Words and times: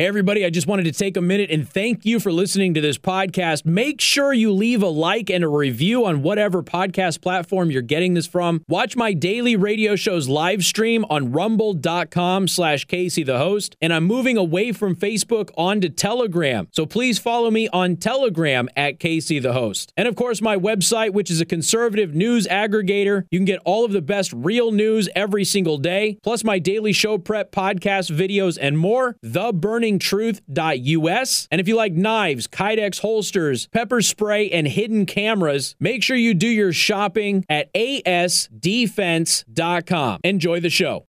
Hey, 0.00 0.06
everybody, 0.06 0.46
I 0.46 0.48
just 0.48 0.66
wanted 0.66 0.84
to 0.84 0.92
take 0.92 1.18
a 1.18 1.20
minute 1.20 1.50
and 1.50 1.68
thank 1.68 2.06
you 2.06 2.20
for 2.20 2.32
listening 2.32 2.72
to 2.72 2.80
this 2.80 2.96
podcast. 2.96 3.66
Make 3.66 4.00
sure 4.00 4.32
you 4.32 4.50
leave 4.50 4.82
a 4.82 4.88
like 4.88 5.28
and 5.28 5.44
a 5.44 5.48
review 5.48 6.06
on 6.06 6.22
whatever 6.22 6.62
podcast 6.62 7.20
platform 7.20 7.70
you're 7.70 7.82
getting 7.82 8.14
this 8.14 8.26
from. 8.26 8.64
Watch 8.66 8.96
my 8.96 9.12
daily 9.12 9.56
radio 9.56 9.96
shows 9.96 10.26
live 10.26 10.64
stream 10.64 11.04
on 11.10 11.32
rumble.com 11.32 12.48
slash 12.48 12.86
Casey 12.86 13.22
the 13.24 13.36
host. 13.36 13.76
And 13.82 13.92
I'm 13.92 14.04
moving 14.04 14.38
away 14.38 14.72
from 14.72 14.96
Facebook 14.96 15.50
onto 15.54 15.90
Telegram. 15.90 16.68
So 16.72 16.86
please 16.86 17.18
follow 17.18 17.50
me 17.50 17.68
on 17.68 17.96
Telegram 17.96 18.70
at 18.78 19.00
Casey 19.00 19.38
the 19.38 19.52
host. 19.52 19.92
And 19.98 20.08
of 20.08 20.16
course, 20.16 20.40
my 20.40 20.56
website, 20.56 21.12
which 21.12 21.30
is 21.30 21.42
a 21.42 21.44
conservative 21.44 22.14
news 22.14 22.46
aggregator. 22.46 23.26
You 23.30 23.38
can 23.38 23.44
get 23.44 23.60
all 23.66 23.84
of 23.84 23.92
the 23.92 24.00
best 24.00 24.32
real 24.32 24.72
news 24.72 25.10
every 25.14 25.44
single 25.44 25.76
day, 25.76 26.18
plus 26.22 26.42
my 26.42 26.58
daily 26.58 26.94
show 26.94 27.18
prep 27.18 27.52
podcast 27.52 28.10
videos 28.10 28.56
and 28.58 28.78
more. 28.78 29.18
The 29.22 29.52
Burning 29.52 29.89
truth.us. 29.98 31.48
And 31.50 31.60
if 31.60 31.68
you 31.68 31.76
like 31.76 31.92
knives, 31.92 32.46
Kydex 32.46 33.00
holsters, 33.00 33.68
pepper 33.68 34.00
spray, 34.02 34.50
and 34.50 34.68
hidden 34.68 35.06
cameras, 35.06 35.74
make 35.80 36.02
sure 36.02 36.16
you 36.16 36.34
do 36.34 36.48
your 36.48 36.72
shopping 36.72 37.44
at 37.48 37.72
asdefense.com. 37.74 40.20
Enjoy 40.24 40.60
the 40.60 40.70
show. 40.70 41.06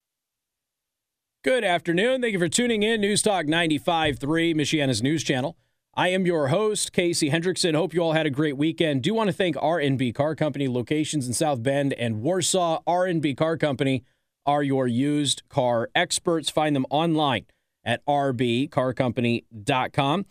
Good 1.43 1.63
afternoon. 1.63 2.21
Thank 2.21 2.33
you 2.33 2.39
for 2.39 2.49
tuning 2.49 2.83
in. 2.83 3.01
News 3.01 3.21
Talk 3.21 3.45
95.3, 3.45 4.55
Michiana's 4.55 5.03
news 5.03 5.23
channel. 5.23 5.57
I 5.97 6.09
am 6.09 6.25
your 6.25 6.47
host, 6.47 6.91
Casey 6.91 7.29
Hendrickson. 7.29 7.75
Hope 7.75 7.93
you 7.93 8.01
all 8.01 8.13
had 8.13 8.25
a 8.25 8.31
great 8.31 8.57
weekend. 8.57 9.03
Do 9.03 9.13
want 9.13 9.27
to 9.27 9.33
thank 9.33 9.55
R&B 9.61 10.11
Car 10.11 10.35
Company 10.35 10.67
locations 10.67 11.27
in 11.27 11.33
South 11.33 11.63
Bend 11.63 11.93
and 11.93 12.21
Warsaw. 12.21 12.81
R&B 12.85 13.35
Car 13.35 13.55
Company 13.57 14.03
are 14.45 14.63
your 14.63 14.87
used 14.87 15.43
car 15.47 15.89
experts. 15.95 16.49
Find 16.49 16.75
them 16.75 16.85
online 16.89 17.45
at 17.85 18.05
rbcarcompany.com. 18.05 20.25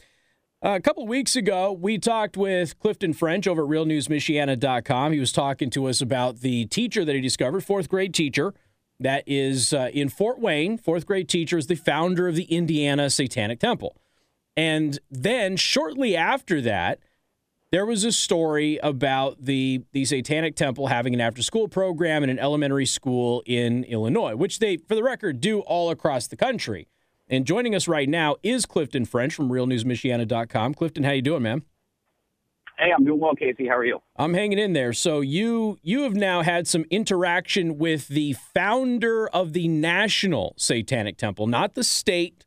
A 0.63 0.81
couple 0.81 1.07
weeks 1.07 1.37
ago, 1.37 1.73
we 1.73 1.99
talked 1.99 2.39
with 2.39 2.79
Clifton 2.79 3.13
French 3.13 3.47
over 3.47 3.65
at 3.65 3.69
realnewsmichiana.com. 3.69 5.13
He 5.13 5.21
was 5.21 5.31
talking 5.31 5.69
to 5.71 5.87
us 5.87 6.01
about 6.01 6.41
the 6.41 6.65
teacher 6.67 7.05
that 7.05 7.15
he 7.15 7.21
discovered, 7.21 7.63
fourth 7.63 7.91
grade 7.91 8.15
teacher, 8.15 8.55
that 8.99 9.25
is 9.27 9.75
uh, 9.75 9.91
in 9.93 10.09
Fort 10.09 10.39
Wayne. 10.39 10.79
Fourth 10.79 11.05
grade 11.05 11.29
teacher 11.29 11.59
is 11.59 11.67
the 11.67 11.75
founder 11.75 12.29
of 12.29 12.35
the 12.35 12.45
Indiana 12.45 13.11
Satanic 13.11 13.61
Temple. 13.61 13.95
And 14.57 14.99
then 15.11 15.57
shortly 15.57 16.17
after 16.17 16.61
that, 16.63 17.01
there 17.71 17.85
was 17.85 18.05
a 18.05 18.13
story 18.13 18.79
about 18.83 19.45
the, 19.45 19.83
the 19.93 20.05
Satanic 20.05 20.57
Temple 20.57 20.87
having 20.87 21.13
an 21.13 21.21
after 21.21 21.43
school 21.43 21.69
program 21.69 22.23
in 22.23 22.31
an 22.31 22.39
elementary 22.39 22.87
school 22.87 23.43
in 23.47 23.85
Illinois, 23.85 24.37
which 24.37 24.61
they, 24.61 24.77
for 24.77 24.95
the 24.95 25.03
record, 25.03 25.41
do 25.41 25.61
all 25.61 25.91
across 25.91 26.29
the 26.29 26.37
country. 26.37 26.87
And 27.29 27.47
joining 27.47 27.75
us 27.75 27.89
right 27.89 28.09
now 28.09 28.37
is 28.43 28.67
Clifton 28.67 29.07
French 29.07 29.35
from 29.35 29.49
realnewsmichiana.com. 29.49 30.75
Clifton, 30.75 31.05
how 31.05 31.13
you 31.13 31.23
doing, 31.23 31.43
man? 31.43 31.63
Hey, 32.79 32.91
I'm 32.97 33.05
doing 33.05 33.21
well, 33.21 33.35
Casey. 33.35 33.69
How 33.69 33.77
are 33.77 33.85
you? 33.85 34.01
I'm 34.17 34.35
hanging 34.35 34.59
in 34.59 34.73
there. 34.73 34.93
So 34.93 35.21
you 35.21 35.79
you 35.83 36.03
have 36.03 36.15
now 36.15 36.43
had 36.43 36.67
some 36.67 36.85
interaction 36.91 37.79
with 37.79 38.09
the 38.09 38.33
founder 38.33 39.29
of 39.29 39.53
the 39.53 39.69
National 39.69 40.55
Satanic 40.57 41.17
Temple, 41.17 41.47
not 41.47 41.75
the 41.75 41.85
state 41.85 42.45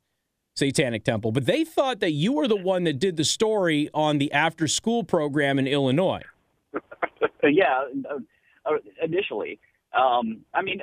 Satanic 0.56 1.06
Temple, 1.06 1.32
but 1.32 1.46
they 1.46 1.64
thought 1.64 2.02
that 2.02 2.12
you 2.12 2.34
were 2.34 2.48
the 2.48 2.58
one 2.58 2.84
that 2.84 3.00
did 3.00 3.16
the 3.16 3.24
story 3.24 3.90
on 3.94 4.18
the 4.18 4.32
after 4.34 4.68
school 4.68 5.04
program 5.04 5.58
in 5.60 5.66
Illinois. 5.66 6.24
yeah, 7.44 7.86
uh, 8.66 8.72
initially. 9.02 9.60
Um, 9.98 10.42
I 10.54 10.62
mean, 10.62 10.82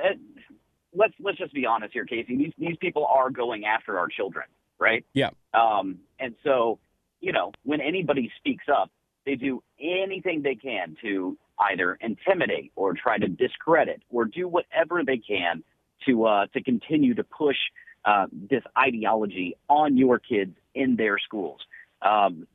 let's 0.95 1.13
let's 1.19 1.37
just 1.37 1.53
be 1.53 1.65
honest 1.65 1.93
here, 1.93 2.05
Casey. 2.05 2.35
These 2.37 2.53
these 2.57 2.77
people 2.79 3.05
are 3.05 3.29
going 3.29 3.65
after 3.65 3.99
our 3.99 4.07
children, 4.07 4.45
right? 4.79 5.05
Yeah. 5.13 5.29
Um, 5.53 5.99
and 6.19 6.35
so, 6.43 6.79
you 7.21 7.31
know, 7.31 7.51
when 7.63 7.81
anybody 7.81 8.31
speaks 8.37 8.65
up, 8.73 8.91
they 9.25 9.35
do 9.35 9.63
anything 9.79 10.41
they 10.41 10.55
can 10.55 10.95
to 11.01 11.37
either 11.71 11.97
intimidate 12.01 12.71
or 12.75 12.93
try 12.93 13.17
to 13.17 13.27
discredit 13.27 14.01
or 14.09 14.25
do 14.25 14.47
whatever 14.47 15.03
they 15.05 15.17
can 15.17 15.63
to 16.05 16.25
uh, 16.25 16.45
to 16.53 16.61
continue 16.61 17.13
to 17.13 17.23
push 17.23 17.57
uh, 18.05 18.27
this 18.31 18.63
ideology 18.77 19.57
on 19.69 19.97
your 19.97 20.19
kids 20.19 20.55
in 20.73 20.95
their 20.95 21.17
schools. 21.17 21.59
Um, 22.01 22.47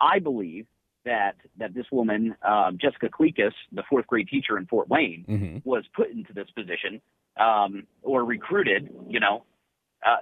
I 0.00 0.18
believe 0.18 0.66
that 1.04 1.36
that 1.58 1.74
this 1.74 1.86
woman, 1.90 2.34
uh, 2.42 2.70
Jessica 2.72 3.08
Clekus, 3.08 3.52
the 3.72 3.82
fourth 3.88 4.06
grade 4.06 4.28
teacher 4.28 4.56
in 4.58 4.66
Fort 4.66 4.88
Wayne, 4.88 5.24
mm-hmm. 5.28 5.68
was 5.68 5.84
put 5.94 6.10
into 6.10 6.32
this 6.32 6.48
position 6.54 7.00
um, 7.38 7.86
or 8.02 8.24
recruited, 8.24 8.90
you 9.08 9.20
know, 9.20 9.44
uh, 10.06 10.16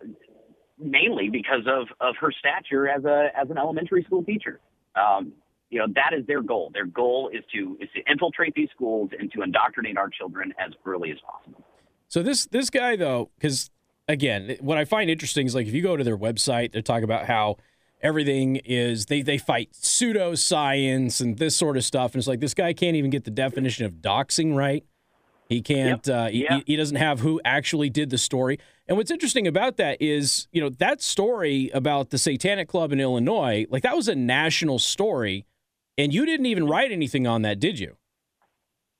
mainly 0.78 1.28
because 1.30 1.66
of 1.66 1.88
of 2.00 2.14
her 2.20 2.30
stature 2.32 2.88
as 2.88 3.04
a 3.04 3.28
as 3.36 3.50
an 3.50 3.58
elementary 3.58 4.02
school 4.04 4.24
teacher. 4.24 4.60
Um, 4.94 5.32
you 5.70 5.80
know, 5.80 5.86
that 5.94 6.12
is 6.16 6.24
their 6.26 6.42
goal. 6.42 6.70
Their 6.72 6.86
goal 6.86 7.30
is 7.32 7.42
to 7.54 7.76
is 7.80 7.88
to 7.94 8.10
infiltrate 8.10 8.54
these 8.54 8.68
schools 8.74 9.10
and 9.18 9.32
to 9.32 9.42
indoctrinate 9.42 9.98
our 9.98 10.08
children 10.08 10.52
as 10.58 10.72
early 10.84 11.10
as 11.10 11.18
possible. 11.20 11.64
So 12.08 12.22
this 12.22 12.46
this 12.46 12.70
guy 12.70 12.96
though, 12.96 13.30
because 13.38 13.70
again, 14.08 14.56
what 14.60 14.78
I 14.78 14.84
find 14.84 15.10
interesting 15.10 15.46
is 15.46 15.54
like 15.54 15.66
if 15.66 15.74
you 15.74 15.82
go 15.82 15.96
to 15.96 16.04
their 16.04 16.16
website, 16.16 16.72
they 16.72 16.82
talk 16.82 17.02
about 17.02 17.26
how 17.26 17.56
everything 18.02 18.56
is 18.56 19.06
they 19.06 19.22
they 19.22 19.38
fight 19.38 19.72
pseudoscience 19.72 21.20
and 21.20 21.38
this 21.38 21.56
sort 21.56 21.76
of 21.76 21.84
stuff 21.84 22.12
and 22.12 22.20
it's 22.20 22.28
like 22.28 22.40
this 22.40 22.52
guy 22.52 22.72
can't 22.72 22.94
even 22.94 23.10
get 23.10 23.24
the 23.24 23.30
definition 23.30 23.86
of 23.86 23.94
doxing 23.94 24.54
right 24.54 24.84
he 25.48 25.62
can't 25.62 26.06
yep. 26.06 26.16
uh, 26.16 26.28
he, 26.28 26.46
he, 26.66 26.76
doesn't 26.76 26.96
have 26.96 27.20
who 27.20 27.40
actually 27.44 27.90
did 27.90 28.10
the 28.10 28.18
story 28.18 28.58
and 28.88 28.96
what's 28.96 29.10
interesting 29.10 29.46
about 29.46 29.76
that 29.76 30.00
is 30.00 30.48
you 30.52 30.60
know 30.60 30.68
that 30.68 31.02
story 31.02 31.70
about 31.72 32.10
the 32.10 32.18
satanic 32.18 32.68
club 32.68 32.92
in 32.92 33.00
illinois 33.00 33.66
like 33.70 33.82
that 33.82 33.96
was 33.96 34.08
a 34.08 34.14
national 34.14 34.78
story 34.78 35.44
and 35.98 36.12
you 36.12 36.26
didn't 36.26 36.46
even 36.46 36.66
write 36.66 36.92
anything 36.92 37.26
on 37.26 37.42
that 37.42 37.60
did 37.60 37.78
you 37.78 37.96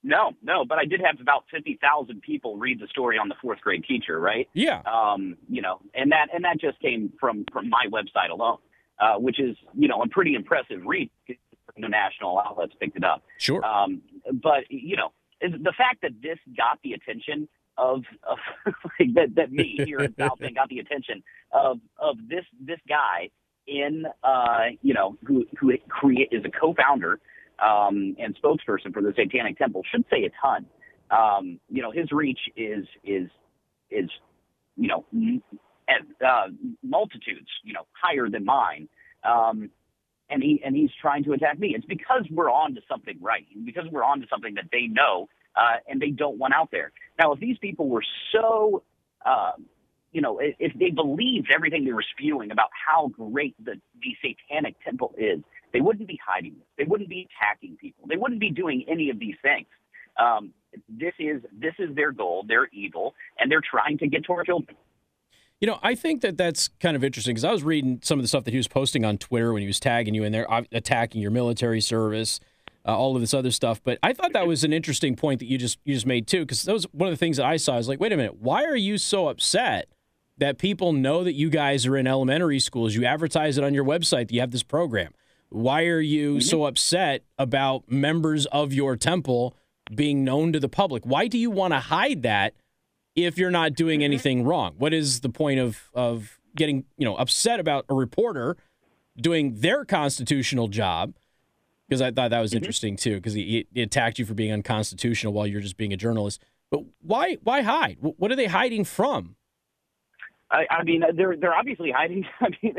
no, 0.03 0.31
no, 0.41 0.65
but 0.65 0.79
I 0.79 0.85
did 0.85 1.01
have 1.01 1.21
about 1.21 1.47
fifty 1.51 1.81
thousand 1.83 2.23
people 2.23 2.57
read 2.57 2.79
the 2.79 2.87
story 2.87 3.19
on 3.19 3.29
the 3.29 3.35
fourth 3.43 3.61
grade 3.61 3.83
teacher, 3.89 4.21
right? 4.21 4.49
Yeah. 4.53 4.83
Um, 4.83 5.37
you 5.49 5.61
know, 5.61 5.81
and 5.95 6.13
that 6.13 6.29
and 6.33 6.45
that 6.45 6.61
just 6.61 6.79
came 6.79 7.13
from 7.19 7.45
from 7.53 7.69
my 7.69 7.87
website 7.91 8.31
alone 8.31 8.59
uh, 8.99 9.17
which 9.17 9.41
is 9.41 9.57
you 9.75 9.89
know 9.89 10.03
a 10.03 10.09
pretty 10.09 10.35
impressive 10.35 10.81
read. 10.85 11.11
The 11.29 11.89
national 11.89 12.39
outlets 12.39 12.73
picked 12.81 12.97
it 12.97 13.05
up. 13.05 13.23
Sure. 13.39 13.65
Um, 13.65 14.01
but 14.43 14.65
you 14.71 14.97
know 14.97 15.13
the 15.41 15.73
fact 15.77 16.03
that 16.03 16.13
this 16.23 16.39
got 16.57 16.79
the 16.83 16.93
attention 16.93 17.49
of, 17.79 18.03
of 18.29 18.39
like 18.99 19.15
that, 19.15 19.35
that 19.37 19.53
me 19.53 19.81
here 19.85 19.99
in 19.99 20.15
South 20.19 20.39
Bend 20.39 20.55
got 20.55 20.69
the 20.69 20.79
attention 20.79 21.23
of 21.53 21.79
of 21.99 22.17
this 22.29 22.45
this 22.61 22.81
guy 22.89 23.31
in 23.67 24.05
uh, 24.25 24.67
you 24.83 24.95
know 24.95 25.17
who 25.25 25.45
who 25.59 25.73
create 25.89 26.29
is 26.33 26.45
a 26.45 26.51
co-founder 26.51 27.21
um, 27.59 28.17
and 28.19 28.37
spokesperson 28.43 28.93
for 28.93 29.03
the 29.03 29.13
Satanic 29.17 29.59
Temple 29.59 29.83
should 29.91 30.05
say 30.11 30.25
a 30.25 30.31
ton. 30.41 30.67
Um, 31.11 31.61
you 31.69 31.83
know 31.83 31.91
his 31.91 32.11
reach 32.13 32.41
is 32.57 32.87
is 33.05 33.29
is 33.91 34.11
you 34.77 34.89
know 34.89 35.05
uh, 35.89 36.49
multitudes, 36.83 37.49
you 37.63 37.73
know, 37.73 37.87
higher 37.93 38.29
than 38.29 38.45
mine. 38.45 38.89
Um, 39.25 39.71
and 40.31 40.43
he 40.43 40.61
and 40.65 40.75
he's 40.75 40.91
trying 41.01 41.25
to 41.25 41.33
attack 41.33 41.59
me. 41.59 41.75
It's 41.75 41.87
because 41.87 42.25
we're 42.31 42.51
on 42.51 42.75
to 42.75 42.81
something 42.89 43.17
right, 43.21 43.47
because 43.65 43.85
we're 43.91 44.05
on 44.05 44.21
to 44.21 44.27
something 44.29 44.55
that 44.55 44.67
they 44.73 44.87
know 44.87 45.29
uh, 45.57 45.77
and 45.89 46.01
they 46.01 46.11
don't 46.11 46.39
want 46.39 46.55
out 46.55 46.71
there. 46.71 46.93
Now, 47.19 47.33
if 47.33 47.41
these 47.41 47.59
people 47.59 47.89
were 47.89 48.05
so, 48.33 48.83
uh, 49.25 49.53
you 50.13 50.21
know, 50.21 50.39
if, 50.39 50.55
if 50.59 50.73
they 50.79 50.91
believed 50.91 51.49
everything 51.55 51.85
they 51.85 51.93
were 51.93 52.05
spewing 52.13 52.51
about 52.51 52.71
how 52.73 53.09
great 53.09 53.55
the 53.65 53.81
the 54.03 54.17
Satanic 54.23 54.77
Temple 54.85 55.15
is, 55.17 55.41
they 55.73 55.81
wouldn't 55.81 56.09
be 56.09 56.19
hiding 56.25 56.55
this. 56.55 56.69
They 56.79 56.85
wouldn't 56.85 57.09
be 57.09 57.29
attacking 57.29 57.77
people. 57.77 58.07
They 58.09 58.17
wouldn't 58.17 58.41
be 58.41 58.51
doing 58.51 58.85
any 58.89 59.11
of 59.11 59.19
these 59.19 59.37
things. 59.43 59.67
Um, 60.19 60.53
this 60.89 61.15
is 61.19 61.43
this 61.53 61.75
is 61.79 61.95
their 61.95 62.13
goal. 62.13 62.45
They're 62.47 62.69
evil, 62.73 63.15
and 63.39 63.51
they're 63.51 63.63
trying 63.69 63.99
to 63.99 64.07
get 64.07 64.25
to 64.27 64.33
our 64.33 64.45
children. 64.45 64.77
You 65.61 65.67
know, 65.67 65.79
I 65.83 65.95
think 65.95 66.21
that 66.21 66.37
that's 66.37 66.69
kind 66.81 66.97
of 66.97 67.03
interesting 67.03 67.35
because 67.35 67.45
I 67.45 67.51
was 67.51 67.63
reading 67.63 68.01
some 68.03 68.19
of 68.19 68.23
the 68.23 68.29
stuff 68.29 68.45
that 68.45 68.51
he 68.51 68.59
was 68.59 68.69
posting 68.69 69.05
on 69.05 69.17
Twitter 69.17 69.53
when 69.53 69.63
he 69.63 69.67
was 69.67 69.81
tagging 69.81 70.15
you 70.15 70.23
in 70.23 70.33
there, 70.33 70.47
attacking 70.71 71.23
your 71.23 71.31
military 71.31 71.81
service, 71.81 72.41
uh, 72.87 72.97
all 72.97 73.15
of 73.15 73.23
this 73.23 73.33
other 73.33 73.51
stuff. 73.51 73.83
But 73.83 73.99
I 74.03 74.13
thought 74.13 74.35
that 74.35 74.47
was 74.47 74.65
an 74.65 74.73
interesting 74.75 75.17
point 75.17 75.41
that 75.41 75.47
you 75.47 75.57
just 75.57 75.79
you 75.85 75.95
just 75.95 76.07
made 76.07 76.27
too, 76.27 76.41
because 76.41 76.63
that 76.65 76.75
was 76.75 76.85
one 76.93 77.09
of 77.09 77.13
the 77.13 77.17
things 77.17 77.39
that 77.39 77.47
I 77.47 77.57
saw. 77.57 77.75
I 77.75 77.77
was 77.79 77.89
like, 77.89 78.01
wait 78.01 78.13
a 78.13 78.17
minute, 78.17 78.37
why 78.39 78.65
are 78.65 78.77
you 78.77 78.99
so 78.99 79.29
upset 79.29 79.89
that 80.37 80.59
people 80.59 80.93
know 80.93 81.25
that 81.25 81.33
you 81.33 81.49
guys 81.49 81.87
are 81.87 81.97
in 81.97 82.07
elementary 82.07 82.61
schools? 82.61 82.95
You 82.95 83.07
advertise 83.07 83.57
it 83.57 83.65
on 83.65 83.73
your 83.73 83.85
website 83.85 84.29
that 84.29 84.33
you 84.33 84.41
have 84.41 84.51
this 84.51 84.63
program. 84.63 85.13
Why 85.49 85.87
are 85.87 86.01
you 86.01 86.33
mm-hmm. 86.33 86.41
so 86.41 86.67
upset 86.67 87.23
about 87.39 87.91
members 87.91 88.45
of 88.47 88.75
your 88.75 88.97
temple 88.97 89.57
being 89.95 90.23
known 90.23 90.53
to 90.53 90.61
the 90.61 90.69
public? 90.69 91.07
Why 91.07 91.29
do 91.29 91.39
you 91.39 91.51
want 91.51 91.73
to 91.73 91.81
hide 91.81 92.23
that? 92.23 92.55
If 93.17 93.39
you're 93.39 93.51
not 93.51 93.75
doing 93.75 94.01
mm-hmm. 94.01 94.05
anything 94.05 94.45
wrong? 94.45 94.75
What 94.79 94.95
is 94.95 95.21
the 95.21 95.31
point 95.31 95.59
of 95.59 95.91
of 95.95 96.39
getting 96.55 96.85
you 96.97 97.05
know 97.05 97.17
upset 97.17 97.59
about 97.59 97.87
a 97.89 97.95
reporter 97.95 98.57
doing 99.17 99.61
their 99.61 99.85
constitutional 99.85 100.69
job? 100.69 101.15
Because 101.89 102.03
I 102.03 102.11
thought 102.11 102.31
that 102.31 102.41
was 102.41 102.51
mm-hmm. 102.51 102.59
interesting 102.59 102.97
too, 102.97 103.17
because 103.17 103.33
he, 103.33 103.67
he, 103.73 103.83
attacked 103.83 104.19
you 104.19 104.25
for 104.25 104.35
being 104.35 104.53
unconstitutional 104.53 105.33
while 105.33 105.47
you're 105.47 105.61
just 105.61 105.77
being 105.77 105.93
a 105.93 105.97
journalist. 105.97 106.43
But 106.71 106.83
why 107.01 107.39
why 107.43 107.63
hide? 107.63 107.99
What 108.01 108.31
are 108.31 108.37
they 108.37 108.47
hiding 108.47 108.85
from? 108.85 109.37
I, 110.51 110.67
I 110.71 110.85
mean, 110.85 111.03
they're 111.15 111.37
they're 111.37 111.55
obviously 111.55 111.91
hiding. 111.91 112.27
I 112.41 112.49
mean, 112.63 112.77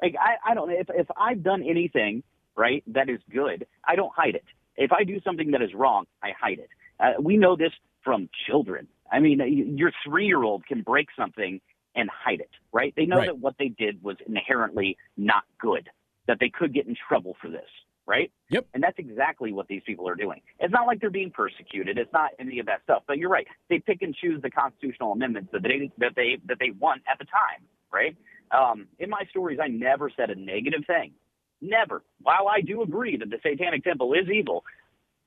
like 0.00 0.14
I, 0.20 0.50
I 0.50 0.54
don't 0.54 0.68
know 0.68 0.78
if 0.78 0.88
if 0.90 1.06
I've 1.16 1.42
done 1.42 1.62
anything 1.62 2.22
right 2.54 2.82
that 2.88 3.08
is 3.08 3.20
good, 3.30 3.66
I 3.84 3.96
don't 3.96 4.12
hide 4.14 4.34
it. 4.34 4.44
If 4.76 4.92
I 4.92 5.04
do 5.04 5.20
something 5.20 5.50
that 5.52 5.62
is 5.62 5.74
wrong, 5.74 6.06
I 6.22 6.30
hide 6.38 6.58
it. 6.58 6.68
Uh, 7.00 7.12
we 7.20 7.36
know 7.36 7.56
this 7.56 7.72
from 8.04 8.28
children. 8.46 8.88
I 9.12 9.20
mean, 9.20 9.76
your 9.76 9.92
three 10.04 10.26
year 10.26 10.42
old 10.42 10.66
can 10.66 10.82
break 10.82 11.08
something 11.16 11.60
and 11.94 12.08
hide 12.10 12.40
it, 12.40 12.50
right? 12.72 12.94
They 12.96 13.04
know 13.06 13.18
Right. 13.18 13.26
that 13.26 13.38
what 13.38 13.56
they 13.58 13.68
did 13.68 14.02
was 14.02 14.16
inherently 14.26 14.96
not 15.16 15.44
good, 15.58 15.90
that 16.26 16.38
they 16.40 16.48
could 16.48 16.72
get 16.72 16.86
in 16.86 16.96
trouble 17.08 17.36
for 17.40 17.48
this, 17.50 17.68
right? 18.06 18.32
Yep. 18.48 18.66
And 18.72 18.82
that's 18.82 18.98
exactly 18.98 19.52
what 19.52 19.68
these 19.68 19.82
people 19.84 20.08
are 20.08 20.14
doing. 20.14 20.40
It's 20.58 20.72
not 20.72 20.86
like 20.86 21.00
they're 21.00 21.10
being 21.10 21.30
persecuted. 21.30 21.98
It's 21.98 22.12
not 22.12 22.30
any 22.38 22.58
of 22.60 22.66
that 22.66 22.82
stuff. 22.84 23.02
But 23.06 23.18
you're 23.18 23.28
right. 23.28 23.46
They 23.68 23.78
pick 23.80 24.00
and 24.00 24.14
choose 24.14 24.40
the 24.40 24.50
constitutional 24.50 25.12
amendments 25.12 25.50
that 25.52 25.62
they 25.62 25.90
that 25.98 26.14
they 26.16 26.38
that 26.46 26.58
they 26.58 26.70
want 26.70 27.02
at 27.06 27.18
the 27.18 27.26
time, 27.26 27.66
right? 27.92 28.16
Um, 28.50 28.86
in 28.98 29.10
my 29.10 29.24
stories, 29.30 29.58
I 29.62 29.68
never 29.68 30.10
said 30.16 30.30
a 30.30 30.34
negative 30.34 30.84
thing. 30.86 31.12
Never. 31.60 32.02
While 32.22 32.48
I 32.48 32.60
do 32.62 32.82
agree 32.82 33.16
that 33.18 33.28
the 33.30 33.38
Satanic 33.42 33.84
Temple 33.84 34.14
is 34.14 34.28
evil, 34.30 34.64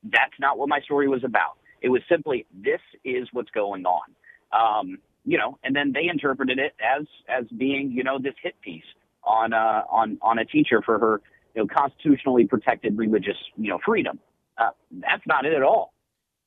that's 0.03 0.33
not 0.39 0.57
what 0.57 0.67
my 0.67 0.81
story 0.81 1.07
was 1.07 1.23
about. 1.23 1.57
It 1.85 1.89
was 1.89 2.01
simply 2.09 2.47
this 2.51 2.81
is 3.03 3.27
what's 3.31 3.51
going 3.51 3.85
on. 3.85 4.07
Um, 4.51 4.97
you 5.23 5.37
know, 5.37 5.59
and 5.63 5.75
then 5.75 5.91
they 5.93 6.07
interpreted 6.09 6.57
it 6.57 6.73
as 6.95 7.05
as 7.29 7.45
being, 7.57 7.91
you 7.91 8.03
know, 8.03 8.17
this 8.17 8.33
hit 8.41 8.55
piece 8.61 8.89
on 9.23 9.53
uh, 9.53 9.83
on 9.89 10.17
on 10.23 10.39
a 10.39 10.45
teacher 10.45 10.81
for 10.83 10.97
her, 10.97 11.21
you 11.53 11.61
know, 11.61 11.67
constitutionally 11.67 12.45
protected 12.47 12.97
religious, 12.97 13.37
you 13.55 13.69
know, 13.69 13.79
freedom. 13.85 14.19
Uh, 14.57 14.71
that's 14.91 15.25
not 15.27 15.45
it 15.45 15.53
at 15.53 15.61
all. 15.61 15.93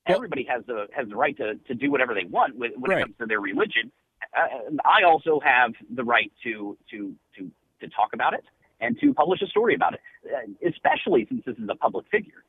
Everybody 0.06 0.44
has 0.52 0.64
the 0.66 0.86
has 0.92 1.06
the 1.08 1.14
right 1.16 1.36
to, 1.36 1.54
to 1.68 1.74
do 1.74 1.90
whatever 1.92 2.14
they 2.14 2.24
want 2.24 2.56
when, 2.56 2.72
when 2.80 2.90
Right. 2.90 2.98
it 3.00 3.02
comes 3.04 3.16
to 3.20 3.26
their 3.26 3.40
religion. 3.40 3.92
Uh, 4.36 4.74
I 4.84 5.04
also 5.04 5.38
have 5.44 5.70
the 5.94 6.02
right 6.02 6.32
to 6.44 6.76
to 6.90 7.14
to 7.36 7.50
to 7.80 7.88
talk 7.90 8.10
about 8.12 8.34
it 8.34 8.44
and 8.80 8.98
to 9.00 9.14
publish 9.14 9.40
a 9.42 9.46
story 9.46 9.74
about 9.76 9.94
it, 9.94 10.00
uh, 10.34 10.68
especially 10.68 11.26
since 11.28 11.44
this 11.46 11.56
is 11.58 11.68
a 11.70 11.76
public 11.76 12.06
figure. 12.10 12.42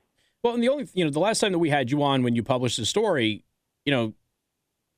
Well, 0.43 0.53
and 0.53 0.63
the 0.63 0.69
only 0.69 0.87
you 0.93 1.03
know 1.03 1.11
the 1.11 1.19
last 1.19 1.39
time 1.39 1.51
that 1.51 1.59
we 1.59 1.69
had 1.69 1.91
you 1.91 2.01
on 2.03 2.23
when 2.23 2.35
you 2.35 2.43
published 2.43 2.77
the 2.77 2.85
story, 2.85 3.43
you 3.85 3.91
know, 3.91 4.13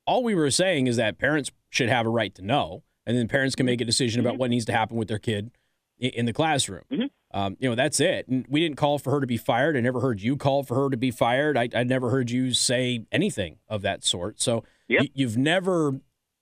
all 0.06 0.22
we 0.22 0.34
were 0.34 0.50
saying 0.50 0.86
is 0.86 0.96
that 0.96 1.18
parents 1.18 1.50
should 1.70 1.88
have 1.88 2.06
a 2.06 2.10
right 2.10 2.34
to 2.36 2.42
know, 2.42 2.82
and 3.06 3.16
then 3.16 3.28
parents 3.28 3.54
can 3.54 3.66
make 3.66 3.80
a 3.80 3.84
decision 3.84 4.20
about 4.20 4.36
what 4.38 4.50
needs 4.50 4.64
to 4.66 4.72
happen 4.72 4.96
with 4.96 5.08
their 5.08 5.18
kid 5.18 5.50
in 5.98 6.26
the 6.26 6.32
classroom. 6.32 6.82
Mhm. 6.90 7.10
Um, 7.32 7.56
you 7.60 7.68
know, 7.68 7.74
that's 7.74 8.00
it. 8.00 8.26
And 8.28 8.44
we 8.48 8.60
didn't 8.60 8.76
call 8.76 8.98
for 8.98 9.10
her 9.12 9.20
to 9.20 9.26
be 9.26 9.36
fired. 9.36 9.76
I 9.76 9.80
never 9.80 10.00
heard 10.00 10.20
you 10.20 10.36
call 10.36 10.62
for 10.64 10.74
her 10.74 10.90
to 10.90 10.96
be 10.96 11.10
fired. 11.10 11.56
I, 11.56 11.68
I 11.74 11.84
never 11.84 12.10
heard 12.10 12.30
you 12.30 12.52
say 12.52 13.06
anything 13.12 13.58
of 13.68 13.82
that 13.82 14.04
sort. 14.04 14.40
So 14.40 14.64
Yep. 14.88 15.00
y- 15.00 15.08
you've 15.14 15.36
never. 15.36 16.00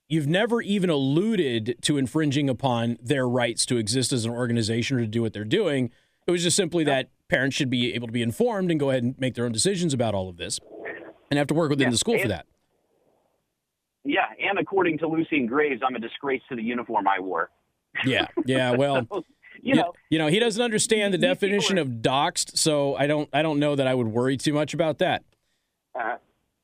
You've 0.09 0.27
never 0.27 0.61
even 0.61 0.89
alluded 0.89 1.77
to 1.83 1.97
infringing 1.97 2.49
upon 2.49 2.97
their 3.01 3.25
rights 3.29 3.65
to 3.67 3.77
exist 3.77 4.11
as 4.11 4.25
an 4.25 4.31
organization 4.31 4.97
or 4.97 5.01
to 5.01 5.07
do 5.07 5.21
what 5.21 5.31
they're 5.31 5.45
doing. 5.45 5.89
It 6.27 6.31
was 6.31 6.43
just 6.43 6.57
simply 6.57 6.83
that 6.83 7.07
parents 7.31 7.55
should 7.55 7.69
be 7.69 7.93
able 7.95 8.07
to 8.07 8.11
be 8.13 8.21
informed 8.21 8.69
and 8.69 8.79
go 8.79 8.89
ahead 8.89 9.03
and 9.03 9.15
make 9.17 9.33
their 9.35 9.45
own 9.45 9.51
decisions 9.53 9.93
about 9.93 10.13
all 10.13 10.27
of 10.29 10.35
this 10.37 10.59
and 11.31 11.37
have 11.37 11.47
to 11.47 11.53
work 11.53 11.69
within 11.69 11.85
Yeah, 11.87 11.91
the 11.91 11.97
school 11.97 12.19
for 12.19 12.27
that. 12.27 12.45
Yeah, 14.03 14.25
and 14.49 14.59
according 14.59 14.97
to 14.99 15.07
Lucien 15.07 15.45
Greaves, 15.45 15.81
I'm 15.85 15.95
a 15.95 15.99
disgrace 15.99 16.41
to 16.49 16.55
the 16.55 16.63
uniform 16.63 17.07
I 17.07 17.19
wore. 17.21 17.49
Yeah. 18.05 18.27
Yeah. 18.45 18.71
Well, 18.75 19.07
You 19.63 19.75
know, 19.75 19.93
you 20.09 20.17
know, 20.17 20.27
he 20.27 20.39
doesn't 20.39 20.61
understand 20.61 21.13
the 21.13 21.17
definition 21.19 21.77
are- 21.77 21.81
of 21.81 21.87
doxed, 22.01 22.57
so 22.57 22.95
I 22.95 23.05
don't 23.07 23.29
I 23.31 23.41
don't 23.43 23.59
know 23.59 23.75
that 23.75 23.87
I 23.87 23.93
would 23.93 24.07
worry 24.07 24.35
too 24.37 24.53
much 24.53 24.73
about 24.73 24.97
that. 24.99 25.23
Uh, 25.93 26.15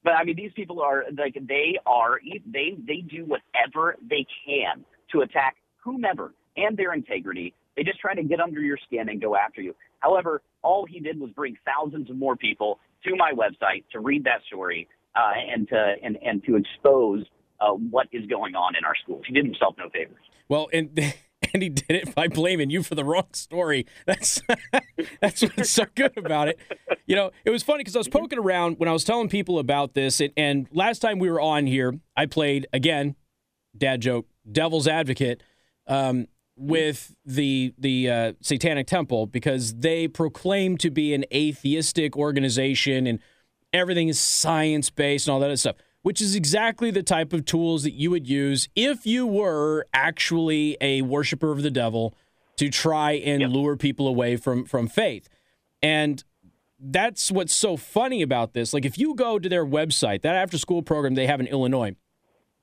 but 0.03 0.13
I 0.13 0.23
mean, 0.23 0.35
these 0.35 0.51
people 0.55 0.81
are 0.81 1.03
like 1.15 1.37
they 1.47 1.77
are 1.85 2.19
they 2.51 2.75
they 2.87 3.01
do 3.01 3.25
whatever 3.25 3.97
they 4.09 4.25
can 4.45 4.83
to 5.11 5.21
attack 5.21 5.57
whomever 5.83 6.33
and 6.55 6.75
their 6.75 6.93
integrity. 6.93 7.53
They 7.75 7.83
just 7.83 7.99
try 7.99 8.15
to 8.15 8.23
get 8.23 8.39
under 8.39 8.61
your 8.61 8.77
skin 8.87 9.09
and 9.09 9.21
go 9.21 9.35
after 9.35 9.61
you. 9.61 9.75
However, 9.99 10.41
all 10.67 10.85
he 10.85 10.99
did 10.99 11.17
was 11.19 11.31
bring 11.31 11.57
thousands 11.65 12.09
of 12.09 12.17
more 12.17 12.35
people 12.35 12.79
to 13.05 13.15
my 13.15 13.31
website 13.31 13.85
to 13.93 14.01
read 14.01 14.25
that 14.25 14.41
story 14.47 14.87
uh, 15.15 15.31
and 15.53 15.67
to 15.69 15.95
and 16.03 16.17
and 16.21 16.43
to 16.43 16.57
expose 16.57 17.25
uh, 17.61 17.71
what 17.71 18.07
is 18.11 18.25
going 18.27 18.53
on 18.55 18.75
in 18.75 18.83
our 18.83 18.95
schools. 19.01 19.23
He 19.25 19.33
did 19.33 19.45
himself 19.45 19.75
no 19.77 19.89
favors. 19.89 20.23
Well, 20.49 20.67
and 20.73 20.89
and 21.53 21.63
he 21.63 21.69
did 21.69 21.91
it 21.91 22.13
by 22.13 22.27
blaming 22.27 22.69
you 22.69 22.83
for 22.83 22.95
the 22.95 23.05
wrong 23.05 23.27
story. 23.31 23.85
That's 24.05 24.41
that's 25.21 25.41
what's 25.41 25.69
so 25.69 25.85
good 25.95 26.17
about 26.17 26.49
it. 26.49 26.59
You 27.05 27.15
know, 27.15 27.31
it 27.45 27.49
was 27.49 27.63
funny 27.63 27.79
because 27.79 27.95
I 27.95 27.99
was 27.99 28.09
poking 28.09 28.37
around 28.37 28.77
when 28.77 28.89
I 28.89 28.91
was 28.91 29.05
telling 29.05 29.29
people 29.29 29.59
about 29.59 29.93
this, 29.93 30.19
and, 30.19 30.33
and 30.35 30.67
last 30.73 30.99
time 30.99 31.17
we 31.17 31.31
were 31.31 31.39
on 31.39 31.65
here, 31.65 31.97
I 32.17 32.25
played 32.25 32.67
again, 32.73 33.15
dad 33.77 34.01
joke, 34.01 34.27
devil's 34.51 34.87
advocate. 34.87 35.41
Um, 35.87 36.27
with 36.57 37.15
the 37.25 37.73
the 37.77 38.09
uh, 38.09 38.33
Satanic 38.41 38.87
Temple 38.87 39.27
because 39.27 39.75
they 39.75 40.07
proclaim 40.07 40.77
to 40.77 40.89
be 40.89 41.13
an 41.13 41.23
atheistic 41.33 42.17
organization 42.17 43.05
and 43.07 43.19
everything 43.73 44.07
is 44.07 44.19
science 44.19 44.89
based 44.89 45.27
and 45.27 45.33
all 45.33 45.39
that 45.39 45.47
other 45.47 45.57
stuff, 45.57 45.75
which 46.01 46.21
is 46.21 46.35
exactly 46.35 46.89
the 46.89 47.03
type 47.03 47.31
of 47.31 47.45
tools 47.45 47.83
that 47.83 47.93
you 47.93 48.09
would 48.09 48.27
use 48.27 48.67
if 48.75 49.05
you 49.05 49.27
were 49.27 49.85
actually 49.93 50.77
a 50.81 51.01
worshiper 51.03 51.51
of 51.51 51.61
the 51.61 51.71
devil 51.71 52.13
to 52.57 52.69
try 52.69 53.11
and 53.13 53.41
Yep. 53.41 53.49
lure 53.51 53.77
people 53.77 54.07
away 54.07 54.35
from 54.35 54.65
from 54.65 54.87
faith. 54.87 55.29
And 55.83 56.23
that's 56.79 57.31
what's 57.31 57.53
so 57.53 57.77
funny 57.77 58.21
about 58.21 58.53
this. 58.53 58.73
Like 58.73 58.85
if 58.85 58.97
you 58.97 59.13
go 59.15 59.37
to 59.37 59.47
their 59.47 59.65
website, 59.65 60.21
that 60.23 60.35
after 60.35 60.57
school 60.57 60.81
program 60.81 61.13
they 61.15 61.27
have 61.27 61.39
in 61.39 61.47
Illinois, 61.47 61.95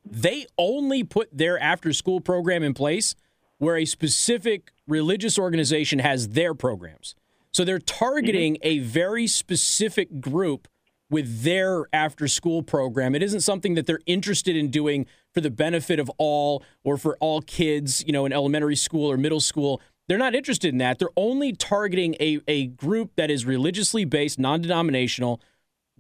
they 0.05 0.46
only 0.58 1.05
put 1.05 1.37
their 1.37 1.58
after 1.58 1.93
school 1.93 2.20
program 2.20 2.62
in 2.62 2.75
place 2.75 3.14
where 3.59 3.77
a 3.77 3.85
specific 3.85 4.73
religious 4.87 5.39
organization 5.39 5.99
has 6.01 6.31
their 6.31 6.55
programs. 6.55 7.15
So 7.53 7.65
they're 7.65 7.79
targeting 7.79 8.55
mm-hmm. 8.55 8.67
a 8.67 8.79
very 8.81 9.27
specific 9.27 10.21
group 10.21 10.69
with 11.11 11.43
their 11.43 11.87
after 11.93 12.27
school 12.27 12.62
program. 12.62 13.15
It 13.15 13.23
isn't 13.23 13.41
something 13.41 13.75
that 13.75 13.87
they're 13.87 14.01
interested 14.06 14.56
in 14.56 14.71
doing 14.71 15.06
for 15.33 15.41
the 15.41 15.51
benefit 15.51 16.01
of 16.01 16.11
all 16.19 16.65
or 16.83 16.97
for 16.97 17.17
all 17.21 17.41
kids, 17.41 18.03
you 18.06 18.12
know, 18.12 18.27
in 18.27 18.33
elementary 18.33 18.77
school 18.77 19.11
or 19.11 19.17
middle 19.17 19.41
school. 19.41 19.81
They're 20.09 20.19
not 20.19 20.35
interested 20.35 20.69
in 20.69 20.79
that. 20.79 20.99
They're 20.99 21.09
only 21.17 21.53
targeting 21.53 22.17
a, 22.21 22.41
a 22.49 22.67
group 22.67 23.12
that 23.17 23.31
is 23.31 23.47
religiously 23.47 24.05
based, 24.05 24.39
non 24.39 24.61
denominational. 24.61 25.41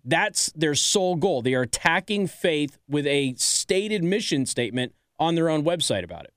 That's 0.04 0.52
their 0.52 0.74
sole 0.74 1.16
goal. 1.16 1.40
They 1.40 1.54
are 1.54 1.62
attacking 1.62 2.26
faith 2.26 2.76
with 2.88 3.06
a 3.06 3.34
stated 3.38 4.04
mission 4.04 4.44
statement 4.44 4.94
on 5.18 5.34
their 5.34 5.48
own 5.48 5.64
website 5.64 6.04
about 6.04 6.24
it. 6.24 6.33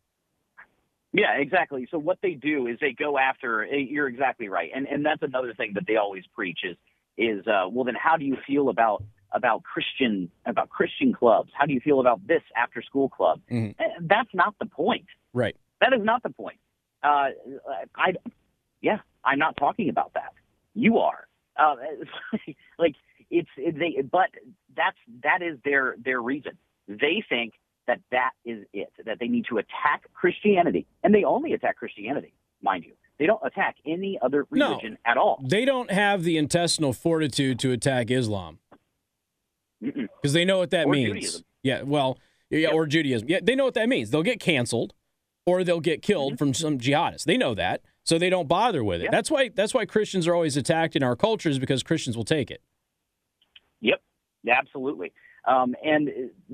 Yeah, 1.18 1.34
exactly. 1.38 1.88
So 1.90 1.98
what 1.98 2.20
they 2.22 2.34
do 2.34 2.68
is 2.68 2.78
they 2.80 2.92
go 2.94 3.18
after. 3.18 3.64
eh, 3.64 3.78
You're 3.90 4.08
exactly 4.08 4.50
right, 4.50 4.70
and 4.76 4.86
and 4.88 5.04
that's 5.06 5.24
another 5.24 5.54
thing 5.56 5.72
that 5.74 5.86
they 5.88 5.96
always 5.96 6.24
preach 6.36 6.60
is 6.64 6.78
is 7.18 7.46
uh, 7.48 7.66
well 7.72 7.84
then 7.86 7.96
how 7.96 8.18
do 8.18 8.24
you 8.26 8.38
feel 8.46 8.70
about 8.70 9.04
about 9.34 9.64
Christian 9.64 10.30
about 10.46 10.70
Christian 10.70 11.14
clubs? 11.14 11.50
How 11.58 11.66
do 11.66 11.74
you 11.74 11.80
feel 11.80 12.00
about 12.00 12.26
this 12.28 12.44
after 12.56 12.82
school 12.84 13.10
club? 13.10 13.42
Mhm. 13.52 13.74
Eh, 13.80 13.84
That's 14.02 14.30
not 14.34 14.54
the 14.60 14.68
point. 14.68 15.08
Right. 15.34 15.56
That 15.82 15.94
is 15.94 16.04
not 16.04 16.22
the 16.24 16.30
point. 16.30 16.60
Uh, 17.04 17.30
I, 17.96 18.14
yeah, 18.82 19.00
I'm 19.24 19.40
not 19.40 19.58
talking 19.58 19.90
about 19.90 20.14
that. 20.14 20.34
You 20.76 21.00
are. 21.00 21.28
Uh, 21.58 21.76
like 22.80 22.96
it's 23.32 23.50
they, 23.58 24.02
but 24.10 24.30
that's 24.76 24.98
that 25.24 25.42
is 25.42 25.58
their 25.66 25.96
their 26.04 26.22
reason. 26.22 26.58
They 26.88 27.24
think 27.28 27.54
that 27.88 28.00
that 28.12 28.32
is 28.46 28.66
it. 28.74 28.92
That 29.06 29.20
they 29.20 29.28
need 29.28 29.46
to 29.50 29.58
attack 29.58 30.04
Christianity, 30.14 30.86
and 31.04 31.14
they 31.14 31.24
only 31.24 31.54
attack 31.54 31.78
Christianity, 31.78 32.34
mind 32.62 32.86
you. 32.86 32.94
They 33.20 33.26
don't 33.26 33.42
attack 33.44 33.78
any 33.86 34.20
other 34.22 34.46
No. 34.52 34.70
religion 34.70 34.98
at 35.06 35.18
all. 35.18 35.44
They 35.44 35.66
don't 35.66 35.92
have 35.92 36.24
the 36.24 36.38
intestinal 36.38 36.94
fortitude 36.94 37.60
to 37.60 37.72
attack 37.72 38.12
Islam 38.12 38.60
because 39.82 40.34
they 40.34 40.46
know 40.46 40.60
what 40.60 40.70
that 40.72 40.88
Or 40.88 40.92
means. 40.92 41.08
Judaism. 41.08 41.44
Yeah, 41.64 41.82
well, 41.82 42.20
yeah, 42.50 42.70
or 42.70 42.86
Judaism. 42.86 43.28
Yeah, 43.30 43.40
they 43.42 43.56
know 43.56 43.66
what 43.66 43.74
that 43.74 43.90
means. 43.90 44.12
They'll 44.12 44.24
get 44.24 44.40
canceled 44.40 44.94
or 45.46 45.64
they'll 45.64 45.80
get 45.80 46.02
killed 46.02 46.34
mm-hmm. 46.34 46.38
from 46.38 46.54
some 46.54 46.78
jihadists. 46.78 47.24
They 47.24 47.38
know 47.38 47.56
that, 47.56 47.82
so 48.04 48.18
they 48.18 48.30
don't 48.30 48.48
bother 48.48 48.84
with 48.84 49.02
it. 49.02 49.06
Yeah. 49.06 49.12
That's 49.12 49.32
why 49.32 49.50
that's 49.50 49.74
why 49.74 49.86
Christians 49.86 50.28
are 50.28 50.36
always 50.36 50.56
attacked 50.56 50.96
in 50.96 51.04
our 51.04 51.16
cultures 51.16 51.58
because 51.58 51.84
Christians 51.84 52.16
will 52.16 52.26
take 52.26 52.52
it. 52.52 52.62
Yep, 53.82 54.02
absolutely. 54.50 55.12
Um, 55.48 55.76
and 55.84 56.10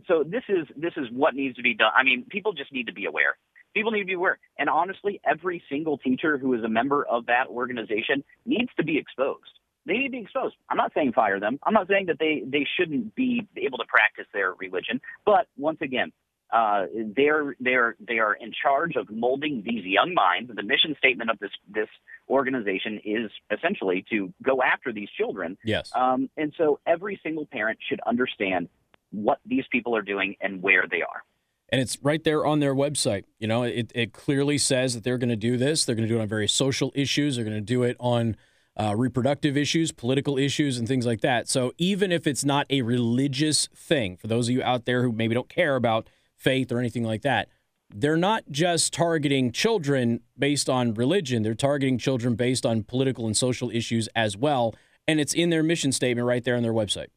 so 0.07 0.23
this 0.23 0.43
is 0.47 0.67
this 0.77 0.93
is 0.97 1.07
what 1.12 1.33
needs 1.33 1.55
to 1.57 1.63
be 1.63 1.73
done. 1.73 1.91
I 1.95 2.03
mean, 2.03 2.25
people 2.29 2.53
just 2.53 2.71
need 2.71 2.88
to 2.88 2.93
be 2.93 3.05
aware. 3.05 3.38
People 3.73 3.91
need 3.91 4.01
to 4.01 4.05
be 4.05 4.13
aware. 4.13 4.38
And 4.59 4.69
honestly, 4.69 5.19
every 5.25 5.63
single 5.67 5.97
teacher 5.97 6.38
who 6.38 6.53
is 6.53 6.63
a 6.63 6.69
member 6.69 7.03
of 7.05 7.25
that 7.25 7.47
organization 7.47 8.23
needs 8.45 8.69
to 8.77 8.83
be 8.83 9.00
exposed. 9.00 9.50
They 9.88 9.93
need 9.93 10.05
to 10.05 10.12
be 10.12 10.19
exposed. 10.19 10.55
I'm 10.69 10.77
not 10.77 10.91
saying 10.93 11.13
fire 11.13 11.39
them. 11.39 11.59
I'm 11.63 11.73
not 11.73 11.88
saying 11.88 12.05
that 12.05 12.19
they 12.19 12.43
they 12.45 12.67
shouldn't 12.77 13.15
be 13.15 13.47
able 13.57 13.79
to 13.79 13.85
practice 13.88 14.27
their 14.31 14.53
religion. 14.53 15.01
But 15.25 15.47
once 15.57 15.79
again, 15.81 16.12
uh, 16.53 16.85
they're 17.15 17.55
they're 17.59 17.95
they 18.00 18.19
are 18.19 18.35
in 18.35 18.51
charge 18.53 18.95
of 18.95 19.09
molding 19.09 19.63
these 19.65 19.83
young 19.85 20.13
minds. 20.13 20.51
The 20.55 20.62
mission 20.63 20.95
statement 21.00 21.31
of 21.31 21.39
this 21.39 21.51
this 21.67 21.89
organization 22.29 23.01
is 23.03 23.31
essentially 23.51 24.05
to 24.12 24.31
go 24.41 24.62
after 24.62 24.93
these 24.93 25.09
children 25.17 25.57
Yes. 25.65 25.91
um, 25.93 26.29
and 26.38 26.53
so 26.57 26.79
every 26.88 27.19
single 27.21 27.45
parent 27.45 27.79
should 27.89 28.00
understand 28.07 28.69
what 29.13 29.39
these 29.46 29.63
people 29.72 29.96
are 29.96 30.01
doing 30.01 30.36
and 30.41 30.62
where 30.62 30.86
they 30.89 31.01
are. 31.01 31.24
and 31.70 31.82
it's 31.82 31.98
right 32.03 32.24
there 32.24 32.46
on 32.46 32.60
their 32.60 32.75
website. 32.75 33.24
You 33.39 33.48
know, 33.48 33.63
it, 33.63 33.91
it 33.96 34.13
clearly 34.13 34.60
says 34.60 34.93
that 34.93 35.03
they're 35.03 35.17
going 35.17 35.29
to 35.29 35.36
do 35.36 35.58
this. 35.58 35.86
They're 35.86 35.96
going 35.96 36.08
to 36.08 36.13
do 36.13 36.20
it 36.20 36.22
on 36.22 36.27
various 36.27 36.53
social 36.53 36.91
issues. 36.93 37.36
They're 37.36 37.46
going 37.46 37.58
to 37.58 37.62
do 37.62 37.82
it 37.82 37.98
on 38.00 38.36
uh, 38.79 38.93
reproductive 38.96 39.58
issues, 39.58 39.91
political 39.91 40.38
issues, 40.38 40.77
and 40.77 40.88
things 40.88 41.05
like 41.05 41.22
that. 41.22 41.50
So 41.50 41.72
even 41.79 42.12
if 42.12 42.27
it's 42.27 42.43
not 42.46 42.67
a 42.70 42.84
religious 42.84 43.70
thing, 43.75 44.17
for 44.17 44.27
those 44.27 44.50
of 44.50 44.53
you 44.55 44.62
out 44.62 44.86
there 44.86 45.01
who 45.01 45.12
maybe 45.12 45.34
don't 45.34 45.50
care 45.50 45.75
about 45.75 46.10
faith 46.36 46.72
or 46.72 46.79
anything 46.79 47.03
like 47.03 47.24
that, 47.24 47.50
they're 47.96 48.17
not 48.17 48.43
just 48.51 48.93
targeting 48.93 49.51
children 49.51 50.22
based 50.38 50.70
on 50.70 50.93
religion. 50.93 51.43
They're 51.43 51.55
targeting 51.55 51.98
children 51.98 52.36
based 52.36 52.65
on 52.65 52.84
political 52.84 53.25
and 53.25 53.38
social 53.38 53.70
issues 53.70 54.10
as 54.15 54.36
well. 54.36 54.75
And 55.08 55.20
it's 55.20 55.34
in 55.34 55.50
their 55.50 55.63
mission 55.63 55.91
statement 55.91 56.27
right 56.27 56.43
there 56.43 56.55
on 56.55 56.63
their 56.63 56.74
website. 56.74 57.08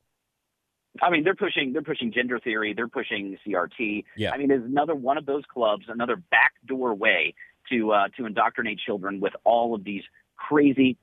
I 1.02 1.10
mean, 1.10 1.24
they're 1.24 1.34
pushing 1.34 1.72
they're 1.72 1.82
pushing 1.82 2.12
gender 2.12 2.38
theory, 2.38 2.74
they're 2.74 2.88
pushing 2.88 3.36
CRT. 3.46 4.04
Yeah. 4.16 4.32
I 4.32 4.38
mean, 4.38 4.48
there's 4.48 4.64
another 4.64 4.94
one 4.94 5.18
of 5.18 5.26
those 5.26 5.42
clubs, 5.52 5.84
another 5.88 6.16
backdoor 6.30 6.94
way 6.94 7.34
to 7.70 7.92
uh, 7.92 8.08
to 8.16 8.26
indoctrinate 8.26 8.78
children 8.78 9.20
with 9.20 9.32
all 9.44 9.74
of 9.74 9.84
these 9.84 10.02
crazy, 10.36 10.96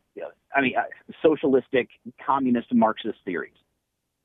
I 0.55 0.61
mean, 0.61 0.73
uh, 0.77 0.83
socialistic, 1.21 1.89
communist, 2.25 2.73
Marxist 2.73 3.17
theories. 3.25 3.53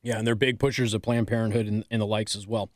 Yeah, 0.02 0.18
and 0.18 0.26
they're 0.26 0.34
big 0.34 0.58
pushers 0.58 0.94
of 0.94 1.02
Planned 1.02 1.26
Parenthood 1.26 1.66
and, 1.66 1.84
and 1.90 2.00
the 2.00 2.06
likes 2.06 2.36
as 2.36 2.46
well. 2.46 2.70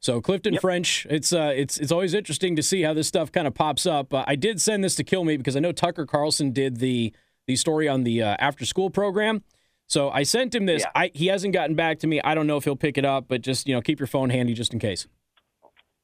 So 0.00 0.20
Clifton 0.20 0.54
Yep. 0.54 0.62
French, 0.62 1.06
it's 1.10 1.32
uh, 1.32 1.52
it's 1.54 1.78
it's 1.78 1.90
always 1.90 2.14
interesting 2.14 2.56
to 2.56 2.62
see 2.62 2.82
how 2.82 2.94
this 2.94 3.08
stuff 3.08 3.32
kind 3.32 3.46
of 3.46 3.54
pops 3.54 3.84
up. 3.86 4.14
Uh, 4.14 4.24
I 4.26 4.36
did 4.36 4.60
send 4.60 4.84
this 4.84 4.94
to 4.96 5.04
Kill 5.04 5.24
Me 5.24 5.36
because 5.36 5.56
I 5.56 5.60
know 5.60 5.72
Tucker 5.72 6.06
Carlson 6.06 6.52
did 6.52 6.76
the 6.76 7.12
the 7.46 7.56
story 7.56 7.88
on 7.88 8.04
the 8.04 8.22
uh, 8.22 8.36
after 8.38 8.64
school 8.64 8.90
program. 8.90 9.42
So 9.88 10.10
I 10.10 10.22
sent 10.22 10.54
him 10.54 10.66
this. 10.66 10.82
Yeah. 10.82 10.90
I, 10.94 11.10
he 11.14 11.26
hasn't 11.26 11.54
gotten 11.54 11.74
back 11.74 11.98
to 12.00 12.06
me. 12.06 12.20
I 12.22 12.34
don't 12.34 12.46
know 12.46 12.56
if 12.58 12.64
he'll 12.64 12.76
pick 12.76 12.98
it 12.98 13.04
up, 13.04 13.26
but 13.26 13.40
just 13.40 13.66
you 13.66 13.74
know 13.74 13.80
keep 13.80 13.98
your 13.98 14.06
phone 14.06 14.30
handy 14.30 14.54
just 14.54 14.72
in 14.72 14.78
case. 14.78 15.06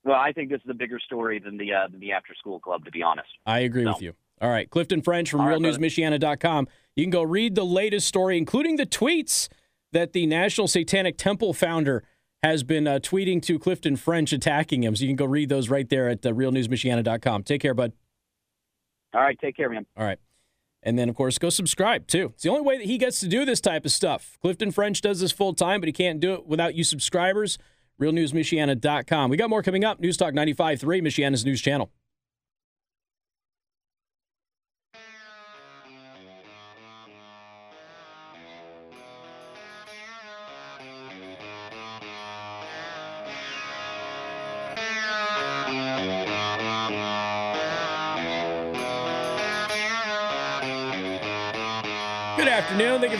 Well, 0.04 0.16
I 0.16 0.32
think 0.32 0.50
this 0.50 0.60
is 0.64 0.70
a 0.70 0.74
bigger 0.74 0.98
story 0.98 1.38
than 1.38 1.56
the 1.56 1.72
uh, 1.72 1.88
than 1.90 2.00
the 2.00 2.12
after 2.12 2.34
school 2.34 2.58
club, 2.58 2.84
to 2.86 2.90
be 2.90 3.02
honest. 3.02 3.28
I 3.46 3.60
agree 3.60 3.84
No. 3.84 3.92
with 3.92 4.02
you. 4.02 4.14
All 4.40 4.50
right, 4.50 4.68
Clifton 4.68 5.00
French 5.00 5.30
from 5.30 5.42
right, 5.42 5.58
realnewsmichiana.com. 5.58 6.66
You 6.96 7.04
can 7.04 7.10
go 7.10 7.22
read 7.22 7.54
the 7.54 7.64
latest 7.64 8.08
story, 8.08 8.36
including 8.36 8.76
the 8.76 8.84
tweets 8.86 9.48
that 9.92 10.12
the 10.12 10.26
National 10.26 10.66
Satanic 10.66 11.16
Temple 11.16 11.52
founder 11.52 12.02
has 12.42 12.62
been 12.62 12.86
uh, 12.86 12.98
tweeting 12.98 13.40
to 13.42 13.58
Clifton 13.58 13.96
French 13.96 14.32
attacking 14.32 14.82
him. 14.82 14.94
So 14.96 15.02
you 15.02 15.08
can 15.08 15.16
go 15.16 15.24
read 15.24 15.48
those 15.48 15.70
right 15.70 15.88
there 15.88 16.08
at 16.10 16.26
uh, 16.26 16.30
realnewsmichiana.com. 16.32 17.44
Take 17.44 17.62
care, 17.62 17.72
bud. 17.74 17.92
All 19.14 19.20
right, 19.20 19.38
take 19.40 19.56
care, 19.56 19.70
man. 19.70 19.86
All 19.96 20.04
right. 20.04 20.18
And 20.84 20.98
then, 20.98 21.08
of 21.08 21.16
course, 21.16 21.38
go 21.38 21.48
subscribe 21.48 22.06
too. 22.06 22.32
It's 22.34 22.42
the 22.42 22.50
only 22.50 22.62
way 22.62 22.76
that 22.76 22.86
he 22.86 22.98
gets 22.98 23.18
to 23.20 23.26
do 23.26 23.44
this 23.44 23.60
type 23.60 23.84
of 23.84 23.90
stuff. 23.90 24.38
Clifton 24.42 24.70
French 24.70 25.00
does 25.00 25.18
this 25.18 25.32
full 25.32 25.54
time, 25.54 25.80
but 25.80 25.88
he 25.88 25.92
can't 25.92 26.20
do 26.20 26.34
it 26.34 26.46
without 26.46 26.74
you 26.74 26.84
subscribers. 26.84 27.58
RealNewsMichiana.com. 28.00 29.30
We 29.30 29.36
got 29.36 29.50
more 29.50 29.62
coming 29.62 29.84
up. 29.84 29.98
News 29.98 30.16
Talk 30.16 30.34
95.3, 30.34 31.00
Michiana's 31.00 31.44
news 31.44 31.62
channel. 31.62 31.90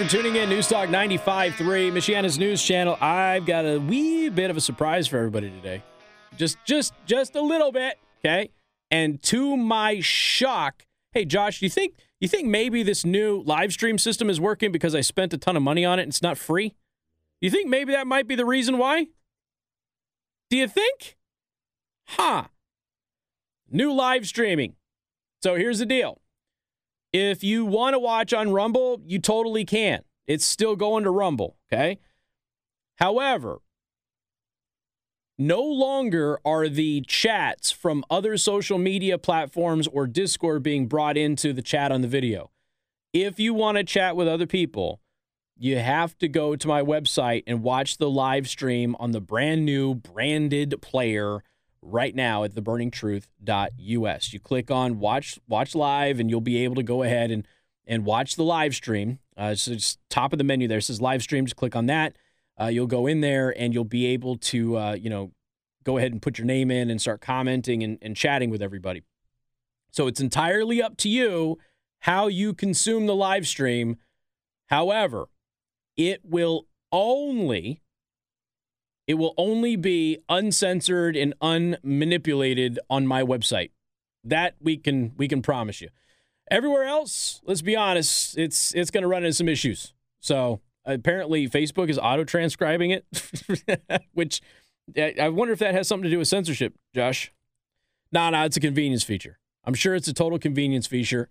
For 0.04 0.10
tuning 0.10 0.36
in. 0.36 0.48
News 0.48 0.68
Talk 0.68 0.88
95.3, 0.88 1.54
Michiana's 1.92 2.38
news 2.38 2.62
channel. 2.62 2.96
I've 3.00 3.46
got 3.46 3.64
a 3.64 3.78
wee 3.78 4.28
bit 4.28 4.50
of 4.50 4.56
a 4.56 4.60
surprise 4.60 5.06
for 5.06 5.18
everybody 5.18 5.50
today. 5.50 5.82
Just 6.36 6.58
just 6.64 6.92
just 7.06 7.34
a 7.36 7.40
little 7.40 7.72
bit, 7.72 7.98
okay? 8.24 8.50
And 8.90 9.22
to 9.24 9.56
my 9.56 10.00
shock, 10.00 10.86
hey 11.12 11.24
Josh, 11.24 11.60
do 11.60 11.66
you 11.66 11.70
think 11.70 11.94
you 12.20 12.28
think 12.28 12.48
maybe 12.48 12.82
this 12.82 13.04
new 13.04 13.42
live 13.46 13.72
stream 13.72 13.98
system 13.98 14.28
is 14.28 14.40
working 14.40 14.72
because 14.72 14.94
I 14.94 15.00
spent 15.00 15.32
a 15.32 15.38
ton 15.38 15.56
of 15.56 15.62
money 15.62 15.84
on 15.84 15.98
it 15.98 16.02
and 16.02 16.10
it's 16.10 16.22
not 16.22 16.38
free? 16.38 16.70
Do 16.70 17.46
you 17.46 17.50
think 17.50 17.68
maybe 17.68 17.92
that 17.92 18.06
might 18.06 18.26
be 18.26 18.34
the 18.34 18.46
reason 18.46 18.78
why? 18.78 19.06
Do 20.50 20.56
you 20.56 20.68
think? 20.68 21.16
Huh. 22.08 22.44
New 23.70 23.92
live 23.92 24.26
streaming. 24.26 24.74
So 25.42 25.54
here's 25.54 25.78
the 25.78 25.86
deal. 25.86 26.20
If 27.14 27.44
you 27.44 27.64
want 27.64 27.94
to 27.94 28.00
watch 28.00 28.32
on 28.32 28.50
Rumble, 28.50 29.00
you 29.06 29.20
totally 29.20 29.64
can. 29.64 30.02
It's 30.26 30.44
still 30.44 30.74
going 30.74 31.04
to 31.04 31.10
Rumble, 31.10 31.56
okay? 31.72 32.00
However, 32.96 33.60
no 35.38 35.62
longer 35.62 36.40
are 36.44 36.68
the 36.68 37.02
chats 37.06 37.70
from 37.70 38.04
other 38.10 38.36
social 38.36 38.78
media 38.78 39.16
platforms 39.16 39.86
or 39.86 40.08
Discord 40.08 40.64
being 40.64 40.88
brought 40.88 41.16
into 41.16 41.52
the 41.52 41.62
chat 41.62 41.92
on 41.92 42.00
the 42.00 42.08
video. 42.08 42.50
If 43.12 43.38
you 43.38 43.54
want 43.54 43.78
to 43.78 43.84
chat 43.84 44.16
with 44.16 44.26
other 44.26 44.48
people, 44.48 45.00
you 45.56 45.78
have 45.78 46.18
to 46.18 46.26
go 46.26 46.56
to 46.56 46.66
my 46.66 46.82
website 46.82 47.44
and 47.46 47.62
watch 47.62 47.98
the 47.98 48.10
live 48.10 48.48
stream 48.48 48.96
on 48.98 49.12
the 49.12 49.20
brand 49.20 49.64
new 49.64 49.94
branded 49.94 50.82
player 50.82 51.44
right 51.84 52.14
now 52.14 52.44
at 52.44 52.54
theburningtruth.us. 52.54 54.32
You 54.32 54.40
click 54.40 54.70
on 54.70 54.98
watch 54.98 55.38
watch 55.46 55.74
live 55.74 56.18
and 56.18 56.30
you'll 56.30 56.40
be 56.40 56.64
able 56.64 56.74
to 56.76 56.82
go 56.82 57.02
ahead 57.02 57.30
and 57.30 57.46
and 57.86 58.04
watch 58.04 58.36
the 58.36 58.42
live 58.42 58.74
stream. 58.74 59.18
Uh, 59.36 59.54
so 59.54 59.72
it's 59.72 59.98
top 60.08 60.32
of 60.32 60.38
the 60.38 60.44
menu 60.44 60.66
there 60.66 60.78
it 60.78 60.82
says 60.82 61.00
live 61.00 61.22
stream. 61.22 61.44
Just 61.44 61.56
click 61.56 61.76
on 61.76 61.86
that. 61.86 62.16
Uh, 62.60 62.66
you'll 62.66 62.86
go 62.86 63.06
in 63.06 63.20
there 63.20 63.54
and 63.58 63.74
you'll 63.74 63.84
be 63.84 64.06
able 64.06 64.36
to 64.36 64.76
uh, 64.76 64.92
you 64.94 65.10
know 65.10 65.32
go 65.84 65.98
ahead 65.98 66.12
and 66.12 66.22
put 66.22 66.38
your 66.38 66.46
name 66.46 66.70
in 66.70 66.90
and 66.90 67.00
start 67.00 67.20
commenting 67.20 67.82
and, 67.82 67.98
and 68.00 68.16
chatting 68.16 68.50
with 68.50 68.62
everybody. 68.62 69.02
So 69.90 70.06
it's 70.06 70.20
entirely 70.20 70.82
up 70.82 70.96
to 70.98 71.08
you 71.08 71.58
how 72.00 72.26
you 72.26 72.54
consume 72.54 73.06
the 73.06 73.14
live 73.14 73.46
stream. 73.46 73.96
However, 74.66 75.28
it 75.96 76.20
will 76.24 76.66
only 76.90 77.82
it 79.06 79.14
will 79.14 79.34
only 79.36 79.76
be 79.76 80.18
uncensored 80.28 81.16
and 81.16 81.34
unmanipulated 81.40 82.78
on 82.88 83.06
my 83.06 83.22
website. 83.22 83.70
That 84.24 84.54
we 84.60 84.76
can 84.78 85.12
we 85.16 85.28
can 85.28 85.42
promise 85.42 85.80
you. 85.80 85.90
Everywhere 86.50 86.84
else, 86.84 87.40
let's 87.44 87.62
be 87.62 87.76
honest, 87.76 88.38
it's 88.38 88.74
it's 88.74 88.90
going 88.90 89.02
to 89.02 89.08
run 89.08 89.24
into 89.24 89.34
some 89.34 89.48
issues. 89.48 89.92
So 90.20 90.60
apparently, 90.86 91.48
Facebook 91.48 91.90
is 91.90 91.98
auto 91.98 92.24
transcribing 92.24 92.90
it, 92.90 93.04
which 94.14 94.40
I 94.98 95.28
wonder 95.28 95.52
if 95.52 95.58
that 95.58 95.74
has 95.74 95.88
something 95.88 96.04
to 96.04 96.10
do 96.10 96.18
with 96.18 96.28
censorship, 96.28 96.74
Josh. 96.94 97.32
No, 98.12 98.30
no, 98.30 98.44
it's 98.44 98.56
a 98.56 98.60
convenience 98.60 99.02
feature. 99.02 99.38
I'm 99.64 99.74
sure 99.74 99.94
it's 99.94 100.08
a 100.08 100.14
total 100.14 100.38
convenience 100.38 100.86
feature 100.86 101.28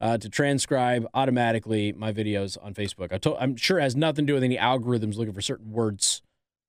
uh, 0.00 0.18
to 0.18 0.28
transcribe 0.28 1.06
automatically 1.14 1.92
my 1.92 2.12
videos 2.12 2.56
on 2.62 2.74
Facebook. 2.74 3.12
I 3.12 3.42
I'm 3.42 3.56
sure 3.56 3.78
it 3.78 3.82
has 3.82 3.96
nothing 3.96 4.26
to 4.26 4.30
do 4.30 4.34
with 4.34 4.44
any 4.44 4.56
algorithms 4.56 5.16
looking 5.16 5.34
for 5.34 5.40
certain 5.40 5.72
words 5.72 6.22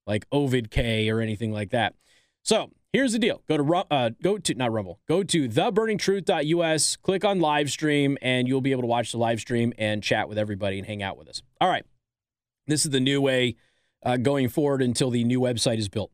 like 0.07 0.25
Ovid 0.31 0.71
K 0.71 1.09
or 1.09 1.19
anything 1.19 1.51
like 1.51 1.69
that. 1.71 1.93
So 2.41 2.71
here's 2.93 3.11
the 3.13 3.19
deal: 3.19 3.43
go 3.47 3.57
to 3.57 3.85
uh, 3.91 4.11
go 4.23 4.37
to 4.37 4.53
not 4.55 4.71
Rumble, 4.71 4.99
go 5.07 5.21
to 5.23 5.49
theburningtruth.us, 5.49 6.95
click 6.95 7.25
on 7.25 7.39
live 7.39 7.69
stream, 7.69 8.17
and 8.21 8.47
you'll 8.47 8.61
be 8.61 8.71
able 8.71 8.83
to 8.83 8.87
watch 8.87 9.11
the 9.11 9.17
live 9.17 9.39
stream 9.39 9.73
and 9.77 10.01
chat 10.01 10.29
with 10.29 10.37
everybody 10.37 10.77
and 10.79 10.87
hang 10.87 11.03
out 11.03 11.17
with 11.17 11.27
us. 11.27 11.43
All 11.61 11.69
right, 11.69 11.85
this 12.65 12.85
is 12.85 12.91
the 12.91 12.99
new 12.99 13.21
way 13.21 13.55
uh, 14.03 14.17
going 14.17 14.49
forward 14.49 14.81
until 14.81 15.09
the 15.09 15.23
new 15.23 15.39
website 15.39 15.77
is 15.77 15.89
built. 15.89 16.11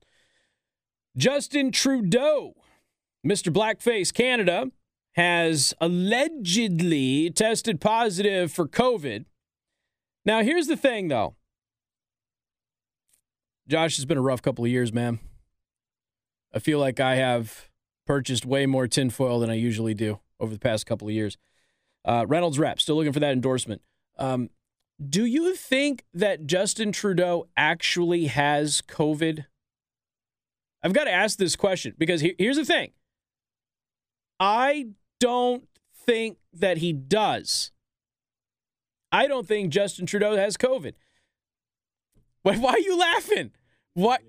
Justin 1.16 1.72
Trudeau, 1.72 2.56
Mr. 3.26 3.54
Blackface 3.54 4.12
Canada, 4.12 4.72
has 5.16 5.74
allegedly 5.80 7.30
tested 7.30 7.80
positive 7.80 8.52
for 8.52 8.68
COVID. 8.68 9.26
Now, 10.26 10.42
here's 10.42 10.68
the 10.68 10.78
thing, 10.78 11.10
though. 11.10 11.36
Josh, 13.68 13.98
it's 13.98 14.06
been 14.06 14.18
a 14.18 14.22
rough 14.22 14.42
couple 14.42 14.66
of 14.66 14.72
years, 14.72 14.92
man. 14.92 15.20
I 16.54 16.60
feel 16.60 16.80
like 16.80 17.00
I 17.00 17.16
have 17.16 17.70
purchased 18.06 18.46
way 18.46 18.66
more 18.66 18.88
tinfoil 18.88 19.40
than 19.40 19.50
I 19.50 19.56
usually 19.56 19.94
do 19.94 20.20
over 20.40 20.54
the 20.54 20.60
past 20.60 20.86
couple 20.86 21.08
of 21.08 21.14
years. 21.14 21.38
Uh, 22.06 22.26
Reynolds 22.28 22.60
Wrap, 22.60 22.82
still 22.82 22.96
looking 22.96 23.14
for 23.14 23.22
that 23.22 23.32
endorsement. 23.32 23.82
Um, 24.18 24.50
do 25.10 25.26
you 25.26 25.56
think 25.56 26.04
that 26.14 26.46
Justin 26.46 26.92
Trudeau 26.92 27.48
actually 27.56 28.26
has 28.28 28.82
COVID? 28.82 29.46
I've 30.84 30.94
got 30.94 31.06
to 31.06 31.12
ask 31.12 31.38
this 31.38 31.56
question 31.56 31.96
because 31.98 32.22
he- 32.22 32.36
here's 32.38 32.58
the 32.58 32.66
thing. 32.66 32.92
I 34.40 34.88
don't 35.20 35.68
think 35.96 36.38
that 36.52 36.80
he 36.80 36.92
does. 36.92 37.72
I 39.12 39.28
don't 39.28 39.48
think 39.48 39.72
Justin 39.72 40.06
Trudeau 40.06 40.36
has 40.36 40.58
COVID. 40.58 40.94
Why, 42.44 42.58
why 42.58 42.72
are 42.72 42.80
you 42.80 42.98
laughing? 42.98 43.52
What? 43.94 44.22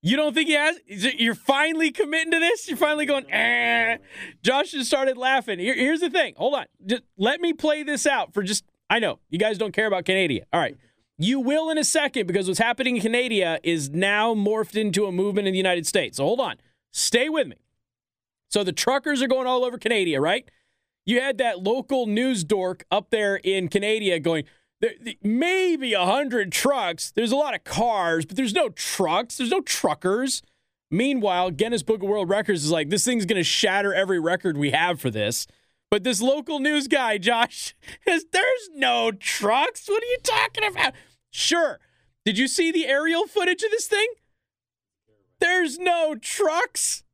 You 0.00 0.16
don't 0.16 0.32
think 0.32 0.48
he 0.48 0.54
has? 0.54 0.78
You're 0.86 1.34
finally 1.34 1.90
committing 1.90 2.30
to 2.30 2.38
this? 2.38 2.68
You're 2.68 2.76
finally 2.76 3.04
going, 3.04 3.30
eh. 3.32 3.96
Josh 4.42 4.70
just 4.70 4.86
started 4.86 5.16
laughing. 5.16 5.58
Here- 5.58 5.74
here's 5.74 6.00
the 6.00 6.10
thing. 6.10 6.34
Hold 6.36 6.54
on. 6.54 6.66
Just 6.86 7.02
let 7.16 7.40
me 7.40 7.52
play 7.52 7.82
this 7.82 8.06
out 8.06 8.32
for 8.32 8.42
just, 8.42 8.64
I 8.88 9.00
know 9.00 9.18
you 9.28 9.38
guys 9.38 9.58
don't 9.58 9.72
care 9.72 9.86
about 9.86 10.04
Canada. 10.04 10.44
All 10.52 10.60
right. 10.60 10.76
You 11.18 11.40
will 11.40 11.68
in 11.68 11.78
a 11.78 11.84
second 11.84 12.28
because 12.28 12.46
what's 12.46 12.60
happening 12.60 12.96
in 12.96 13.02
Canada 13.02 13.58
is 13.64 13.90
now 13.90 14.34
morphed 14.34 14.76
into 14.76 15.06
a 15.06 15.12
movement 15.12 15.48
in 15.48 15.52
the 15.52 15.58
United 15.58 15.84
States. 15.84 16.18
So 16.18 16.24
hold 16.24 16.38
on. 16.38 16.56
Stay 16.92 17.28
with 17.28 17.48
me. 17.48 17.56
So 18.50 18.62
the 18.62 18.72
truckers 18.72 19.20
are 19.20 19.26
going 19.26 19.48
all 19.48 19.64
over 19.64 19.78
Canada, 19.78 20.20
right? 20.20 20.48
You 21.04 21.20
had 21.20 21.38
that 21.38 21.60
local 21.60 22.06
news 22.06 22.44
dork 22.44 22.84
up 22.90 23.10
there 23.10 23.36
in 23.36 23.68
Canada 23.68 24.20
going, 24.20 24.44
maybe 25.22 25.92
a 25.94 26.04
hundred 26.04 26.52
trucks. 26.52 27.10
There's 27.10 27.32
a 27.32 27.36
lot 27.36 27.54
of 27.54 27.64
cars, 27.64 28.24
but 28.24 28.36
there's 28.36 28.54
no 28.54 28.68
trucks. 28.68 29.36
There's 29.36 29.50
no 29.50 29.60
truckers. 29.60 30.42
Meanwhile, 30.90 31.50
Guinness 31.50 31.82
Book 31.82 32.02
of 32.02 32.08
World 32.08 32.28
Records 32.30 32.64
is 32.64 32.70
like, 32.70 32.88
this 32.88 33.04
thing's 33.04 33.26
going 33.26 33.40
to 33.40 33.44
shatter 33.44 33.92
every 33.92 34.18
record 34.18 34.56
we 34.56 34.70
have 34.70 35.00
for 35.00 35.10
this. 35.10 35.46
But 35.90 36.04
this 36.04 36.20
local 36.20 36.60
news 36.60 36.86
guy, 36.86 37.18
Josh, 37.18 37.74
is 38.06 38.26
there's 38.32 38.70
no 38.74 39.12
trucks. 39.12 39.88
What 39.88 40.02
are 40.02 40.06
you 40.06 40.18
talking 40.22 40.64
about? 40.64 40.94
Sure. 41.30 41.78
Did 42.24 42.38
you 42.38 42.48
see 42.48 42.70
the 42.70 42.86
aerial 42.86 43.26
footage 43.26 43.62
of 43.62 43.70
this 43.70 43.86
thing? 43.86 44.08
There's 45.40 45.78
no 45.78 46.14
trucks. 46.14 47.04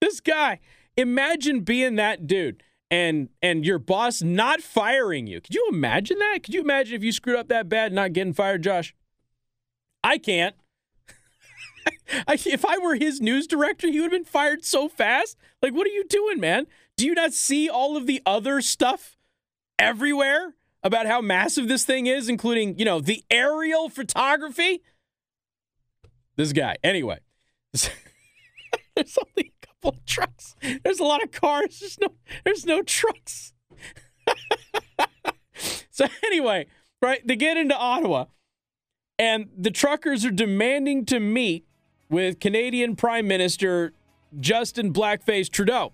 This 0.00 0.20
guy, 0.20 0.60
imagine 0.96 1.60
being 1.60 1.96
that 1.96 2.26
dude 2.26 2.62
and 2.90 3.28
and 3.42 3.64
your 3.64 3.78
boss 3.78 4.22
not 4.22 4.60
firing 4.60 5.26
you. 5.26 5.40
Could 5.40 5.54
you 5.54 5.66
imagine 5.70 6.18
that? 6.18 6.40
Could 6.42 6.54
you 6.54 6.60
imagine 6.60 6.94
if 6.94 7.02
you 7.02 7.12
screwed 7.12 7.36
up 7.36 7.48
that 7.48 7.68
bad 7.68 7.92
not 7.92 8.12
getting 8.12 8.32
fired, 8.32 8.62
Josh? 8.62 8.94
I 10.02 10.18
can't. 10.18 10.54
I, 12.28 12.34
if 12.34 12.64
I 12.64 12.78
were 12.78 12.94
his 12.94 13.20
news 13.20 13.46
director, 13.46 13.88
he 13.88 14.00
would 14.00 14.12
have 14.12 14.22
been 14.22 14.24
fired 14.24 14.64
so 14.64 14.88
fast. 14.88 15.36
Like, 15.62 15.74
what 15.74 15.86
are 15.86 15.90
you 15.90 16.04
doing, 16.04 16.40
man? 16.40 16.66
Do 16.96 17.06
you 17.06 17.14
not 17.14 17.32
see 17.32 17.68
all 17.68 17.96
of 17.96 18.06
the 18.06 18.22
other 18.24 18.60
stuff 18.60 19.16
everywhere 19.78 20.54
about 20.82 21.06
how 21.06 21.20
massive 21.20 21.66
this 21.66 21.84
thing 21.84 22.06
is, 22.06 22.28
including, 22.28 22.78
you 22.78 22.84
know, 22.84 23.00
the 23.00 23.24
aerial 23.30 23.88
photography? 23.88 24.82
This 26.36 26.52
guy. 26.52 26.76
Anyway, 26.84 27.18
there's 27.72 29.18
only 29.18 29.52
of 29.84 30.04
trucks. 30.06 30.56
There's 30.82 31.00
a 31.00 31.04
lot 31.04 31.22
of 31.22 31.32
cars. 31.32 31.80
There's 31.80 31.98
no, 32.00 32.08
there's 32.44 32.66
no 32.66 32.82
trucks. 32.82 33.52
so 35.90 36.06
anyway, 36.24 36.66
right, 37.02 37.26
they 37.26 37.36
get 37.36 37.56
into 37.56 37.76
Ottawa, 37.76 38.26
and 39.18 39.48
the 39.56 39.70
truckers 39.70 40.24
are 40.24 40.30
demanding 40.30 41.04
to 41.06 41.20
meet 41.20 41.66
with 42.08 42.40
Canadian 42.40 42.96
Prime 42.96 43.26
Minister 43.26 43.92
Justin 44.40 44.92
Blackface 44.92 45.50
Trudeau. 45.50 45.92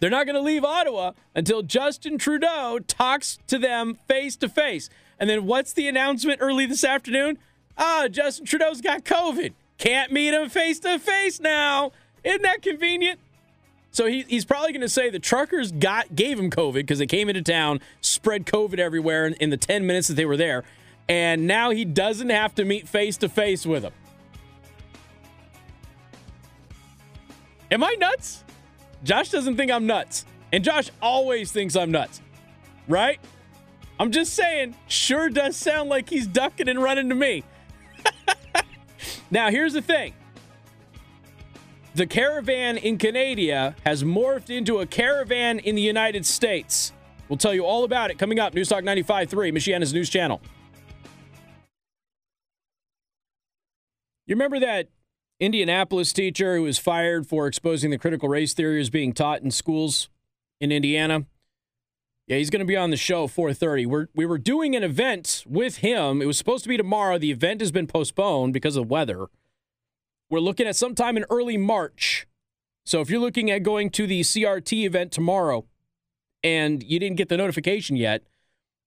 They're 0.00 0.10
not 0.10 0.26
going 0.26 0.36
to 0.36 0.42
leave 0.42 0.64
Ottawa 0.64 1.12
until 1.34 1.62
Justin 1.62 2.18
Trudeau 2.18 2.78
talks 2.86 3.38
to 3.48 3.58
them 3.58 3.98
face 4.06 4.36
to 4.36 4.48
face. 4.48 4.88
And 5.18 5.28
then 5.28 5.46
what's 5.46 5.72
the 5.72 5.88
announcement 5.88 6.38
early 6.40 6.66
this 6.66 6.84
afternoon? 6.84 7.38
Ah, 7.76 8.06
Justin 8.08 8.46
Trudeau's 8.46 8.80
got 8.80 9.04
COVID. 9.04 9.54
Can't 9.76 10.12
meet 10.12 10.34
him 10.34 10.48
face 10.48 10.78
to 10.80 10.98
face 10.98 11.40
now. 11.40 11.92
Isn't 12.24 12.42
that 12.42 12.62
convenient? 12.62 13.20
So 13.90 14.06
he, 14.06 14.22
he's 14.22 14.44
probably 14.44 14.72
going 14.72 14.82
to 14.82 14.88
say 14.88 15.10
the 15.10 15.18
truckers 15.18 15.72
got 15.72 16.14
gave 16.14 16.38
him 16.38 16.50
COVID 16.50 16.74
because 16.74 16.98
they 16.98 17.06
came 17.06 17.28
into 17.28 17.42
town, 17.42 17.80
spread 18.00 18.46
COVID 18.46 18.78
everywhere 18.78 19.26
in, 19.26 19.34
in 19.34 19.50
the 19.50 19.56
10 19.56 19.86
minutes 19.86 20.08
that 20.08 20.14
they 20.14 20.26
were 20.26 20.36
there, 20.36 20.64
and 21.08 21.46
now 21.46 21.70
he 21.70 21.84
doesn't 21.84 22.30
have 22.30 22.54
to 22.56 22.64
meet 22.64 22.86
face 22.86 23.16
to 23.18 23.28
face 23.28 23.64
with 23.64 23.82
them. 23.82 23.92
Am 27.70 27.82
I 27.82 27.94
nuts? 27.98 28.44
Josh 29.04 29.30
doesn't 29.30 29.56
think 29.56 29.70
I'm 29.70 29.86
nuts. 29.86 30.24
And 30.52 30.64
Josh 30.64 30.90
always 31.02 31.52
thinks 31.52 31.76
I'm 31.76 31.90
nuts. 31.90 32.20
Right? 32.88 33.20
I'm 34.00 34.12
just 34.12 34.34
saying, 34.34 34.74
sure 34.86 35.28
does 35.28 35.56
sound 35.56 35.90
like 35.90 36.08
he's 36.08 36.26
ducking 36.26 36.68
and 36.68 36.82
running 36.82 37.08
to 37.08 37.14
me. 37.14 37.42
now, 39.30 39.50
here's 39.50 39.72
the 39.72 39.82
thing 39.82 40.14
the 41.98 42.06
caravan 42.06 42.76
in 42.78 42.96
Canada 42.96 43.74
has 43.84 44.02
morphed 44.02 44.50
into 44.50 44.78
a 44.78 44.86
caravan 44.86 45.58
in 45.58 45.74
the 45.74 45.82
United 45.82 46.24
States. 46.24 46.92
We'll 47.28 47.36
tell 47.36 47.52
you 47.52 47.64
all 47.64 47.84
about 47.84 48.10
it 48.10 48.18
coming 48.18 48.38
up. 48.38 48.54
News 48.54 48.70
Newstalk 48.70 48.84
95.3, 48.84 49.52
Michiana's 49.52 49.92
news 49.92 50.08
channel. 50.08 50.40
You 54.26 54.34
remember 54.34 54.60
that 54.60 54.88
Indianapolis 55.40 56.12
teacher 56.12 56.56
who 56.56 56.62
was 56.62 56.78
fired 56.78 57.26
for 57.26 57.46
exposing 57.46 57.90
the 57.90 57.98
critical 57.98 58.28
race 58.28 58.54
theory 58.54 58.80
is 58.80 58.90
being 58.90 59.12
taught 59.12 59.42
in 59.42 59.50
schools 59.50 60.08
in 60.60 60.72
Indiana. 60.72 61.26
Yeah, 62.26 62.36
he's 62.36 62.50
going 62.50 62.60
to 62.60 62.66
be 62.66 62.76
on 62.76 62.90
the 62.90 62.96
show 62.96 63.26
4:30. 63.26 63.86
We're 63.86 64.08
we 64.14 64.26
were 64.26 64.36
doing 64.36 64.76
an 64.76 64.82
event 64.82 65.44
with 65.46 65.78
him. 65.78 66.20
It 66.20 66.26
was 66.26 66.36
supposed 66.36 66.62
to 66.64 66.68
be 66.68 66.76
tomorrow. 66.76 67.18
The 67.18 67.30
event 67.30 67.60
has 67.62 67.72
been 67.72 67.86
postponed 67.86 68.52
because 68.52 68.76
of 68.76 68.90
weather. 68.90 69.28
We're 70.30 70.40
looking 70.40 70.66
at 70.66 70.76
sometime 70.76 71.16
in 71.16 71.24
early 71.30 71.56
March. 71.56 72.26
So 72.84 73.00
if 73.00 73.10
you're 73.10 73.20
looking 73.20 73.50
at 73.50 73.62
going 73.62 73.90
to 73.90 74.06
the 74.06 74.20
CRT 74.20 74.84
event 74.84 75.12
tomorrow 75.12 75.66
and 76.42 76.82
you 76.82 76.98
didn't 76.98 77.16
get 77.16 77.28
the 77.28 77.36
notification 77.36 77.96
yet, 77.96 78.22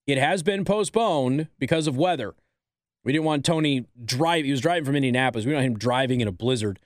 it 0.08 0.18
has 0.18 0.44
been 0.44 0.66
postponed 0.66 1.48
because 1.60 1.88
of 1.88 1.98
weather. 1.98 2.36
We 3.04 3.12
didn't 3.12 3.26
want 3.26 3.46
Tony 3.46 3.86
drive. 4.04 4.46
He 4.46 4.52
was 4.52 4.62
driving 4.62 4.86
from 4.86 4.96
Indianapolis. 4.96 5.46
We 5.46 5.52
don't 5.52 5.62
want 5.62 5.74
him 5.74 5.80
driving 5.80 6.22
in 6.22 6.28
a 6.28 6.32
blizzard. 6.32 6.80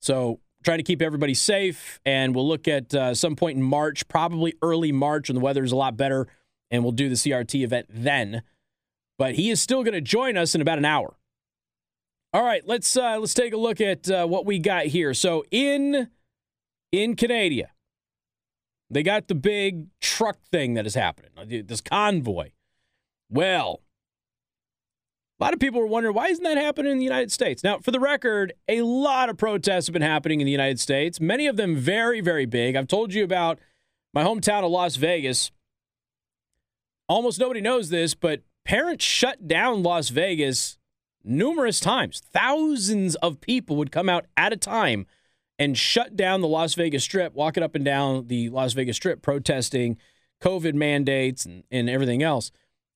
So 0.00 0.40
trying 0.64 0.78
to 0.78 0.84
keep 0.84 1.02
everybody 1.02 1.34
safe. 1.34 2.00
And 2.04 2.34
we'll 2.34 2.46
look 2.46 2.68
at 2.68 2.94
uh, 2.94 3.14
some 3.14 3.34
point 3.34 3.56
in 3.56 3.62
March, 3.62 4.06
probably 4.08 4.54
early 4.62 4.92
March, 4.92 5.28
when 5.28 5.34
the 5.34 5.40
weather 5.40 5.64
is 5.64 5.72
a 5.72 5.76
lot 5.76 5.96
better, 5.96 6.26
and 6.70 6.82
we'll 6.82 6.92
do 6.92 7.08
the 7.08 7.14
CRT 7.14 7.62
event 7.62 7.86
then. 7.88 8.42
But 9.18 9.34
he 9.34 9.50
is 9.50 9.60
still 9.60 9.82
going 9.82 9.94
to 9.94 10.00
join 10.00 10.36
us 10.36 10.54
in 10.54 10.60
about 10.60 10.78
an 10.78 10.84
hour. 10.84 11.16
All 12.32 12.42
right, 12.42 12.62
let's 12.66 12.96
uh, 12.96 13.18
let's 13.18 13.34
take 13.34 13.52
a 13.52 13.56
look 13.56 13.80
at 13.80 14.10
uh, 14.10 14.26
what 14.26 14.44
we 14.44 14.58
got 14.58 14.86
here. 14.86 15.14
So 15.14 15.44
in 15.50 16.08
in 16.92 17.16
Canada, 17.16 17.70
they 18.90 19.02
got 19.02 19.28
the 19.28 19.34
big 19.34 19.86
truck 20.00 20.38
thing 20.50 20.74
that 20.74 20.86
is 20.86 20.94
happening. 20.94 21.30
This 21.66 21.80
convoy. 21.80 22.50
Well, 23.28 23.82
a 25.38 25.44
lot 25.44 25.52
of 25.52 25.60
people 25.60 25.80
were 25.80 25.86
wondering 25.86 26.14
why 26.14 26.28
isn't 26.28 26.44
that 26.44 26.56
happening 26.56 26.92
in 26.92 26.98
the 26.98 27.04
United 27.04 27.32
States? 27.32 27.62
Now, 27.62 27.78
for 27.78 27.90
the 27.90 28.00
record, 28.00 28.52
a 28.68 28.82
lot 28.82 29.28
of 29.28 29.36
protests 29.36 29.86
have 29.86 29.92
been 29.92 30.02
happening 30.02 30.40
in 30.40 30.46
the 30.46 30.52
United 30.52 30.80
States, 30.80 31.20
many 31.20 31.46
of 31.46 31.56
them 31.56 31.76
very, 31.76 32.20
very 32.20 32.46
big. 32.46 32.76
I've 32.76 32.88
told 32.88 33.12
you 33.12 33.24
about 33.24 33.58
my 34.14 34.22
hometown 34.24 34.64
of 34.64 34.70
Las 34.70 34.96
Vegas. 34.96 35.50
Almost 37.08 37.38
nobody 37.38 37.60
knows 37.60 37.90
this, 37.90 38.14
but 38.14 38.42
parents 38.64 39.04
shut 39.04 39.46
down 39.46 39.82
Las 39.82 40.08
Vegas 40.08 40.78
numerous 41.26 41.80
times. 41.80 42.22
Thousands 42.32 43.14
of 43.16 43.40
people 43.40 43.76
would 43.76 43.92
come 43.92 44.08
out 44.08 44.26
at 44.36 44.52
a 44.52 44.56
time 44.56 45.06
and 45.58 45.76
shut 45.76 46.16
down 46.16 46.40
the 46.40 46.48
Las 46.48 46.74
Vegas 46.74 47.04
Strip, 47.04 47.34
walking 47.34 47.62
up 47.62 47.74
and 47.74 47.84
down 47.84 48.28
the 48.28 48.50
Las 48.50 48.72
Vegas 48.74 48.96
Strip 48.96 49.22
protesting 49.22 49.96
COVID 50.42 50.74
mandates 50.74 51.44
and, 51.46 51.64
and 51.70 51.88
everything 51.88 52.22
else. 52.22 52.50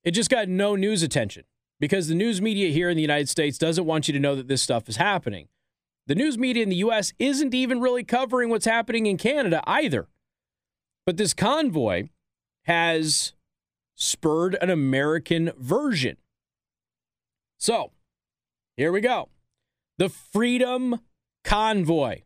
It 0.04 0.12
just 0.12 0.30
got 0.30 0.48
no 0.48 0.76
news 0.76 1.02
attention 1.02 1.44
because 1.78 2.08
the 2.08 2.14
news 2.14 2.40
media 2.40 2.70
here 2.70 2.90
in 2.90 2.96
the 2.96 3.02
United 3.02 3.28
States 3.28 3.58
doesn't 3.58 3.86
want 3.86 4.08
you 4.08 4.14
to 4.14 4.20
know 4.20 4.34
that 4.34 4.48
this 4.48 4.62
stuff 4.62 4.88
is 4.88 4.96
happening. 4.96 5.48
The 6.06 6.14
news 6.14 6.36
media 6.38 6.62
in 6.62 6.68
the 6.68 6.76
US 6.76 7.12
isn't 7.18 7.54
even 7.54 7.80
really 7.80 8.04
covering 8.04 8.50
what's 8.50 8.66
happening 8.66 9.06
in 9.06 9.16
Canada 9.16 9.62
either. 9.66 10.08
But 11.06 11.16
this 11.16 11.34
convoy 11.34 12.08
has 12.64 13.32
spurred 13.94 14.56
an 14.60 14.70
American 14.70 15.52
version. 15.58 16.16
So, 17.58 17.92
here 18.80 18.92
we 18.92 19.02
go. 19.02 19.28
The 19.98 20.08
Freedom 20.08 21.00
Convoy. 21.44 22.22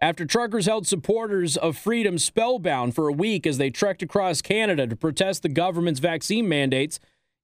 After 0.00 0.24
truckers 0.24 0.64
held 0.64 0.86
supporters 0.86 1.58
of 1.58 1.76
freedom 1.76 2.16
spellbound 2.16 2.94
for 2.94 3.06
a 3.08 3.12
week 3.12 3.46
as 3.46 3.58
they 3.58 3.68
trekked 3.68 4.02
across 4.02 4.40
Canada 4.40 4.86
to 4.86 4.96
protest 4.96 5.42
the 5.42 5.50
government's 5.50 6.00
vaccine 6.00 6.48
mandates, 6.48 7.00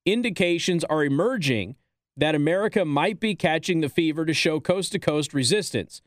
indications 0.07 0.85
are 0.85 1.05
emerging 1.05 1.77
that 2.17 2.35
America 2.35 2.83
might 2.87 3.21
be 3.21 3.35
catching 3.35 3.83
the 3.83 3.91
fever 3.91 4.25
to 4.25 4.33
show 4.33 4.59
coast 4.59 4.93
to 4.93 4.99
coast 4.99 5.35
resistance. 5.35 6.01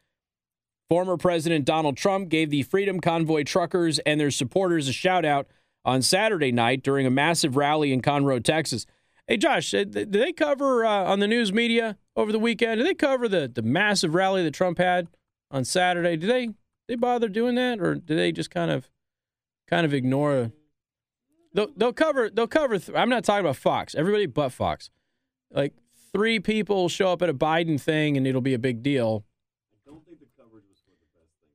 Former 0.89 1.17
President 1.17 1.65
Donald 1.65 1.97
Trump 1.97 2.29
gave 2.29 2.49
the 2.49 2.63
Freedom 2.63 2.99
Convoy 2.99 3.43
truckers 3.43 3.99
and 3.99 4.19
their 4.19 4.31
supporters 4.31 4.87
a 4.87 4.93
shout 4.93 5.23
out 5.23 5.45
on 5.85 6.01
Saturday 6.01 6.51
night 6.51 6.81
during 6.81 7.05
a 7.05 7.11
massive 7.11 7.55
rally 7.55 7.93
in 7.93 8.01
Conroe, 8.01 8.43
Texas. 8.43 8.87
Hey, 9.31 9.37
Josh, 9.37 9.73
uh, 9.73 9.85
did 9.85 10.11
they 10.11 10.33
cover 10.33 10.85
uh, 10.85 11.05
on 11.05 11.19
the 11.19 11.27
news 11.27 11.53
media 11.53 11.97
over 12.15 12.31
the 12.33 12.39
weekend? 12.39 12.79
Did 12.79 12.87
they 12.87 12.93
cover 12.93 13.29
the, 13.29 13.47
the 13.47 13.61
massive 13.61 14.13
rally 14.13 14.43
that 14.43 14.53
Trump 14.53 14.77
had? 14.77 15.07
on 15.51 15.65
Saturday. 15.65 16.15
Do 16.17 16.25
they 16.25 16.49
they 16.87 16.95
bother 16.95 17.29
doing 17.29 17.55
that, 17.55 17.79
or 17.79 17.95
do 17.95 18.15
they 18.15 18.31
just 18.31 18.49
kind 18.49 18.71
of 18.71 18.89
kind 19.67 19.85
of 19.85 19.93
ignore? 19.93 20.51
They'll, 21.53 21.67
they'll 21.75 21.93
cover 21.93 22.29
they'll 22.29 22.47
cover. 22.47 22.79
Th- 22.79 22.97
I'm 22.97 23.09
not 23.09 23.23
talking 23.23 23.45
about 23.45 23.57
Fox. 23.57 23.93
Everybody 23.93 24.25
but 24.25 24.49
Fox. 24.49 24.89
Like 25.51 25.73
three 26.13 26.39
people 26.39 26.89
show 26.89 27.11
up 27.11 27.21
at 27.21 27.29
a 27.29 27.33
Biden 27.33 27.79
thing, 27.79 28.17
and 28.17 28.25
it'll 28.25 28.41
be 28.41 28.53
a 28.53 28.59
big 28.59 28.81
deal. 28.81 29.25
I 29.73 29.89
don't 29.89 30.05
think 30.05 30.19
the 30.19 30.27
coverage 30.37 30.63
was 30.69 30.79
for 30.79 30.91
the 30.91 31.19
best 31.19 31.33
thing. 31.39 31.49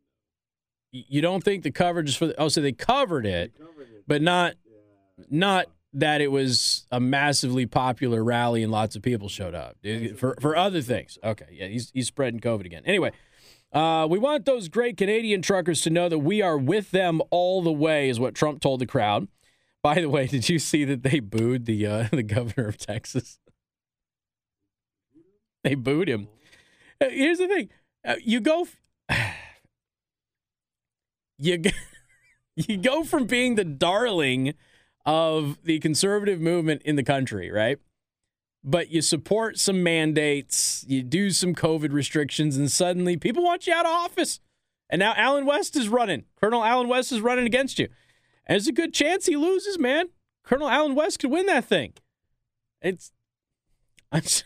Though. 0.93 1.05
You 1.09 1.23
don't 1.23 1.43
think 1.43 1.62
the 1.62 1.71
coverage 1.71 2.11
is 2.11 2.17
for 2.17 2.27
the? 2.27 2.41
Oh, 2.41 2.49
so 2.49 2.61
they 2.61 2.73
covered 2.73 3.27
it, 3.27 3.55
they 3.59 3.65
covered 3.65 3.89
it. 3.89 4.05
but 4.07 4.21
not 4.21 4.55
yeah. 4.67 5.25
not 5.31 5.67
that 5.96 6.20
it 6.20 6.30
was 6.30 6.87
a 6.92 7.00
massively 7.00 7.64
popular 7.64 8.22
rally 8.22 8.62
and 8.62 8.70
lots 8.70 8.96
of 8.96 9.02
people 9.02 9.28
showed 9.28 9.54
up 9.54 9.76
for 10.16 10.37
for 10.40 10.54
other 10.54 10.82
things. 10.82 11.18
Okay, 11.24 11.46
yeah, 11.50 11.66
he's 11.66 11.90
he's 11.90 12.06
spreading 12.06 12.38
COVID 12.38 12.66
again. 12.66 12.82
Anyway, 12.85 13.12
uh, 13.72 14.06
we 14.09 14.18
want 14.18 14.44
those 14.44 14.68
great 14.68 14.98
Canadian 14.98 15.40
truckers 15.40 15.80
to 15.82 15.90
know 15.90 16.09
that 16.09 16.18
we 16.18 16.42
are 16.42 16.59
with 16.59 16.90
them 16.90 17.22
all 17.30 17.62
the 17.62 17.72
way, 17.72 18.11
is 18.11 18.20
what 18.20 18.35
Trump 18.35 18.61
told 18.61 18.80
the 18.80 18.87
crowd. 18.87 19.26
By 19.82 19.94
the 20.00 20.11
way, 20.11 20.26
did 20.28 20.48
you 20.48 20.59
see 20.59 20.85
that 20.85 21.02
they 21.02 21.18
booed 21.18 21.64
the 21.64 21.87
uh, 21.87 22.09
the 22.12 22.22
governor 22.22 22.68
of 22.68 22.76
Texas? 22.76 23.38
They 25.64 25.74
booed 25.74 26.09
him. 26.09 26.28
Uh, 27.00 27.09
here's 27.09 27.38
the 27.38 27.48
thing: 27.48 27.70
uh, 28.04 28.16
you 28.22 28.40
go, 28.40 28.68
you 31.38 31.62
you 32.56 32.76
go 32.76 33.02
from 33.02 33.24
being 33.26 33.54
the 33.54 33.64
darling 33.64 34.52
of 35.07 35.59
the 35.62 35.79
conservative 35.79 36.40
movement 36.40 36.83
in 36.83 36.97
the 36.97 37.05
country, 37.05 37.51
right? 37.51 37.79
But 38.64 38.90
you 38.90 39.01
support 39.01 39.59
some 39.59 39.83
mandates, 39.85 40.85
you 40.88 41.05
do 41.05 41.31
some 41.31 41.55
COVID 41.55 41.92
restrictions, 41.92 42.57
and 42.57 42.71
suddenly 42.71 43.16
people 43.16 43.45
want 43.45 43.66
you 43.69 43.73
out 43.73 43.87
of 43.87 43.92
office. 43.92 44.40
And 44.90 44.99
now 44.99 45.14
Allen 45.16 45.47
West 45.47 45.77
is 45.77 45.88
running. 45.88 46.25
Colonel 46.40 46.64
Allen 46.64 46.88
West 46.88 47.12
is 47.12 47.21
running 47.21 47.47
against 47.47 47.79
you. 47.79 47.87
And 48.47 48.55
there's 48.55 48.66
a 48.66 48.73
good 48.73 48.92
chance 48.92 49.27
he 49.27 49.37
loses, 49.37 49.79
man. 49.79 50.09
Colonel 50.45 50.69
Allen 50.69 50.97
West 50.97 51.21
could 51.21 51.31
win 51.31 51.47
that 51.47 51.64
thing. 51.64 51.92
It's. 52.81 53.12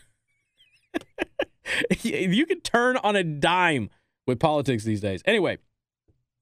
you 2.01 2.45
can 2.45 2.61
turn 2.61 2.97
on 2.97 3.15
a 3.15 3.23
dime 3.23 3.89
with 4.27 4.39
politics 4.39 4.83
these 4.83 5.01
days. 5.01 5.21
Anyway, 5.25 5.57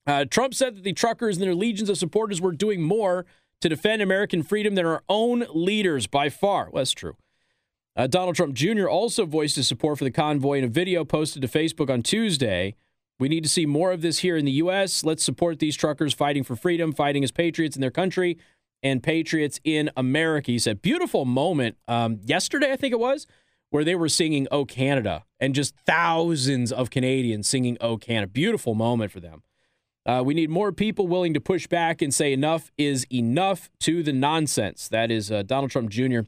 uh, 0.07 0.25
Trump 0.25 0.53
said 0.53 0.77
that 0.77 0.83
the 0.83 0.93
truckers 0.93 1.37
and 1.37 1.45
their 1.45 1.55
legions 1.55 1.89
of 1.89 1.97
supporters 1.97 2.41
were 2.41 2.51
doing 2.51 2.81
more 2.81 3.25
to 3.61 3.69
defend 3.69 4.01
American 4.01 4.43
freedom 4.43 4.75
than 4.75 4.85
our 4.85 5.03
own 5.09 5.45
leaders 5.53 6.07
by 6.07 6.29
far. 6.29 6.69
Well, 6.71 6.81
that's 6.81 6.91
true. 6.91 7.15
Uh, 7.95 8.07
Donald 8.07 8.35
Trump 8.35 8.53
Jr. 8.53 8.87
also 8.87 9.25
voiced 9.25 9.57
his 9.57 9.67
support 9.67 9.97
for 9.97 10.03
the 10.05 10.11
convoy 10.11 10.59
in 10.59 10.63
a 10.63 10.67
video 10.67 11.03
posted 11.03 11.41
to 11.41 11.47
Facebook 11.47 11.89
on 11.89 12.01
Tuesday. 12.01 12.75
We 13.19 13.27
need 13.27 13.43
to 13.43 13.49
see 13.49 13.65
more 13.65 13.91
of 13.91 14.01
this 14.01 14.19
here 14.19 14.37
in 14.37 14.45
the 14.45 14.51
U.S. 14.53 15.03
Let's 15.03 15.23
support 15.23 15.59
these 15.59 15.75
truckers 15.75 16.13
fighting 16.13 16.43
for 16.43 16.55
freedom, 16.55 16.93
fighting 16.93 17.23
as 17.23 17.31
patriots 17.31 17.75
in 17.75 17.81
their 17.81 17.91
country 17.91 18.37
and 18.81 19.03
patriots 19.03 19.59
in 19.65 19.89
America. 19.97 20.51
He 20.51 20.59
said, 20.59 20.81
beautiful 20.81 21.25
moment 21.25 21.75
um, 21.87 22.19
yesterday, 22.23 22.71
I 22.71 22.77
think 22.77 22.93
it 22.93 22.99
was, 22.99 23.27
where 23.71 23.83
they 23.83 23.95
were 23.95 24.07
singing 24.07 24.47
Oh 24.51 24.63
Canada 24.63 25.25
and 25.39 25.53
just 25.53 25.75
thousands 25.85 26.71
of 26.71 26.89
Canadians 26.89 27.49
singing 27.49 27.77
Oh 27.81 27.97
Canada. 27.97 28.31
Beautiful 28.31 28.73
moment 28.73 29.11
for 29.11 29.19
them. 29.19 29.43
Uh, 30.05 30.23
we 30.25 30.33
need 30.33 30.49
more 30.49 30.71
people 30.71 31.07
willing 31.07 31.33
to 31.33 31.41
push 31.41 31.67
back 31.67 32.01
and 32.01 32.13
say 32.13 32.33
enough 32.33 32.71
is 32.77 33.05
enough 33.11 33.69
to 33.79 34.01
the 34.01 34.13
nonsense. 34.13 34.87
That 34.87 35.11
is 35.11 35.31
uh, 35.31 35.43
Donald 35.43 35.71
Trump 35.71 35.89
Jr. 35.89 36.21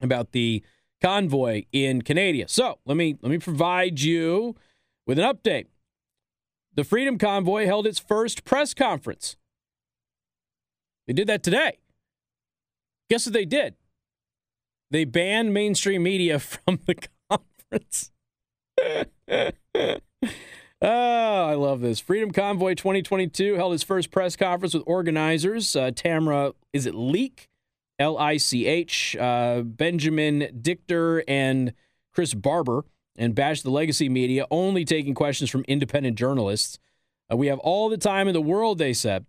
about 0.00 0.32
the 0.32 0.62
convoy 1.02 1.64
in 1.72 2.02
Canada. 2.02 2.44
So 2.46 2.78
let 2.84 2.96
me 2.96 3.16
let 3.22 3.30
me 3.30 3.38
provide 3.38 4.00
you 4.00 4.54
with 5.06 5.18
an 5.18 5.24
update. 5.24 5.66
The 6.74 6.84
Freedom 6.84 7.18
Convoy 7.18 7.66
held 7.66 7.86
its 7.86 7.98
first 7.98 8.44
press 8.44 8.74
conference. 8.74 9.36
They 11.06 11.12
did 11.12 11.26
that 11.26 11.42
today. 11.42 11.78
Guess 13.08 13.26
what 13.26 13.32
they 13.32 13.44
did? 13.44 13.74
They 14.90 15.04
banned 15.04 15.52
mainstream 15.52 16.04
media 16.04 16.38
from 16.38 16.78
the 16.86 16.96
conference. 17.28 18.12
Oh, 20.82 21.44
I 21.46 21.54
love 21.54 21.80
this. 21.80 22.00
Freedom 22.00 22.30
Convoy 22.30 22.74
2022 22.74 23.54
held 23.54 23.74
its 23.74 23.82
first 23.82 24.10
press 24.10 24.34
conference 24.34 24.72
with 24.72 24.82
organizers. 24.86 25.76
Uh, 25.76 25.90
Tamara, 25.94 26.54
is 26.72 26.86
it 26.86 26.94
Leak? 26.94 27.48
L 27.98 28.16
I 28.16 28.38
C 28.38 28.66
H, 28.66 29.14
uh, 29.16 29.60
Benjamin 29.60 30.58
Dichter, 30.62 31.22
and 31.28 31.74
Chris 32.14 32.32
Barber, 32.32 32.86
and 33.14 33.34
Bash 33.34 33.60
the 33.60 33.70
Legacy 33.70 34.08
Media, 34.08 34.46
only 34.50 34.86
taking 34.86 35.12
questions 35.12 35.50
from 35.50 35.66
independent 35.68 36.16
journalists. 36.16 36.78
Uh, 37.30 37.36
we 37.36 37.48
have 37.48 37.58
all 37.58 37.90
the 37.90 37.98
time 37.98 38.26
in 38.26 38.32
the 38.32 38.40
world, 38.40 38.78
they 38.78 38.94
said. 38.94 39.26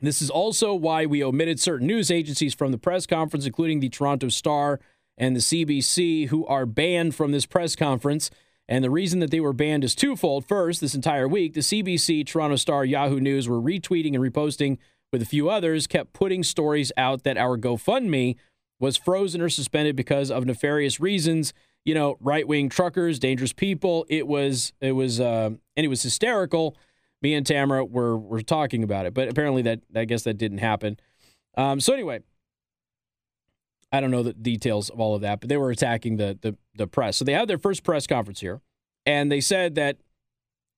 This 0.00 0.20
is 0.20 0.30
also 0.30 0.74
why 0.74 1.06
we 1.06 1.22
omitted 1.22 1.60
certain 1.60 1.86
news 1.86 2.10
agencies 2.10 2.54
from 2.54 2.72
the 2.72 2.78
press 2.78 3.06
conference, 3.06 3.46
including 3.46 3.78
the 3.78 3.88
Toronto 3.88 4.28
Star 4.28 4.80
and 5.16 5.36
the 5.36 5.40
CBC, 5.40 6.26
who 6.26 6.44
are 6.46 6.66
banned 6.66 7.14
from 7.14 7.30
this 7.30 7.46
press 7.46 7.76
conference. 7.76 8.30
And 8.68 8.82
the 8.82 8.90
reason 8.90 9.20
that 9.20 9.30
they 9.30 9.40
were 9.40 9.52
banned 9.52 9.84
is 9.84 9.94
twofold. 9.94 10.46
First, 10.46 10.80
this 10.80 10.94
entire 10.94 11.28
week, 11.28 11.54
the 11.54 11.60
CBC, 11.60 12.26
Toronto 12.26 12.56
Star, 12.56 12.84
Yahoo 12.84 13.20
News 13.20 13.48
were 13.48 13.60
retweeting 13.60 14.14
and 14.14 14.22
reposting 14.22 14.78
with 15.12 15.22
a 15.22 15.26
few 15.26 15.48
others, 15.48 15.86
kept 15.86 16.12
putting 16.12 16.42
stories 16.42 16.90
out 16.96 17.22
that 17.22 17.38
our 17.38 17.56
GoFundMe 17.56 18.36
was 18.80 18.96
frozen 18.96 19.40
or 19.40 19.48
suspended 19.48 19.94
because 19.94 20.30
of 20.30 20.44
nefarious 20.44 20.98
reasons. 20.98 21.52
You 21.84 21.94
know, 21.94 22.16
right 22.20 22.46
wing 22.46 22.68
truckers, 22.68 23.20
dangerous 23.20 23.52
people. 23.52 24.04
It 24.08 24.26
was, 24.26 24.72
it 24.80 24.92
was, 24.92 25.20
uh, 25.20 25.50
and 25.76 25.84
it 25.84 25.88
was 25.88 26.02
hysterical. 26.02 26.76
Me 27.22 27.34
and 27.34 27.46
Tamara 27.46 27.84
were 27.84 28.18
were 28.18 28.42
talking 28.42 28.82
about 28.82 29.06
it, 29.06 29.14
but 29.14 29.28
apparently 29.28 29.62
that 29.62 29.80
I 29.94 30.04
guess 30.04 30.24
that 30.24 30.34
didn't 30.34 30.58
happen. 30.58 30.98
Um, 31.56 31.80
so 31.80 31.94
anyway, 31.94 32.20
I 33.92 34.00
don't 34.00 34.10
know 34.10 34.22
the 34.22 34.32
details 34.32 34.90
of 34.90 35.00
all 35.00 35.14
of 35.14 35.20
that, 35.22 35.40
but 35.40 35.48
they 35.48 35.56
were 35.56 35.70
attacking 35.70 36.16
the, 36.16 36.38
the 36.40 36.56
the 36.74 36.86
press. 36.86 37.16
So 37.16 37.24
they 37.24 37.32
had 37.32 37.48
their 37.48 37.58
first 37.58 37.84
press 37.84 38.06
conference 38.06 38.40
here, 38.40 38.60
and 39.04 39.30
they 39.30 39.40
said 39.40 39.74
that 39.76 39.98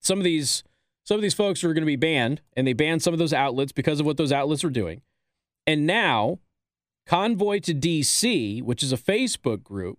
some 0.00 0.18
of 0.18 0.24
these 0.24 0.62
some 1.04 1.16
of 1.16 1.22
these 1.22 1.34
folks 1.34 1.64
are 1.64 1.72
going 1.72 1.82
to 1.82 1.86
be 1.86 1.96
banned, 1.96 2.42
and 2.56 2.66
they 2.66 2.74
banned 2.74 3.02
some 3.02 3.14
of 3.14 3.18
those 3.18 3.32
outlets 3.32 3.72
because 3.72 3.98
of 3.98 4.06
what 4.06 4.18
those 4.18 4.32
outlets 4.32 4.62
are 4.62 4.70
doing. 4.70 5.00
And 5.66 5.86
now, 5.86 6.38
Convoy 7.06 7.60
to 7.60 7.74
DC, 7.74 8.62
which 8.62 8.82
is 8.82 8.92
a 8.92 8.98
Facebook 8.98 9.62
group, 9.62 9.98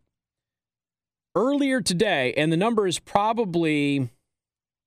earlier 1.36 1.82
today, 1.82 2.34
and 2.38 2.52
the 2.52 2.58
number 2.58 2.86
is 2.86 3.00
probably 3.00 4.10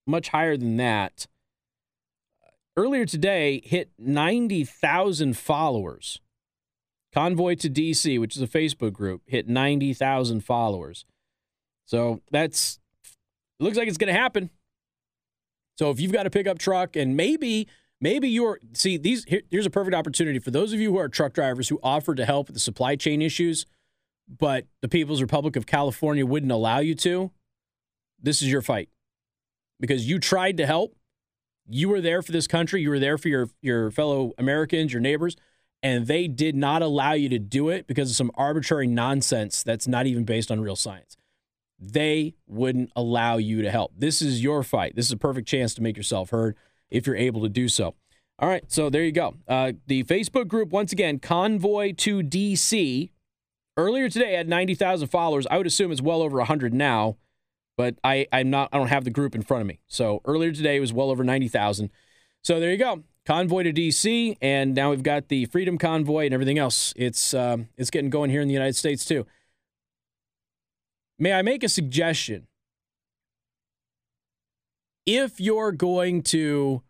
much 0.06 0.28
higher 0.28 0.56
than 0.56 0.76
that. 0.76 1.26
Earlier 2.76 3.04
today, 3.04 3.60
hit 3.64 3.90
90,000 3.98 5.36
followers 5.36 6.20
Convoy 7.12 7.54
to 7.56 7.68
DC, 7.68 8.18
which 8.18 8.36
is 8.36 8.42
a 8.42 8.46
Facebook 8.46 8.92
group, 8.92 9.22
hit 9.26 9.48
90,000 9.48 10.40
followers. 10.42 11.04
So 11.84 12.22
that's 12.30 12.78
looks 13.60 13.76
like 13.76 13.88
it's 13.88 13.98
going 13.98 14.12
to 14.12 14.18
happen. 14.18 14.50
So 15.78 15.90
if 15.90 16.00
you've 16.00 16.12
got 16.12 16.26
a 16.26 16.30
pickup 16.30 16.58
truck 16.58 16.96
and 16.96 17.16
maybe 17.16 17.68
maybe 18.00 18.28
you're 18.28 18.60
see 18.72 18.96
these 18.96 19.24
here, 19.24 19.42
here's 19.50 19.66
a 19.66 19.70
perfect 19.70 19.94
opportunity 19.94 20.38
for 20.38 20.50
those 20.50 20.72
of 20.72 20.80
you 20.80 20.90
who 20.90 20.98
are 20.98 21.08
truck 21.08 21.32
drivers 21.34 21.68
who 21.68 21.78
offered 21.82 22.16
to 22.16 22.24
help 22.24 22.48
with 22.48 22.54
the 22.54 22.60
supply 22.60 22.96
chain 22.96 23.20
issues, 23.20 23.66
but 24.26 24.66
the 24.80 24.88
People's 24.88 25.20
Republic 25.20 25.56
of 25.56 25.66
California 25.66 26.24
wouldn't 26.24 26.52
allow 26.52 26.78
you 26.78 26.94
to. 26.96 27.30
This 28.20 28.40
is 28.40 28.50
your 28.50 28.62
fight. 28.62 28.88
Because 29.80 30.08
you 30.08 30.18
tried 30.18 30.56
to 30.58 30.66
help. 30.66 30.94
You 31.68 31.88
were 31.88 32.00
there 32.00 32.22
for 32.22 32.32
this 32.32 32.46
country, 32.46 32.82
you 32.82 32.90
were 32.90 32.98
there 32.98 33.18
for 33.18 33.28
your 33.28 33.48
your 33.60 33.90
fellow 33.90 34.32
Americans, 34.38 34.92
your 34.92 35.02
neighbors 35.02 35.36
and 35.82 36.06
they 36.06 36.28
did 36.28 36.54
not 36.54 36.80
allow 36.80 37.12
you 37.12 37.28
to 37.28 37.38
do 37.38 37.68
it 37.68 37.86
because 37.86 38.10
of 38.10 38.16
some 38.16 38.30
arbitrary 38.34 38.86
nonsense 38.86 39.62
that's 39.62 39.88
not 39.88 40.06
even 40.06 40.24
based 40.24 40.50
on 40.50 40.60
real 40.60 40.76
science. 40.76 41.16
They 41.78 42.34
wouldn't 42.46 42.92
allow 42.94 43.38
you 43.38 43.62
to 43.62 43.70
help. 43.70 43.92
This 43.98 44.22
is 44.22 44.42
your 44.42 44.62
fight. 44.62 44.94
This 44.94 45.06
is 45.06 45.12
a 45.12 45.16
perfect 45.16 45.48
chance 45.48 45.74
to 45.74 45.82
make 45.82 45.96
yourself 45.96 46.30
heard 46.30 46.56
if 46.90 47.06
you're 47.06 47.16
able 47.16 47.42
to 47.42 47.48
do 47.48 47.68
so. 47.68 47.94
All 48.38 48.48
right, 48.48 48.64
so 48.68 48.88
there 48.88 49.02
you 49.02 49.12
go. 49.12 49.34
Uh, 49.48 49.72
the 49.86 50.04
Facebook 50.04 50.46
group, 50.46 50.70
once 50.70 50.92
again, 50.92 51.18
Convoy 51.18 51.92
to 51.94 52.20
DC, 52.20 53.10
earlier 53.76 54.08
today 54.08 54.34
had 54.34 54.48
90,000 54.48 55.08
followers. 55.08 55.46
I 55.50 55.58
would 55.58 55.66
assume 55.66 55.90
it's 55.90 56.00
well 56.00 56.22
over 56.22 56.38
100 56.38 56.72
now, 56.72 57.16
but 57.76 57.96
I, 58.04 58.26
I'm 58.32 58.50
not, 58.50 58.68
I 58.72 58.78
don't 58.78 58.88
have 58.88 59.04
the 59.04 59.10
group 59.10 59.34
in 59.34 59.42
front 59.42 59.62
of 59.62 59.66
me. 59.66 59.80
So 59.88 60.20
earlier 60.24 60.52
today 60.52 60.76
it 60.76 60.80
was 60.80 60.92
well 60.92 61.10
over 61.10 61.24
90,000. 61.24 61.90
So 62.42 62.60
there 62.60 62.70
you 62.70 62.78
go 62.78 63.02
convoy 63.26 63.62
to 63.64 63.72
DC, 63.72 64.36
and 64.40 64.74
now 64.74 64.90
we've 64.90 65.02
got 65.02 65.28
the 65.28 65.46
Freedom 65.46 65.78
Convoy 65.78 66.26
and 66.26 66.34
everything 66.34 66.58
else. 66.58 66.92
It's 66.96 67.34
um, 67.34 67.68
it's 67.76 67.90
getting 67.90 68.10
going 68.10 68.30
here 68.30 68.40
in 68.40 68.48
the 68.48 68.54
United 68.54 68.76
States 68.76 69.04
too. 69.04 69.26
May 71.18 71.32
I 71.32 71.42
make 71.42 71.62
a 71.62 71.68
suggestion? 71.68 72.46
If 75.06 75.40
you're 75.40 75.72
going 75.72 76.22
to 76.24 76.82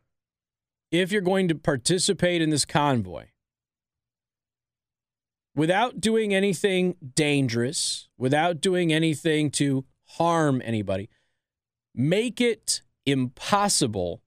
if 0.90 1.10
you're 1.10 1.22
going 1.22 1.48
to 1.48 1.54
participate 1.54 2.42
in 2.42 2.50
this 2.50 2.64
convoy 2.64 3.26
without 5.54 6.00
doing 6.00 6.34
anything 6.34 6.96
dangerous, 7.14 8.08
without 8.18 8.60
doing 8.60 8.92
anything 8.92 9.50
to 9.50 9.84
harm 10.16 10.60
anybody, 10.64 11.08
make 11.94 12.40
it 12.40 12.82
impossible 13.06 14.21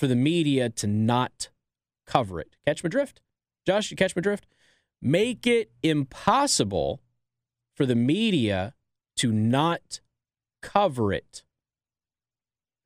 for 0.00 0.06
the 0.06 0.16
media 0.16 0.70
to 0.70 0.86
not 0.86 1.50
cover 2.06 2.40
it. 2.40 2.56
Catch 2.66 2.82
my 2.82 2.88
drift? 2.88 3.20
Josh, 3.66 3.90
you 3.90 3.98
catch 3.98 4.16
my 4.16 4.22
drift? 4.22 4.46
Make 5.02 5.46
it 5.46 5.72
impossible 5.82 7.02
for 7.76 7.84
the 7.84 7.94
media 7.94 8.72
to 9.18 9.30
not 9.30 10.00
cover 10.62 11.12
it. 11.12 11.44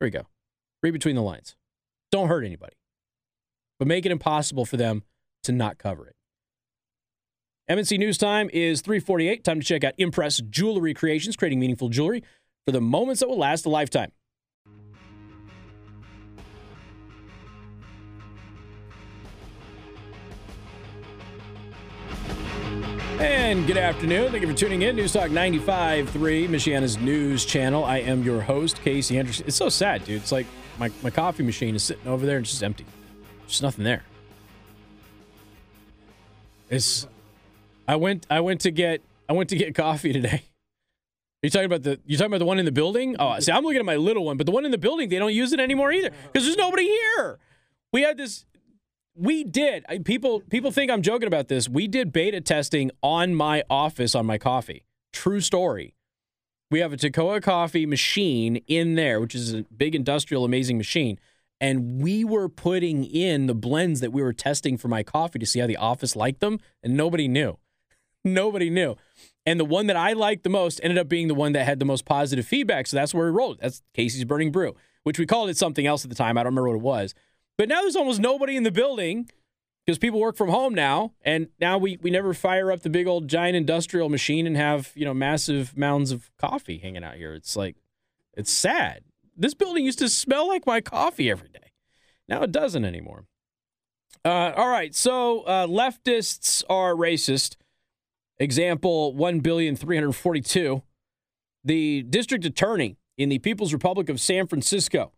There 0.00 0.09
you 0.09 0.12
go. 0.12 0.27
Read 0.83 0.90
between 0.90 1.14
the 1.14 1.22
lines. 1.22 1.55
Don't 2.11 2.27
hurt 2.27 2.44
anybody, 2.44 2.74
but 3.79 3.87
make 3.87 4.05
it 4.05 4.11
impossible 4.11 4.64
for 4.64 4.77
them 4.77 5.05
to 5.44 5.53
not 5.53 5.79
cover 5.79 6.09
it. 6.09 6.16
MNC 7.70 7.96
News 7.96 8.18
Time 8.18 8.50
is 8.53 8.81
348. 8.81 9.44
Time 9.44 9.61
to 9.61 9.64
check 9.64 9.85
out 9.85 9.94
Impress 9.98 10.40
Jewelry 10.40 10.94
Creations, 10.94 11.37
creating 11.37 11.61
meaningful 11.61 11.90
jewelry 11.90 12.24
for 12.66 12.72
the 12.72 12.81
moments 12.81 13.20
that 13.20 13.29
will 13.29 13.38
last 13.38 13.66
a 13.66 13.70
lifetime. 13.70 14.11
And 23.24 23.66
good 23.66 23.78
afternoon. 23.78 24.30
Thank 24.32 24.42
you 24.42 24.48
for 24.48 24.54
tuning 24.54 24.82
in. 24.82 24.96
News 24.96 25.14
Talk 25.14 25.30
95.3, 25.30 26.46
Michiana's 26.46 26.98
news 26.98 27.46
channel. 27.46 27.82
I 27.82 28.00
am 28.00 28.22
your 28.22 28.42
host, 28.42 28.82
Casey 28.82 29.16
Henderson. 29.16 29.46
It's 29.46 29.56
so 29.56 29.70
sad, 29.70 30.04
dude. 30.04 30.20
It's 30.20 30.30
like 30.30 30.46
my, 30.78 30.90
my 31.02 31.08
coffee 31.08 31.42
machine 31.42 31.74
is 31.74 31.82
sitting 31.82 32.06
over 32.06 32.26
there 32.26 32.37
and 32.37 32.44
it's 32.44 32.50
just 32.50 32.62
empty. 32.62 32.84
There's 33.40 33.62
nothing 33.62 33.82
there. 33.82 34.02
It's 36.68 37.08
I 37.88 37.96
went 37.96 38.26
I 38.28 38.40
went 38.40 38.60
to 38.60 38.70
get 38.70 39.00
I 39.26 39.32
went 39.32 39.48
to 39.48 39.56
get 39.56 39.74
coffee 39.74 40.12
today. 40.12 40.42
Are 40.44 41.44
you 41.44 41.50
talking 41.50 41.64
about 41.64 41.82
the 41.82 41.98
you 42.04 42.18
talking 42.18 42.30
about 42.30 42.40
the 42.40 42.44
one 42.44 42.58
in 42.58 42.66
the 42.66 42.72
building? 42.72 43.16
Oh, 43.18 43.40
see, 43.40 43.52
I'm 43.52 43.64
looking 43.64 43.80
at 43.80 43.87
my 43.87 43.96
little 43.96 44.26
one, 44.26 44.37
but 44.37 44.44
the 44.44 44.52
one 44.52 44.66
in 44.66 44.70
the 44.70 44.76
building, 44.76 45.08
they 45.08 45.18
don't 45.18 45.32
use 45.32 45.54
it 45.54 45.60
anymore 45.60 45.92
either. 45.92 46.10
Because 46.30 46.44
there's 46.44 46.58
nobody 46.58 46.84
here. 46.84 47.38
We 47.90 48.02
had 48.02 48.18
this 48.18 48.44
we 49.14 49.44
did. 49.44 49.85
I, 49.88 49.98
people 49.98 50.40
people 50.50 50.70
think 50.70 50.90
I'm 50.90 51.03
joking 51.03 51.27
about 51.27 51.48
this. 51.48 51.68
We 51.68 51.87
did 51.87 52.12
beta 52.12 52.40
testing 52.40 52.90
on 53.03 53.35
my 53.35 53.62
office 53.70 54.14
on 54.14 54.27
my 54.27 54.38
coffee. 54.38 54.85
True 55.12 55.40
story. 55.40 55.94
We 56.70 56.81
have 56.81 56.92
a 56.92 56.96
Toccoa 56.96 57.42
coffee 57.42 57.87
machine 57.87 58.57
in 58.66 58.96
there, 58.96 59.20
which 59.20 59.35
is 59.35 59.55
a 59.55 59.62
big 59.77 59.94
industrial 59.94 60.44
amazing 60.44 60.77
machine. 60.77 61.20
And 61.61 62.03
we 62.03 62.24
were 62.24 62.48
putting 62.48 63.05
in 63.05 63.46
the 63.46 63.55
blends 63.55 64.00
that 64.00 64.12
we 64.12 64.22
were 64.22 64.33
testing 64.33 64.77
for 64.77 64.88
my 64.88 65.03
coffee 65.03 65.38
to 65.38 65.46
see 65.46 65.61
how 65.61 65.66
the 65.66 65.77
office 65.77 66.16
liked 66.16 66.40
them, 66.40 66.59
and 66.83 66.96
nobody 66.96 67.29
knew. 67.29 67.59
nobody 68.24 68.70
knew. 68.70 68.96
And 69.46 69.61
the 69.61 69.64
one 69.64 69.87
that 69.87 69.96
I 69.96 70.14
liked 70.14 70.42
the 70.42 70.50
most 70.50 70.81
ended 70.83 70.98
up 70.98 71.09
being 71.09 71.29
the 71.29 71.35
one 71.35 71.53
that 71.53 71.64
had 71.64 71.79
the 71.79 71.85
most 71.85 72.05
positive 72.05 72.46
feedback. 72.46 72.87
So 72.87 72.96
that's 72.96 73.14
where 73.14 73.27
we 73.27 73.33
rolled. 73.33 73.61
That's 73.61 73.83
Casey's 73.92 74.24
Burning 74.24 74.50
Brew, 74.50 74.74
which 75.05 75.18
we 75.18 75.27
called 75.27 75.50
it 75.50 75.57
something 75.57 75.87
else 75.87 76.05
at 76.05 76.11
the 76.11 76.16
time. 76.16 76.37
I 76.37 76.42
don't 76.42 76.53
remember 76.53 76.70
what 76.70 76.77
it 76.77 76.83
was. 76.83 77.14
But 77.56 77.68
now 77.68 77.82
there's 77.82 77.96
almost 77.96 78.20
nobody 78.20 78.56
in 78.56 78.64
the 78.64 78.70
building 78.70 79.30
because 79.84 79.98
people 79.98 80.18
work 80.18 80.36
from 80.36 80.48
home 80.48 80.74
now, 80.74 81.12
and 81.22 81.48
now 81.60 81.78
we 81.78 81.98
we 82.00 82.10
never 82.10 82.34
fire 82.34 82.72
up 82.72 82.80
the 82.80 82.90
big 82.90 83.06
old 83.06 83.28
giant 83.28 83.56
industrial 83.56 84.08
machine 84.08 84.46
and 84.46 84.56
have 84.56 84.92
you 84.94 85.04
know 85.04 85.14
massive 85.14 85.76
mounds 85.76 86.10
of 86.10 86.30
coffee 86.38 86.78
hanging 86.78 87.04
out 87.04 87.14
here. 87.14 87.34
It's 87.34 87.56
like 87.56 87.76
it's 88.34 88.50
sad. 88.50 89.04
This 89.36 89.54
building 89.54 89.84
used 89.84 89.98
to 90.00 90.08
smell 90.08 90.48
like 90.48 90.66
my 90.66 90.80
coffee 90.80 91.30
every 91.30 91.48
day. 91.48 91.72
Now 92.28 92.42
it 92.42 92.52
doesn't 92.52 92.84
anymore. 92.84 93.26
Uh, 94.24 94.52
all 94.56 94.68
right, 94.68 94.94
so 94.94 95.42
uh, 95.42 95.66
leftists 95.66 96.62
are 96.70 96.94
racist. 96.94 97.56
Example 98.38 99.14
one 99.14 99.40
billion 99.40 99.76
three 99.76 99.96
hundred 99.96 100.12
forty-two. 100.12 100.82
The 101.62 102.02
district 102.02 102.44
attorney 102.44 102.96
in 103.16 103.28
the 103.28 103.38
People's 103.38 103.72
Republic 103.72 104.08
of 104.08 104.20
San 104.20 104.46
Francisco 104.46 105.12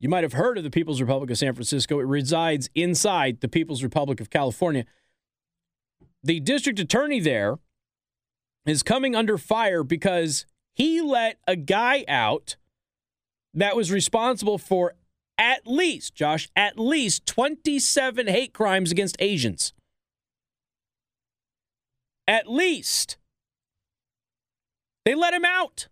you 0.00 0.08
might 0.08 0.24
have 0.24 0.34
heard 0.34 0.58
of 0.58 0.64
the 0.64 0.70
People's 0.70 1.00
Republic 1.00 1.30
of 1.30 1.38
San 1.38 1.54
Francisco. 1.54 2.00
It 2.00 2.06
resides 2.06 2.68
inside 2.74 3.40
the 3.40 3.48
People's 3.48 3.82
Republic 3.82 4.20
of 4.20 4.30
California. 4.30 4.84
The 6.22 6.40
district 6.40 6.78
attorney 6.78 7.20
there 7.20 7.58
is 8.66 8.82
coming 8.82 9.14
under 9.14 9.38
fire 9.38 9.82
because 9.82 10.46
he 10.74 11.00
let 11.00 11.38
a 11.46 11.56
guy 11.56 12.04
out 12.08 12.56
that 13.52 13.76
was 13.76 13.92
responsible 13.92 14.58
for 14.58 14.94
at 15.38 15.66
least, 15.66 16.14
Josh, 16.14 16.48
at 16.54 16.78
least 16.78 17.26
27 17.26 18.26
hate 18.26 18.52
crimes 18.52 18.92
against 18.92 19.16
Asians. 19.18 19.72
At 22.26 22.48
least. 22.48 23.16
They 25.04 25.14
let 25.14 25.34
him 25.34 25.44
out. 25.44 25.88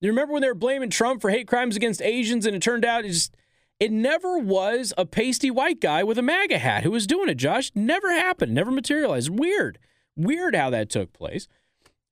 You 0.00 0.10
remember 0.10 0.32
when 0.32 0.42
they 0.42 0.48
were 0.48 0.54
blaming 0.54 0.90
Trump 0.90 1.20
for 1.20 1.30
hate 1.30 1.48
crimes 1.48 1.76
against 1.76 2.02
Asians, 2.02 2.46
and 2.46 2.54
it 2.54 2.62
turned 2.62 2.84
out 2.84 3.04
it 3.04 3.08
just 3.08 3.34
it 3.80 3.92
never 3.92 4.38
was 4.38 4.92
a 4.98 5.06
pasty 5.06 5.50
white 5.50 5.80
guy 5.80 6.02
with 6.02 6.18
a 6.18 6.22
MAGA 6.22 6.58
hat 6.58 6.82
who 6.82 6.90
was 6.90 7.06
doing 7.06 7.28
it, 7.28 7.36
Josh. 7.36 7.70
Never 7.74 8.12
happened, 8.12 8.52
never 8.52 8.70
materialized. 8.70 9.30
Weird. 9.30 9.78
Weird 10.16 10.54
how 10.56 10.70
that 10.70 10.90
took 10.90 11.12
place. 11.12 11.46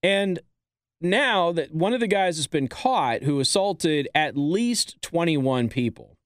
And 0.03 0.39
now 1.01 1.51
that 1.53 1.75
one 1.75 1.93
of 1.93 2.01
the 2.01 2.07
guys 2.07 2.37
has 2.37 2.47
been 2.47 2.69
caught 2.69 3.25
who 3.25 3.41
assaulted 3.41 4.09
at 4.15 4.37
least 4.37 5.01
21 5.03 5.69
people 5.69 6.17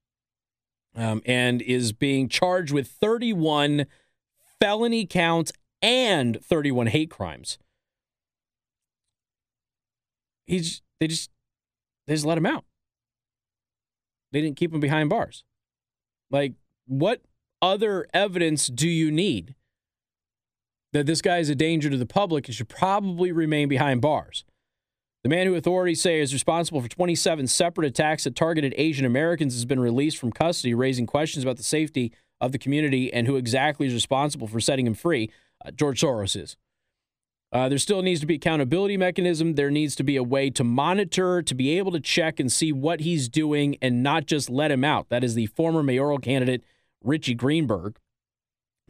um, 0.94 1.22
and 1.24 1.62
is 1.62 1.92
being 1.92 2.28
charged 2.28 2.72
with 2.72 2.88
31 2.88 3.86
felony 4.60 5.06
counts 5.06 5.52
and 5.80 6.42
31 6.44 6.88
hate 6.88 7.10
crimes. 7.10 7.58
He's 10.46 10.82
they 10.98 11.06
just 11.06 11.30
they 12.10 12.16
just 12.16 12.26
let 12.26 12.36
him 12.36 12.46
out. 12.46 12.64
They 14.32 14.40
didn't 14.40 14.56
keep 14.56 14.74
him 14.74 14.80
behind 14.80 15.10
bars. 15.10 15.44
Like, 16.28 16.54
what 16.88 17.22
other 17.62 18.08
evidence 18.12 18.66
do 18.66 18.88
you 18.88 19.12
need 19.12 19.54
that 20.92 21.06
this 21.06 21.22
guy 21.22 21.38
is 21.38 21.48
a 21.48 21.54
danger 21.54 21.88
to 21.88 21.96
the 21.96 22.06
public 22.06 22.48
and 22.48 22.54
should 22.56 22.68
probably 22.68 23.30
remain 23.30 23.68
behind 23.68 24.00
bars? 24.00 24.44
The 25.22 25.28
man 25.28 25.46
who 25.46 25.54
authorities 25.54 26.00
say 26.00 26.20
is 26.20 26.32
responsible 26.32 26.80
for 26.80 26.88
27 26.88 27.46
separate 27.46 27.86
attacks 27.86 28.24
that 28.24 28.34
targeted 28.34 28.74
Asian 28.76 29.06
Americans 29.06 29.54
has 29.54 29.64
been 29.64 29.78
released 29.78 30.18
from 30.18 30.32
custody, 30.32 30.74
raising 30.74 31.06
questions 31.06 31.44
about 31.44 31.58
the 31.58 31.62
safety 31.62 32.12
of 32.40 32.50
the 32.50 32.58
community 32.58 33.12
and 33.12 33.28
who 33.28 33.36
exactly 33.36 33.86
is 33.86 33.94
responsible 33.94 34.48
for 34.48 34.58
setting 34.58 34.84
him 34.84 34.94
free. 34.94 35.30
Uh, 35.64 35.70
George 35.70 36.00
Soros 36.00 36.34
is. 36.34 36.56
Uh, 37.52 37.68
there 37.68 37.78
still 37.78 38.00
needs 38.00 38.20
to 38.20 38.26
be 38.26 38.36
accountability 38.36 38.96
mechanism. 38.96 39.54
There 39.54 39.70
needs 39.70 39.96
to 39.96 40.04
be 40.04 40.16
a 40.16 40.22
way 40.22 40.50
to 40.50 40.62
monitor, 40.62 41.42
to 41.42 41.54
be 41.54 41.76
able 41.78 41.90
to 41.92 42.00
check 42.00 42.38
and 42.38 42.50
see 42.50 42.72
what 42.72 43.00
he's 43.00 43.28
doing 43.28 43.76
and 43.82 44.02
not 44.02 44.26
just 44.26 44.48
let 44.48 44.70
him 44.70 44.84
out. 44.84 45.08
That 45.08 45.24
is 45.24 45.34
the 45.34 45.46
former 45.46 45.82
mayoral 45.82 46.18
candidate, 46.18 46.62
Richie 47.02 47.34
Greenberg. 47.34 47.98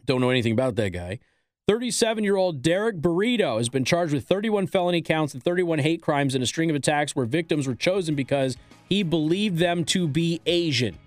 Don't 0.05 0.21
know 0.21 0.29
anything 0.29 0.53
about 0.53 0.75
that 0.75 0.89
guy. 0.91 1.19
37 1.67 2.23
year 2.23 2.35
old 2.35 2.61
Derek 2.61 2.97
Burrito 2.97 3.57
has 3.57 3.69
been 3.69 3.85
charged 3.85 4.13
with 4.13 4.27
31 4.27 4.67
felony 4.67 5.01
counts 5.01 5.33
and 5.33 5.41
31 5.41 5.79
hate 5.79 6.01
crimes 6.01 6.35
in 6.35 6.41
a 6.41 6.45
string 6.45 6.69
of 6.69 6.75
attacks 6.75 7.15
where 7.15 7.25
victims 7.25 7.67
were 7.67 7.75
chosen 7.75 8.13
because 8.13 8.57
he 8.89 9.03
believed 9.03 9.57
them 9.57 9.85
to 9.85 10.07
be 10.07 10.41
Asian. 10.45 10.97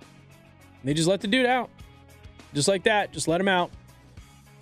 And 0.80 0.88
they 0.88 0.94
just 0.94 1.08
let 1.08 1.20
the 1.20 1.28
dude 1.28 1.46
out. 1.46 1.70
Just 2.52 2.68
like 2.68 2.84
that, 2.84 3.12
just 3.12 3.28
let 3.28 3.40
him 3.40 3.48
out. 3.48 3.70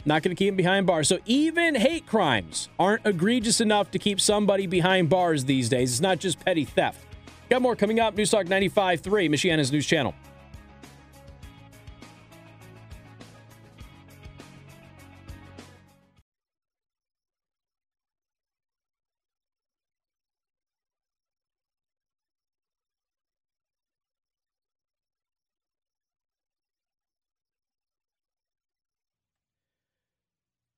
Not 0.04 0.22
going 0.22 0.34
to 0.34 0.38
keep 0.38 0.50
him 0.50 0.56
behind 0.56 0.86
bars. 0.86 1.08
So 1.08 1.18
even 1.26 1.74
hate 1.74 2.06
crimes 2.06 2.68
aren't 2.78 3.06
egregious 3.06 3.60
enough 3.60 3.90
to 3.92 3.98
keep 3.98 4.20
somebody 4.20 4.66
behind 4.66 5.08
bars 5.08 5.44
these 5.44 5.68
days. 5.68 5.92
It's 5.92 6.00
not 6.00 6.18
just 6.18 6.40
petty 6.40 6.64
theft. 6.64 7.04
Got 7.48 7.62
more 7.62 7.76
coming 7.76 8.00
up. 8.00 8.16
News 8.16 8.30
Talk 8.30 8.46
95.3, 8.46 9.02
Michiana's 9.28 9.70
news 9.70 9.86
channel. 9.86 10.14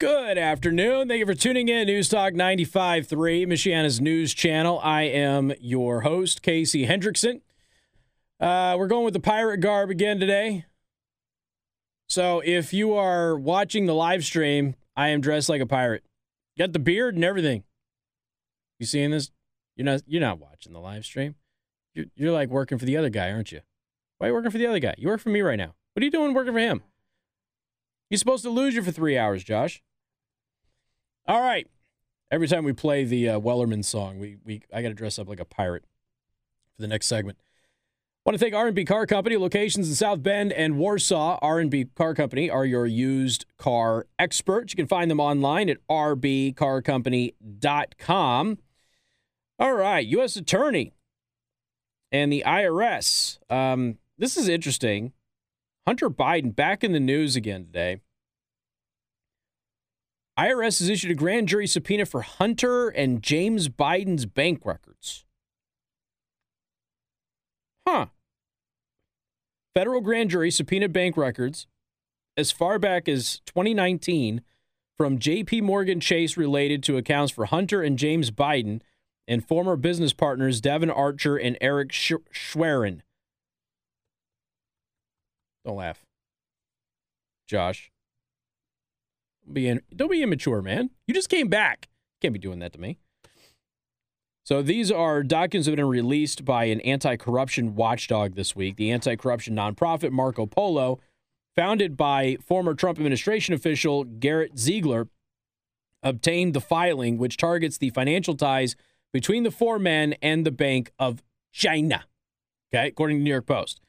Good 0.04 0.36
afternoon. 0.36 1.08
Thank 1.08 1.20
you 1.20 1.24
for 1.24 1.32
tuning 1.32 1.70
in. 1.70 1.86
News 1.86 2.10
Talk 2.10 2.34
95.3, 2.34 3.46
Michiana's 3.46 4.02
news 4.02 4.34
channel. 4.34 4.78
I 4.82 5.04
am 5.04 5.54
your 5.58 6.02
host, 6.02 6.42
Casey 6.42 6.86
Hendrickson. 6.86 7.40
Uh, 8.38 8.76
we're 8.78 8.86
going 8.86 9.06
with 9.06 9.14
the 9.14 9.20
pirate 9.20 9.60
garb 9.60 9.88
again 9.88 10.20
today. 10.20 10.66
So 12.06 12.42
if 12.44 12.74
you 12.74 12.92
are 12.92 13.34
watching 13.34 13.86
the 13.86 13.94
live 13.94 14.26
stream, 14.26 14.74
I 14.94 15.08
am 15.08 15.22
dressed 15.22 15.48
like 15.48 15.62
a 15.62 15.66
pirate. 15.66 16.04
Got 16.58 16.74
the 16.74 16.78
beard 16.78 17.14
and 17.14 17.24
everything. 17.24 17.64
You 18.78 18.84
seeing 18.84 19.10
this? 19.10 19.30
You're 19.74 19.86
not. 19.86 20.02
You're 20.06 20.20
not 20.20 20.38
watching 20.38 20.74
the 20.74 20.80
live 20.80 21.06
stream. 21.06 21.34
You're, 21.94 22.06
you're 22.14 22.32
like 22.32 22.50
working 22.50 22.76
for 22.76 22.84
the 22.84 22.98
other 22.98 23.08
guy, 23.08 23.30
aren't 23.30 23.52
you? 23.52 23.62
Why 24.18 24.26
are 24.26 24.30
you 24.32 24.34
working 24.34 24.50
for 24.50 24.58
the 24.58 24.66
other 24.66 24.80
guy? 24.80 24.96
You 24.98 25.08
work 25.08 25.22
for 25.22 25.30
me 25.30 25.40
right 25.40 25.56
now. 25.56 25.74
What 25.94 26.02
are 26.02 26.04
you 26.04 26.10
doing 26.10 26.34
working 26.34 26.52
for 26.52 26.58
him? 26.58 26.82
You're 28.10 28.18
supposed 28.18 28.44
to 28.44 28.50
lose 28.50 28.74
you 28.74 28.82
for 28.82 28.92
three 28.92 29.16
hours, 29.16 29.42
Josh. 29.42 29.82
All 31.26 31.40
right. 31.40 31.66
Every 32.30 32.48
time 32.48 32.64
we 32.64 32.72
play 32.72 33.04
the 33.04 33.28
uh, 33.30 33.40
Wellerman 33.40 33.84
song, 33.84 34.18
we, 34.18 34.36
we 34.44 34.62
I 34.72 34.82
got 34.82 34.88
to 34.88 34.94
dress 34.94 35.18
up 35.18 35.28
like 35.28 35.40
a 35.40 35.44
pirate 35.44 35.84
for 36.74 36.82
the 36.82 36.88
next 36.88 37.06
segment. 37.06 37.38
Want 38.26 38.38
to 38.38 38.38
thank 38.38 38.54
R&B 38.54 38.86
Car 38.86 39.06
Company, 39.06 39.36
locations 39.36 39.86
in 39.86 39.94
South 39.94 40.22
Bend 40.22 40.50
and 40.52 40.78
Warsaw. 40.78 41.38
R&B 41.42 41.88
Car 41.94 42.14
Company 42.14 42.48
are 42.48 42.64
your 42.64 42.86
used 42.86 43.44
car 43.58 44.06
experts. 44.18 44.72
You 44.72 44.76
can 44.76 44.86
find 44.86 45.10
them 45.10 45.20
online 45.20 45.68
at 45.68 45.76
rbcarcompany.com. 45.90 48.58
All 49.58 49.74
right, 49.74 50.06
U.S. 50.06 50.36
Attorney 50.36 50.94
and 52.10 52.32
the 52.32 52.42
IRS. 52.46 53.38
Um, 53.52 53.98
this 54.16 54.38
is 54.38 54.48
interesting. 54.48 55.12
Hunter 55.86 56.08
Biden 56.08 56.56
back 56.56 56.82
in 56.82 56.92
the 56.92 57.00
news 57.00 57.36
again 57.36 57.66
today 57.66 58.00
IRS 60.38 60.80
has 60.80 60.88
issued 60.88 61.12
a 61.12 61.14
grand 61.14 61.48
jury 61.48 61.66
subpoena 61.66 62.06
for 62.06 62.22
Hunter 62.22 62.88
and 62.88 63.22
James 63.22 63.68
Biden's 63.68 64.26
bank 64.26 64.62
records. 64.64 65.24
Huh. 67.86 68.06
Federal 69.74 70.00
grand 70.00 70.30
jury 70.30 70.50
subpoenaed 70.50 70.92
bank 70.92 71.16
records 71.16 71.66
as 72.36 72.50
far 72.50 72.78
back 72.78 73.08
as 73.08 73.40
2019 73.46 74.40
from 74.96 75.18
JP 75.18 75.62
Morgan 75.62 76.00
Chase 76.00 76.36
related 76.36 76.82
to 76.84 76.96
accounts 76.96 77.32
for 77.32 77.46
Hunter 77.46 77.82
and 77.82 77.98
James 77.98 78.30
Biden 78.30 78.80
and 79.26 79.46
former 79.46 79.76
business 79.76 80.12
partners 80.12 80.60
Devon 80.60 80.90
Archer 80.90 81.36
and 81.36 81.56
Eric 81.60 81.92
Sch- 81.92 82.12
Schwerin. 82.32 83.02
Don't 85.64 85.76
laugh. 85.76 86.04
Josh. 87.48 87.90
Be, 89.52 89.68
in, 89.68 89.80
don't 89.94 90.10
be 90.10 90.22
immature, 90.22 90.62
man. 90.62 90.90
You 91.06 91.14
just 91.14 91.28
came 91.28 91.48
back. 91.48 91.88
Can't 92.20 92.32
be 92.32 92.40
doing 92.40 92.58
that 92.60 92.72
to 92.72 92.80
me. 92.80 92.98
So 94.44 94.60
these 94.60 94.90
are 94.90 95.22
documents 95.22 95.66
that 95.66 95.72
have 95.72 95.76
been 95.76 95.86
released 95.86 96.44
by 96.44 96.64
an 96.64 96.80
anti-corruption 96.82 97.76
watchdog 97.76 98.34
this 98.34 98.54
week. 98.54 98.76
The 98.76 98.90
anti-corruption 98.90 99.54
nonprofit 99.56 100.10
Marco 100.10 100.44
Polo, 100.44 101.00
founded 101.56 101.96
by 101.96 102.36
former 102.44 102.74
Trump 102.74 102.98
administration 102.98 103.54
official 103.54 104.04
Garrett 104.04 104.58
Ziegler, 104.58 105.08
obtained 106.02 106.52
the 106.52 106.60
filing 106.60 107.16
which 107.16 107.38
targets 107.38 107.78
the 107.78 107.90
financial 107.90 108.34
ties 108.34 108.76
between 109.12 109.44
the 109.44 109.50
four 109.50 109.78
men 109.78 110.14
and 110.20 110.44
the 110.44 110.50
Bank 110.50 110.92
of 110.98 111.22
China. 111.52 112.04
Okay, 112.74 112.88
according 112.88 113.16
to 113.16 113.20
the 113.20 113.24
New 113.24 113.30
York 113.30 113.46
Post. 113.46 113.80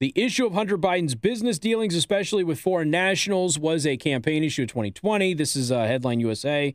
The 0.00 0.12
issue 0.14 0.46
of 0.46 0.52
Hunter 0.52 0.78
Biden's 0.78 1.16
business 1.16 1.58
dealings, 1.58 1.96
especially 1.96 2.44
with 2.44 2.60
foreign 2.60 2.88
nationals, 2.90 3.58
was 3.58 3.84
a 3.84 3.96
campaign 3.96 4.44
issue 4.44 4.62
of 4.62 4.68
2020. 4.68 5.34
This 5.34 5.56
is 5.56 5.72
uh, 5.72 5.78
a 5.78 5.86
headline 5.88 6.20
USA 6.20 6.72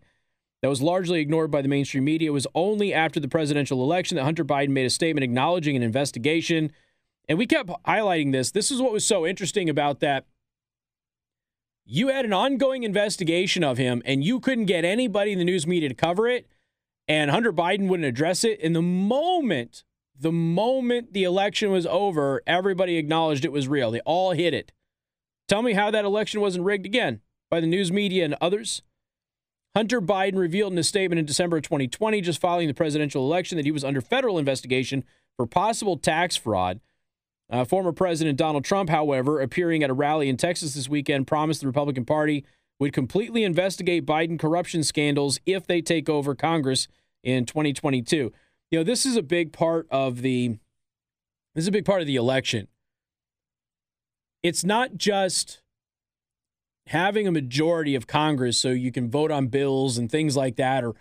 that 0.62 0.68
was 0.68 0.82
largely 0.82 1.22
ignored 1.22 1.50
by 1.50 1.62
the 1.62 1.70
mainstream 1.70 2.04
media. 2.04 2.32
It 2.32 2.34
was 2.34 2.48
only 2.54 2.94
after 2.94 3.22
the 3.22 3.30
presidential 3.30 3.82
election 3.82 4.18
that 4.18 4.26
Hunter 4.26 4.44
Biden 4.44 4.70
made 4.72 4.86
a 4.86 4.90
statement 4.90 5.24
acknowledging 5.24 5.78
an 5.78 5.84
investigation. 5.84 6.74
And 7.30 7.38
we 7.38 7.48
kept 7.48 7.70
highlighting 7.88 8.34
this. 8.34 8.52
This 8.52 8.72
is 8.72 8.82
what 8.82 8.92
was 8.92 9.06
so 9.06 9.26
interesting 9.26 9.70
about 9.70 10.02
that. 10.02 10.26
You 11.86 12.10
had 12.10 12.26
an 12.26 12.34
ongoing 12.34 12.84
investigation 12.84 13.64
of 13.64 13.78
him, 13.78 14.02
and 14.06 14.22
you 14.22 14.42
couldn't 14.42 14.66
get 14.66 14.84
anybody 14.84 15.32
in 15.32 15.38
the 15.38 15.46
news 15.46 15.66
media 15.66 15.88
to 15.88 15.96
cover 15.96 16.28
it, 16.28 16.48
and 17.08 17.32
Hunter 17.32 17.54
Biden 17.54 17.88
wouldn't 17.88 18.08
address 18.08 18.44
it. 18.44 18.60
In 18.60 18.74
the 18.74 18.82
moment 18.82 19.84
the 20.20 20.32
moment 20.32 21.14
the 21.14 21.24
election 21.24 21.72
was 21.72 21.86
over, 21.86 22.42
everybody 22.46 22.98
acknowledged 22.98 23.46
it 23.46 23.52
was 23.52 23.68
real. 23.68 23.92
They 23.92 24.02
all 24.02 24.32
hit 24.32 24.54
it. 24.54 24.72
Tell 25.48 25.62
me 25.62 25.74
how 25.74 25.92
that 25.92 26.06
election 26.06 26.42
wasn't 26.42 26.66
rigged 26.66 26.86
again 26.86 27.22
by 27.50 27.60
the 27.60 27.68
news 27.68 27.92
media 27.92 28.26
and 28.26 28.36
others. 28.40 28.82
Hunter 29.76 30.02
Biden 30.02 30.38
revealed 30.38 30.72
in 30.72 30.78
a 30.78 30.84
statement 30.84 31.20
in 31.20 31.26
December 31.26 31.58
of 31.58 31.64
2020, 31.64 32.22
just 32.22 32.40
following 32.40 32.68
the 32.68 32.74
presidential 32.74 33.26
election, 33.26 33.58
that 33.58 33.66
he 33.66 33.72
was 33.72 33.84
under 33.84 34.02
federal 34.02 34.38
investigation 34.38 35.04
for 35.36 35.48
possible 35.48 35.98
tax 35.98 36.36
fraud. 36.36 36.80
Uh, 37.50 37.66
former 37.66 37.92
President 37.92 38.38
Donald 38.38 38.64
Trump, 38.64 38.90
however, 38.90 39.42
appearing 39.42 39.84
at 39.84 39.90
a 39.90 39.94
rally 39.94 40.30
in 40.30 40.38
Texas 40.38 40.76
this 40.76 40.88
weekend, 40.88 41.28
promised 41.28 41.62
the 41.62 41.68
Republican 41.68 42.06
Party 42.06 42.46
would 42.80 42.94
completely 42.94 43.44
investigate 43.44 44.06
Biden 44.06 44.40
corruption 44.40 44.84
scandals 44.84 45.40
if 45.46 45.66
they 45.66 45.82
take 45.82 46.08
over 46.08 46.36
Congress 46.36 46.88
in 47.24 47.46
2022 47.46 48.32
you 48.74 48.80
know, 48.80 48.84
this 48.84 49.06
is 49.06 49.16
a 49.16 49.22
big 49.22 49.54
part 49.54 49.86
of 49.92 50.24
the 50.24 50.58
this 51.54 51.66
is 51.66 51.68
a 51.68 51.72
big 51.72 51.86
part 51.86 52.02
of 52.02 52.08
the 52.08 52.16
election. 52.16 52.68
It's 54.42 54.64
not 54.64 54.98
just 54.98 55.62
having 56.88 57.28
a 57.28 57.32
majority 57.32 57.94
of 57.94 58.08
Congress 58.08 58.58
so 58.58 58.70
you 58.70 58.92
can 58.92 59.12
vote 59.12 59.30
on 59.30 59.46
bills 59.46 60.00
and 60.00 60.10
things 60.10 60.36
like 60.36 60.56
that 60.56 60.84
or 60.84 60.96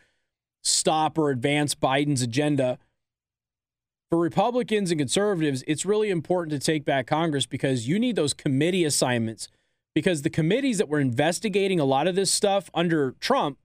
stop 0.63 1.17
or 1.17 1.31
advance 1.31 1.75
Biden's 1.75 2.21
agenda. 2.21 2.79
For 4.11 4.19
Republicans 4.19 4.91
and 4.91 5.01
conservatives, 5.01 5.65
it's 5.67 5.87
really 5.87 6.11
important 6.11 6.51
to 6.53 6.59
take 6.59 6.85
back 6.85 7.07
Congress 7.07 7.47
because 7.47 7.89
you 7.89 7.99
need 7.99 8.17
those 8.17 8.35
committee 8.35 8.85
assignments. 8.85 9.49
Because 9.95 10.21
the 10.21 10.31
committees 10.31 10.77
that 10.77 10.91
were 10.91 11.01
investigating 11.01 11.81
a 11.81 11.87
lot 11.87 12.07
of 12.07 12.17
this 12.17 12.31
stuff 12.31 12.69
under 12.75 13.13
Trump 13.13 13.57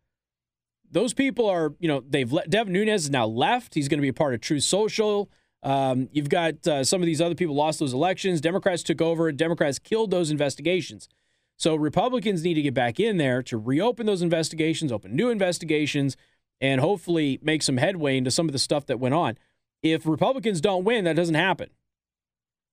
those 0.92 1.14
people 1.14 1.50
are, 1.50 1.74
you 1.80 1.88
know, 1.88 2.04
they've 2.08 2.32
let 2.32 2.50
Devin 2.50 2.74
Nunes 2.74 3.06
is 3.06 3.10
now 3.10 3.26
left. 3.26 3.74
He's 3.74 3.88
going 3.88 4.00
to 4.00 4.04
be 4.04 4.08
a 4.10 4.14
part 4.14 4.34
of 4.34 4.42
Truth 4.42 4.64
Social. 4.64 5.30
Um, 5.64 6.10
you've 6.12 6.30
got 6.30 6.66
uh, 6.68 6.84
some 6.84 7.02
of 7.02 7.06
these 7.06 7.22
other 7.22 7.36
people 7.36 7.56
lost 7.56 7.80
those 7.80 7.94
elections. 7.94 8.42
Democrats 8.42 8.84
took 8.84 9.02
over. 9.02 9.32
Democrats 9.32 9.80
killed 9.80 10.12
those 10.12 10.32
investigations. 10.32 11.10
So 11.58 11.76
Republicans 11.76 12.44
need 12.44 12.54
to 12.54 12.62
get 12.62 12.76
back 12.76 13.00
in 13.00 13.18
there 13.18 13.42
to 13.44 13.58
reopen 13.58 14.06
those 14.06 14.22
investigations, 14.22 14.92
open 14.92 15.16
new 15.16 15.30
investigations, 15.30 16.16
and 16.62 16.80
hopefully 16.80 17.40
make 17.42 17.64
some 17.64 17.78
headway 17.78 18.18
into 18.18 18.32
some 18.32 18.48
of 18.48 18.54
the 18.54 18.60
stuff 18.60 18.86
that 18.86 19.00
went 19.00 19.16
on. 19.16 19.38
If 19.82 20.06
Republicans 20.06 20.62
don't 20.62 20.84
win, 20.84 21.04
that 21.06 21.16
doesn't 21.16 21.36
happen. 21.36 21.70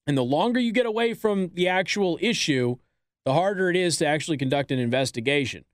And 0.07 0.19
the 0.19 0.25
longer 0.25 0.61
you 0.61 0.73
get 0.73 0.87
away 0.87 1.15
from 1.15 1.51
the 1.55 1.67
actual 1.67 2.19
issue, 2.21 2.77
the 3.25 3.33
harder 3.33 3.71
it 3.71 3.77
is 3.77 3.97
to 3.99 4.07
actually 4.07 4.37
conduct 4.37 4.71
an 4.71 4.79
investigation. 4.79 5.65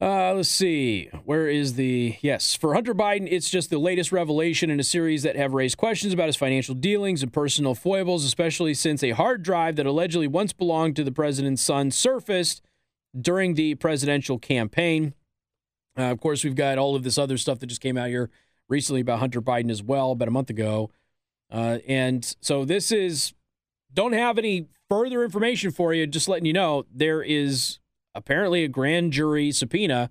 Uh, 0.00 0.34
let's 0.34 0.48
see. 0.48 1.08
Where 1.24 1.48
is 1.48 1.74
the. 1.74 2.16
Yes, 2.20 2.54
for 2.54 2.74
Hunter 2.74 2.94
Biden, 2.94 3.28
it's 3.30 3.48
just 3.48 3.70
the 3.70 3.78
latest 3.78 4.12
revelation 4.12 4.68
in 4.68 4.80
a 4.80 4.84
series 4.84 5.22
that 5.22 5.36
have 5.36 5.54
raised 5.54 5.76
questions 5.76 6.12
about 6.12 6.26
his 6.26 6.36
financial 6.36 6.74
dealings 6.74 7.22
and 7.22 7.32
personal 7.32 7.74
foibles, 7.74 8.24
especially 8.24 8.74
since 8.74 9.02
a 9.02 9.10
hard 9.10 9.42
drive 9.42 9.76
that 9.76 9.86
allegedly 9.86 10.26
once 10.26 10.52
belonged 10.52 10.96
to 10.96 11.04
the 11.04 11.12
president's 11.12 11.62
son 11.62 11.90
surfaced 11.90 12.60
during 13.18 13.54
the 13.54 13.76
presidential 13.76 14.38
campaign. 14.38 15.14
Uh, 15.96 16.10
of 16.10 16.20
course, 16.20 16.42
we've 16.42 16.56
got 16.56 16.76
all 16.76 16.96
of 16.96 17.04
this 17.04 17.16
other 17.16 17.38
stuff 17.38 17.60
that 17.60 17.66
just 17.66 17.80
came 17.80 17.96
out 17.96 18.08
here 18.08 18.30
recently 18.68 19.00
about 19.00 19.20
Hunter 19.20 19.40
Biden 19.40 19.70
as 19.70 19.82
well, 19.82 20.10
about 20.10 20.26
a 20.26 20.32
month 20.32 20.50
ago. 20.50 20.90
Uh, 21.50 21.78
and 21.86 22.36
so 22.40 22.64
this 22.64 22.90
is. 22.90 23.32
Don't 23.92 24.12
have 24.12 24.38
any 24.38 24.66
further 24.88 25.22
information 25.22 25.70
for 25.70 25.94
you, 25.94 26.04
just 26.08 26.28
letting 26.28 26.46
you 26.46 26.52
know 26.52 26.84
there 26.92 27.22
is 27.22 27.78
apparently 28.14 28.64
a 28.64 28.68
grand 28.68 29.12
jury 29.12 29.52
subpoena 29.52 30.10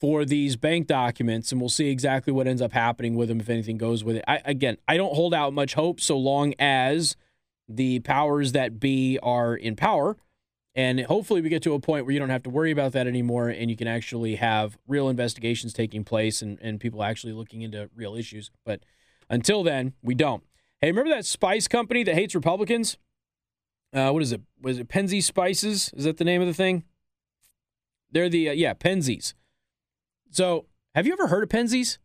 for 0.00 0.24
these 0.24 0.56
bank 0.56 0.86
documents, 0.86 1.52
and 1.52 1.60
we'll 1.60 1.68
see 1.68 1.90
exactly 1.90 2.32
what 2.32 2.46
ends 2.46 2.62
up 2.62 2.72
happening 2.72 3.14
with 3.14 3.28
them 3.28 3.40
if 3.40 3.50
anything 3.50 3.76
goes 3.76 4.02
with 4.02 4.16
it. 4.16 4.24
I, 4.26 4.40
again, 4.44 4.78
I 4.88 4.96
don't 4.96 5.14
hold 5.14 5.34
out 5.34 5.52
much 5.52 5.74
hope 5.74 6.00
so 6.00 6.16
long 6.16 6.54
as 6.58 7.16
the 7.68 8.00
powers 8.00 8.52
that 8.52 8.80
be 8.80 9.18
are 9.22 9.54
in 9.54 9.76
power. 9.76 10.16
And 10.74 11.00
hopefully, 11.00 11.40
we 11.40 11.48
get 11.48 11.62
to 11.64 11.74
a 11.74 11.80
point 11.80 12.06
where 12.06 12.12
you 12.12 12.18
don't 12.18 12.30
have 12.30 12.44
to 12.44 12.50
worry 12.50 12.70
about 12.70 12.92
that 12.92 13.06
anymore 13.06 13.48
and 13.48 13.70
you 13.70 13.76
can 13.76 13.88
actually 13.88 14.36
have 14.36 14.78
real 14.86 15.08
investigations 15.08 15.72
taking 15.72 16.04
place 16.04 16.42
and, 16.42 16.58
and 16.62 16.80
people 16.80 17.02
actually 17.02 17.32
looking 17.32 17.62
into 17.62 17.90
real 17.94 18.14
issues. 18.14 18.50
But 18.64 18.80
until 19.28 19.62
then, 19.62 19.94
we 20.02 20.14
don't. 20.14 20.44
Hey, 20.80 20.88
remember 20.88 21.10
that 21.10 21.26
spice 21.26 21.68
company 21.68 22.04
that 22.04 22.14
hates 22.14 22.34
Republicans? 22.34 22.96
Uh, 23.92 24.10
what 24.10 24.22
is 24.22 24.32
it? 24.32 24.42
Was 24.62 24.78
it 24.78 24.88
Penzeys 24.88 25.24
Spices? 25.24 25.92
Is 25.94 26.04
that 26.04 26.16
the 26.18 26.24
name 26.24 26.40
of 26.40 26.46
the 26.46 26.54
thing? 26.54 26.84
They're 28.12 28.28
the 28.28 28.50
uh, 28.50 28.52
yeah 28.52 28.74
Penzeys. 28.74 29.34
So, 30.30 30.66
have 30.94 31.06
you 31.06 31.12
ever 31.12 31.28
heard 31.28 31.42
of 31.42 31.48
Penzeys? 31.48 31.98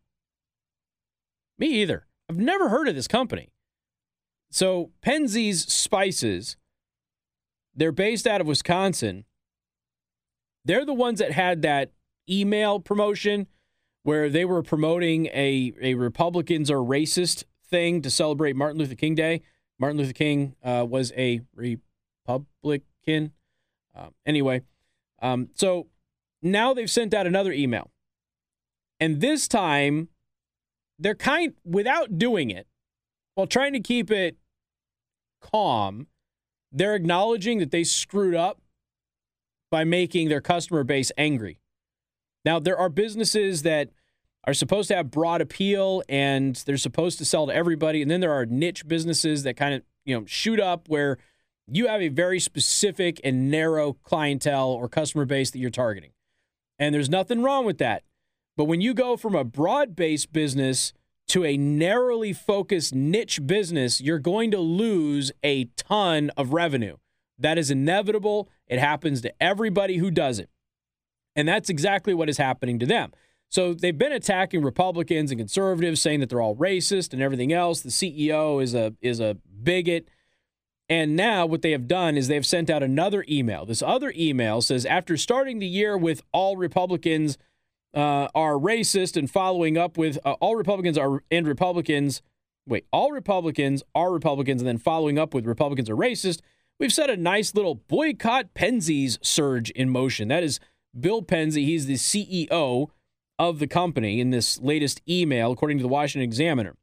Me 1.57 1.67
either. 1.67 2.05
I've 2.29 2.37
never 2.37 2.69
heard 2.69 2.87
of 2.87 2.95
this 2.95 3.07
company. 3.07 3.51
So, 4.49 4.91
Penzeys 5.05 5.69
Spices, 5.69 6.57
they're 7.75 7.91
based 7.91 8.25
out 8.25 8.41
of 8.41 8.47
Wisconsin. 8.47 9.25
They're 10.63 10.85
the 10.85 10.93
ones 10.93 11.19
that 11.19 11.31
had 11.31 11.61
that 11.61 11.91
email 12.29 12.79
promotion 12.79 13.47
where 14.03 14.29
they 14.29 14.45
were 14.45 14.63
promoting 14.63 15.27
a, 15.27 15.73
a 15.81 15.93
Republicans 15.95 16.71
are 16.71 16.77
racist 16.77 17.43
thing 17.67 18.01
to 18.01 18.09
celebrate 18.09 18.55
Martin 18.55 18.79
Luther 18.79 18.95
King 18.95 19.15
Day. 19.15 19.41
Martin 19.79 19.97
Luther 19.97 20.13
King 20.13 20.55
uh, 20.63 20.85
was 20.87 21.11
a 21.17 21.41
Republican. 21.55 23.33
Um, 23.95 24.13
anyway, 24.25 24.61
um, 25.21 25.49
so 25.53 25.87
now 26.41 26.73
they've 26.73 26.89
sent 26.89 27.13
out 27.13 27.27
another 27.27 27.51
email. 27.51 27.91
And 28.99 29.21
this 29.21 29.47
time, 29.47 30.09
they're 30.97 31.15
kind, 31.15 31.53
without 31.65 32.17
doing 32.17 32.49
it, 32.49 32.67
while 33.35 33.47
trying 33.47 33.73
to 33.73 33.79
keep 33.79 34.09
it 34.09 34.37
calm, 35.41 36.07
they're 36.71 36.95
acknowledging 36.95 37.59
that 37.59 37.71
they 37.71 37.83
screwed 37.83 38.35
up 38.35 38.61
by 39.71 39.83
making 39.83 40.29
their 40.29 40.41
customer 40.41 40.83
base 40.83 41.11
angry. 41.17 41.59
Now, 42.45 42.59
there 42.59 42.77
are 42.77 42.89
businesses 42.89 43.63
that 43.63 43.89
are 44.45 44.53
supposed 44.53 44.87
to 44.89 44.95
have 44.95 45.09
broad 45.11 45.41
appeal 45.41 46.03
and 46.07 46.55
they're 46.65 46.77
supposed 46.77 47.17
to 47.17 47.25
sell 47.25 47.47
to 47.47 47.53
everybody. 47.53 48.01
And 48.01 48.09
then 48.09 48.21
there 48.21 48.31
are 48.31 48.45
niche 48.45 48.87
businesses 48.87 49.43
that 49.43 49.57
kind 49.57 49.73
of, 49.73 49.81
you 50.05 50.17
know, 50.17 50.25
shoot 50.25 50.59
up 50.59 50.87
where 50.87 51.17
you 51.67 51.87
have 51.87 52.01
a 52.01 52.09
very 52.09 52.39
specific 52.39 53.19
and 53.23 53.49
narrow 53.49 53.93
clientele 53.93 54.69
or 54.69 54.87
customer 54.87 55.25
base 55.25 55.49
that 55.51 55.59
you're 55.59 55.71
targeting. 55.71 56.11
And 56.77 56.93
there's 56.93 57.09
nothing 57.09 57.41
wrong 57.41 57.65
with 57.65 57.77
that. 57.77 58.03
But 58.57 58.65
when 58.65 58.81
you 58.81 58.93
go 58.93 59.17
from 59.17 59.35
a 59.35 59.43
broad 59.43 59.95
based 59.95 60.31
business 60.31 60.93
to 61.27 61.43
a 61.43 61.57
narrowly 61.57 62.33
focused 62.33 62.93
niche 62.93 63.45
business, 63.45 63.99
you're 63.99 64.19
going 64.19 64.51
to 64.51 64.59
lose 64.59 65.31
a 65.43 65.65
ton 65.75 66.31
of 66.37 66.53
revenue. 66.53 66.97
That 67.37 67.57
is 67.57 67.71
inevitable. 67.71 68.49
It 68.67 68.79
happens 68.79 69.21
to 69.21 69.33
everybody 69.41 69.97
who 69.97 70.11
does 70.11 70.39
it. 70.39 70.49
And 71.35 71.47
that's 71.47 71.69
exactly 71.69 72.13
what 72.13 72.29
is 72.29 72.37
happening 72.37 72.79
to 72.79 72.85
them. 72.85 73.11
So 73.49 73.73
they've 73.73 73.97
been 73.97 74.11
attacking 74.11 74.63
Republicans 74.63 75.31
and 75.31 75.39
conservatives, 75.39 76.01
saying 76.01 76.19
that 76.21 76.29
they're 76.29 76.41
all 76.41 76.55
racist 76.55 77.13
and 77.13 77.21
everything 77.21 77.53
else. 77.53 77.81
The 77.81 77.89
CEO 77.89 78.61
is 78.61 78.73
a 78.73 78.93
is 79.01 79.19
a 79.19 79.37
bigot. 79.63 80.07
And 80.87 81.15
now 81.15 81.45
what 81.45 81.61
they 81.61 81.71
have 81.71 81.87
done 81.87 82.15
is 82.15 82.27
they've 82.27 82.45
sent 82.45 82.69
out 82.69 82.83
another 82.83 83.25
email. 83.27 83.65
This 83.65 83.81
other 83.81 84.13
email 84.15 84.61
says 84.61 84.85
after 84.85 85.17
starting 85.17 85.59
the 85.59 85.67
year 85.67 85.97
with 85.97 86.21
all 86.31 86.57
Republicans 86.57 87.37
uh, 87.95 88.27
are 88.35 88.53
racist 88.53 89.17
and 89.17 89.29
following 89.29 89.77
up 89.77 89.97
with 89.97 90.19
uh, 90.25 90.33
all 90.33 90.55
Republicans 90.55 90.97
are 90.97 91.23
and 91.31 91.47
Republicans 91.47 92.21
wait 92.67 92.85
all 92.91 93.11
Republicans 93.11 93.83
are 93.95 94.11
Republicans 94.11 94.61
and 94.61 94.67
then 94.67 94.77
following 94.77 95.17
up 95.17 95.33
with 95.33 95.45
Republicans 95.45 95.89
are 95.89 95.95
racist. 95.95 96.41
We've 96.79 96.93
set 96.93 97.09
a 97.09 97.17
nice 97.17 97.55
little 97.55 97.75
boycott 97.75 98.53
Penzeys 98.53 99.17
surge 99.25 99.69
in 99.71 99.89
motion. 99.89 100.27
That 100.27 100.43
is 100.43 100.59
Bill 100.99 101.21
Penzey. 101.23 101.63
He's 101.63 101.85
the 101.85 101.95
CEO 101.95 102.89
of 103.39 103.59
the 103.59 103.67
company 103.67 104.19
in 104.19 104.29
this 104.31 104.59
latest 104.59 105.01
email, 105.07 105.51
according 105.51 105.77
to 105.77 105.81
the 105.81 105.87
Washington 105.87 106.23
Examiner. 106.23 106.75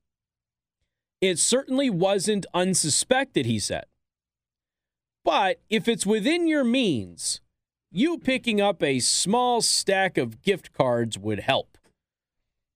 It 1.21 1.39
certainly 1.39 1.89
wasn't 1.91 2.47
unsuspected, 2.55 3.47
he 3.47 3.59
said. 3.59 3.85
But 5.25 5.61
if 5.71 5.89
it's 5.89 6.05
within 6.05 6.47
your 6.47 6.65
means, 6.65 7.41
you 7.91 8.19
picking 8.19 8.61
up 8.61 8.83
a 8.83 8.99
small 8.99 9.61
stack 9.61 10.19
of 10.19 10.43
gift 10.43 10.73
cards 10.73 11.19
would 11.19 11.41
help. 11.41 11.79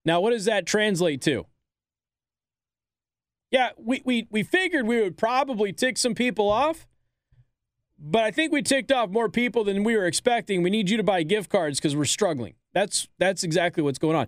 Now, 0.05 0.21
what 0.21 0.31
does 0.31 0.45
that 0.45 0.67
translate 0.67 1.21
to? 1.23 1.47
Yeah, 3.51 3.71
we, 3.77 4.03
we, 4.05 4.29
we 4.31 4.43
figured 4.43 4.87
we 4.87 5.01
would 5.01 5.17
probably 5.17 5.73
tick 5.73 5.99
some 5.99 6.15
people 6.15 6.49
off, 6.49 6.87
but 7.99 8.23
I 8.23 8.31
think 8.31 8.53
we 8.53 8.63
ticked 8.63 8.93
off 8.93 9.09
more 9.09 9.29
people 9.29 9.65
than 9.65 9.85
we 9.85 9.97
were 9.97 10.07
expecting. 10.07 10.63
We 10.63 10.71
need 10.71 10.91
you 10.91 10.97
to 10.97 11.03
buy 11.03 11.23
gift 11.23 11.51
cards 11.51 11.79
because 11.79 11.97
we're 11.97 12.05
struggling. 12.05 12.55
That's 12.75 13.09
that's 13.19 13.43
exactly 13.43 13.83
what's 13.83 13.99
going 13.99 14.17
on. 14.17 14.27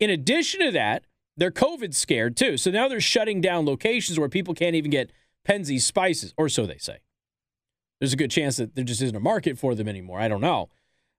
In 0.00 0.10
addition 0.10 0.60
to 0.60 0.72
that, 0.72 1.04
they're 1.36 1.50
COVID 1.50 1.94
scared 1.94 2.36
too. 2.36 2.56
So 2.56 2.70
now 2.70 2.88
they're 2.88 3.00
shutting 3.00 3.40
down 3.40 3.66
locations 3.66 4.18
where 4.18 4.28
people 4.28 4.54
can't 4.54 4.74
even 4.74 4.90
get 4.90 5.12
Penzeys 5.46 5.82
spices, 5.82 6.34
or 6.36 6.48
so 6.48 6.66
they 6.66 6.78
say. 6.78 6.98
There's 8.04 8.12
a 8.12 8.16
good 8.16 8.30
chance 8.30 8.58
that 8.58 8.74
there 8.74 8.84
just 8.84 9.00
isn't 9.00 9.16
a 9.16 9.20
market 9.20 9.58
for 9.58 9.74
them 9.74 9.88
anymore. 9.88 10.20
I 10.20 10.28
don't 10.28 10.42
know. 10.42 10.68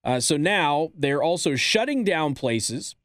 Uh, 0.03 0.19
so 0.19 0.37
now 0.37 0.91
they're 0.95 1.23
also 1.23 1.55
shutting 1.55 2.03
down 2.03 2.35
places 2.35 2.95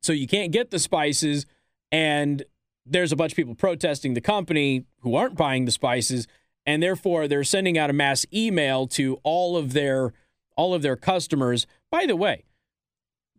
so 0.00 0.12
you 0.12 0.26
can't 0.26 0.50
get 0.50 0.72
the 0.72 0.80
spices, 0.80 1.46
and 1.92 2.42
there's 2.84 3.12
a 3.12 3.16
bunch 3.16 3.30
of 3.30 3.36
people 3.36 3.54
protesting 3.54 4.14
the 4.14 4.20
company 4.20 4.84
who 5.02 5.14
aren't 5.14 5.36
buying 5.36 5.64
the 5.64 5.70
spices, 5.70 6.26
and 6.66 6.82
therefore 6.82 7.28
they're 7.28 7.44
sending 7.44 7.78
out 7.78 7.88
a 7.88 7.92
mass 7.92 8.26
email 8.34 8.88
to 8.88 9.20
all 9.22 9.56
of 9.56 9.74
their 9.74 10.12
all 10.56 10.74
of 10.74 10.82
their 10.82 10.96
customers. 10.96 11.68
By 11.88 12.06
the 12.06 12.16
way, 12.16 12.46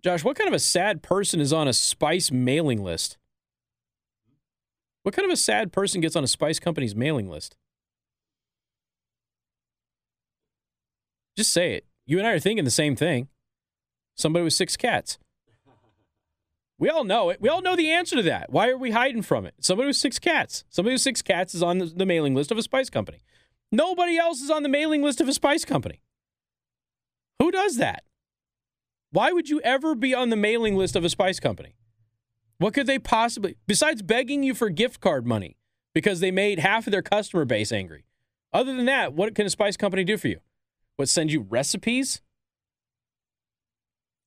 Josh, 0.02 0.24
what 0.24 0.38
kind 0.38 0.48
of 0.48 0.54
a 0.54 0.60
sad 0.60 1.04
person 1.04 1.42
is 1.42 1.52
on 1.52 1.68
a 1.68 1.74
spice 1.74 2.32
mailing 2.32 2.82
list? 2.82 3.18
What 5.02 5.14
kind 5.14 5.26
of 5.26 5.34
a 5.34 5.36
sad 5.36 5.74
person 5.74 6.00
gets 6.00 6.16
on 6.16 6.24
a 6.24 6.28
spice 6.28 6.62
company's 6.62 6.96
mailing 6.96 7.28
list? 7.28 7.58
Just 11.44 11.52
say 11.52 11.74
it. 11.74 11.86
You 12.06 12.20
and 12.20 12.26
I 12.26 12.32
are 12.32 12.40
thinking 12.40 12.64
the 12.64 12.72
same 12.72 12.96
thing. 12.96 13.28
Somebody 14.16 14.46
with 14.46 14.54
six 14.54 14.78
cats. 14.78 15.18
We 16.80 16.88
all 16.88 17.04
know 17.04 17.32
it. 17.32 17.42
We 17.42 17.50
all 17.50 17.62
know 17.62 17.76
the 17.76 17.92
answer 17.92 18.16
to 18.16 18.22
that. 18.22 18.50
Why 18.50 18.70
are 18.70 18.78
we 18.78 18.92
hiding 18.92 19.24
from 19.24 19.46
it? 19.46 19.54
Somebody 19.60 19.88
with 19.88 19.98
six 19.98 20.20
cats. 20.20 20.64
Somebody 20.70 20.94
with 20.94 21.02
six 21.02 21.22
cats 21.22 21.54
is 21.54 21.62
on 21.62 21.80
the, 21.80 21.88
the 21.88 22.06
mailing 22.06 22.34
list 22.34 22.50
of 22.50 22.58
a 22.58 22.62
spice 22.62 22.90
company. 22.90 23.24
Nobody 23.74 24.18
else 24.18 24.40
is 24.40 24.50
on 24.50 24.64
the 24.64 24.70
mailing 24.70 25.04
list 25.04 25.20
of 25.20 25.28
a 25.28 25.34
spice 25.34 25.66
company. 25.66 26.00
Who 27.40 27.52
does 27.52 27.76
that? 27.76 28.06
Why 29.12 29.34
would 29.34 29.50
you 29.50 29.60
ever 29.66 29.96
be 29.96 30.14
on 30.14 30.30
the 30.30 30.38
mailing 30.38 30.78
list 30.78 30.96
of 30.96 31.04
a 31.04 31.10
spice 31.10 31.42
company? 31.42 31.76
What 32.58 32.74
could 32.74 32.88
they 32.88 33.00
possibly, 33.00 33.58
besides 33.68 34.02
begging 34.02 34.44
you 34.44 34.56
for 34.56 34.70
gift 34.70 35.02
card 35.02 35.28
money 35.28 35.58
because 35.94 36.22
they 36.22 36.32
made 36.32 36.60
half 36.60 36.88
of 36.88 36.92
their 36.92 37.02
customer 37.02 37.44
base 37.44 37.74
angry? 37.74 38.06
Other 38.54 38.74
than 38.74 38.86
that, 38.86 39.12
what 39.12 39.36
can 39.36 39.46
a 39.46 39.50
spice 39.50 39.76
company 39.76 40.06
do 40.06 40.16
for 40.16 40.30
you? 40.30 40.40
What, 40.96 41.10
send 41.10 41.32
you 41.32 41.42
recipes? 41.42 42.22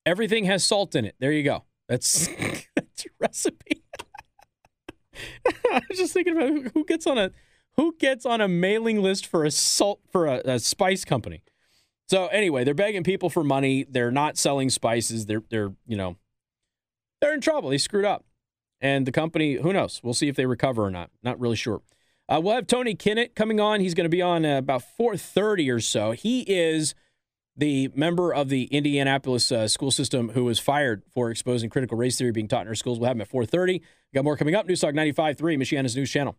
Everything 0.05 0.45
has 0.45 0.65
salt 0.65 0.95
in 0.95 1.05
it. 1.05 1.17
There 1.19 1.33
you 1.33 1.43
go. 1.43 1.65
That's, 1.89 2.27
that's 2.77 3.05
your 3.05 3.15
recipe. 3.21 3.85
I 5.73 5.81
was 5.89 5.99
just 5.99 6.13
thinking 6.13 6.37
about 6.37 6.73
who 6.75 6.85
gets 6.85 7.07
on 7.07 7.19
a 7.19 7.31
who 7.77 7.95
gets 7.99 8.25
on 8.25 8.41
a 8.41 8.49
mailing 8.49 9.03
list 9.03 9.27
for 9.27 9.45
a 9.45 9.51
salt 9.51 10.01
for 10.11 10.27
a, 10.27 10.41
a 10.45 10.59
spice 10.59 11.05
company. 11.05 11.43
So 12.09 12.27
anyway, 12.29 12.65
they're 12.65 12.75
begging 12.75 13.05
people 13.05 13.29
for 13.31 13.45
money. 13.45 13.85
They're 13.89 14.11
not 14.11 14.39
selling 14.39 14.71
spices. 14.71 15.27
They're 15.27 15.43
they're 15.51 15.73
you 15.87 15.97
know 15.97 16.17
they're 17.21 17.35
in 17.35 17.41
trouble. 17.41 17.71
They 17.71 17.79
screwed 17.79 18.05
up, 18.05 18.25
and 18.81 19.07
the 19.07 19.13
company 19.13 19.55
who 19.55 19.73
knows? 19.73 20.01
We'll 20.03 20.15
see 20.15 20.29
if 20.29 20.37
they 20.37 20.47
recover 20.47 20.85
or 20.85 20.91
not. 20.91 21.11
Not 21.23 21.39
really 21.41 21.57
sure. 21.57 21.83
Uh, 22.29 22.41
we'll 22.43 22.55
have 22.55 22.67
Tony 22.67 22.95
Kinnett 22.95 23.35
coming 23.35 23.61
on. 23.61 23.81
He's 23.81 23.95
going 23.95 24.05
to 24.05 24.11
be 24.11 24.23
on 24.23 24.45
uh, 24.45 24.59
about 24.59 24.83
4:30 24.99 25.73
or 25.73 25.81
so. 25.81 26.13
He 26.13 26.41
is 26.43 26.95
the 27.57 27.91
member 27.95 28.35
of 28.35 28.49
the 28.49 28.65
Indianapolis 28.65 29.51
uh, 29.51 29.69
school 29.69 29.91
system 29.91 30.31
who 30.31 30.45
was 30.45 30.59
fired 30.59 31.03
for 31.15 31.31
exposing 31.31 31.71
critical 31.71 31.97
race 31.97 32.19
theory 32.19 32.33
being 32.33 32.49
taught 32.49 32.63
in 32.63 32.69
our 32.69 32.75
schools. 32.75 32.99
We'll 32.99 33.09
have 33.09 33.17
him 33.17 33.23
at 33.23 33.31
4:30. 33.31 33.81
We 33.81 33.83
got 34.15 34.25
more 34.25 34.37
coming 34.37 34.55
up. 34.55 34.67
Newstalk 34.67 34.95
95.3, 34.95 35.37
Michiana's 35.57 35.97
news 35.97 36.11
channel. 36.11 36.37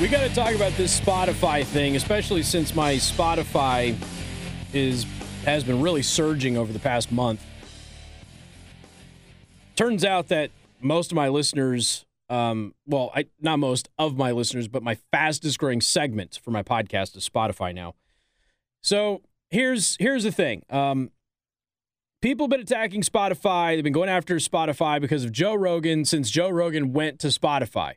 Right, 0.00 0.10
we 0.10 0.16
got 0.16 0.26
to 0.26 0.34
talk 0.34 0.54
about 0.54 0.72
this 0.72 0.98
Spotify 0.98 1.64
thing, 1.64 1.96
especially 1.96 2.42
since 2.42 2.74
my 2.74 2.94
Spotify 2.94 3.94
is 4.72 5.06
has 5.44 5.64
been 5.64 5.80
really 5.80 6.02
surging 6.02 6.56
over 6.56 6.72
the 6.72 6.78
past 6.78 7.10
month. 7.10 7.44
Turns 9.74 10.04
out 10.04 10.28
that 10.28 10.50
most 10.80 11.10
of 11.10 11.16
my 11.16 11.28
listeners, 11.28 12.04
um, 12.28 12.74
well, 12.86 13.10
I, 13.14 13.26
not 13.40 13.58
most 13.58 13.88
of 13.98 14.16
my 14.18 14.32
listeners, 14.32 14.68
but 14.68 14.82
my 14.82 14.98
fastest 15.10 15.58
growing 15.58 15.80
segment 15.80 16.38
for 16.42 16.50
my 16.50 16.62
podcast 16.62 17.16
is 17.16 17.28
Spotify 17.28 17.74
now. 17.74 17.94
So 18.82 19.22
here's 19.50 19.96
here's 19.98 20.24
the 20.24 20.32
thing. 20.32 20.62
Um, 20.70 21.10
people 22.22 22.44
have 22.44 22.50
been 22.50 22.60
attacking 22.60 23.02
Spotify. 23.02 23.74
They've 23.74 23.84
been 23.84 23.92
going 23.92 24.10
after 24.10 24.36
Spotify 24.36 25.00
because 25.00 25.24
of 25.24 25.32
Joe 25.32 25.54
Rogan 25.54 26.04
since 26.04 26.30
Joe 26.30 26.50
Rogan 26.50 26.92
went 26.92 27.18
to 27.20 27.28
Spotify. 27.28 27.94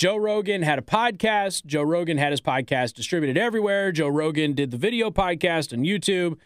Joe 0.00 0.16
Rogan 0.16 0.62
had 0.62 0.78
a 0.78 0.82
podcast. 0.82 1.66
Joe 1.66 1.82
Rogan 1.82 2.16
had 2.16 2.30
his 2.30 2.40
podcast 2.40 2.94
distributed 2.94 3.36
everywhere. 3.36 3.92
Joe 3.92 4.08
Rogan 4.08 4.54
did 4.54 4.70
the 4.70 4.78
video 4.78 5.10
podcast 5.10 5.74
on 5.74 5.84
YouTube. 5.84 6.38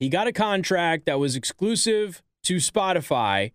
He 0.00 0.08
got 0.08 0.28
a 0.28 0.32
contract 0.32 1.04
that 1.04 1.18
was 1.18 1.36
exclusive 1.36 2.22
to 2.44 2.56
Spotify, 2.56 3.52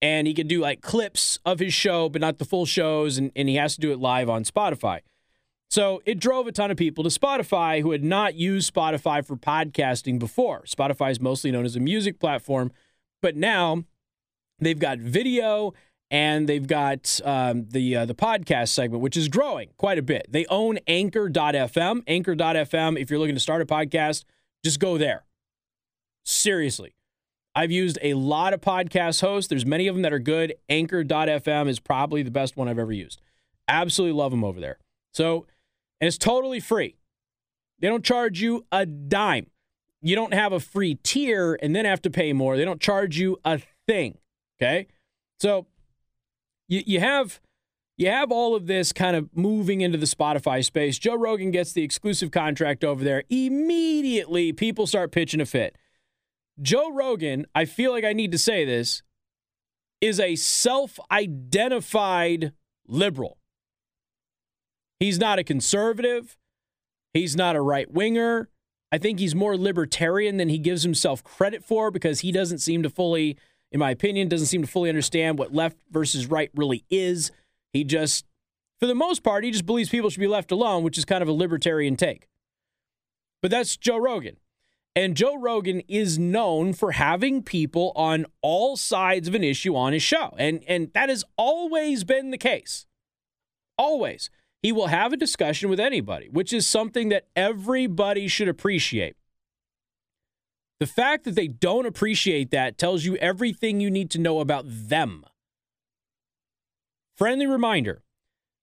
and 0.00 0.26
he 0.26 0.32
could 0.32 0.48
do 0.48 0.58
like 0.58 0.80
clips 0.80 1.38
of 1.44 1.58
his 1.58 1.74
show, 1.74 2.08
but 2.08 2.22
not 2.22 2.38
the 2.38 2.46
full 2.46 2.64
shows, 2.64 3.18
and, 3.18 3.30
and 3.36 3.46
he 3.46 3.56
has 3.56 3.74
to 3.74 3.80
do 3.82 3.92
it 3.92 3.98
live 3.98 4.30
on 4.30 4.42
Spotify. 4.42 5.00
So 5.68 6.00
it 6.06 6.18
drove 6.18 6.46
a 6.46 6.52
ton 6.52 6.70
of 6.70 6.78
people 6.78 7.04
to 7.04 7.10
Spotify 7.10 7.82
who 7.82 7.90
had 7.90 8.02
not 8.02 8.36
used 8.36 8.72
Spotify 8.72 9.22
for 9.22 9.36
podcasting 9.36 10.18
before. 10.18 10.62
Spotify 10.62 11.10
is 11.10 11.20
mostly 11.20 11.50
known 11.50 11.66
as 11.66 11.76
a 11.76 11.80
music 11.80 12.18
platform, 12.18 12.72
but 13.20 13.36
now 13.36 13.84
they've 14.60 14.78
got 14.78 14.96
video 14.96 15.74
and 16.14 16.48
they've 16.48 16.68
got 16.68 17.20
um, 17.24 17.66
the 17.70 17.96
uh, 17.96 18.04
the 18.06 18.14
podcast 18.14 18.68
segment, 18.68 19.02
which 19.02 19.16
is 19.16 19.26
growing 19.26 19.70
quite 19.76 19.98
a 19.98 20.02
bit. 20.02 20.28
They 20.28 20.46
own 20.46 20.78
Anchor.fm. 20.86 22.04
Anchor.fm. 22.06 23.00
If 23.00 23.10
you're 23.10 23.18
looking 23.18 23.34
to 23.34 23.40
start 23.40 23.60
a 23.60 23.66
podcast, 23.66 24.22
just 24.64 24.78
go 24.78 24.96
there. 24.96 25.24
Seriously, 26.24 26.94
I've 27.56 27.72
used 27.72 27.98
a 28.00 28.14
lot 28.14 28.54
of 28.54 28.60
podcast 28.60 29.22
hosts. 29.22 29.48
There's 29.48 29.66
many 29.66 29.88
of 29.88 29.96
them 29.96 30.02
that 30.02 30.12
are 30.12 30.20
good. 30.20 30.54
Anchor.fm 30.68 31.68
is 31.68 31.80
probably 31.80 32.22
the 32.22 32.30
best 32.30 32.56
one 32.56 32.68
I've 32.68 32.78
ever 32.78 32.92
used. 32.92 33.20
Absolutely 33.66 34.16
love 34.16 34.30
them 34.30 34.44
over 34.44 34.60
there. 34.60 34.78
So, 35.12 35.46
and 36.00 36.06
it's 36.06 36.16
totally 36.16 36.60
free. 36.60 36.94
They 37.80 37.88
don't 37.88 38.04
charge 38.04 38.40
you 38.40 38.66
a 38.70 38.86
dime. 38.86 39.48
You 40.00 40.14
don't 40.14 40.32
have 40.32 40.52
a 40.52 40.60
free 40.60 40.94
tier 40.94 41.58
and 41.60 41.74
then 41.74 41.86
have 41.86 42.02
to 42.02 42.10
pay 42.10 42.32
more. 42.32 42.56
They 42.56 42.64
don't 42.64 42.80
charge 42.80 43.18
you 43.18 43.38
a 43.44 43.60
thing. 43.88 44.18
Okay. 44.62 44.86
So 45.40 45.66
you, 46.68 46.82
you 46.86 47.00
have 47.00 47.40
you 47.96 48.08
have 48.08 48.32
all 48.32 48.56
of 48.56 48.66
this 48.66 48.92
kind 48.92 49.14
of 49.14 49.28
moving 49.36 49.80
into 49.80 49.96
the 49.96 50.06
Spotify 50.06 50.64
space. 50.64 50.98
Joe 50.98 51.14
Rogan 51.14 51.52
gets 51.52 51.72
the 51.72 51.82
exclusive 51.82 52.32
contract 52.32 52.82
over 52.82 53.04
there. 53.04 53.22
Immediately, 53.30 54.52
people 54.52 54.86
start 54.86 55.12
pitching 55.12 55.40
a 55.40 55.46
fit. 55.46 55.76
Joe 56.60 56.92
Rogan, 56.92 57.46
I 57.54 57.64
feel 57.64 57.92
like 57.92 58.04
I 58.04 58.12
need 58.12 58.32
to 58.32 58.38
say 58.38 58.64
this, 58.64 59.02
is 60.00 60.18
a 60.18 60.34
self 60.36 60.98
identified 61.10 62.52
liberal. 62.86 63.38
He's 64.98 65.18
not 65.18 65.38
a 65.38 65.44
conservative. 65.44 66.36
He's 67.12 67.36
not 67.36 67.56
a 67.56 67.60
right 67.60 67.90
winger. 67.90 68.48
I 68.90 68.98
think 68.98 69.18
he's 69.18 69.34
more 69.34 69.56
libertarian 69.56 70.36
than 70.36 70.48
he 70.48 70.58
gives 70.58 70.82
himself 70.82 71.22
credit 71.22 71.64
for 71.64 71.90
because 71.90 72.20
he 72.20 72.32
doesn't 72.32 72.58
seem 72.58 72.82
to 72.82 72.90
fully, 72.90 73.36
in 73.74 73.80
my 73.80 73.90
opinion, 73.90 74.28
doesn't 74.28 74.46
seem 74.46 74.62
to 74.62 74.68
fully 74.68 74.88
understand 74.88 75.36
what 75.36 75.52
left 75.52 75.76
versus 75.90 76.28
right 76.28 76.48
really 76.54 76.84
is. 76.90 77.32
He 77.72 77.82
just, 77.82 78.24
for 78.78 78.86
the 78.86 78.94
most 78.94 79.24
part, 79.24 79.42
he 79.42 79.50
just 79.50 79.66
believes 79.66 79.88
people 79.88 80.10
should 80.10 80.20
be 80.20 80.28
left 80.28 80.52
alone, 80.52 80.84
which 80.84 80.96
is 80.96 81.04
kind 81.04 81.22
of 81.22 81.28
a 81.28 81.32
libertarian 81.32 81.96
take. 81.96 82.28
But 83.42 83.50
that's 83.50 83.76
Joe 83.76 83.98
Rogan. 83.98 84.36
And 84.94 85.16
Joe 85.16 85.36
Rogan 85.36 85.80
is 85.88 86.20
known 86.20 86.72
for 86.72 86.92
having 86.92 87.42
people 87.42 87.90
on 87.96 88.26
all 88.42 88.76
sides 88.76 89.26
of 89.26 89.34
an 89.34 89.42
issue 89.42 89.74
on 89.74 89.92
his 89.92 90.04
show. 90.04 90.36
And, 90.38 90.62
and 90.68 90.92
that 90.94 91.08
has 91.08 91.24
always 91.36 92.04
been 92.04 92.30
the 92.30 92.38
case. 92.38 92.86
Always. 93.76 94.30
He 94.62 94.70
will 94.70 94.86
have 94.86 95.12
a 95.12 95.16
discussion 95.16 95.68
with 95.68 95.80
anybody, 95.80 96.28
which 96.28 96.52
is 96.52 96.64
something 96.64 97.08
that 97.08 97.26
everybody 97.34 98.28
should 98.28 98.48
appreciate. 98.48 99.16
The 100.84 100.92
fact 100.92 101.24
that 101.24 101.34
they 101.34 101.48
don't 101.48 101.86
appreciate 101.86 102.50
that 102.50 102.76
tells 102.76 103.06
you 103.06 103.16
everything 103.16 103.80
you 103.80 103.90
need 103.90 104.10
to 104.10 104.18
know 104.18 104.40
about 104.40 104.66
them. 104.68 105.24
Friendly 107.16 107.46
reminder 107.46 108.02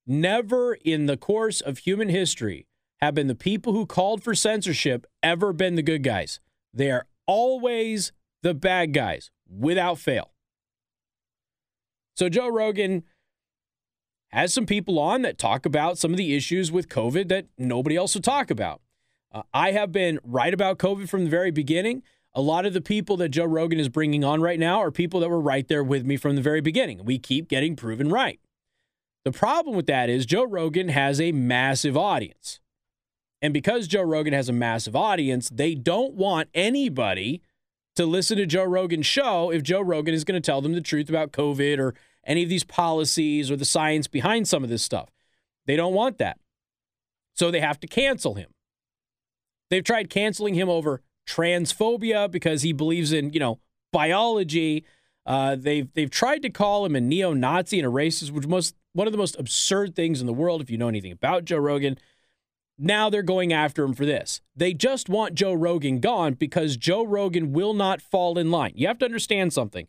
never 0.05 0.75
in 0.75 1.07
the 1.07 1.17
course 1.17 1.61
of 1.61 1.79
human 1.79 2.09
history 2.09 2.67
have 2.99 3.15
been 3.15 3.25
the 3.25 3.33
people 3.33 3.73
who 3.73 3.87
called 3.87 4.23
for 4.23 4.35
censorship 4.35 5.07
ever 5.23 5.51
been 5.51 5.73
the 5.73 5.81
good 5.81 6.03
guys. 6.03 6.39
They 6.71 6.91
are 6.91 7.07
always 7.25 8.11
the 8.43 8.53
bad 8.53 8.93
guys 8.93 9.31
without 9.49 9.97
fail. 9.97 10.29
So 12.15 12.29
Joe 12.29 12.49
Rogan 12.49 13.01
has 14.29 14.53
some 14.53 14.67
people 14.67 14.99
on 14.99 15.23
that 15.23 15.39
talk 15.39 15.65
about 15.65 15.97
some 15.97 16.11
of 16.11 16.17
the 16.17 16.35
issues 16.35 16.71
with 16.71 16.87
COVID 16.87 17.29
that 17.29 17.47
nobody 17.57 17.95
else 17.95 18.13
will 18.13 18.21
talk 18.21 18.51
about. 18.51 18.79
Uh, 19.31 19.43
I 19.53 19.71
have 19.71 19.91
been 19.91 20.19
right 20.23 20.53
about 20.53 20.77
COVID 20.77 21.09
from 21.09 21.23
the 21.23 21.29
very 21.29 21.51
beginning. 21.51 22.03
A 22.33 22.41
lot 22.41 22.65
of 22.65 22.73
the 22.73 22.81
people 22.81 23.17
that 23.17 23.29
Joe 23.29 23.45
Rogan 23.45 23.79
is 23.79 23.89
bringing 23.89 24.23
on 24.23 24.41
right 24.41 24.59
now 24.59 24.79
are 24.81 24.91
people 24.91 25.19
that 25.19 25.29
were 25.29 25.39
right 25.39 25.67
there 25.67 25.83
with 25.83 26.05
me 26.05 26.17
from 26.17 26.35
the 26.35 26.41
very 26.41 26.61
beginning. 26.61 27.03
We 27.03 27.19
keep 27.19 27.47
getting 27.47 27.75
proven 27.75 28.09
right. 28.09 28.39
The 29.23 29.31
problem 29.31 29.75
with 29.75 29.87
that 29.87 30.09
is 30.09 30.25
Joe 30.25 30.45
Rogan 30.45 30.89
has 30.89 31.21
a 31.21 31.31
massive 31.31 31.95
audience. 31.95 32.59
And 33.41 33.53
because 33.53 33.87
Joe 33.87 34.03
Rogan 34.03 34.33
has 34.33 34.49
a 34.49 34.53
massive 34.53 34.95
audience, 34.95 35.49
they 35.49 35.75
don't 35.75 36.13
want 36.13 36.49
anybody 36.53 37.41
to 37.95 38.05
listen 38.05 38.37
to 38.37 38.45
Joe 38.45 38.63
Rogan's 38.63 39.05
show 39.05 39.51
if 39.51 39.63
Joe 39.63 39.81
Rogan 39.81 40.13
is 40.13 40.23
going 40.23 40.41
to 40.41 40.45
tell 40.45 40.61
them 40.61 40.73
the 40.73 40.81
truth 40.81 41.09
about 41.09 41.31
COVID 41.31 41.79
or 41.79 41.93
any 42.25 42.43
of 42.43 42.49
these 42.49 42.63
policies 42.63 43.51
or 43.51 43.55
the 43.55 43.65
science 43.65 44.07
behind 44.07 44.47
some 44.47 44.63
of 44.63 44.69
this 44.69 44.83
stuff. 44.83 45.09
They 45.65 45.75
don't 45.75 45.93
want 45.93 46.17
that. 46.19 46.39
So 47.33 47.51
they 47.51 47.59
have 47.59 47.79
to 47.81 47.87
cancel 47.87 48.35
him. 48.35 48.49
They've 49.71 49.83
tried 49.83 50.09
canceling 50.09 50.53
him 50.53 50.69
over 50.69 51.01
transphobia 51.27 52.29
because 52.29 52.61
he 52.61 52.73
believes 52.73 53.13
in, 53.13 53.31
you 53.31 53.39
know, 53.39 53.59
biology. 53.91 54.85
Uh, 55.25 55.55
they've 55.55 55.91
they've 55.93 56.09
tried 56.09 56.41
to 56.41 56.49
call 56.49 56.85
him 56.85 56.95
a 56.95 57.01
neo-Nazi 57.01 57.79
and 57.79 57.87
a 57.87 57.91
racist, 57.91 58.31
which 58.31 58.45
most 58.45 58.75
one 58.93 59.07
of 59.07 59.13
the 59.13 59.17
most 59.17 59.39
absurd 59.39 59.95
things 59.95 60.19
in 60.19 60.27
the 60.27 60.33
world 60.33 60.61
if 60.61 60.69
you 60.69 60.77
know 60.77 60.89
anything 60.89 61.13
about 61.13 61.45
Joe 61.45 61.57
Rogan. 61.57 61.97
Now 62.77 63.09
they're 63.09 63.21
going 63.21 63.53
after 63.53 63.83
him 63.83 63.93
for 63.93 64.05
this. 64.05 64.41
They 64.55 64.73
just 64.73 65.07
want 65.07 65.35
Joe 65.35 65.53
Rogan 65.53 65.99
gone 65.99 66.33
because 66.33 66.75
Joe 66.75 67.05
Rogan 67.05 67.53
will 67.53 67.73
not 67.73 68.01
fall 68.01 68.37
in 68.37 68.51
line. 68.51 68.73
You 68.75 68.87
have 68.87 68.97
to 68.99 69.05
understand 69.05 69.53
something. 69.53 69.87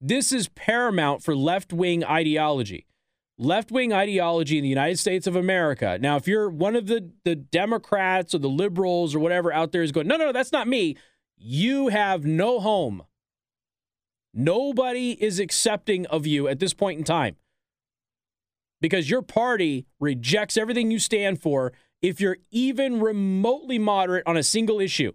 This 0.00 0.32
is 0.32 0.48
paramount 0.48 1.22
for 1.22 1.36
left 1.36 1.72
wing 1.72 2.04
ideology. 2.04 2.86
Left 3.42 3.72
wing 3.72 3.92
ideology 3.92 4.56
in 4.56 4.62
the 4.62 4.68
United 4.68 5.00
States 5.00 5.26
of 5.26 5.34
America. 5.34 5.98
Now, 6.00 6.14
if 6.14 6.28
you're 6.28 6.48
one 6.48 6.76
of 6.76 6.86
the, 6.86 7.10
the 7.24 7.34
Democrats 7.34 8.36
or 8.36 8.38
the 8.38 8.48
liberals 8.48 9.16
or 9.16 9.18
whatever 9.18 9.52
out 9.52 9.72
there 9.72 9.82
is 9.82 9.90
going, 9.90 10.06
no, 10.06 10.16
no, 10.16 10.30
that's 10.30 10.52
not 10.52 10.68
me, 10.68 10.96
you 11.36 11.88
have 11.88 12.24
no 12.24 12.60
home. 12.60 13.02
Nobody 14.32 15.20
is 15.20 15.40
accepting 15.40 16.06
of 16.06 16.24
you 16.24 16.46
at 16.46 16.60
this 16.60 16.72
point 16.72 16.98
in 16.98 17.04
time 17.04 17.34
because 18.80 19.10
your 19.10 19.22
party 19.22 19.86
rejects 19.98 20.56
everything 20.56 20.92
you 20.92 21.00
stand 21.00 21.42
for 21.42 21.72
if 22.00 22.20
you're 22.20 22.38
even 22.52 23.00
remotely 23.00 23.78
moderate 23.78 24.24
on 24.24 24.36
a 24.36 24.44
single 24.44 24.78
issue. 24.78 25.10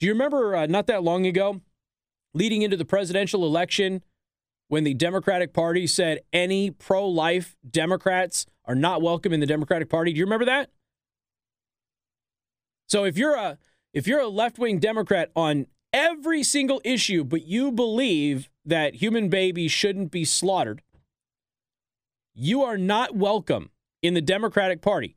Do 0.00 0.06
you 0.06 0.12
remember 0.12 0.56
uh, 0.56 0.66
not 0.66 0.88
that 0.88 1.04
long 1.04 1.24
ago, 1.24 1.60
leading 2.34 2.62
into 2.62 2.76
the 2.76 2.84
presidential 2.84 3.44
election, 3.44 4.02
when 4.70 4.84
the 4.84 4.94
Democratic 4.94 5.52
Party 5.52 5.84
said 5.84 6.20
any 6.32 6.70
pro 6.70 7.06
life 7.06 7.56
Democrats 7.68 8.46
are 8.66 8.76
not 8.76 9.02
welcome 9.02 9.32
in 9.32 9.40
the 9.40 9.46
Democratic 9.46 9.88
Party? 9.88 10.12
Do 10.12 10.18
you 10.20 10.24
remember 10.24 10.44
that? 10.44 10.70
So 12.86 13.02
if 13.02 13.18
you're 13.18 13.34
a 13.34 13.58
if 13.92 14.06
you're 14.06 14.20
a 14.20 14.28
left-wing 14.28 14.78
Democrat 14.78 15.32
on 15.34 15.66
every 15.92 16.44
single 16.44 16.80
issue, 16.84 17.24
but 17.24 17.44
you 17.44 17.72
believe 17.72 18.48
that 18.64 18.94
human 18.94 19.28
babies 19.28 19.72
shouldn't 19.72 20.12
be 20.12 20.24
slaughtered, 20.24 20.82
you 22.32 22.62
are 22.62 22.78
not 22.78 23.16
welcome 23.16 23.70
in 24.02 24.14
the 24.14 24.22
Democratic 24.22 24.80
Party. 24.80 25.16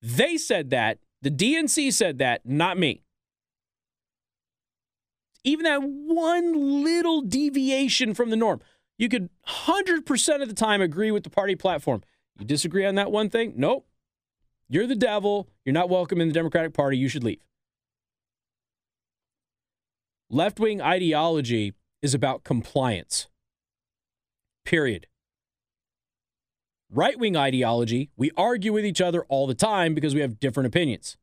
They 0.00 0.36
said 0.36 0.70
that. 0.70 0.98
The 1.22 1.30
DNC 1.30 1.92
said 1.92 2.18
that, 2.18 2.46
not 2.46 2.78
me. 2.78 3.02
Even 5.42 5.64
that 5.64 5.82
one 5.82 6.84
little 6.84 7.20
deviation 7.20 8.14
from 8.14 8.30
the 8.30 8.36
norm, 8.36 8.60
you 8.98 9.08
could 9.08 9.30
100% 9.48 10.42
of 10.42 10.48
the 10.48 10.54
time 10.54 10.80
agree 10.80 11.10
with 11.10 11.24
the 11.24 11.30
party 11.30 11.56
platform. 11.56 12.02
You 12.38 12.46
disagree 12.46 12.84
on 12.84 12.94
that 12.96 13.12
one 13.12 13.30
thing? 13.30 13.54
Nope. 13.56 13.86
You're 14.68 14.86
the 14.86 14.96
devil. 14.96 15.48
You're 15.64 15.74
not 15.74 15.90
welcome 15.90 16.20
in 16.20 16.28
the 16.28 16.34
Democratic 16.34 16.72
Party. 16.72 16.96
You 16.96 17.08
should 17.08 17.24
leave. 17.24 17.40
Left 20.30 20.58
wing 20.58 20.80
ideology 20.80 21.74
is 22.00 22.14
about 22.14 22.42
compliance. 22.42 23.28
Period 24.64 25.06
right 26.92 27.18
wing 27.18 27.36
ideology, 27.36 28.10
we 28.16 28.30
argue 28.36 28.72
with 28.72 28.84
each 28.84 29.00
other 29.00 29.24
all 29.24 29.46
the 29.46 29.54
time 29.54 29.94
because 29.94 30.14
we 30.14 30.20
have 30.20 30.38
different 30.38 30.66
opinions 30.66 31.16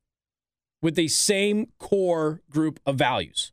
with 0.82 0.95
the 0.95 1.07
same 1.07 1.67
core 1.78 2.41
group 2.49 2.80
of 2.86 2.95
values. 2.95 3.51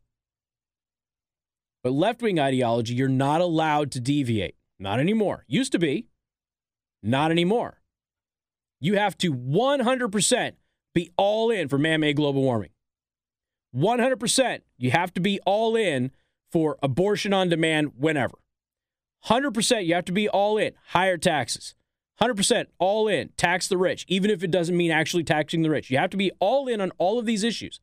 But 1.87 1.93
left 1.93 2.21
wing 2.21 2.41
ideology, 2.41 2.95
you're 2.95 3.09
not 3.09 3.41
allowed 3.41 3.93
to 3.93 4.01
deviate. 4.01 4.57
Not 4.77 4.99
anymore. 4.99 5.45
Used 5.47 5.71
to 5.71 5.79
be. 5.79 6.09
Not 7.01 7.31
anymore. 7.31 7.81
You 8.81 8.97
have 8.97 9.17
to 9.19 9.33
100% 9.33 10.53
be 10.97 11.13
all 11.17 11.49
in 11.49 11.69
for 11.69 11.79
man 11.79 12.01
made 12.01 12.17
global 12.17 12.43
warming. 12.43 12.71
100%. 13.73 14.63
You 14.77 14.91
have 14.91 15.15
to 15.15 15.21
be 15.21 15.39
all 15.47 15.77
in 15.77 16.11
for 16.51 16.77
abortion 16.83 17.33
on 17.33 17.51
demand 17.51 17.93
whenever. 17.97 18.39
100% 19.27 19.87
you 19.87 19.95
have 19.95 20.07
to 20.07 20.13
be 20.13 20.29
all 20.29 20.59
in. 20.59 20.73
Higher 20.89 21.17
taxes. 21.17 21.77
100% 22.21 22.67
all 22.81 23.07
in, 23.07 23.29
tax 23.37 23.69
the 23.69 23.79
rich, 23.79 24.05
even 24.09 24.33
if 24.33 24.43
it 24.43 24.51
doesn't 24.51 24.77
mean 24.77 24.91
actually 24.91 25.23
taxing 25.23 25.63
the 25.63 25.71
rich. 25.71 25.89
You 25.89 25.99
have 25.99 26.11
to 26.11 26.17
be 26.17 26.33
all 26.41 26.67
in 26.67 26.81
on 26.81 26.91
all 26.99 27.21
of 27.21 27.27
these 27.27 27.45
issues. 27.45 27.81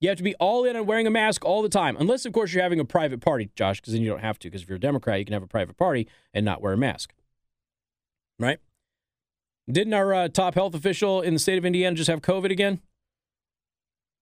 You 0.00 0.08
have 0.08 0.18
to 0.18 0.24
be 0.24 0.34
all 0.36 0.64
in 0.64 0.76
on 0.76 0.86
wearing 0.86 1.06
a 1.06 1.10
mask 1.10 1.44
all 1.44 1.60
the 1.60 1.68
time, 1.68 1.96
unless, 1.98 2.24
of 2.24 2.32
course, 2.32 2.52
you're 2.52 2.62
having 2.62 2.78
a 2.78 2.84
private 2.84 3.20
party, 3.20 3.50
Josh, 3.56 3.80
because 3.80 3.92
then 3.92 4.02
you 4.02 4.08
don't 4.08 4.20
have 4.20 4.38
to. 4.40 4.48
Because 4.48 4.62
if 4.62 4.68
you're 4.68 4.76
a 4.76 4.80
Democrat, 4.80 5.18
you 5.18 5.24
can 5.24 5.32
have 5.32 5.42
a 5.42 5.48
private 5.48 5.76
party 5.76 6.06
and 6.32 6.44
not 6.44 6.62
wear 6.62 6.72
a 6.72 6.76
mask. 6.76 7.12
Right? 8.38 8.58
Didn't 9.70 9.94
our 9.94 10.14
uh, 10.14 10.28
top 10.28 10.54
health 10.54 10.74
official 10.74 11.20
in 11.20 11.34
the 11.34 11.40
state 11.40 11.58
of 11.58 11.64
Indiana 11.64 11.96
just 11.96 12.08
have 12.08 12.22
COVID 12.22 12.50
again? 12.50 12.80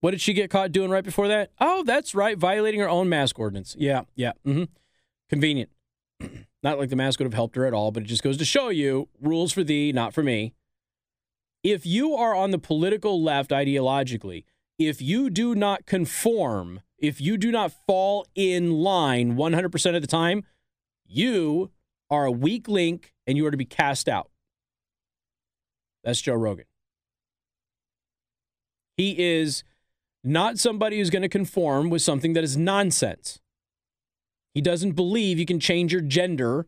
What 0.00 0.10
did 0.12 0.20
she 0.20 0.32
get 0.32 0.50
caught 0.50 0.72
doing 0.72 0.90
right 0.90 1.04
before 1.04 1.28
that? 1.28 1.50
Oh, 1.60 1.82
that's 1.84 2.14
right, 2.14 2.36
violating 2.38 2.80
her 2.80 2.88
own 2.88 3.08
mask 3.08 3.38
ordinance. 3.38 3.76
Yeah, 3.78 4.02
yeah. 4.14 4.32
Mm-hmm. 4.46 4.64
Convenient. 5.28 5.70
Not 6.62 6.78
like 6.78 6.88
the 6.88 6.96
mask 6.96 7.20
would 7.20 7.26
have 7.26 7.34
helped 7.34 7.56
her 7.56 7.66
at 7.66 7.74
all, 7.74 7.92
but 7.92 8.02
it 8.02 8.06
just 8.06 8.22
goes 8.22 8.36
to 8.38 8.44
show 8.44 8.70
you 8.70 9.08
rules 9.20 9.52
for 9.52 9.62
thee, 9.62 9.92
not 9.92 10.12
for 10.12 10.22
me. 10.22 10.52
If 11.62 11.86
you 11.86 12.14
are 12.14 12.34
on 12.34 12.50
the 12.50 12.58
political 12.58 13.22
left 13.22 13.50
ideologically, 13.50 14.44
if 14.78 15.00
you 15.00 15.30
do 15.30 15.54
not 15.54 15.86
conform, 15.86 16.80
if 16.98 17.20
you 17.20 17.36
do 17.36 17.50
not 17.50 17.72
fall 17.86 18.26
in 18.34 18.72
line 18.72 19.36
100% 19.36 19.96
of 19.96 20.02
the 20.02 20.08
time, 20.08 20.44
you 21.06 21.70
are 22.10 22.26
a 22.26 22.30
weak 22.30 22.68
link 22.68 23.12
and 23.26 23.36
you 23.36 23.46
are 23.46 23.50
to 23.50 23.56
be 23.56 23.64
cast 23.64 24.08
out. 24.08 24.30
That's 26.04 26.20
Joe 26.20 26.34
Rogan. 26.34 26.66
He 28.96 29.18
is 29.18 29.64
not 30.22 30.58
somebody 30.58 30.98
who's 30.98 31.10
going 31.10 31.22
to 31.22 31.28
conform 31.28 31.90
with 31.90 32.02
something 32.02 32.32
that 32.32 32.44
is 32.44 32.56
nonsense. 32.56 33.40
He 34.54 34.60
doesn't 34.60 34.92
believe 34.92 35.38
you 35.38 35.46
can 35.46 35.60
change 35.60 35.92
your 35.92 36.00
gender 36.00 36.66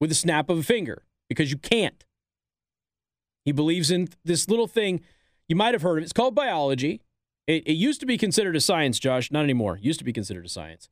with 0.00 0.10
a 0.10 0.14
snap 0.14 0.50
of 0.50 0.58
a 0.58 0.62
finger. 0.62 1.02
because 1.28 1.50
you 1.50 1.58
can't. 1.58 2.04
He 3.44 3.52
believes 3.52 3.90
in 3.90 4.08
this 4.24 4.48
little 4.48 4.66
thing 4.68 5.00
you 5.48 5.56
might 5.56 5.74
have 5.74 5.82
heard 5.82 5.98
of. 5.98 6.04
It's 6.04 6.12
called 6.12 6.34
biology. 6.34 7.00
It, 7.46 7.66
it 7.66 7.74
used 7.74 8.00
to 8.00 8.06
be 8.06 8.18
considered 8.18 8.56
a 8.56 8.60
science, 8.60 8.98
Josh. 8.98 9.30
Not 9.30 9.44
anymore. 9.44 9.76
It 9.76 9.82
used 9.82 9.98
to 10.00 10.04
be 10.04 10.12
considered 10.12 10.44
a 10.44 10.48
science. 10.48 10.88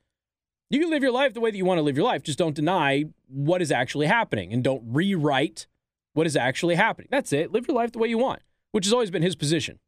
You 0.70 0.80
can 0.80 0.90
live 0.90 1.02
your 1.02 1.12
life 1.12 1.34
the 1.34 1.40
way 1.40 1.50
that 1.50 1.57
you 1.57 1.64
want 1.64 1.78
to 1.78 1.82
live 1.82 1.96
your 1.96 2.07
life. 2.07 2.22
Just 2.22 2.38
don't 2.38 2.55
deny 2.55 3.05
what 3.28 3.61
is 3.61 3.70
actually 3.70 4.07
happening 4.07 4.52
and 4.52 4.64
don't 4.64 4.82
rewrite 4.86 5.66
what 6.14 6.26
is 6.26 6.36
actually 6.36 6.76
happening. 6.76 7.09
That's 7.11 7.32
it. 7.32 7.52
Live 7.52 7.68
your 7.68 7.76
life 7.76 7.92
the 7.92 7.98
way 7.98 8.09
you 8.09 8.18
want, 8.18 8.40
which 8.72 8.86
has 8.86 8.92
always 8.92 9.11
been 9.11 9.22
his 9.22 9.36
position. 9.36 9.78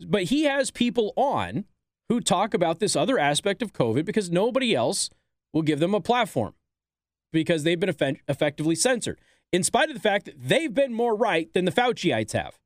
But 0.00 0.24
he 0.24 0.44
has 0.44 0.70
people 0.70 1.12
on 1.16 1.64
who 2.08 2.20
talk 2.20 2.54
about 2.54 2.78
this 2.78 2.96
other 2.96 3.18
aspect 3.18 3.62
of 3.62 3.72
COVID 3.72 4.04
because 4.04 4.30
nobody 4.30 4.74
else 4.74 5.10
will 5.52 5.62
give 5.62 5.80
them 5.80 5.94
a 5.94 6.00
platform 6.00 6.54
because 7.32 7.62
they've 7.64 7.80
been 7.80 7.88
eff- 7.88 8.20
effectively 8.28 8.74
censored, 8.74 9.20
in 9.52 9.62
spite 9.62 9.88
of 9.88 9.94
the 9.94 10.00
fact 10.00 10.26
that 10.26 10.34
they've 10.38 10.74
been 10.74 10.92
more 10.92 11.14
right 11.16 11.52
than 11.54 11.64
the 11.64 11.72
Fauciites 11.72 12.32
have. 12.32 12.58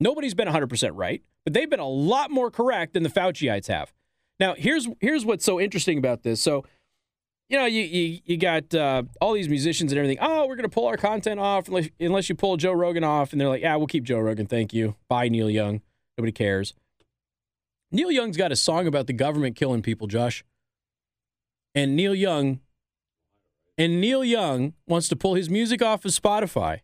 Nobody's 0.00 0.34
been 0.34 0.48
100% 0.48 0.90
right, 0.94 1.22
but 1.44 1.52
they've 1.52 1.68
been 1.68 1.80
a 1.80 1.88
lot 1.88 2.30
more 2.30 2.50
correct 2.50 2.94
than 2.94 3.02
the 3.02 3.08
Fauciites 3.08 3.66
have. 3.66 3.92
Now, 4.38 4.54
here's 4.54 4.86
here's 5.00 5.24
what's 5.24 5.44
so 5.44 5.60
interesting 5.60 5.98
about 5.98 6.22
this. 6.22 6.40
So, 6.40 6.64
you 7.48 7.58
know, 7.58 7.66
you 7.66 7.82
you, 7.82 8.20
you 8.24 8.36
got 8.36 8.72
uh, 8.72 9.02
all 9.20 9.32
these 9.32 9.48
musicians 9.48 9.90
and 9.90 9.98
everything. 9.98 10.18
Oh, 10.20 10.46
we're 10.46 10.54
going 10.54 10.68
to 10.68 10.74
pull 10.74 10.86
our 10.86 10.96
content 10.96 11.40
off 11.40 11.66
unless, 11.66 11.88
unless 11.98 12.28
you 12.28 12.36
pull 12.36 12.56
Joe 12.56 12.72
Rogan 12.72 13.02
off. 13.02 13.32
And 13.32 13.40
they're 13.40 13.48
like, 13.48 13.62
yeah, 13.62 13.74
we'll 13.74 13.88
keep 13.88 14.04
Joe 14.04 14.20
Rogan. 14.20 14.46
Thank 14.46 14.72
you. 14.72 14.94
Bye, 15.08 15.28
Neil 15.28 15.50
Young. 15.50 15.80
Nobody 16.16 16.30
cares. 16.30 16.74
Neil 17.90 18.12
Young's 18.12 18.36
got 18.36 18.52
a 18.52 18.56
song 18.56 18.86
about 18.86 19.06
the 19.08 19.12
government 19.12 19.56
killing 19.56 19.82
people, 19.82 20.06
Josh. 20.06 20.44
And 21.74 21.96
Neil 21.96 22.14
Young 22.14 22.60
and 23.76 24.00
Neil 24.00 24.24
Young 24.24 24.74
wants 24.86 25.08
to 25.08 25.16
pull 25.16 25.34
his 25.34 25.48
music 25.48 25.80
off 25.80 26.04
of 26.04 26.10
Spotify 26.10 26.80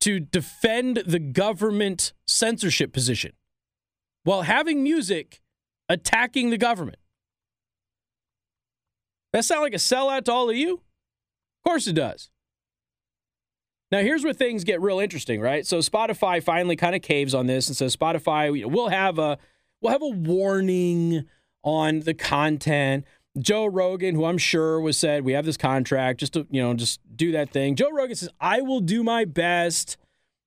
to 0.00 0.20
defend 0.20 1.02
the 1.06 1.18
government 1.18 2.12
censorship 2.26 2.92
position 2.92 3.32
while 4.24 4.42
having 4.42 4.82
music 4.82 5.40
attacking 5.88 6.50
the 6.50 6.58
government. 6.58 6.98
That 9.32 9.44
sound 9.44 9.62
like 9.62 9.74
a 9.74 9.76
sellout 9.76 10.24
to 10.24 10.32
all 10.32 10.50
of 10.50 10.56
you? 10.56 10.74
Of 10.74 11.70
course 11.70 11.86
it 11.86 11.94
does. 11.94 12.30
Now, 13.92 14.00
here's 14.00 14.22
where 14.22 14.32
things 14.32 14.62
get 14.62 14.80
real 14.80 15.00
interesting, 15.00 15.40
right? 15.40 15.66
So 15.66 15.78
Spotify 15.78 16.42
finally 16.42 16.76
kind 16.76 16.94
of 16.94 17.02
caves 17.02 17.34
on 17.34 17.46
this 17.46 17.66
and 17.66 17.76
says 17.76 17.96
Spotify, 17.96 18.64
we'll 18.70 18.88
have 18.88 19.18
a 19.18 19.38
we'll 19.80 19.92
have 19.92 20.02
a 20.02 20.08
warning 20.08 21.24
on 21.62 22.00
the 22.00 22.14
content. 22.14 23.04
Joe 23.38 23.66
Rogan, 23.66 24.14
who 24.14 24.24
I'm 24.24 24.38
sure 24.38 24.80
was 24.80 24.96
said, 24.96 25.24
we 25.24 25.32
have 25.32 25.44
this 25.44 25.56
contract, 25.56 26.20
just 26.20 26.32
to, 26.32 26.46
you 26.50 26.60
know, 26.62 26.74
just 26.74 27.00
do 27.14 27.32
that 27.32 27.50
thing. 27.50 27.76
Joe 27.76 27.90
Rogan 27.90 28.16
says, 28.16 28.28
I 28.40 28.60
will 28.60 28.80
do 28.80 29.04
my 29.04 29.24
best 29.24 29.96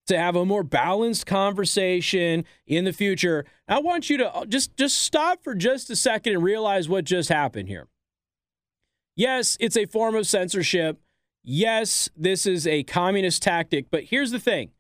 to 0.08 0.18
have 0.18 0.36
a 0.36 0.46
more 0.46 0.64
balanced 0.64 1.26
conversation 1.26 2.44
in 2.68 2.84
the 2.84 2.92
future. 2.92 3.46
I 3.70 3.80
want 3.80 4.10
you 4.10 4.18
to 4.18 4.36
uh, 4.36 4.46
just 4.46 4.76
just 4.76 4.98
stop 5.00 5.44
for 5.44 5.56
just 5.56 5.90
a 5.90 5.96
second 5.96 6.34
and 6.34 6.44
realize 6.44 6.90
what 6.90 7.06
just 7.06 7.30
happened 7.30 7.70
here. 7.70 7.88
Yes, 9.16 9.56
it's 9.62 9.78
a 9.78 9.86
form 9.86 10.16
of 10.16 10.28
censorship 10.28 11.00
yes, 11.44 12.10
this 12.16 12.46
is 12.46 12.66
a 12.66 12.84
communist 12.84 13.44
tactic, 13.44 13.88
but 13.92 14.06
here's 14.06 14.32
the 14.32 14.40
thing. 14.40 14.72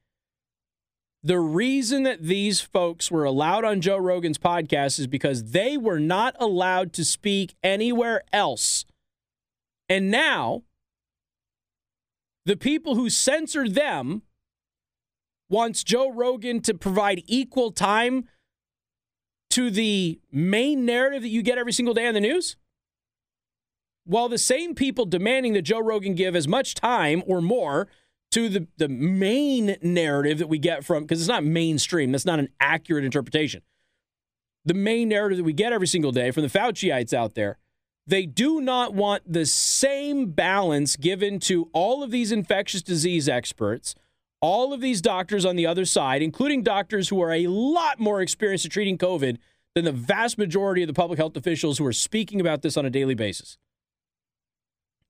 The 1.23 1.39
reason 1.39 2.03
that 2.03 2.21
these 2.21 2.59
folks 2.59 3.09
were 3.09 3.23
allowed 3.23 3.63
on 3.63 3.79
Joe 3.79 3.97
Rogan's 3.97 4.37
podcast 4.37 4.99
is 4.99 5.07
because 5.07 5.51
they 5.51 5.77
were 5.77 5.99
not 5.99 6.35
allowed 6.39 6.91
to 6.93 7.05
speak 7.05 7.55
anywhere 7.63 8.23
else. 8.33 8.83
And 9.87 10.11
now, 10.11 10.63
the 12.45 12.57
people 12.57 12.95
who 12.95 13.09
censored 13.09 13.73
them 13.73 14.23
wants 15.49 15.83
Joe 15.83 16.11
Rogan 16.11 16.61
to 16.61 16.73
provide 16.73 17.23
equal 17.25 17.71
time 17.71 18.27
to 19.51 19.69
the 19.69 20.19
main 20.31 20.83
narrative 20.83 21.21
that 21.21 21.29
you 21.29 21.41
get 21.41 21.57
every 21.57 21.73
single 21.73 21.93
day 21.93 22.07
on 22.07 22.15
the 22.15 22.19
news? 22.19 22.57
while 24.05 24.29
the 24.29 24.37
same 24.37 24.75
people 24.75 25.05
demanding 25.05 25.53
that 25.53 25.61
Joe 25.61 25.79
Rogan 25.79 26.15
give 26.15 26.35
as 26.35 26.47
much 26.47 26.75
time 26.75 27.23
or 27.25 27.41
more 27.41 27.87
to 28.33 28.49
the, 28.49 28.67
the 28.77 28.89
main 28.89 29.77
narrative 29.83 30.39
that 30.39 30.47
we 30.47 30.57
get 30.57 30.83
from, 30.83 31.03
because 31.03 31.21
it's 31.21 31.29
not 31.29 31.43
mainstream, 31.43 32.11
that's 32.11 32.25
not 32.25 32.39
an 32.39 32.49
accurate 32.59 33.05
interpretation. 33.05 33.61
The 34.65 34.73
main 34.73 35.09
narrative 35.09 35.37
that 35.37 35.43
we 35.43 35.53
get 35.53 35.71
every 35.71 35.85
single 35.85 36.11
day 36.11 36.31
from 36.31 36.41
the 36.41 36.49
Fauciites 36.49 37.13
out 37.13 37.35
there, 37.35 37.59
they 38.07 38.25
do 38.25 38.59
not 38.59 38.95
want 38.95 39.21
the 39.31 39.45
same 39.45 40.31
balance 40.31 40.95
given 40.95 41.39
to 41.41 41.69
all 41.73 42.01
of 42.01 42.09
these 42.09 42.31
infectious 42.31 42.81
disease 42.81 43.29
experts, 43.29 43.93
all 44.41 44.73
of 44.73 44.81
these 44.81 44.99
doctors 44.99 45.45
on 45.45 45.55
the 45.55 45.67
other 45.67 45.85
side, 45.85 46.23
including 46.23 46.63
doctors 46.63 47.09
who 47.09 47.21
are 47.21 47.33
a 47.33 47.45
lot 47.45 47.99
more 47.99 48.19
experienced 48.19 48.65
at 48.65 48.71
treating 48.71 48.97
COVID 48.97 49.37
than 49.75 49.85
the 49.85 49.91
vast 49.91 50.39
majority 50.39 50.81
of 50.81 50.87
the 50.87 50.93
public 50.93 51.19
health 51.19 51.37
officials 51.37 51.77
who 51.77 51.85
are 51.85 51.93
speaking 51.93 52.41
about 52.41 52.63
this 52.63 52.77
on 52.77 52.85
a 52.85 52.89
daily 52.89 53.15
basis 53.15 53.59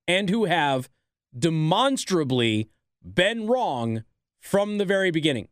and 0.09 0.29
who 0.29 0.43
have 0.43 0.89
demonstrably 1.37 2.67
been 3.03 3.47
wrong 3.47 4.03
from 4.39 4.77
the 4.77 4.85
very 4.85 5.11
beginning. 5.11 5.47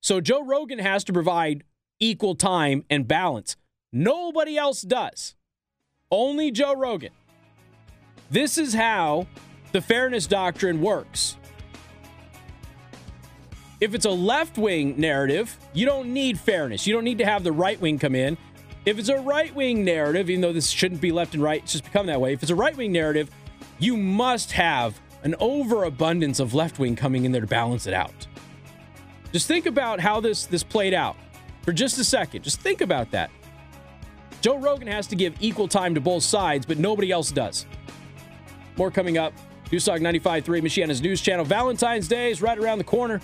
So 0.00 0.20
Joe 0.20 0.44
Rogan 0.44 0.78
has 0.78 1.04
to 1.04 1.12
provide 1.12 1.64
equal 1.98 2.34
time 2.34 2.84
and 2.90 3.08
balance. 3.08 3.56
Nobody 3.92 4.56
else 4.56 4.82
does. 4.82 5.34
Only 6.10 6.50
Joe 6.50 6.74
Rogan. 6.76 7.12
This 8.30 8.58
is 8.58 8.74
how 8.74 9.26
the 9.72 9.80
fairness 9.80 10.26
doctrine 10.26 10.80
works. 10.80 11.36
If 13.80 13.94
it's 13.94 14.04
a 14.04 14.10
left 14.10 14.58
wing 14.58 14.94
narrative, 14.98 15.56
you 15.72 15.86
don't 15.86 16.12
need 16.12 16.38
fairness. 16.38 16.86
You 16.86 16.94
don't 16.94 17.04
need 17.04 17.18
to 17.18 17.24
have 17.24 17.44
the 17.44 17.52
right 17.52 17.80
wing 17.80 17.98
come 17.98 18.14
in 18.14 18.36
if 18.86 18.98
it's 18.98 19.08
a 19.08 19.16
right 19.16 19.54
wing 19.54 19.84
narrative, 19.84 20.28
even 20.28 20.42
though 20.42 20.52
this 20.52 20.68
shouldn't 20.68 21.00
be 21.00 21.10
left 21.10 21.34
and 21.34 21.42
right, 21.42 21.62
it's 21.62 21.72
just 21.72 21.84
become 21.84 22.06
that 22.06 22.20
way. 22.20 22.34
If 22.34 22.42
it's 22.42 22.50
a 22.50 22.54
right 22.54 22.76
wing 22.76 22.92
narrative, 22.92 23.30
you 23.78 23.96
must 23.96 24.52
have 24.52 25.00
an 25.24 25.34
overabundance 25.40 26.38
of 26.38 26.54
left 26.54 26.78
wing 26.78 26.94
coming 26.94 27.24
in 27.24 27.32
there 27.32 27.40
to 27.40 27.46
balance 27.46 27.86
it 27.86 27.94
out. 27.94 28.26
Just 29.32 29.48
think 29.48 29.66
about 29.66 29.98
how 29.98 30.20
this 30.20 30.46
this 30.46 30.62
played 30.62 30.94
out 30.94 31.16
for 31.62 31.72
just 31.72 31.98
a 31.98 32.04
second. 32.04 32.42
Just 32.42 32.60
think 32.60 32.80
about 32.80 33.10
that. 33.10 33.30
Joe 34.40 34.58
Rogan 34.58 34.86
has 34.86 35.06
to 35.08 35.16
give 35.16 35.34
equal 35.40 35.66
time 35.66 35.94
to 35.94 36.00
both 36.00 36.22
sides, 36.22 36.66
but 36.66 36.78
nobody 36.78 37.10
else 37.10 37.32
does. 37.32 37.66
More 38.76 38.90
coming 38.90 39.18
up. 39.18 39.32
Newstalk 39.70 40.00
95.3, 40.00 40.44
Michiana's 40.62 41.00
news 41.00 41.20
channel. 41.20 41.44
Valentine's 41.44 42.06
Day 42.06 42.30
is 42.30 42.42
right 42.42 42.58
around 42.58 42.78
the 42.78 42.84
corner. 42.84 43.20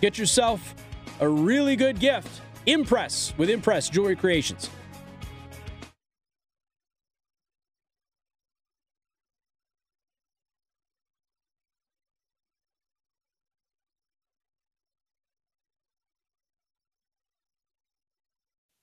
Get 0.00 0.18
yourself 0.18 0.74
a 1.20 1.28
really 1.28 1.74
good 1.74 1.98
gift. 1.98 2.42
Impress 2.66 3.32
with 3.38 3.48
Impress 3.48 3.88
Jewelry 3.88 4.14
Creations. 4.14 4.68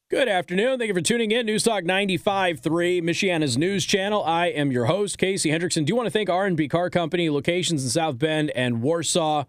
Good 0.09 0.27
afternoon. 0.27 0.79
Thank 0.79 0.87
you 0.87 0.95
for 0.95 1.01
tuning 1.01 1.29
in. 1.29 1.45
News 1.45 1.65
Newstalk 1.65 1.83
95.3, 1.83 3.03
Michiana's 3.03 3.59
news 3.59 3.85
channel. 3.85 4.23
I 4.23 4.47
am 4.47 4.71
your 4.71 4.85
host, 4.85 5.19
Casey 5.19 5.51
Hendrickson. 5.51 5.85
Do 5.85 5.91
you 5.91 5.95
want 5.95 6.07
to 6.07 6.11
thank 6.11 6.31
R&B 6.31 6.67
Car 6.67 6.89
Company, 6.89 7.29
locations 7.29 7.83
in 7.83 7.91
South 7.91 8.17
Bend 8.17 8.49
and 8.55 8.81
Warsaw. 8.81 9.43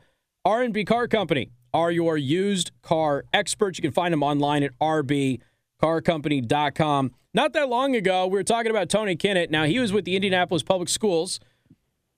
R&B 0.45 0.85
Car 0.85 1.09
Company 1.09 1.51
are 1.73 1.91
your 1.91 2.19
used 2.19 2.73
car 2.83 3.25
experts. 3.33 3.79
You 3.79 3.83
can 3.83 3.93
find 3.93 4.13
them 4.13 4.23
online 4.23 4.63
at 4.63 4.79
rbcarcompany.com. 4.81 7.11
Not 7.33 7.55
that 7.55 7.71
long 7.71 7.97
ago, 7.97 8.27
we 8.27 8.35
were 8.35 8.45
talking 8.45 8.71
about 8.71 8.91
Tony 8.91 9.17
Kinnett. 9.17 9.49
Now, 9.49 9.65
he 9.65 9.79
was 9.79 9.95
with 9.95 10.05
the 10.05 10.15
Indianapolis 10.15 10.63
Public 10.63 10.91
Schools. 10.91 11.41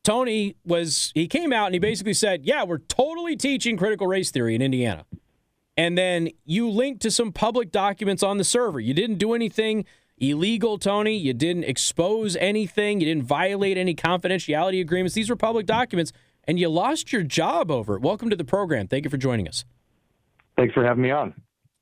Tony 0.03 0.57
was, 0.65 1.13
he 1.15 1.29
came 1.29 1.53
out 1.53 1.67
and 1.67 1.77
he 1.77 1.79
basically 1.79 2.15
said, 2.15 2.45
Yeah, 2.45 2.65
we're 2.65 2.79
totally 2.79 3.37
teaching 3.37 3.77
critical 3.77 4.09
race 4.09 4.33
theory 4.33 4.57
in 4.57 4.63
Indiana 4.63 5.05
and 5.77 5.97
then 5.97 6.31
you 6.45 6.69
linked 6.69 7.03
to 7.03 7.11
some 7.11 7.33
public 7.33 7.73
documents 7.73 8.23
on 8.23 8.39
the 8.39 8.45
server. 8.45 8.81
You 8.81 8.95
didn't 8.95 9.19
do 9.19 9.33
anything 9.35 9.85
illegal, 10.19 10.79
Tony. 10.79 11.17
You 11.17 11.33
didn't 11.33 11.65
expose 11.65 12.37
anything. 12.37 13.01
You 13.01 13.07
didn't 13.07 13.25
violate 13.25 13.77
any 13.79 13.95
confidentiality 13.95 14.81
agreements. 14.81 15.15
These 15.15 15.31
were 15.31 15.37
public 15.37 15.67
documents, 15.67 16.13
and 16.45 16.59
you 16.59 16.69
lost 16.69 17.13
your 17.13 17.23
job 17.23 17.71
over 17.71 17.97
it. 17.97 18.03
Welcome 18.03 18.31
to 18.31 18.37
the 18.37 18.45
program. 18.45 18.87
Thank 18.87 19.05
you 19.05 19.11
for 19.11 19.17
joining 19.17 19.49
us. 19.49 19.65
Thanks 20.57 20.75
for 20.75 20.85
having 20.85 21.03
me 21.03 21.11
on. 21.11 21.35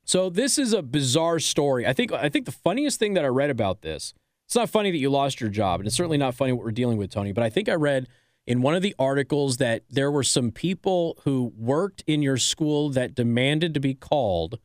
So 0.05 0.29
this 0.29 0.57
is 0.57 0.73
a 0.73 0.81
bizarre 0.81 1.39
story. 1.39 1.85
I 1.85 1.93
think 1.93 2.11
I 2.11 2.29
think 2.29 2.45
the 2.45 2.51
funniest 2.51 2.99
thing 2.99 3.13
that 3.13 3.23
I 3.23 3.27
read 3.27 3.49
about 3.49 3.81
this. 3.81 4.13
It's 4.47 4.55
not 4.55 4.69
funny 4.69 4.91
that 4.91 4.97
you 4.97 5.09
lost 5.09 5.39
your 5.39 5.49
job, 5.49 5.79
and 5.79 5.87
it's 5.87 5.95
certainly 5.95 6.17
not 6.17 6.35
funny 6.35 6.51
what 6.51 6.65
we're 6.65 6.71
dealing 6.71 6.97
with, 6.97 7.09
Tony. 7.09 7.31
But 7.31 7.45
I 7.45 7.49
think 7.49 7.69
I 7.69 7.73
read 7.75 8.07
in 8.47 8.61
one 8.61 8.75
of 8.75 8.81
the 8.81 8.95
articles 8.97 9.57
that 9.57 9.83
there 9.89 10.11
were 10.11 10.23
some 10.23 10.51
people 10.51 11.17
who 11.23 11.53
worked 11.57 12.03
in 12.07 12.21
your 12.21 12.37
school 12.37 12.89
that 12.89 13.15
demanded 13.15 13.73
to 13.73 13.79
be 13.79 13.93
called 13.93 14.59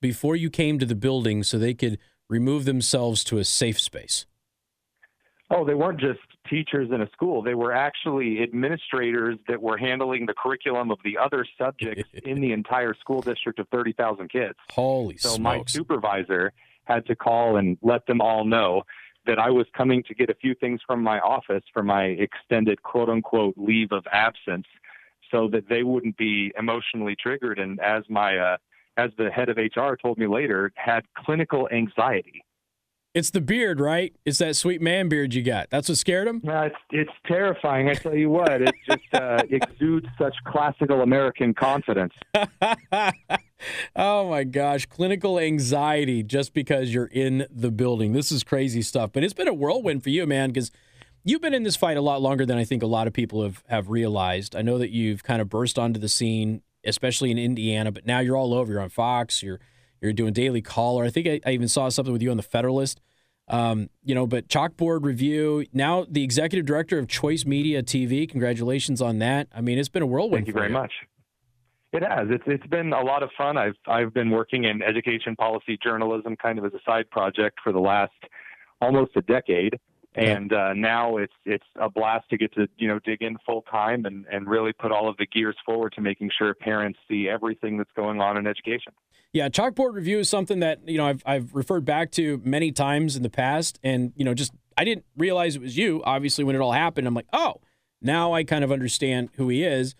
before 0.00 0.36
you 0.36 0.50
came 0.50 0.78
to 0.78 0.86
the 0.86 0.94
building 0.94 1.42
so 1.42 1.58
they 1.58 1.74
could 1.74 1.98
remove 2.28 2.64
themselves 2.64 3.24
to 3.24 3.38
a 3.38 3.44
safe 3.44 3.80
space. 3.80 4.26
Oh, 5.50 5.64
they 5.64 5.74
weren't 5.74 5.98
just 5.98 6.20
teachers 6.48 6.90
in 6.92 7.00
a 7.00 7.10
school. 7.10 7.42
They 7.42 7.54
were 7.54 7.72
actually 7.72 8.42
administrators 8.42 9.38
that 9.48 9.60
were 9.60 9.78
handling 9.78 10.26
the 10.26 10.34
curriculum 10.34 10.90
of 10.90 10.98
the 11.04 11.16
other 11.16 11.46
subjects 11.56 12.08
in 12.24 12.40
the 12.40 12.52
entire 12.52 12.94
school 12.94 13.22
district 13.22 13.58
of 13.58 13.68
30,000 13.68 14.30
kids. 14.30 14.54
Holy 14.70 15.16
so 15.16 15.30
smokes. 15.30 15.40
my 15.40 15.62
supervisor 15.66 16.52
had 16.84 17.06
to 17.06 17.16
call 17.16 17.56
and 17.56 17.78
let 17.82 18.06
them 18.06 18.20
all 18.20 18.44
know 18.44 18.82
that 19.28 19.38
I 19.38 19.50
was 19.50 19.66
coming 19.76 20.02
to 20.08 20.14
get 20.14 20.30
a 20.30 20.34
few 20.34 20.54
things 20.54 20.80
from 20.84 21.02
my 21.02 21.20
office 21.20 21.62
for 21.72 21.84
my 21.84 22.04
extended 22.04 22.82
quote 22.82 23.08
unquote 23.08 23.54
leave 23.56 23.92
of 23.92 24.04
absence 24.12 24.66
so 25.30 25.48
that 25.52 25.68
they 25.68 25.82
wouldn't 25.84 26.16
be 26.16 26.50
emotionally 26.58 27.14
triggered 27.14 27.58
and 27.58 27.78
as 27.80 28.02
my 28.08 28.36
uh, 28.36 28.56
as 28.96 29.10
the 29.18 29.30
head 29.30 29.48
of 29.48 29.58
HR 29.58 29.94
told 29.94 30.18
me 30.18 30.26
later 30.26 30.72
had 30.74 31.02
clinical 31.16 31.68
anxiety. 31.70 32.42
It's 33.14 33.30
the 33.30 33.40
beard, 33.40 33.80
right? 33.80 34.14
It's 34.24 34.38
that 34.38 34.54
sweet 34.54 34.80
man 34.80 35.08
beard 35.08 35.34
you 35.34 35.42
got. 35.42 35.70
That's 35.70 35.88
what 35.88 35.98
scared 35.98 36.28
him. 36.28 36.40
Yeah, 36.44 36.64
it's 36.64 36.76
it's 36.90 37.12
terrifying. 37.26 37.88
I 37.88 37.94
tell 37.94 38.14
you 38.14 38.30
what, 38.30 38.62
it 38.62 38.74
just 38.86 39.14
uh, 39.14 39.42
exudes 39.50 40.06
such 40.18 40.34
classical 40.46 41.02
American 41.02 41.52
confidence. 41.54 42.14
oh 43.96 44.28
my 44.28 44.44
gosh, 44.44 44.86
clinical 44.86 45.38
anxiety 45.38 46.22
just 46.22 46.52
because 46.52 46.92
you're 46.92 47.06
in 47.06 47.46
the 47.50 47.70
building. 47.70 48.12
This 48.12 48.32
is 48.32 48.42
crazy 48.44 48.82
stuff. 48.82 49.10
But 49.12 49.24
it's 49.24 49.34
been 49.34 49.48
a 49.48 49.54
whirlwind 49.54 50.02
for 50.02 50.10
you, 50.10 50.26
man, 50.26 50.50
because 50.50 50.70
you've 51.24 51.40
been 51.40 51.54
in 51.54 51.62
this 51.62 51.76
fight 51.76 51.96
a 51.96 52.00
lot 52.00 52.22
longer 52.22 52.46
than 52.46 52.58
I 52.58 52.64
think 52.64 52.82
a 52.82 52.86
lot 52.86 53.06
of 53.06 53.12
people 53.12 53.42
have 53.42 53.62
have 53.68 53.90
realized. 53.90 54.56
I 54.56 54.62
know 54.62 54.78
that 54.78 54.90
you've 54.90 55.22
kind 55.22 55.40
of 55.40 55.48
burst 55.48 55.78
onto 55.78 56.00
the 56.00 56.08
scene, 56.08 56.62
especially 56.84 57.30
in 57.30 57.38
Indiana, 57.38 57.92
but 57.92 58.06
now 58.06 58.20
you're 58.20 58.36
all 58.36 58.54
over. 58.54 58.72
You're 58.72 58.82
on 58.82 58.90
Fox. 58.90 59.42
You're 59.42 59.60
you're 60.00 60.12
doing 60.12 60.32
Daily 60.32 60.62
Caller. 60.62 61.04
I 61.04 61.10
think 61.10 61.26
I, 61.26 61.40
I 61.44 61.52
even 61.52 61.68
saw 61.68 61.88
something 61.88 62.12
with 62.12 62.22
you 62.22 62.30
on 62.30 62.36
the 62.36 62.42
Federalist. 62.42 63.00
Um, 63.48 63.88
you 64.04 64.14
know, 64.14 64.26
but 64.26 64.48
Chalkboard 64.48 65.04
Review. 65.04 65.66
Now 65.72 66.06
the 66.08 66.22
executive 66.22 66.66
director 66.66 66.98
of 66.98 67.08
Choice 67.08 67.44
Media 67.44 67.82
TV. 67.82 68.28
Congratulations 68.28 69.00
on 69.00 69.18
that. 69.18 69.48
I 69.54 69.60
mean, 69.60 69.78
it's 69.78 69.88
been 69.88 70.02
a 70.02 70.06
whirlwind. 70.06 70.46
Thank 70.46 70.48
you 70.48 70.52
very 70.52 70.68
you. 70.68 70.74
much. 70.74 70.92
It 71.92 72.02
has. 72.02 72.28
It's 72.30 72.44
it's 72.46 72.66
been 72.66 72.92
a 72.92 73.02
lot 73.02 73.22
of 73.22 73.30
fun. 73.36 73.56
I've 73.56 73.76
I've 73.86 74.12
been 74.12 74.30
working 74.30 74.64
in 74.64 74.82
education 74.82 75.36
policy 75.36 75.78
journalism 75.82 76.36
kind 76.36 76.58
of 76.58 76.64
as 76.64 76.74
a 76.74 76.80
side 76.84 77.10
project 77.10 77.58
for 77.62 77.72
the 77.72 77.80
last 77.80 78.12
almost 78.80 79.16
a 79.16 79.22
decade 79.22 79.78
and 80.18 80.52
uh, 80.52 80.72
now 80.74 81.16
it's 81.16 81.32
it's 81.44 81.64
a 81.80 81.88
blast 81.88 82.28
to 82.30 82.36
get 82.36 82.52
to 82.54 82.66
you 82.76 82.88
know 82.88 82.98
dig 83.04 83.22
in 83.22 83.36
full 83.46 83.62
time 83.62 84.04
and 84.04 84.26
and 84.30 84.48
really 84.48 84.72
put 84.72 84.90
all 84.90 85.08
of 85.08 85.16
the 85.18 85.26
gears 85.26 85.56
forward 85.64 85.92
to 85.92 86.00
making 86.00 86.30
sure 86.36 86.54
parents 86.54 86.98
see 87.08 87.28
everything 87.28 87.78
that's 87.78 87.92
going 87.94 88.20
on 88.20 88.36
in 88.36 88.46
education. 88.46 88.92
Yeah, 89.32 89.48
chalkboard 89.48 89.94
review 89.94 90.18
is 90.18 90.28
something 90.28 90.60
that 90.60 90.86
you 90.88 90.98
know 90.98 91.06
I've 91.06 91.22
I've 91.24 91.54
referred 91.54 91.84
back 91.84 92.10
to 92.12 92.40
many 92.44 92.72
times 92.72 93.16
in 93.16 93.22
the 93.22 93.30
past, 93.30 93.78
and 93.82 94.12
you 94.16 94.24
know 94.24 94.34
just 94.34 94.52
I 94.76 94.84
didn't 94.84 95.04
realize 95.16 95.56
it 95.56 95.62
was 95.62 95.76
you. 95.76 96.02
Obviously, 96.04 96.44
when 96.44 96.56
it 96.56 96.60
all 96.60 96.72
happened, 96.72 97.06
I'm 97.06 97.14
like, 97.14 97.28
oh, 97.32 97.60
now 98.02 98.32
I 98.32 98.44
kind 98.44 98.64
of 98.64 98.72
understand 98.72 99.30
who 99.34 99.48
he 99.48 99.62
is. 99.62 99.94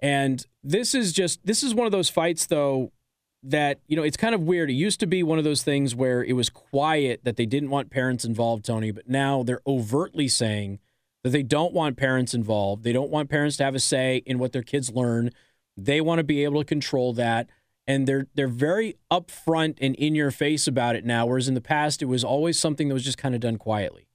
And 0.00 0.44
this 0.62 0.94
is 0.94 1.12
just 1.12 1.44
this 1.46 1.62
is 1.62 1.74
one 1.74 1.86
of 1.86 1.92
those 1.92 2.10
fights 2.10 2.46
though 2.46 2.92
that 3.42 3.80
you 3.86 3.96
know 3.96 4.02
it's 4.02 4.16
kind 4.16 4.34
of 4.34 4.42
weird. 4.42 4.70
It 4.70 4.74
used 4.74 5.00
to 5.00 5.06
be 5.06 5.22
one 5.22 5.38
of 5.38 5.44
those 5.44 5.62
things 5.62 5.94
where 5.94 6.24
it 6.24 6.32
was 6.32 6.48
quiet 6.50 7.20
that 7.24 7.36
they 7.36 7.46
didn't 7.46 7.70
want 7.70 7.90
parents 7.90 8.24
involved, 8.24 8.64
Tony, 8.64 8.90
but 8.90 9.08
now 9.08 9.42
they're 9.42 9.60
overtly 9.66 10.28
saying 10.28 10.78
that 11.22 11.30
they 11.30 11.42
don't 11.42 11.72
want 11.72 11.96
parents 11.96 12.34
involved. 12.34 12.84
They 12.84 12.92
don't 12.92 13.10
want 13.10 13.30
parents 13.30 13.56
to 13.58 13.64
have 13.64 13.74
a 13.74 13.80
say 13.80 14.22
in 14.26 14.38
what 14.38 14.52
their 14.52 14.62
kids 14.62 14.90
learn. 14.92 15.30
They 15.76 16.00
want 16.00 16.18
to 16.18 16.24
be 16.24 16.44
able 16.44 16.60
to 16.60 16.66
control 16.66 17.12
that. 17.14 17.48
And 17.86 18.06
they're 18.06 18.26
they're 18.34 18.48
very 18.48 18.96
upfront 19.10 19.76
and 19.80 19.94
in 19.96 20.14
your 20.14 20.30
face 20.30 20.66
about 20.66 20.96
it 20.96 21.04
now, 21.04 21.26
whereas 21.26 21.48
in 21.48 21.54
the 21.54 21.60
past 21.60 22.00
it 22.00 22.06
was 22.06 22.24
always 22.24 22.58
something 22.58 22.88
that 22.88 22.94
was 22.94 23.04
just 23.04 23.18
kind 23.18 23.34
of 23.34 23.42
done 23.42 23.58
quietly. 23.58 24.08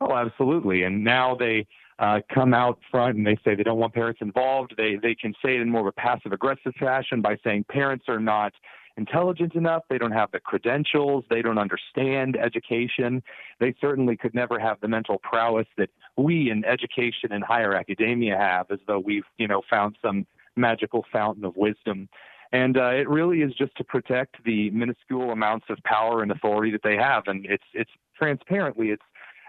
Oh, 0.00 0.14
absolutely. 0.14 0.82
And 0.82 1.04
now 1.04 1.34
they 1.34 1.66
uh, 1.98 2.20
come 2.32 2.54
out 2.54 2.78
front 2.90 3.16
and 3.16 3.26
they 3.26 3.36
say 3.44 3.54
they 3.54 3.62
don't 3.62 3.78
want 3.78 3.94
parents 3.94 4.20
involved. 4.20 4.74
They 4.76 4.96
they 4.96 5.14
can 5.14 5.32
say 5.44 5.56
it 5.56 5.60
in 5.60 5.70
more 5.70 5.82
of 5.82 5.86
a 5.86 5.92
passive 5.92 6.32
aggressive 6.32 6.74
fashion 6.78 7.22
by 7.22 7.36
saying 7.44 7.64
parents 7.68 8.06
are 8.08 8.20
not 8.20 8.52
intelligent 8.96 9.54
enough, 9.54 9.82
they 9.88 9.98
don't 9.98 10.12
have 10.12 10.30
the 10.30 10.40
credentials, 10.40 11.24
they 11.28 11.42
don't 11.42 11.58
understand 11.58 12.36
education. 12.36 13.22
They 13.58 13.74
certainly 13.80 14.16
could 14.16 14.34
never 14.34 14.58
have 14.58 14.80
the 14.80 14.88
mental 14.88 15.18
prowess 15.18 15.66
that 15.76 15.90
we 16.16 16.50
in 16.50 16.64
education 16.64 17.32
and 17.32 17.42
higher 17.42 17.74
academia 17.74 18.36
have, 18.36 18.70
as 18.70 18.78
though 18.86 19.00
we've 19.00 19.24
you 19.38 19.48
know 19.48 19.62
found 19.68 19.96
some 20.02 20.26
magical 20.56 21.04
fountain 21.12 21.44
of 21.44 21.56
wisdom. 21.56 22.08
And 22.52 22.76
uh, 22.76 22.90
it 22.90 23.08
really 23.08 23.42
is 23.42 23.52
just 23.54 23.76
to 23.78 23.84
protect 23.84 24.36
the 24.44 24.70
minuscule 24.70 25.32
amounts 25.32 25.66
of 25.70 25.78
power 25.84 26.22
and 26.22 26.30
authority 26.30 26.70
that 26.70 26.82
they 26.84 26.96
have. 26.96 27.24
And 27.26 27.44
it's 27.46 27.64
it's 27.72 27.90
transparently 28.16 28.90
it's 28.90 29.02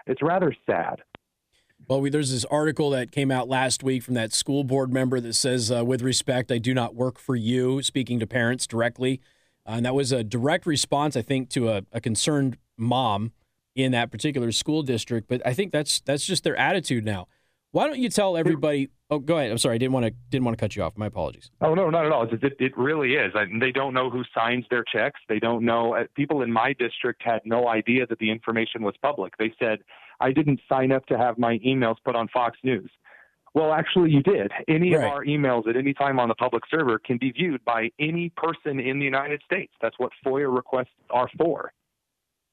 it's 0.06 0.22
rather 0.22 0.54
sad 0.66 1.02
well, 1.88 2.00
we, 2.00 2.10
there's 2.10 2.32
this 2.32 2.44
article 2.46 2.90
that 2.90 3.12
came 3.12 3.30
out 3.30 3.48
last 3.48 3.82
week 3.82 4.02
from 4.02 4.14
that 4.14 4.32
school 4.32 4.64
board 4.64 4.92
member 4.92 5.20
that 5.20 5.34
says, 5.34 5.70
uh, 5.70 5.84
with 5.84 6.02
respect, 6.02 6.50
I 6.50 6.58
do 6.58 6.74
not 6.74 6.94
work 6.94 7.18
for 7.18 7.36
you, 7.36 7.82
speaking 7.82 8.18
to 8.20 8.26
parents 8.26 8.66
directly. 8.66 9.20
Uh, 9.66 9.72
and 9.72 9.86
that 9.86 9.94
was 9.94 10.12
a 10.12 10.24
direct 10.24 10.66
response, 10.66 11.16
I 11.16 11.22
think, 11.22 11.48
to 11.50 11.70
a, 11.70 11.82
a, 11.92 12.00
concerned 12.00 12.56
mom 12.76 13.32
in 13.74 13.92
that 13.92 14.10
particular 14.10 14.52
school 14.52 14.82
district. 14.82 15.28
But 15.28 15.42
I 15.44 15.52
think 15.54 15.72
that's 15.72 16.00
that's 16.00 16.24
just 16.24 16.44
their 16.44 16.56
attitude 16.56 17.04
now. 17.04 17.28
Why 17.72 17.86
don't 17.86 17.98
you 17.98 18.08
tell 18.08 18.36
everybody? 18.36 18.88
Oh, 19.10 19.18
go 19.18 19.38
ahead. 19.38 19.50
I'm 19.50 19.58
sorry, 19.58 19.74
I 19.74 19.78
didn't 19.78 19.92
want 19.92 20.06
to 20.06 20.14
didn't 20.30 20.44
want 20.44 20.56
to 20.56 20.60
cut 20.60 20.76
you 20.76 20.82
off. 20.82 20.96
My 20.96 21.06
apologies. 21.06 21.50
Oh 21.60 21.74
no, 21.74 21.90
not 21.90 22.06
at 22.06 22.12
all. 22.12 22.24
It, 22.24 22.56
it 22.58 22.78
really 22.78 23.14
is. 23.14 23.32
I, 23.34 23.44
they 23.60 23.72
don't 23.72 23.92
know 23.92 24.08
who 24.08 24.22
signs 24.34 24.64
their 24.70 24.84
checks. 24.84 25.20
They 25.28 25.38
don't 25.38 25.64
know. 25.64 25.94
Uh, 25.94 26.04
people 26.14 26.42
in 26.42 26.52
my 26.52 26.72
district 26.72 27.22
had 27.22 27.42
no 27.44 27.68
idea 27.68 28.06
that 28.06 28.18
the 28.18 28.30
information 28.30 28.82
was 28.82 28.94
public. 29.02 29.36
They 29.36 29.52
said 29.58 29.80
I 30.20 30.32
didn't 30.32 30.60
sign 30.68 30.92
up 30.92 31.06
to 31.06 31.18
have 31.18 31.38
my 31.38 31.58
emails 31.58 31.96
put 32.04 32.16
on 32.16 32.28
Fox 32.28 32.58
News. 32.62 32.90
Well, 33.54 33.72
actually, 33.72 34.10
you 34.10 34.22
did. 34.22 34.52
Any 34.68 34.94
right. 34.94 35.04
of 35.04 35.10
our 35.10 35.24
emails 35.24 35.66
at 35.66 35.76
any 35.76 35.94
time 35.94 36.20
on 36.20 36.28
the 36.28 36.34
public 36.34 36.64
server 36.70 36.98
can 36.98 37.16
be 37.16 37.32
viewed 37.32 37.64
by 37.64 37.90
any 37.98 38.30
person 38.36 38.78
in 38.78 38.98
the 38.98 39.04
United 39.06 39.40
States. 39.46 39.72
That's 39.80 39.98
what 39.98 40.12
FOIA 40.24 40.54
requests 40.54 40.88
are 41.08 41.30
for. 41.38 41.72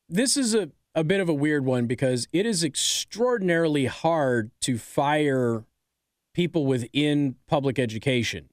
This 0.07 0.37
is 0.37 0.55
a, 0.55 0.69
a 0.95 1.03
bit 1.03 1.19
of 1.19 1.27
a 1.27 1.33
weird 1.33 1.65
one 1.65 1.87
because 1.87 2.27
it 2.31 2.45
is 2.45 2.63
extraordinarily 2.63 3.87
hard 3.87 4.51
to 4.61 4.77
fire 4.77 5.65
people 6.33 6.65
within 6.65 7.35
public 7.47 7.77
education. 7.77 8.49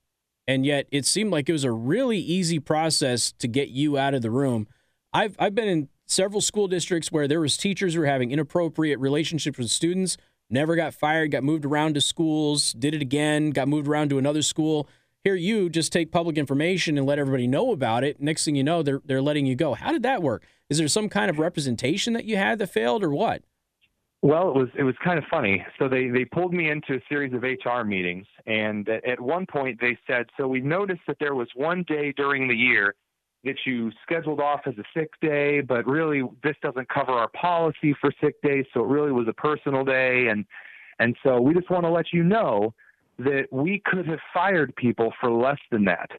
And 0.48 0.66
yet 0.66 0.86
it 0.90 1.06
seemed 1.06 1.30
like 1.30 1.48
it 1.48 1.52
was 1.52 1.62
a 1.62 1.70
really 1.70 2.18
easy 2.18 2.58
process 2.58 3.30
to 3.38 3.46
get 3.46 3.68
you 3.68 3.96
out 3.96 4.14
of 4.14 4.22
the 4.22 4.30
room. 4.30 4.66
I've, 5.12 5.36
I've 5.38 5.54
been 5.54 5.68
in 5.68 5.88
several 6.10 6.40
school 6.40 6.68
districts 6.68 7.12
where 7.12 7.28
there 7.28 7.40
was 7.40 7.56
teachers 7.56 7.94
who 7.94 8.00
were 8.00 8.06
having 8.06 8.30
inappropriate 8.30 8.98
relationships 8.98 9.58
with 9.58 9.70
students, 9.70 10.16
never 10.48 10.74
got 10.74 10.92
fired, 10.92 11.30
got 11.30 11.44
moved 11.44 11.64
around 11.64 11.94
to 11.94 12.00
schools, 12.00 12.72
did 12.72 12.94
it 12.94 13.02
again, 13.02 13.50
got 13.50 13.68
moved 13.68 13.86
around 13.86 14.10
to 14.10 14.18
another 14.18 14.42
school. 14.42 14.88
Here 15.22 15.34
you 15.34 15.68
just 15.68 15.92
take 15.92 16.10
public 16.10 16.36
information 16.36 16.98
and 16.98 17.06
let 17.06 17.18
everybody 17.18 17.46
know 17.46 17.72
about 17.72 18.04
it. 18.04 18.20
Next 18.20 18.44
thing 18.44 18.56
you 18.56 18.64
know, 18.64 18.82
they're 18.82 19.02
they're 19.04 19.22
letting 19.22 19.46
you 19.46 19.54
go. 19.54 19.74
How 19.74 19.92
did 19.92 20.02
that 20.02 20.22
work? 20.22 20.44
Is 20.68 20.78
there 20.78 20.88
some 20.88 21.08
kind 21.08 21.30
of 21.30 21.38
representation 21.38 22.14
that 22.14 22.24
you 22.24 22.36
had 22.36 22.58
that 22.58 22.68
failed 22.68 23.04
or 23.04 23.10
what? 23.10 23.42
Well, 24.22 24.48
it 24.48 24.54
was 24.54 24.68
it 24.78 24.82
was 24.82 24.94
kind 25.04 25.18
of 25.18 25.24
funny. 25.30 25.64
So 25.78 25.88
they 25.88 26.08
they 26.08 26.24
pulled 26.24 26.54
me 26.54 26.70
into 26.70 26.94
a 26.94 27.00
series 27.08 27.34
of 27.34 27.42
HR 27.42 27.84
meetings, 27.84 28.26
and 28.46 28.88
at 28.88 29.20
one 29.20 29.46
point 29.46 29.78
they 29.80 29.96
said, 30.06 30.26
"So 30.38 30.48
we 30.48 30.60
noticed 30.60 31.02
that 31.06 31.18
there 31.20 31.34
was 31.34 31.48
one 31.54 31.84
day 31.86 32.12
during 32.16 32.48
the 32.48 32.56
year 32.56 32.94
that 33.44 33.56
you 33.64 33.90
scheduled 34.02 34.40
off 34.40 34.60
as 34.66 34.74
a 34.78 34.84
sick 34.94 35.10
day, 35.20 35.60
but 35.60 35.86
really 35.86 36.22
this 36.42 36.56
doesn't 36.62 36.88
cover 36.88 37.12
our 37.12 37.28
policy 37.28 37.94
for 38.00 38.12
sick 38.20 38.40
days, 38.42 38.66
so 38.74 38.80
it 38.80 38.88
really 38.88 39.12
was 39.12 39.26
a 39.28 39.32
personal 39.32 39.84
day 39.84 40.28
and 40.28 40.44
and 40.98 41.16
so 41.22 41.40
we 41.40 41.54
just 41.54 41.70
want 41.70 41.84
to 41.84 41.90
let 41.90 42.12
you 42.12 42.22
know 42.22 42.74
that 43.18 43.46
we 43.50 43.82
could 43.84 44.06
have 44.06 44.18
fired 44.32 44.74
people 44.76 45.12
for 45.18 45.30
less 45.30 45.58
than 45.70 45.84
that. 45.86 46.10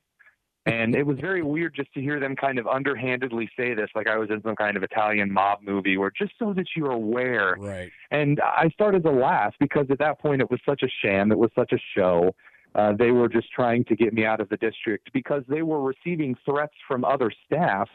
And 0.68 0.96
it 0.96 1.06
was 1.06 1.18
very 1.20 1.42
weird 1.42 1.74
just 1.76 1.92
to 1.94 2.02
hear 2.02 2.20
them 2.20 2.36
kind 2.36 2.60
of 2.60 2.68
underhandedly 2.68 3.50
say 3.58 3.74
this, 3.74 3.90
like 3.96 4.08
I 4.08 4.18
was 4.18 4.30
in 4.30 4.44
some 4.44 4.56
kind 4.56 4.78
of 4.78 4.84
Italian 4.84 5.32
mob 5.32 5.60
movie, 5.64 5.98
where 5.98 6.12
just 6.12 6.34
so 6.38 6.54
that 6.54 6.68
you're 6.76 6.92
aware. 6.92 7.56
Right. 7.58 7.92
And 8.12 8.40
I 8.42 8.70
started 8.70 9.04
to 9.04 9.12
laugh 9.12 9.56
because 9.60 9.88
at 9.90 9.98
that 10.00 10.20
point 10.20 10.42
it 10.42 10.52
was 10.52 10.60
such 10.64 10.84
a 10.84 10.88
sham, 11.02 11.32
it 11.32 11.38
was 11.38 11.50
such 11.56 11.72
a 11.72 11.80
show. 11.96 12.36
Uh, 12.74 12.94
they 12.98 13.12
were 13.12 13.28
just 13.28 13.52
trying 13.52 13.84
to 13.86 13.96
get 13.96 14.14
me 14.14 14.26
out 14.26 14.40
of 14.40 14.50
the 14.50 14.58
district 14.58 15.12
because 15.14 15.44
they 15.48 15.62
were 15.62 15.82
receiving 15.82 16.36
threats 16.46 16.74
from 16.88 17.04
other 17.04 17.32
staff 17.46 17.90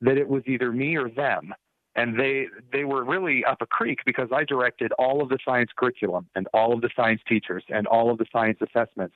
that 0.00 0.16
it 0.16 0.28
was 0.28 0.42
either 0.46 0.72
me 0.72 0.96
or 0.96 1.08
them. 1.10 1.52
And 1.94 2.18
they 2.18 2.46
they 2.72 2.84
were 2.84 3.04
really 3.04 3.44
up 3.44 3.60
a 3.60 3.66
creek 3.66 3.98
because 4.06 4.28
I 4.34 4.44
directed 4.44 4.92
all 4.92 5.22
of 5.22 5.28
the 5.28 5.38
science 5.44 5.70
curriculum 5.76 6.26
and 6.34 6.48
all 6.54 6.72
of 6.72 6.80
the 6.80 6.88
science 6.96 7.20
teachers 7.28 7.64
and 7.68 7.86
all 7.86 8.10
of 8.10 8.16
the 8.18 8.24
science 8.32 8.58
assessments. 8.62 9.14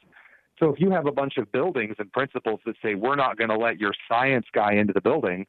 So 0.59 0.71
if 0.71 0.81
you 0.81 0.91
have 0.91 1.07
a 1.07 1.13
bunch 1.13 1.37
of 1.39 1.51
buildings 1.53 1.97
and 1.99 2.13
principals 2.13 2.61
that 2.67 2.77
say 2.83 2.95
we're 2.95 3.17
not 3.17 3.39
going 3.39 3.51
to 3.51 3.57
let 3.57 3.79
your 3.79 3.93
science 4.09 4.47
guy 4.53 4.75
into 4.75 4.93
the 4.93 5.01
building, 5.01 5.47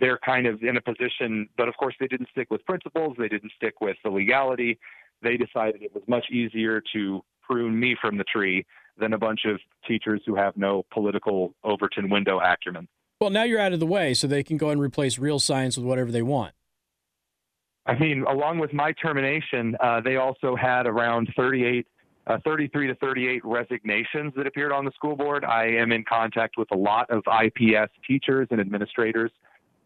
they're 0.00 0.18
kind 0.18 0.46
of 0.46 0.62
in 0.62 0.76
a 0.76 0.80
position. 0.80 1.48
But 1.56 1.68
of 1.68 1.76
course, 1.76 1.94
they 1.98 2.06
didn't 2.06 2.28
stick 2.30 2.48
with 2.50 2.64
principles. 2.64 3.16
They 3.18 3.28
didn't 3.28 3.52
stick 3.56 3.80
with 3.80 3.96
the 4.04 4.10
legality. 4.10 4.78
They 5.22 5.36
decided 5.36 5.82
it 5.82 5.94
was 5.94 6.02
much 6.06 6.26
easier 6.30 6.82
to 6.92 7.22
prune 7.50 7.78
me 7.78 7.96
from 8.00 8.16
the 8.16 8.24
tree 8.24 8.64
than 8.98 9.12
a 9.12 9.18
bunch 9.18 9.40
of 9.44 9.58
teachers 9.86 10.20
who 10.26 10.36
have 10.36 10.56
no 10.56 10.84
political 10.92 11.54
Overton 11.64 12.08
window 12.10 12.38
acumen. 12.38 12.86
Well, 13.20 13.30
now 13.30 13.42
you're 13.42 13.60
out 13.60 13.72
of 13.72 13.80
the 13.80 13.86
way, 13.86 14.14
so 14.14 14.26
they 14.26 14.42
can 14.42 14.56
go 14.56 14.70
and 14.70 14.80
replace 14.80 15.18
real 15.18 15.38
science 15.38 15.76
with 15.76 15.84
whatever 15.84 16.10
they 16.10 16.22
want. 16.22 16.54
I 17.86 17.98
mean, 17.98 18.24
along 18.28 18.58
with 18.58 18.72
my 18.72 18.92
termination, 18.92 19.76
uh, 19.80 20.00
they 20.00 20.16
also 20.16 20.54
had 20.54 20.86
around 20.86 21.28
38, 21.36 21.86
uh, 22.26 22.38
33 22.44 22.86
to 22.88 22.94
38 22.96 23.44
resignations 23.44 24.32
that 24.36 24.46
appeared 24.46 24.70
on 24.70 24.84
the 24.84 24.92
school 24.92 25.16
board. 25.16 25.44
I 25.44 25.66
am 25.66 25.90
in 25.90 26.04
contact 26.04 26.56
with 26.56 26.68
a 26.72 26.76
lot 26.76 27.10
of 27.10 27.22
IPS 27.26 27.92
teachers 28.06 28.48
and 28.50 28.60
administrators 28.60 29.32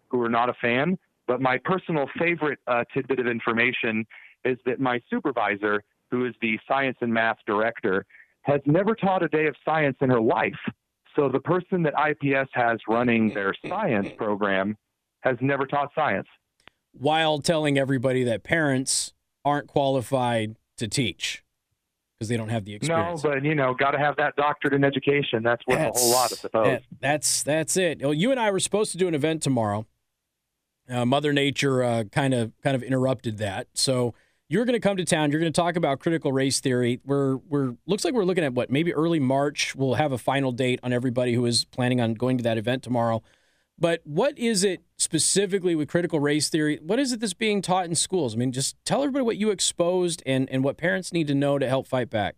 who 0.08 0.20
are 0.22 0.28
not 0.28 0.48
a 0.48 0.54
fan. 0.60 0.98
But 1.26 1.40
my 1.40 1.58
personal 1.64 2.06
favorite 2.18 2.58
uh, 2.66 2.84
tidbit 2.92 3.20
of 3.20 3.26
information 3.26 4.04
is 4.44 4.58
that 4.66 4.78
my 4.78 5.00
supervisor, 5.08 5.82
who 6.14 6.26
is 6.26 6.34
the 6.40 6.58
science 6.68 6.96
and 7.00 7.12
math 7.12 7.38
director, 7.44 8.06
has 8.42 8.60
never 8.66 8.94
taught 8.94 9.22
a 9.22 9.28
day 9.28 9.46
of 9.46 9.56
science 9.64 9.96
in 10.00 10.10
her 10.10 10.20
life. 10.20 10.52
So 11.16 11.28
the 11.28 11.40
person 11.40 11.82
that 11.82 11.94
IPS 11.98 12.50
has 12.54 12.78
running 12.88 13.34
their 13.34 13.54
science 13.66 14.10
program 14.16 14.76
has 15.20 15.36
never 15.40 15.66
taught 15.66 15.90
science. 15.94 16.28
While 16.92 17.38
telling 17.38 17.78
everybody 17.78 18.22
that 18.24 18.44
parents 18.44 19.12
aren't 19.44 19.66
qualified 19.66 20.56
to 20.76 20.86
teach 20.86 21.42
because 22.16 22.28
they 22.28 22.36
don't 22.36 22.48
have 22.48 22.64
the 22.64 22.74
experience. 22.74 23.24
No, 23.24 23.30
but 23.30 23.44
you 23.44 23.56
know, 23.56 23.74
got 23.74 23.92
to 23.92 23.98
have 23.98 24.16
that 24.16 24.36
doctorate 24.36 24.74
in 24.74 24.84
education. 24.84 25.42
That's 25.42 25.66
worth 25.66 25.78
that's, 25.78 26.00
a 26.00 26.04
whole 26.04 26.12
lot, 26.12 26.32
I 26.32 26.36
suppose. 26.36 26.66
That, 26.66 26.82
that's 27.00 27.42
that's 27.42 27.76
it. 27.76 28.02
Well, 28.02 28.14
you 28.14 28.30
and 28.30 28.38
I 28.38 28.52
were 28.52 28.60
supposed 28.60 28.92
to 28.92 28.98
do 28.98 29.08
an 29.08 29.14
event 29.14 29.42
tomorrow. 29.42 29.86
Uh, 30.88 31.04
Mother 31.04 31.32
Nature 31.32 32.04
kind 32.12 32.34
of 32.34 32.52
kind 32.62 32.76
of 32.76 32.82
interrupted 32.82 33.38
that. 33.38 33.66
So 33.74 34.14
you're 34.48 34.64
going 34.64 34.74
to 34.74 34.80
come 34.80 34.96
to 34.96 35.04
town. 35.04 35.30
You're 35.30 35.40
going 35.40 35.52
to 35.52 35.60
talk 35.60 35.76
about 35.76 36.00
critical 36.00 36.32
race 36.32 36.60
theory. 36.60 37.00
We're 37.04 37.36
we're 37.36 37.76
looks 37.86 38.04
like 38.04 38.14
we're 38.14 38.24
looking 38.24 38.44
at 38.44 38.52
what 38.52 38.70
maybe 38.70 38.92
early 38.92 39.20
March. 39.20 39.74
We'll 39.74 39.94
have 39.94 40.12
a 40.12 40.18
final 40.18 40.52
date 40.52 40.80
on 40.82 40.92
everybody 40.92 41.34
who 41.34 41.46
is 41.46 41.64
planning 41.64 42.00
on 42.00 42.14
going 42.14 42.36
to 42.38 42.44
that 42.44 42.58
event 42.58 42.82
tomorrow. 42.82 43.22
But 43.78 44.02
what 44.04 44.38
is 44.38 44.62
it 44.62 44.82
specifically 44.98 45.74
with 45.74 45.88
critical 45.88 46.20
race 46.20 46.48
theory? 46.48 46.78
What 46.80 47.00
is 47.00 47.12
it 47.12 47.20
that's 47.20 47.34
being 47.34 47.60
taught 47.60 47.86
in 47.86 47.94
schools? 47.96 48.34
I 48.34 48.36
mean, 48.36 48.52
just 48.52 48.76
tell 48.84 49.02
everybody 49.02 49.24
what 49.24 49.36
you 49.36 49.50
exposed 49.50 50.22
and 50.26 50.48
and 50.50 50.62
what 50.62 50.76
parents 50.76 51.12
need 51.12 51.26
to 51.28 51.34
know 51.34 51.58
to 51.58 51.68
help 51.68 51.86
fight 51.86 52.10
back. 52.10 52.36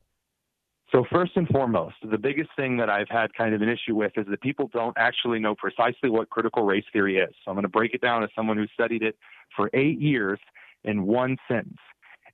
So, 0.92 1.04
first 1.12 1.32
and 1.34 1.48
foremost, 1.48 1.96
the 2.08 2.16
biggest 2.16 2.50
thing 2.54 2.76
that 2.76 2.88
I've 2.88 3.08
had 3.08 3.34
kind 3.34 3.54
of 3.54 3.60
an 3.60 3.68
issue 3.68 3.96
with 3.96 4.12
is 4.16 4.24
that 4.30 4.40
people 4.40 4.70
don't 4.72 4.96
actually 4.96 5.40
know 5.40 5.56
precisely 5.56 6.08
what 6.08 6.30
critical 6.30 6.62
race 6.62 6.84
theory 6.92 7.18
is. 7.18 7.34
So, 7.44 7.50
I'm 7.50 7.56
going 7.56 7.64
to 7.64 7.68
break 7.68 7.92
it 7.92 8.00
down 8.00 8.22
as 8.22 8.30
someone 8.36 8.56
who 8.56 8.66
studied 8.72 9.02
it 9.02 9.16
for 9.56 9.68
eight 9.74 10.00
years 10.00 10.38
in 10.84 11.04
one 11.04 11.36
sentence. 11.48 11.78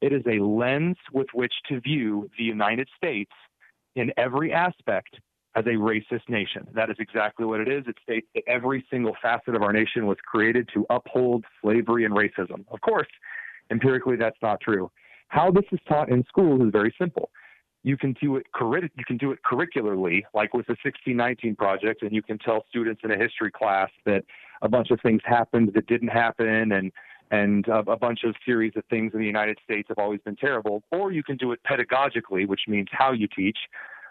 It 0.03 0.13
is 0.13 0.23
a 0.27 0.43
lens 0.43 0.97
with 1.13 1.29
which 1.33 1.53
to 1.69 1.81
view 1.81 2.29
the 2.37 2.45
United 2.45 2.89
States 2.97 3.31
in 3.95 4.13
every 4.19 4.53
aspect 4.53 5.17
as 5.55 5.65
a 5.67 5.77
racist 5.77 6.29
nation. 6.29 6.67
That 6.75 6.91
is 6.91 6.97
exactly 6.99 7.47
what 7.47 7.61
it 7.61 7.69
is. 7.69 7.85
It 7.87 7.97
states 8.03 8.27
that 8.35 8.43
every 8.47 8.85
single 8.91 9.17
facet 9.23 9.55
of 9.55 9.63
our 9.63 9.73
nation 9.73 10.07
was 10.07 10.19
created 10.27 10.69
to 10.75 10.85
uphold 10.91 11.45
slavery 11.63 12.05
and 12.05 12.15
racism. 12.15 12.65
Of 12.71 12.81
course, 12.81 13.09
empirically, 13.71 14.17
that's 14.17 14.37
not 14.43 14.61
true. 14.61 14.91
How 15.29 15.51
this 15.51 15.65
is 15.73 15.79
taught 15.89 16.11
in 16.11 16.25
schools 16.29 16.61
is 16.63 16.73
very 16.73 16.95
simple 16.99 17.31
you 17.85 17.97
can 17.97 18.15
do 18.21 18.37
it 18.37 18.47
you 18.97 19.05
can 19.07 19.17
do 19.17 19.33
it 19.33 19.41
curricularly, 19.45 20.25
like 20.35 20.55
with 20.55 20.67
the 20.67 20.77
1619 20.85 21.57
project, 21.57 22.03
and 22.03 22.13
you 22.13 22.23
can 22.23 22.39
tell 22.39 22.65
students 22.69 23.01
in 23.05 23.11
a 23.11 23.19
history 23.19 23.51
class 23.51 23.91
that 24.07 24.25
a 24.63 24.69
bunch 24.69 24.91
of 24.91 25.01
things 25.01 25.21
happened 25.25 25.73
that 25.75 25.87
didn't 25.87 26.09
happen, 26.09 26.73
and 26.73 26.93
and 27.33 27.67
a, 27.67 27.97
bunch 27.97 28.21
of 28.25 28.35
series 28.45 28.75
of 28.77 28.85
things 28.91 29.13
in 29.15 29.19
the 29.19 29.27
United 29.27 29.59
States 29.65 29.89
have 29.89 29.99
always 29.99 30.21
been 30.21 30.37
terrible. 30.37 30.83
Or 30.93 31.11
you 31.11 31.23
can 31.23 31.39
do 31.39 31.51
it 31.53 31.61
pedagogically, 31.65 32.47
which 32.47 32.61
means 32.69 32.89
how 32.93 33.13
you 33.13 33.27
teach, 33.27 33.57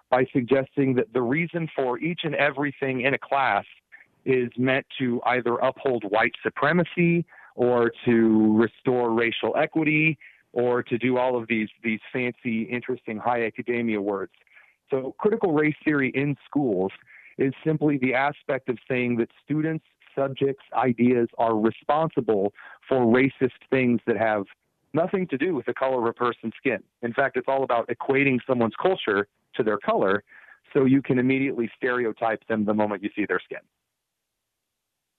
by 0.09 0.25
suggesting 0.33 0.95
that 0.95 1.13
the 1.13 1.21
reason 1.21 1.69
for 1.75 1.99
each 1.99 2.21
and 2.23 2.33
everything 2.33 3.01
in 3.01 3.13
a 3.13 3.19
class 3.19 3.63
is 4.25 4.49
meant 4.57 4.87
to 4.97 5.21
either 5.27 5.55
uphold 5.57 6.03
white 6.09 6.33
supremacy 6.43 7.23
or 7.55 7.91
to 8.05 8.57
restore 8.57 9.11
racial 9.11 9.55
equity 9.55 10.17
or 10.51 10.81
to 10.81 10.97
do 10.97 11.17
all 11.17 11.37
of 11.37 11.47
these 11.47 11.69
these 11.83 11.99
fancy, 12.11 12.63
interesting 12.63 13.17
high 13.17 13.45
academia 13.45 14.01
words. 14.01 14.31
So 14.89 15.15
critical 15.19 15.53
race 15.53 15.75
theory 15.85 16.11
in 16.15 16.35
schools 16.43 16.91
is 17.37 17.53
simply 17.63 17.97
the 17.97 18.15
aspect 18.15 18.67
of 18.67 18.77
saying 18.89 19.17
that 19.17 19.29
students, 19.43 19.85
subjects, 20.15 20.63
ideas 20.73 21.27
are 21.37 21.55
responsible 21.57 22.53
for 22.87 22.99
racist 22.99 23.51
things 23.69 23.99
that 24.07 24.17
have 24.17 24.43
nothing 24.93 25.27
to 25.27 25.37
do 25.37 25.55
with 25.55 25.65
the 25.65 25.73
color 25.73 25.99
of 26.01 26.05
a 26.05 26.13
person's 26.13 26.53
skin. 26.57 26.79
In 27.01 27.13
fact, 27.13 27.37
it's 27.37 27.47
all 27.47 27.63
about 27.63 27.89
equating 27.89 28.39
someone's 28.47 28.73
culture 28.81 29.27
to 29.55 29.63
their 29.63 29.77
color 29.77 30.23
so 30.73 30.85
you 30.85 31.01
can 31.01 31.19
immediately 31.19 31.69
stereotype 31.75 32.45
them 32.47 32.65
the 32.65 32.73
moment 32.73 33.03
you 33.03 33.09
see 33.15 33.25
their 33.25 33.39
skin. 33.43 33.59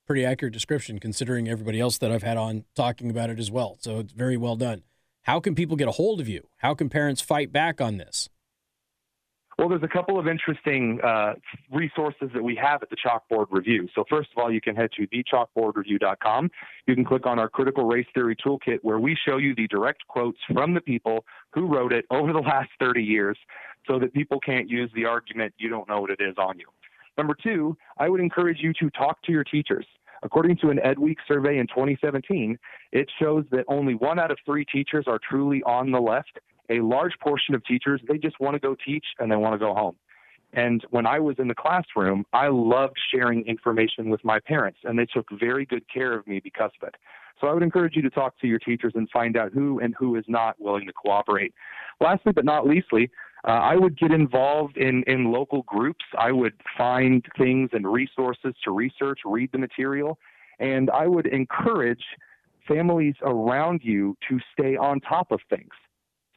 Pretty 0.07 0.25
accurate 0.25 0.53
description 0.53 0.99
considering 0.99 1.49
everybody 1.49 1.81
else 1.81 1.99
that 1.99 2.11
I've 2.11 2.23
had 2.23 2.37
on 2.37 2.65
talking 2.75 3.11
about 3.11 3.31
it 3.31 3.39
as 3.39 3.51
well. 3.51 3.77
So 3.81 4.01
it's 4.01 4.13
very 4.13 4.37
well 4.37 4.57
done. 4.57 4.83
How 5.23 5.39
can 5.39 5.55
people 5.55 5.77
get 5.77 5.89
a 5.89 5.93
hold 5.93 6.21
of 6.21 6.29
you? 6.29 6.49
How 6.59 6.75
can 6.75 6.89
parents 6.89 7.21
fight 7.21 7.53
back 7.53 7.81
on 7.81 7.97
this? 7.97 8.29
Well, 9.59 9.69
there's 9.69 9.83
a 9.83 9.89
couple 9.89 10.19
of 10.19 10.27
interesting 10.27 10.99
uh, 11.03 11.35
resources 11.71 12.31
that 12.33 12.43
we 12.43 12.57
have 12.57 12.83
at 12.83 12.89
the 12.91 12.97
Chalkboard 12.97 13.47
Review. 13.51 13.87
So, 13.95 14.05
first 14.09 14.31
of 14.35 14.43
all, 14.43 14.51
you 14.51 14.61
can 14.61 14.75
head 14.75 14.91
to 14.97 15.07
thechalkboardreview.com. 15.09 16.51
You 16.87 16.95
can 16.95 17.05
click 17.05 17.27
on 17.27 17.39
our 17.39 17.49
Critical 17.49 17.85
Race 17.85 18.07
Theory 18.15 18.35
Toolkit, 18.37 18.79
where 18.83 18.99
we 18.99 19.17
show 19.29 19.37
you 19.37 19.55
the 19.55 19.69
direct 19.69 20.07
quotes 20.09 20.39
from 20.53 20.73
the 20.73 20.81
people 20.81 21.25
who 21.53 21.67
wrote 21.67 21.93
it 21.93 22.07
over 22.11 22.33
the 22.33 22.41
last 22.41 22.71
30 22.81 23.03
years 23.03 23.37
so 23.87 23.99
that 23.99 24.15
people 24.15 24.41
can't 24.41 24.71
use 24.71 24.91
the 24.95 25.05
argument, 25.05 25.53
you 25.59 25.69
don't 25.69 25.89
know 25.89 26.01
what 26.01 26.11
it 26.11 26.21
is 26.21 26.35
on 26.39 26.59
you. 26.59 26.67
Number 27.19 27.37
two, 27.41 27.77
I 27.99 28.09
would 28.09 28.21
encourage 28.21 28.59
you 28.61 28.73
to 28.81 28.91
talk 28.91 29.23
to 29.25 29.33
your 29.33 29.45
teachers. 29.45 29.87
According 30.23 30.59
to 30.59 30.71
an 30.71 30.79
EdWeek 30.85 31.17
survey 31.27 31.59
in 31.59 31.67
2017, 31.67 32.57
it 32.93 33.11
shows 33.21 33.45
that 33.51 33.65
only 33.69 33.95
one 33.95 34.19
out 34.19 34.31
of 34.31 34.39
three 34.47 34.65
teachers 34.65 35.05
are 35.09 35.19
truly 35.29 35.63
on 35.65 35.91
the 35.91 36.01
left. 36.01 36.39
A 36.73 36.81
large 36.81 37.13
portion 37.21 37.55
of 37.55 37.63
teachers, 37.67 38.01
they 38.09 38.17
just 38.17 38.41
want 38.41 38.55
to 38.55 38.59
go 38.59 38.75
teach 38.83 39.05
and 39.19 39.31
they 39.31 39.37
want 39.37 39.53
to 39.53 39.59
go 39.59 39.75
home. 39.75 39.97
And 40.55 40.85
when 40.91 41.07
I 41.07 41.19
was 41.19 41.37
in 41.39 41.49
the 41.49 41.55
classroom, 41.55 42.25
I 42.33 42.49
loved 42.49 42.97
sharing 43.13 43.47
information 43.47 44.09
with 44.09 44.23
my 44.25 44.39
parents, 44.41 44.79
and 44.85 44.99
they 44.99 45.07
took 45.07 45.27
very 45.39 45.67
good 45.67 45.85
care 45.93 46.13
of 46.13 46.27
me 46.27 46.41
because 46.41 46.71
of 46.81 46.89
it. 46.89 46.95
So 47.41 47.47
I 47.47 47.55
would 47.55 47.63
encourage 47.63 47.97
you 47.97 48.03
to 48.03 48.11
talk 48.11 48.39
to 48.41 48.47
your 48.47 48.59
teachers 48.59 48.93
and 48.95 49.09
find 49.11 49.37
out 49.37 49.53
who 49.53 49.81
and 49.81 49.95
who 49.99 50.17
is 50.17 50.25
not 50.29 50.57
willing 50.59 50.87
to 50.87 50.93
cooperate. 50.93 51.53
Lastly, 52.01 52.33
but 52.33 52.45
not 52.45 52.67
leastly, 52.67 53.11
uh, 53.47 53.51
I 53.51 53.77
would 53.77 53.99
get 53.99 54.13
involved 54.13 54.77
in, 54.77 55.03
in 55.07 55.33
local 55.33 55.63
groups. 55.63 56.05
I 56.19 56.33
would 56.33 56.55
find 56.79 57.25
things 57.37 57.71
and 57.73 57.91
resources 57.91 58.55
to 58.65 58.71
research, 58.71 59.21
read 59.25 59.51
the 59.53 59.59
material, 59.59 60.19
and 60.59 60.91
I 60.91 61.07
would 61.07 61.27
encourage 61.27 62.05
families 62.69 63.15
around 63.23 63.81
you 63.83 64.17
to 64.29 64.39
stay 64.53 64.77
on 64.77 65.01
top 65.01 65.33
of 65.33 65.41
things 65.51 65.71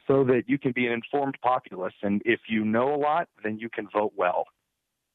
so 0.06 0.24
that 0.24 0.44
you 0.46 0.58
can 0.58 0.72
be 0.72 0.86
an 0.86 0.92
informed 0.92 1.36
populace. 1.42 1.94
And 2.02 2.22
if 2.24 2.40
you 2.48 2.64
know 2.64 2.94
a 2.94 2.96
lot, 2.96 3.28
then 3.42 3.58
you 3.58 3.68
can 3.68 3.88
vote 3.92 4.12
well. 4.16 4.46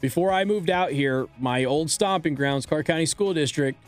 Before 0.00 0.32
I 0.32 0.44
moved 0.44 0.70
out 0.70 0.92
here, 0.92 1.28
my 1.38 1.64
old 1.64 1.90
stomping 1.90 2.34
grounds, 2.34 2.66
Clark 2.66 2.86
County 2.86 3.06
School 3.06 3.34
District, 3.34 3.78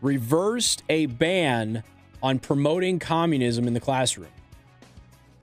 reversed 0.00 0.82
a 0.88 1.06
ban 1.06 1.84
on 2.22 2.38
promoting 2.38 2.98
communism 2.98 3.66
in 3.66 3.74
the 3.74 3.80
classroom. 3.80 4.28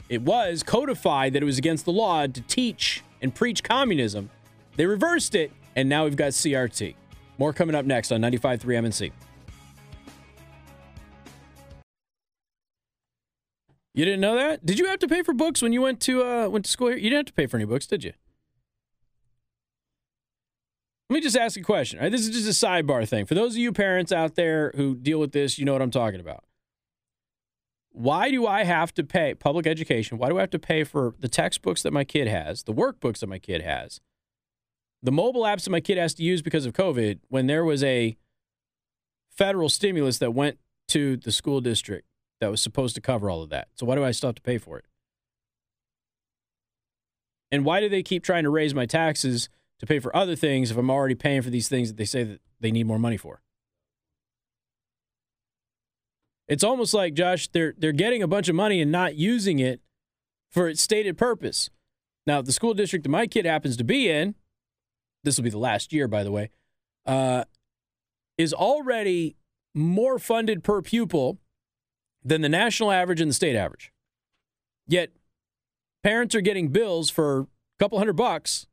It 0.10 0.22
was 0.22 0.64
codified 0.64 1.34
that 1.34 1.42
it 1.42 1.46
was 1.46 1.58
against 1.58 1.86
the 1.86 1.92
law 1.92 2.28
to 2.28 2.42
teach 2.42 3.04
and 3.22 3.34
preach 3.34 3.64
communism. 3.64 4.30
They 4.76 4.86
reversed 4.86 5.36
it, 5.36 5.52
and 5.76 5.88
now 5.88 6.04
we've 6.06 6.16
got 6.16 6.32
CRT. 6.32 6.96
More 7.38 7.54
coming 7.54 7.76
up 7.76 7.86
next 7.86 8.12
on 8.12 8.22
95.3 8.22 8.60
MNC. 8.60 9.12
You 13.94 14.06
didn't 14.06 14.22
know 14.22 14.36
that? 14.36 14.66
Did 14.66 14.80
you 14.80 14.88
have 14.88 15.00
to 15.00 15.08
pay 15.08 15.24
for 15.24 15.34
books 15.34 15.62
when 15.62 15.74
you 15.74 15.82
went 15.82 16.00
to 16.02 16.24
uh, 16.24 16.48
went 16.48 16.66
to 16.66 16.72
school 16.72 16.88
here? 16.88 16.98
You 16.98 17.10
didn't 17.10 17.18
have 17.18 17.26
to 17.28 17.34
pay 17.34 17.48
for 17.48 17.58
any 17.58 17.66
books, 17.66 17.86
did 17.86 18.04
you? 18.04 18.14
Let 21.10 21.16
me 21.16 21.22
just 21.22 21.38
ask 21.38 21.58
a 21.58 21.64
question. 21.64 22.00
Right, 22.00 22.12
this 22.12 22.22
is 22.22 22.30
just 22.30 22.64
a 22.64 22.66
sidebar 22.66 23.08
thing. 23.08 23.26
For 23.26 23.34
those 23.34 23.54
of 23.54 23.58
you 23.58 23.74
parents 23.74 24.12
out 24.12 24.36
there 24.36 24.72
who 24.76 24.96
deal 24.96 25.20
with 25.20 25.32
this, 25.32 25.58
you 25.58 25.66
know 25.66 25.74
what 25.74 25.82
I'm 25.82 25.90
talking 25.90 26.20
about. 26.20 26.44
Why 27.92 28.30
do 28.30 28.46
I 28.46 28.64
have 28.64 28.94
to 28.94 29.04
pay 29.04 29.34
public 29.34 29.66
education? 29.66 30.20
Why 30.20 30.30
do 30.30 30.38
I 30.38 30.42
have 30.42 30.52
to 30.52 30.60
pay 30.60 30.84
for 30.84 31.16
the 31.18 31.28
textbooks 31.28 31.82
that 31.82 31.92
my 31.92 32.04
kid 32.04 32.28
has, 32.28 32.64
the 32.64 32.74
workbooks 32.74 33.20
that 33.20 33.28
my 33.28 33.40
kid 33.40 33.64
has, 33.64 34.00
the 35.02 35.12
mobile 35.12 35.42
apps 35.42 35.64
that 35.64 35.72
my 35.72 35.80
kid 35.80 35.98
has 35.98 36.14
to 36.16 36.24
use 36.24 36.44
because 36.44 36.68
of 36.68 36.74
COVID 36.74 37.20
when 37.30 37.48
there 37.48 37.66
was 37.66 37.84
a 37.84 38.16
federal 39.32 39.70
stimulus 39.70 40.20
that 40.20 40.32
went 40.32 40.60
to 40.90 41.18
the 41.18 41.32
school 41.32 41.60
district 41.60 42.06
that 42.40 42.52
was 42.52 42.62
supposed 42.62 42.94
to 42.94 43.02
cover 43.02 43.32
all 43.32 43.42
of 43.42 43.50
that? 43.50 43.70
So 43.74 43.88
why 43.88 43.96
do 43.96 44.04
I 44.04 44.12
still 44.12 44.28
have 44.28 44.36
to 44.36 44.42
pay 44.44 44.60
for 44.60 44.78
it? 44.78 44.86
And 47.52 47.66
why 47.66 47.80
do 47.80 47.90
they 47.90 48.04
keep 48.04 48.24
trying 48.24 48.44
to 48.44 48.52
raise 48.52 48.76
my 48.76 48.86
taxes 48.86 49.50
to 49.80 49.86
pay 49.86 50.00
for 50.00 50.16
other 50.16 50.36
things 50.36 50.72
if 50.72 50.78
I'm 50.78 50.90
already 50.90 51.16
paying 51.16 51.42
for 51.42 51.50
these 51.50 51.70
things 51.70 51.90
that 51.90 51.98
they 51.98 52.06
say 52.06 52.24
that 52.24 52.42
they 52.60 52.72
need 52.72 52.86
more 52.86 53.00
money 53.00 53.18
for? 53.18 53.42
It's 56.48 56.64
almost 56.64 56.94
like 56.94 57.14
Josh, 57.14 57.48
they're 57.50 57.76
they're 57.78 57.92
getting 57.92 58.24
a 58.24 58.28
bunch 58.28 58.50
of 58.50 58.56
money 58.56 58.82
and 58.82 58.92
not 58.92 59.16
using 59.16 59.60
it 59.60 59.82
for 60.52 60.68
its 60.68 60.82
stated 60.82 61.18
purpose. 61.18 61.70
Now, 62.26 62.42
the 62.42 62.52
school 62.52 62.74
district 62.74 63.04
that 63.04 63.10
my 63.10 63.28
kid 63.28 63.46
happens 63.46 63.78
to 63.78 63.84
be 63.84 64.10
in, 64.10 64.36
this 65.24 65.38
will 65.38 65.44
be 65.44 65.50
the 65.50 65.60
last 65.60 65.94
year, 65.94 66.08
by 66.08 66.24
the 66.24 66.32
way, 66.32 66.50
uh, 67.06 67.44
is 68.38 68.54
already 68.54 69.36
more 69.76 70.18
funded 70.18 70.64
per 70.64 70.82
pupil 70.82 71.38
than 72.24 72.42
the 72.42 72.50
national 72.50 72.92
average 72.92 73.22
and 73.22 73.30
the 73.30 73.36
state 73.36 73.56
average. 73.56 73.92
Yet, 74.88 75.12
parents 76.04 76.34
are 76.36 76.42
getting 76.42 76.70
bills 76.70 77.10
for 77.10 77.42
a 77.42 77.48
couple 77.80 77.98
hundred 77.98 78.14
bucks 78.14 78.66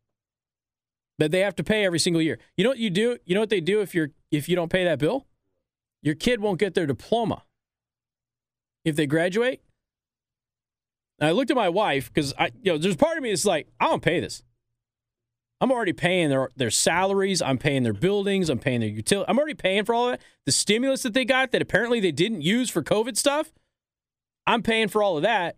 that 1.19 1.31
they 1.31 1.41
have 1.41 1.57
to 1.57 1.65
pay 1.65 1.85
every 1.85 1.99
single 1.99 2.23
year. 2.23 2.39
You 2.57 2.65
know 2.65 2.71
what 2.71 2.79
you 2.79 2.91
do? 2.91 3.19
You 3.25 3.35
know 3.35 3.41
what 3.41 3.51
they 3.51 3.61
do 3.61 3.81
if 3.81 3.95
you're 3.95 4.11
if 4.31 4.49
you 4.49 4.57
don't 4.57 4.71
pay 4.71 4.85
that 4.85 4.99
bill? 4.99 5.27
Your 6.03 6.15
kid 6.15 6.41
won't 6.41 6.61
get 6.61 6.75
their 6.75 6.87
diploma 6.87 7.43
if 8.85 8.97
they 8.97 9.07
graduate. 9.07 9.61
And 11.19 11.29
I 11.29 11.33
looked 11.33 11.51
at 11.51 11.57
my 11.57 11.69
wife 11.69 12.13
because 12.13 12.35
I, 12.39 12.51
you 12.63 12.73
know, 12.73 12.79
there's 12.79 12.97
part 12.97 13.17
of 13.17 13.23
me 13.23 13.31
that's 13.31 13.47
like, 13.47 13.69
I 13.81 13.87
don't 13.87 14.03
pay 14.03 14.21
this. 14.21 14.43
I'm 15.61 15.73
already 15.73 15.95
paying 15.95 16.29
their 16.29 16.51
their 16.57 16.71
salaries. 16.71 17.41
I'm 17.41 17.57
paying 17.57 17.83
their 17.83 17.95
buildings. 17.95 18.51
I'm 18.51 18.59
paying 18.59 18.81
their 18.81 18.91
utility. 18.91 19.29
I'm 19.29 19.39
already 19.39 19.55
paying 19.55 19.85
for 19.85 19.95
all 19.95 20.11
of 20.11 20.13
that. 20.13 20.23
The 20.45 20.53
stimulus 20.53 21.03
that 21.03 21.15
they 21.15 21.25
got 21.25 21.53
that 21.53 21.63
apparently 21.63 21.99
they 21.99 22.13
didn't 22.13 22.43
use 22.43 22.69
for 22.69 22.83
COVID 22.83 23.17
stuff. 23.17 23.53
I'm 24.47 24.63
paying 24.63 24.89
for 24.89 25.03
all 25.03 25.17
of 25.17 25.23
that. 25.23 25.57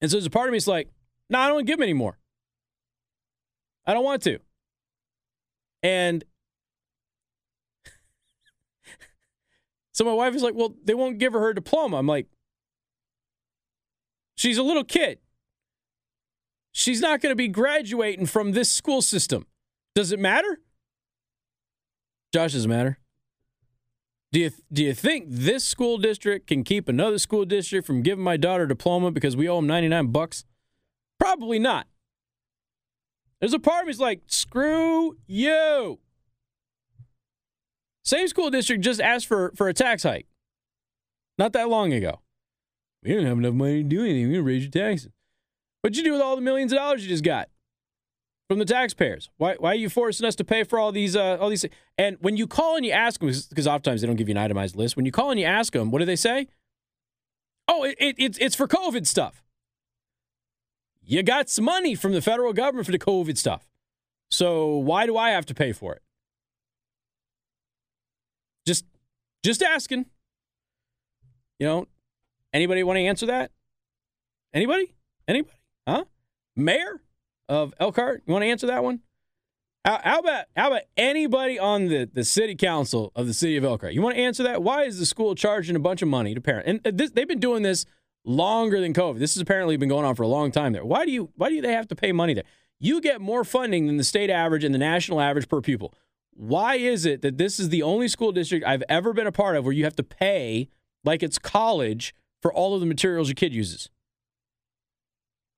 And 0.00 0.10
so 0.10 0.16
there's 0.16 0.26
a 0.26 0.30
part 0.30 0.48
of 0.48 0.52
me 0.52 0.58
that's 0.58 0.66
like, 0.66 0.88
no, 1.28 1.38
nah, 1.38 1.44
I 1.44 1.48
don't 1.48 1.64
give 1.66 1.78
them 1.78 1.84
anymore. 1.84 2.18
I 3.86 3.94
don't 3.94 4.04
want 4.04 4.22
to. 4.22 4.38
And 5.82 6.24
So 9.92 10.04
my 10.04 10.12
wife 10.12 10.34
is 10.34 10.42
like, 10.42 10.54
well, 10.54 10.74
they 10.84 10.94
won't 10.94 11.18
give 11.18 11.34
her 11.34 11.40
her 11.40 11.52
diploma. 11.52 11.98
I'm 11.98 12.06
like, 12.06 12.26
she's 14.34 14.56
a 14.56 14.62
little 14.62 14.84
kid. 14.84 15.18
She's 16.72 17.00
not 17.00 17.20
going 17.20 17.32
to 17.32 17.36
be 17.36 17.48
graduating 17.48 18.26
from 18.26 18.52
this 18.52 18.70
school 18.70 19.02
system. 19.02 19.46
Does 19.94 20.12
it 20.12 20.18
matter? 20.18 20.60
Josh, 22.32 22.52
does 22.52 22.64
it 22.64 22.68
matter? 22.68 22.98
Do 24.32 24.40
you, 24.40 24.50
do 24.72 24.84
you 24.84 24.94
think 24.94 25.26
this 25.28 25.64
school 25.64 25.98
district 25.98 26.46
can 26.46 26.62
keep 26.62 26.88
another 26.88 27.18
school 27.18 27.44
district 27.44 27.86
from 27.86 28.02
giving 28.02 28.22
my 28.22 28.36
daughter 28.36 28.62
a 28.64 28.68
diploma 28.68 29.10
because 29.10 29.36
we 29.36 29.48
owe 29.48 29.56
them 29.56 29.66
99 29.66 30.06
bucks? 30.06 30.44
Probably 31.18 31.58
not. 31.58 31.88
There's 33.40 33.54
a 33.54 33.58
part 33.58 33.82
of 33.82 33.86
me 33.86 33.92
that's 33.92 34.00
like, 34.00 34.22
screw 34.26 35.16
you. 35.26 35.98
Same 38.04 38.28
school 38.28 38.50
district 38.50 38.82
just 38.82 39.00
asked 39.00 39.26
for, 39.26 39.52
for 39.54 39.68
a 39.68 39.74
tax 39.74 40.02
hike 40.02 40.26
not 41.40 41.52
that 41.54 41.68
long 41.68 41.92
ago. 41.92 42.20
We 43.02 43.10
didn't 43.10 43.26
have 43.26 43.38
enough 43.38 43.54
money 43.54 43.82
to 43.82 43.88
do 43.88 44.04
anything. 44.04 44.24
Going 44.24 44.34
to 44.34 44.42
raise 44.42 44.62
your 44.62 44.70
taxes. 44.70 45.10
What'd 45.80 45.96
you 45.96 46.04
do 46.04 46.12
with 46.12 46.20
all 46.20 46.36
the 46.36 46.42
millions 46.42 46.70
of 46.72 46.78
dollars 46.78 47.02
you 47.02 47.08
just 47.08 47.24
got 47.24 47.48
from 48.48 48.58
the 48.58 48.66
taxpayers? 48.66 49.30
Why, 49.38 49.56
why 49.58 49.72
are 49.72 49.76
you 49.76 49.88
forcing 49.88 50.26
us 50.26 50.36
to 50.36 50.44
pay 50.44 50.64
for 50.64 50.78
all 50.78 50.92
these 50.92 51.16
uh, 51.16 51.38
all 51.40 51.48
these? 51.48 51.64
And 51.96 52.18
when 52.20 52.36
you 52.36 52.46
call 52.46 52.76
and 52.76 52.84
you 52.84 52.92
ask 52.92 53.20
them, 53.20 53.32
because 53.48 53.66
oftentimes 53.66 54.02
they 54.02 54.06
don't 54.06 54.16
give 54.16 54.28
you 54.28 54.34
an 54.34 54.38
itemized 54.38 54.76
list. 54.76 54.96
When 54.96 55.06
you 55.06 55.12
call 55.12 55.30
and 55.30 55.40
you 55.40 55.46
ask 55.46 55.72
them, 55.72 55.90
what 55.90 56.00
do 56.00 56.04
they 56.04 56.16
say? 56.16 56.48
Oh, 57.66 57.84
it, 57.84 57.96
it, 57.98 58.16
it's 58.18 58.38
it's 58.38 58.54
for 58.54 58.68
COVID 58.68 59.06
stuff. 59.06 59.42
You 61.10 61.24
got 61.24 61.50
some 61.50 61.64
money 61.64 61.96
from 61.96 62.12
the 62.12 62.22
federal 62.22 62.52
government 62.52 62.86
for 62.86 62.92
the 62.92 62.98
COVID 62.98 63.36
stuff. 63.36 63.66
So 64.30 64.76
why 64.76 65.06
do 65.06 65.16
I 65.16 65.30
have 65.30 65.44
to 65.46 65.54
pay 65.54 65.72
for 65.72 65.92
it? 65.92 66.02
Just 68.64 68.84
just 69.42 69.60
asking. 69.60 70.06
You 71.58 71.66
know, 71.66 71.88
anybody 72.52 72.84
want 72.84 72.98
to 72.98 73.02
answer 73.02 73.26
that? 73.26 73.50
Anybody? 74.54 74.94
Anybody? 75.26 75.56
Huh? 75.86 76.04
Mayor 76.54 77.00
of 77.48 77.74
Elkhart, 77.80 78.22
you 78.24 78.32
want 78.32 78.44
to 78.44 78.48
answer 78.48 78.68
that 78.68 78.84
one? 78.84 79.00
How, 79.84 80.00
how, 80.04 80.18
about 80.20 80.44
how 80.54 80.68
about 80.68 80.82
anybody 80.96 81.58
on 81.58 81.88
the, 81.88 82.08
the 82.12 82.22
city 82.22 82.54
council 82.54 83.10
of 83.16 83.26
the 83.26 83.34
city 83.34 83.56
of 83.56 83.64
Elkhart? 83.64 83.94
You 83.94 84.02
want 84.02 84.14
to 84.14 84.22
answer 84.22 84.44
that? 84.44 84.62
Why 84.62 84.84
is 84.84 85.00
the 85.00 85.06
school 85.06 85.34
charging 85.34 85.74
a 85.74 85.80
bunch 85.80 86.02
of 86.02 86.08
money 86.08 86.34
to 86.34 86.40
parents? 86.40 86.68
And 86.68 86.86
uh, 86.86 86.92
this, 86.94 87.10
they've 87.10 87.26
been 87.26 87.40
doing 87.40 87.62
this 87.62 87.84
longer 88.24 88.80
than 88.80 88.92
COVID. 88.92 89.18
This 89.18 89.34
has 89.34 89.40
apparently 89.40 89.76
been 89.76 89.88
going 89.88 90.04
on 90.04 90.14
for 90.14 90.22
a 90.22 90.28
long 90.28 90.50
time 90.50 90.72
there. 90.72 90.84
Why 90.84 91.04
do 91.04 91.12
you 91.12 91.30
why 91.36 91.48
do 91.48 91.60
they 91.60 91.72
have 91.72 91.88
to 91.88 91.96
pay 91.96 92.12
money 92.12 92.34
there? 92.34 92.44
You 92.78 93.00
get 93.00 93.20
more 93.20 93.44
funding 93.44 93.86
than 93.86 93.96
the 93.96 94.04
state 94.04 94.30
average 94.30 94.64
and 94.64 94.74
the 94.74 94.78
national 94.78 95.20
average 95.20 95.48
per 95.48 95.60
pupil. 95.60 95.94
Why 96.32 96.76
is 96.76 97.04
it 97.04 97.22
that 97.22 97.36
this 97.36 97.60
is 97.60 97.68
the 97.68 97.82
only 97.82 98.08
school 98.08 98.32
district 98.32 98.64
I've 98.66 98.84
ever 98.88 99.12
been 99.12 99.26
a 99.26 99.32
part 99.32 99.56
of 99.56 99.64
where 99.64 99.72
you 99.72 99.84
have 99.84 99.96
to 99.96 100.02
pay 100.02 100.68
like 101.04 101.22
it's 101.22 101.38
college 101.38 102.14
for 102.40 102.52
all 102.52 102.74
of 102.74 102.80
the 102.80 102.86
materials 102.86 103.28
your 103.28 103.34
kid 103.34 103.52
uses? 103.52 103.90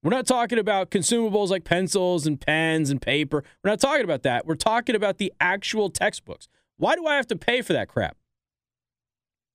We're 0.02 0.10
not 0.10 0.26
talking 0.26 0.58
about 0.58 0.90
consumables 0.90 1.50
like 1.50 1.62
pencils 1.62 2.26
and 2.26 2.40
pens 2.40 2.90
and 2.90 3.00
paper. 3.00 3.44
We're 3.62 3.70
not 3.70 3.78
talking 3.78 4.02
about 4.02 4.24
that. 4.24 4.46
We're 4.46 4.56
talking 4.56 4.96
about 4.96 5.18
the 5.18 5.32
actual 5.40 5.90
textbooks. 5.90 6.48
Why 6.76 6.96
do 6.96 7.06
I 7.06 7.14
have 7.14 7.28
to 7.28 7.36
pay 7.36 7.62
for 7.62 7.72
that 7.72 7.86
crap? 7.86 8.16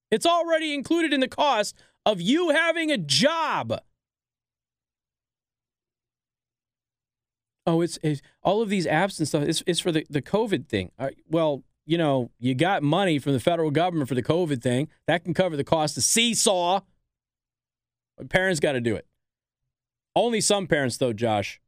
It's 0.10 0.26
already 0.26 0.74
included 0.74 1.12
in 1.12 1.20
the 1.20 1.28
cost 1.28 1.76
of 2.08 2.20
you 2.20 2.50
having 2.50 2.92
a 2.92 2.98
job. 2.98 3.80
oh, 7.68 7.82
it's, 7.82 8.00
it's, 8.02 8.22
all 8.42 8.62
of 8.62 8.70
these 8.70 8.88
apps 8.88 9.20
and 9.20 9.28
stuff. 9.28 9.44
It's, 9.44 9.62
it's 9.68 9.80
for 9.80 9.92
the, 9.92 10.08
the 10.10 10.22
COVID 10.22 10.68
thing. 10.68 10.92
Uh, 10.98 11.10
well, 11.30 11.64
you 11.86 11.98
know, 11.98 12.32
you 12.40 12.56
got 12.56 12.82
money 12.82 13.20
from 13.20 13.34
the 13.34 13.40
federal 13.40 13.70
government 13.70 14.10
for 14.10 14.16
the 14.16 14.24
COVID 14.24 14.62
thing. 14.62 14.88
That 15.06 15.24
can 15.24 15.34
cover 15.34 15.56
the 15.56 15.64
cost 15.64 15.98
of 15.98 16.04
seesaw. 16.04 16.82
But 18.18 18.30
Parents 18.30 18.60
got 18.60 18.72
to 18.72 18.82
do 18.82 18.96
it. 18.96 19.06
Only 20.16 20.42
some 20.42 20.66
parents, 20.66 20.98
though, 20.98 21.14
Josh. 21.14 21.62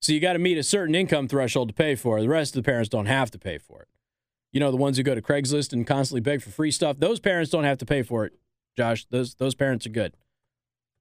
So 0.00 0.12
you 0.12 0.20
got 0.20 0.34
to 0.34 0.38
meet 0.38 0.58
a 0.58 0.62
certain 0.62 0.94
income 0.94 1.26
threshold 1.26 1.68
to 1.68 1.74
pay 1.74 1.94
for 1.94 2.18
it. 2.18 2.20
The 2.20 2.28
rest 2.28 2.54
of 2.54 2.62
the 2.62 2.66
parents 2.70 2.88
don't 2.88 3.06
have 3.06 3.30
to 3.32 3.38
pay 3.38 3.58
for 3.58 3.82
it. 3.82 3.88
You 4.52 4.60
know, 4.60 4.70
the 4.70 4.76
ones 4.76 4.96
who 4.96 5.02
go 5.02 5.14
to 5.14 5.22
Craigslist 5.22 5.72
and 5.72 5.86
constantly 5.86 6.20
beg 6.20 6.42
for 6.42 6.50
free 6.50 6.70
stuff, 6.70 6.98
those 6.98 7.18
parents 7.18 7.50
don't 7.50 7.64
have 7.64 7.78
to 7.78 7.86
pay 7.86 8.02
for 8.02 8.24
it, 8.24 8.32
Josh. 8.76 9.06
Those 9.10 9.34
those 9.34 9.54
parents 9.54 9.86
are 9.86 9.90
good. 9.90 10.16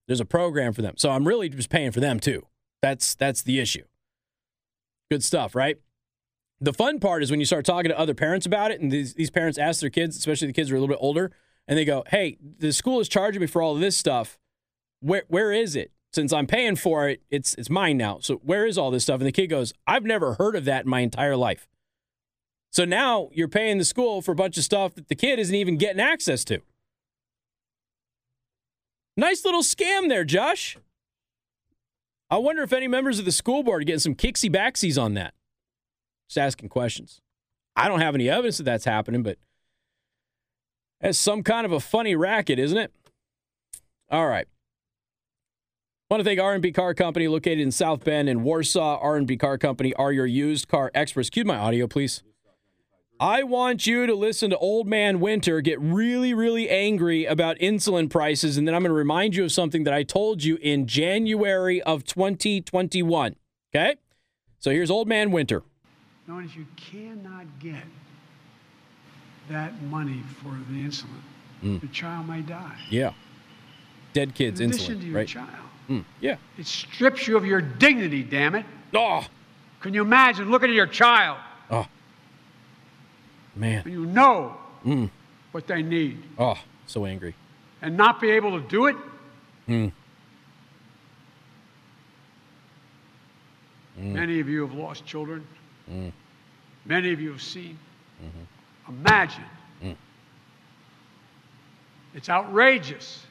There's 0.07 0.19
a 0.19 0.25
program 0.25 0.73
for 0.73 0.81
them. 0.81 0.95
So 0.97 1.09
I'm 1.11 1.27
really 1.27 1.49
just 1.49 1.69
paying 1.69 1.91
for 1.91 1.99
them 1.99 2.19
too. 2.19 2.47
That's 2.81 3.15
that's 3.15 3.41
the 3.41 3.59
issue. 3.59 3.83
Good 5.09 5.23
stuff, 5.23 5.55
right? 5.55 5.77
The 6.61 6.73
fun 6.73 6.99
part 6.99 7.21
is 7.21 7.31
when 7.31 7.39
you 7.39 7.45
start 7.45 7.65
talking 7.65 7.89
to 7.89 7.99
other 7.99 8.13
parents 8.13 8.45
about 8.45 8.71
it, 8.71 8.79
and 8.79 8.91
these, 8.91 9.13
these 9.13 9.29
parents 9.29 9.57
ask 9.57 9.81
their 9.81 9.89
kids, 9.89 10.15
especially 10.15 10.47
the 10.47 10.53
kids 10.53 10.69
who 10.69 10.75
are 10.75 10.77
a 10.77 10.81
little 10.81 10.95
bit 10.95 11.01
older, 11.01 11.31
and 11.67 11.77
they 11.77 11.83
go, 11.83 12.03
Hey, 12.07 12.37
the 12.59 12.71
school 12.71 12.99
is 12.99 13.09
charging 13.09 13.41
me 13.41 13.47
for 13.47 13.61
all 13.61 13.75
of 13.75 13.81
this 13.81 13.97
stuff. 13.97 14.39
Where 15.01 15.23
where 15.27 15.51
is 15.51 15.75
it? 15.75 15.91
Since 16.13 16.31
I'm 16.31 16.47
paying 16.47 16.77
for 16.77 17.09
it, 17.09 17.21
it's 17.29 17.55
it's 17.55 17.69
mine 17.69 17.97
now. 17.97 18.19
So 18.21 18.35
where 18.35 18.65
is 18.65 18.77
all 18.77 18.89
this 18.89 19.03
stuff? 19.03 19.19
And 19.19 19.27
the 19.27 19.31
kid 19.31 19.47
goes, 19.47 19.73
I've 19.85 20.03
never 20.03 20.35
heard 20.35 20.55
of 20.55 20.65
that 20.65 20.85
in 20.85 20.89
my 20.89 21.01
entire 21.01 21.35
life. 21.35 21.67
So 22.71 22.85
now 22.85 23.29
you're 23.33 23.47
paying 23.47 23.77
the 23.77 23.85
school 23.85 24.21
for 24.21 24.31
a 24.31 24.35
bunch 24.35 24.57
of 24.57 24.63
stuff 24.63 24.95
that 24.95 25.07
the 25.07 25.15
kid 25.15 25.39
isn't 25.39 25.55
even 25.55 25.77
getting 25.77 26.01
access 26.01 26.43
to. 26.45 26.61
Nice 29.17 29.45
little 29.45 29.63
scam 29.63 30.09
there, 30.09 30.23
Josh. 30.25 30.77
I 32.29 32.37
wonder 32.37 32.63
if 32.63 32.73
any 32.73 32.87
members 32.87 33.19
of 33.19 33.25
the 33.25 33.31
school 33.31 33.63
board 33.63 33.81
are 33.81 33.85
getting 33.85 33.99
some 33.99 34.15
kicksy 34.15 34.53
backsies 34.53 35.01
on 35.01 35.13
that. 35.13 35.33
Just 36.27 36.37
asking 36.37 36.69
questions. 36.69 37.21
I 37.75 37.87
don't 37.87 38.01
have 38.01 38.15
any 38.15 38.29
evidence 38.29 38.57
that 38.57 38.63
that's 38.63 38.85
happening, 38.85 39.23
but 39.23 39.37
that's 41.01 41.17
some 41.17 41.43
kind 41.43 41.65
of 41.65 41.71
a 41.71 41.79
funny 41.79 42.15
racket, 42.15 42.57
isn't 42.59 42.77
it? 42.77 42.91
All 44.09 44.27
right. 44.27 44.47
I 46.09 46.13
Want 46.13 46.21
to 46.21 46.23
thank 46.23 46.39
R&B 46.39 46.71
Car 46.71 46.93
Company 46.93 47.27
located 47.27 47.59
in 47.59 47.71
South 47.71 48.03
Bend 48.03 48.29
and 48.29 48.43
Warsaw. 48.43 48.99
R&B 49.01 49.37
Car 49.37 49.57
Company 49.57 49.93
are 49.95 50.11
your 50.11 50.25
used 50.25 50.67
car 50.67 50.91
experts. 50.93 51.29
Cue 51.29 51.43
my 51.45 51.57
audio, 51.57 51.87
please. 51.87 52.21
I 53.19 53.43
want 53.43 53.87
you 53.87 54.05
to 54.07 54.13
listen 54.13 54.49
to 54.49 54.57
Old 54.57 54.87
Man 54.87 55.19
Winter 55.21 55.61
get 55.61 55.79
really, 55.79 56.33
really 56.33 56.69
angry 56.69 57.25
about 57.25 57.57
insulin 57.59 58.09
prices, 58.09 58.57
and 58.57 58.67
then 58.67 58.75
I'm 58.75 58.81
going 58.81 58.89
to 58.89 58.93
remind 58.95 59.35
you 59.35 59.45
of 59.45 59.51
something 59.53 59.85
that 59.85 59.93
I 59.93 60.03
told 60.03 60.43
you 60.43 60.57
in 60.57 60.85
January 60.85 61.81
of 61.83 62.03
2021. 62.03 63.35
Okay? 63.73 63.95
So 64.59 64.71
here's 64.71 64.91
Old 64.91 65.07
Man 65.07 65.31
Winter. 65.31 65.63
Notice 66.27 66.55
you 66.55 66.65
cannot 66.75 67.45
get 67.59 67.83
that 69.49 69.81
money 69.83 70.21
for 70.41 70.49
the 70.69 70.83
insulin. 70.83 71.07
Mm. 71.63 71.79
The 71.81 71.87
child 71.87 72.27
may 72.27 72.41
die. 72.41 72.75
Yeah. 72.89 73.13
Dead 74.13 74.33
kids, 74.35 74.59
In 74.59 74.71
insulin. 74.71 74.73
addition 74.75 74.99
to 74.99 75.05
your 75.05 75.15
right? 75.15 75.27
child. 75.27 75.49
Mm, 75.89 76.03
Yeah. 76.19 76.37
It 76.57 76.65
strips 76.65 77.27
you 77.27 77.37
of 77.37 77.45
your 77.45 77.61
dignity, 77.61 78.23
damn 78.23 78.55
it. 78.55 78.65
Oh, 78.93 79.25
Can 79.81 79.93
you 79.93 80.01
imagine 80.01 80.49
looking 80.49 80.69
at 80.69 80.75
your 80.75 80.87
child 80.87 81.37
oh. 81.69 81.85
Man. 83.55 83.83
you 83.85 84.05
know 84.05 84.57
Mm. 84.85 85.09
what 85.51 85.65
they 85.67 85.81
need 85.81 86.21
Oh, 86.37 86.57
so 86.85 87.05
angry. 87.05 87.33
and 87.81 87.95
not 87.97 88.19
be 88.21 88.29
able 88.31 88.59
to 88.61 88.67
do 88.67 88.85
it? 88.87 88.95
Mm. 89.67 89.91
Many 93.97 94.39
of 94.39 94.49
you 94.49 94.61
have 94.67 94.73
lost 94.75 95.05
children. 95.05 95.47
Mm. 95.89 96.11
Many 96.85 97.13
of 97.13 97.21
you 97.21 97.31
have 97.31 97.41
seen. 97.41 97.79
Mm-hmm. 98.23 98.93
Imagine. 98.99 99.43
Mm. 99.83 99.95
It's 102.13 102.29
outrageous. 102.29 103.25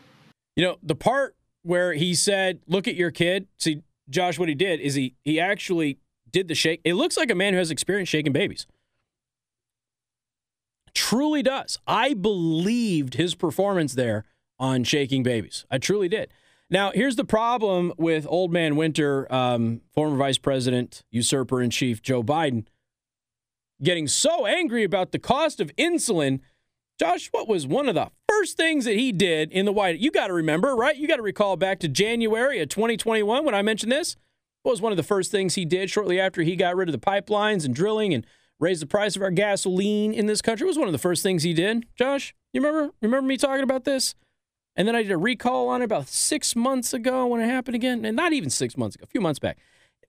You 0.57 0.65
know, 0.65 0.77
the 0.83 0.95
part 0.95 1.37
where 1.63 1.93
he 1.93 2.15
said, 2.15 2.61
"Look 2.67 2.89
at 2.89 2.95
your 2.95 3.11
kid." 3.11 3.47
See, 3.59 3.83
Josh, 4.09 4.39
what 4.39 4.49
he 4.49 4.55
did 4.55 4.81
is 4.81 4.95
he 4.95 5.15
he 5.23 5.39
actually 5.39 5.99
did 6.31 6.49
the 6.49 6.55
shake. 6.55 6.81
It 6.85 6.95
looks 6.95 7.17
like 7.17 7.31
a 7.31 7.35
man 7.35 7.53
who 7.53 7.59
has 7.59 7.71
experience 7.71 8.09
shaking 8.09 8.33
babies. 8.33 8.67
Truly 10.95 11.43
does. 11.43 11.79
I 11.87 12.15
believed 12.15 13.15
his 13.15 13.35
performance 13.35 13.95
there 13.95 14.25
on 14.59 14.85
shaking 14.85 15.23
babies. 15.23 15.67
I 15.71 15.79
truly 15.79 16.09
did. 16.09 16.31
Now, 16.71 16.93
here's 16.93 17.17
the 17.17 17.25
problem 17.25 17.93
with 17.99 18.27
old 18.29 18.53
man 18.53 18.77
Winter, 18.77 19.33
um, 19.33 19.83
former 19.93 20.17
Vice 20.17 20.39
President, 20.39 21.05
usurper 21.11 21.61
in 21.61 21.71
chief 21.71 22.01
Joe 22.03 22.23
Biden, 22.23 22.65
getting 23.83 24.09
so 24.09 24.47
angry 24.47 24.83
about 24.83 25.13
the 25.13 25.19
cost 25.19 25.61
of 25.61 25.75
insulin. 25.77 26.41
Josh, 26.99 27.29
what 27.33 27.49
was 27.49 27.67
one 27.67 27.89
of 27.89 27.95
the 27.95 28.11
first 28.29 28.57
things 28.57 28.85
that 28.87 28.95
he 28.95 29.13
did 29.13 29.53
in 29.53 29.67
the 29.67 29.73
White? 29.73 29.99
You 29.99 30.11
got 30.11 30.29
to 30.29 30.33
remember, 30.33 30.75
right? 30.75 30.97
You 30.97 31.07
got 31.07 31.17
to 31.17 31.23
recall 31.23 31.57
back 31.57 31.81
to 31.81 31.89
January 31.89 32.61
of 32.61 32.69
2021 32.69 33.45
when 33.45 33.55
I 33.55 33.63
mentioned 33.63 33.93
this. 33.93 34.17
What 34.63 34.73
was 34.73 34.81
one 34.81 34.93
of 34.93 34.97
the 34.97 35.03
first 35.03 35.31
things 35.31 35.57
he 35.57 35.65
did 35.65 35.91
shortly 35.91 36.19
after 36.19 36.43
he 36.43 36.57
got 36.57 36.77
rid 36.77 36.89
of 36.89 36.93
the 36.93 36.99
pipelines 36.99 37.67
and 37.67 37.75
drilling 37.75 38.15
and 38.15 38.25
raised 38.61 38.83
the 38.83 38.87
price 38.87 39.17
of 39.17 39.23
our 39.23 39.31
gasoline 39.31 40.13
in 40.13 40.27
this 40.27 40.43
country? 40.43 40.65
It 40.65 40.69
was 40.69 40.79
one 40.79 40.89
of 40.89 40.93
the 40.93 40.99
first 40.99 41.23
things 41.23 41.43
he 41.43 41.53
did. 41.53 41.87
Josh, 41.97 42.35
you 42.53 42.61
remember? 42.61 42.93
Remember 43.03 43.27
me 43.27 43.37
talking 43.37 43.63
about 43.63 43.85
this? 43.85 44.15
And 44.77 44.89
then 44.89 44.97
I 44.97 45.03
did 45.03 45.13
a 45.13 45.17
recall 45.17 45.69
on 45.69 45.83
it 45.83 45.85
about 45.85 46.09
six 46.09 46.57
months 46.57 46.93
ago 46.93 47.27
when 47.27 47.41
it 47.41 47.47
happened 47.47 47.77
again, 47.77 48.05
and 48.05 48.17
not 48.17 48.33
even 48.33 48.51
six 48.51 48.77
months 48.77 48.97
ago, 48.97 49.05
a 49.05 49.11
few 49.11 49.21
months 49.21 49.39
back. 49.39 49.59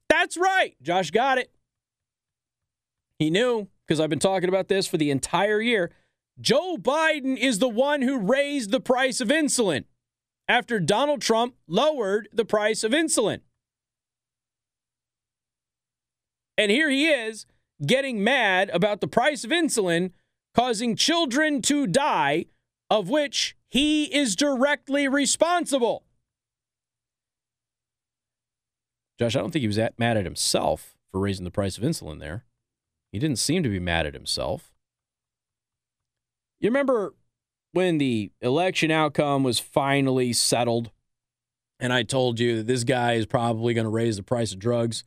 That's 0.10 0.38
right. 0.38 0.76
Josh 0.82 1.12
got 1.12 1.38
it. 1.38 1.52
He 3.20 3.30
knew 3.30 3.68
because 3.86 4.00
I've 4.00 4.10
been 4.10 4.20
talking 4.20 4.50
about 4.50 4.68
this 4.68 4.88
for 4.88 4.98
the 4.98 5.12
entire 5.12 5.62
year. 5.62 5.92
Joe 6.40 6.78
Biden 6.78 7.38
is 7.38 7.60
the 7.60 7.70
one 7.70 8.02
who 8.02 8.20
raised 8.20 8.72
the 8.72 8.80
price 8.80 9.22
of 9.22 9.30
insulin 9.30 9.86
after 10.48 10.80
Donald 10.80 11.22
Trump 11.22 11.56
lowered 11.68 12.28
the 12.34 12.46
price 12.46 12.84
of 12.84 12.92
insulin. 12.92 13.42
And 16.58 16.72
here 16.72 16.90
he 16.90 17.08
is 17.08 17.46
getting 17.84 18.24
mad 18.24 18.70
about 18.74 19.02
the 19.02 19.08
price 19.08 19.44
of 19.44 19.52
insulin 19.52 20.12
causing 20.54 20.96
children 20.96 21.62
to 21.62 21.86
die, 21.86 22.46
of 22.90 23.10
which 23.10 23.56
he 23.70 24.06
is 24.06 24.36
directly 24.36 25.08
responsible. 25.08 26.04
Josh, 29.20 29.36
I 29.36 29.40
don't 29.40 29.52
think 29.52 29.62
he 29.62 29.68
was 29.68 29.76
that 29.76 30.00
mad 30.00 30.18
at 30.18 30.26
himself 30.26 30.96
for 31.12 31.20
raising 31.20 31.46
the 31.46 31.52
price 31.52 31.78
of 31.78 31.84
insulin 31.84 32.20
there. 32.20 32.46
He 33.12 33.20
didn't 33.20 33.40
seem 33.40 33.64
to 33.64 33.70
be 33.70 33.80
mad 33.80 34.06
at 34.06 34.14
himself. 34.14 34.74
You 36.60 36.70
remember 36.70 37.16
when 37.72 37.98
the 37.98 38.32
election 38.42 38.92
outcome 38.92 39.44
was 39.44 39.60
finally 39.60 40.34
settled, 40.34 40.92
and 41.80 41.92
I 41.92 42.04
told 42.04 42.40
you 42.40 42.58
that 42.58 42.68
this 42.68 42.84
guy 42.84 43.14
is 43.14 43.26
probably 43.26 43.74
going 43.74 43.86
to 43.86 43.92
raise 43.92 44.18
the 44.18 44.24
price 44.24 44.54
of 44.54 44.60
drugs 44.60 45.04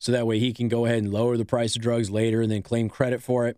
so 0.00 0.10
that 0.10 0.26
way 0.26 0.40
he 0.40 0.52
can 0.52 0.66
go 0.66 0.86
ahead 0.86 0.98
and 0.98 1.12
lower 1.12 1.36
the 1.36 1.44
price 1.44 1.76
of 1.76 1.82
drugs 1.82 2.10
later 2.10 2.40
and 2.42 2.50
then 2.50 2.62
claim 2.62 2.88
credit 2.88 3.22
for 3.22 3.46
it? 3.46 3.56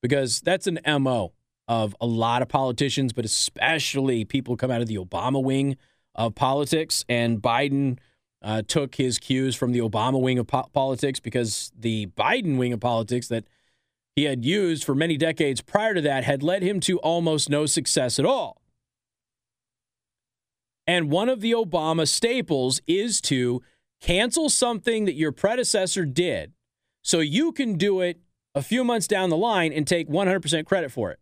Because 0.00 0.40
that's 0.40 0.68
an 0.68 0.78
MO 0.86 1.32
of 1.66 1.96
a 2.00 2.06
lot 2.06 2.42
of 2.42 2.48
politicians, 2.48 3.12
but 3.12 3.24
especially 3.24 4.24
people 4.24 4.56
come 4.56 4.70
out 4.70 4.80
of 4.80 4.86
the 4.86 4.98
Obama 4.98 5.42
wing 5.42 5.76
of 6.14 6.34
politics. 6.34 7.04
And 7.08 7.40
Biden 7.40 7.98
uh, 8.42 8.62
took 8.66 8.96
his 8.96 9.18
cues 9.18 9.56
from 9.56 9.72
the 9.72 9.80
Obama 9.80 10.20
wing 10.20 10.38
of 10.38 10.46
po- 10.46 10.68
politics 10.72 11.18
because 11.18 11.72
the 11.78 12.06
Biden 12.08 12.58
wing 12.58 12.72
of 12.72 12.80
politics 12.80 13.28
that 13.28 13.44
he 14.14 14.24
had 14.24 14.44
used 14.44 14.84
for 14.84 14.94
many 14.94 15.16
decades 15.16 15.60
prior 15.60 15.94
to 15.94 16.00
that 16.02 16.24
had 16.24 16.42
led 16.42 16.62
him 16.62 16.80
to 16.80 16.98
almost 16.98 17.48
no 17.48 17.66
success 17.66 18.18
at 18.18 18.26
all. 18.26 18.60
And 20.86 21.10
one 21.10 21.28
of 21.28 21.40
the 21.40 21.52
Obama 21.52 22.06
staples 22.06 22.80
is 22.86 23.20
to 23.22 23.62
cancel 24.02 24.50
something 24.50 25.06
that 25.06 25.14
your 25.14 25.32
predecessor 25.32 26.04
did 26.04 26.52
so 27.02 27.20
you 27.20 27.52
can 27.52 27.78
do 27.78 28.00
it 28.00 28.20
a 28.54 28.60
few 28.60 28.84
months 28.84 29.06
down 29.06 29.30
the 29.30 29.36
line 29.36 29.72
and 29.72 29.86
take 29.86 30.08
100% 30.08 30.66
credit 30.66 30.92
for 30.92 31.10
it. 31.10 31.18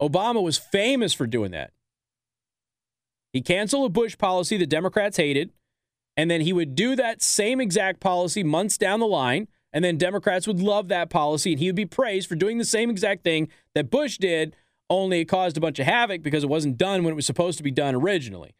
Obama 0.00 0.42
was 0.42 0.58
famous 0.58 1.12
for 1.12 1.26
doing 1.26 1.50
that. 1.50 1.72
He 3.32 3.40
canceled 3.40 3.86
a 3.86 3.92
Bush 3.92 4.16
policy 4.16 4.56
the 4.56 4.66
Democrats 4.66 5.16
hated, 5.16 5.50
and 6.16 6.30
then 6.30 6.42
he 6.42 6.52
would 6.52 6.74
do 6.74 6.94
that 6.94 7.22
same 7.22 7.60
exact 7.60 7.98
policy 7.98 8.44
months 8.44 8.78
down 8.78 9.00
the 9.00 9.06
line, 9.06 9.48
and 9.72 9.84
then 9.84 9.98
Democrats 9.98 10.46
would 10.46 10.60
love 10.60 10.88
that 10.88 11.10
policy, 11.10 11.52
and 11.52 11.58
he 11.58 11.66
would 11.66 11.76
be 11.76 11.86
praised 11.86 12.28
for 12.28 12.36
doing 12.36 12.58
the 12.58 12.64
same 12.64 12.90
exact 12.90 13.24
thing 13.24 13.48
that 13.74 13.90
Bush 13.90 14.18
did, 14.18 14.54
only 14.88 15.20
it 15.20 15.26
caused 15.26 15.56
a 15.56 15.60
bunch 15.60 15.78
of 15.78 15.86
havoc 15.86 16.22
because 16.22 16.44
it 16.44 16.48
wasn't 16.48 16.78
done 16.78 17.04
when 17.04 17.12
it 17.12 17.16
was 17.16 17.26
supposed 17.26 17.58
to 17.58 17.64
be 17.64 17.70
done 17.70 17.94
originally. 17.94 18.54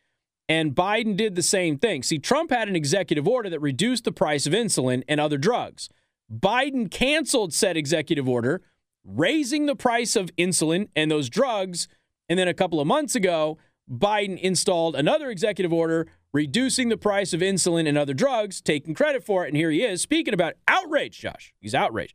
And 0.49 0.75
Biden 0.75 1.17
did 1.17 1.35
the 1.35 1.43
same 1.43 1.79
thing. 1.79 2.03
See, 2.03 2.19
Trump 2.19 2.51
had 2.51 2.69
an 2.69 2.77
executive 2.77 3.29
order 3.29 3.51
that 3.51 3.61
reduced 3.61 4.05
the 4.05 4.13
price 4.13 4.47
of 4.47 4.55
insulin 4.55 5.03
and 5.07 5.21
other 5.21 5.37
drugs. 5.37 5.91
Biden 6.33 6.91
canceled 6.91 7.53
said 7.53 7.77
executive 7.77 8.29
order, 8.29 8.63
raising 9.05 9.67
the 9.67 9.77
price 9.77 10.17
of 10.17 10.35
insulin 10.37 10.89
and 10.97 11.11
those 11.11 11.29
drugs. 11.29 11.89
And 12.29 12.39
then 12.39 12.49
a 12.49 12.55
couple 12.55 12.81
of 12.81 12.87
months 12.87 13.15
ago, 13.15 13.59
Biden 13.91 14.39
installed 14.39 14.97
another 14.97 15.31
executive 15.31 15.73
order 15.73 16.09
reducing 16.33 16.89
the 16.89 16.97
price 16.97 17.33
of 17.33 17.41
insulin 17.41 17.89
and 17.89 17.97
other 17.97 18.15
drugs, 18.15 18.61
taking 18.61 18.95
credit 18.95 19.25
for 19.25 19.45
it. 19.45 19.49
And 19.49 19.57
here 19.57 19.71
he 19.71 19.83
is 19.83 20.03
speaking 20.03 20.35
about 20.35 20.55
outrage, 20.67 21.19
Josh. 21.19 21.55
He's 21.61 21.75
outraged. 21.75 22.15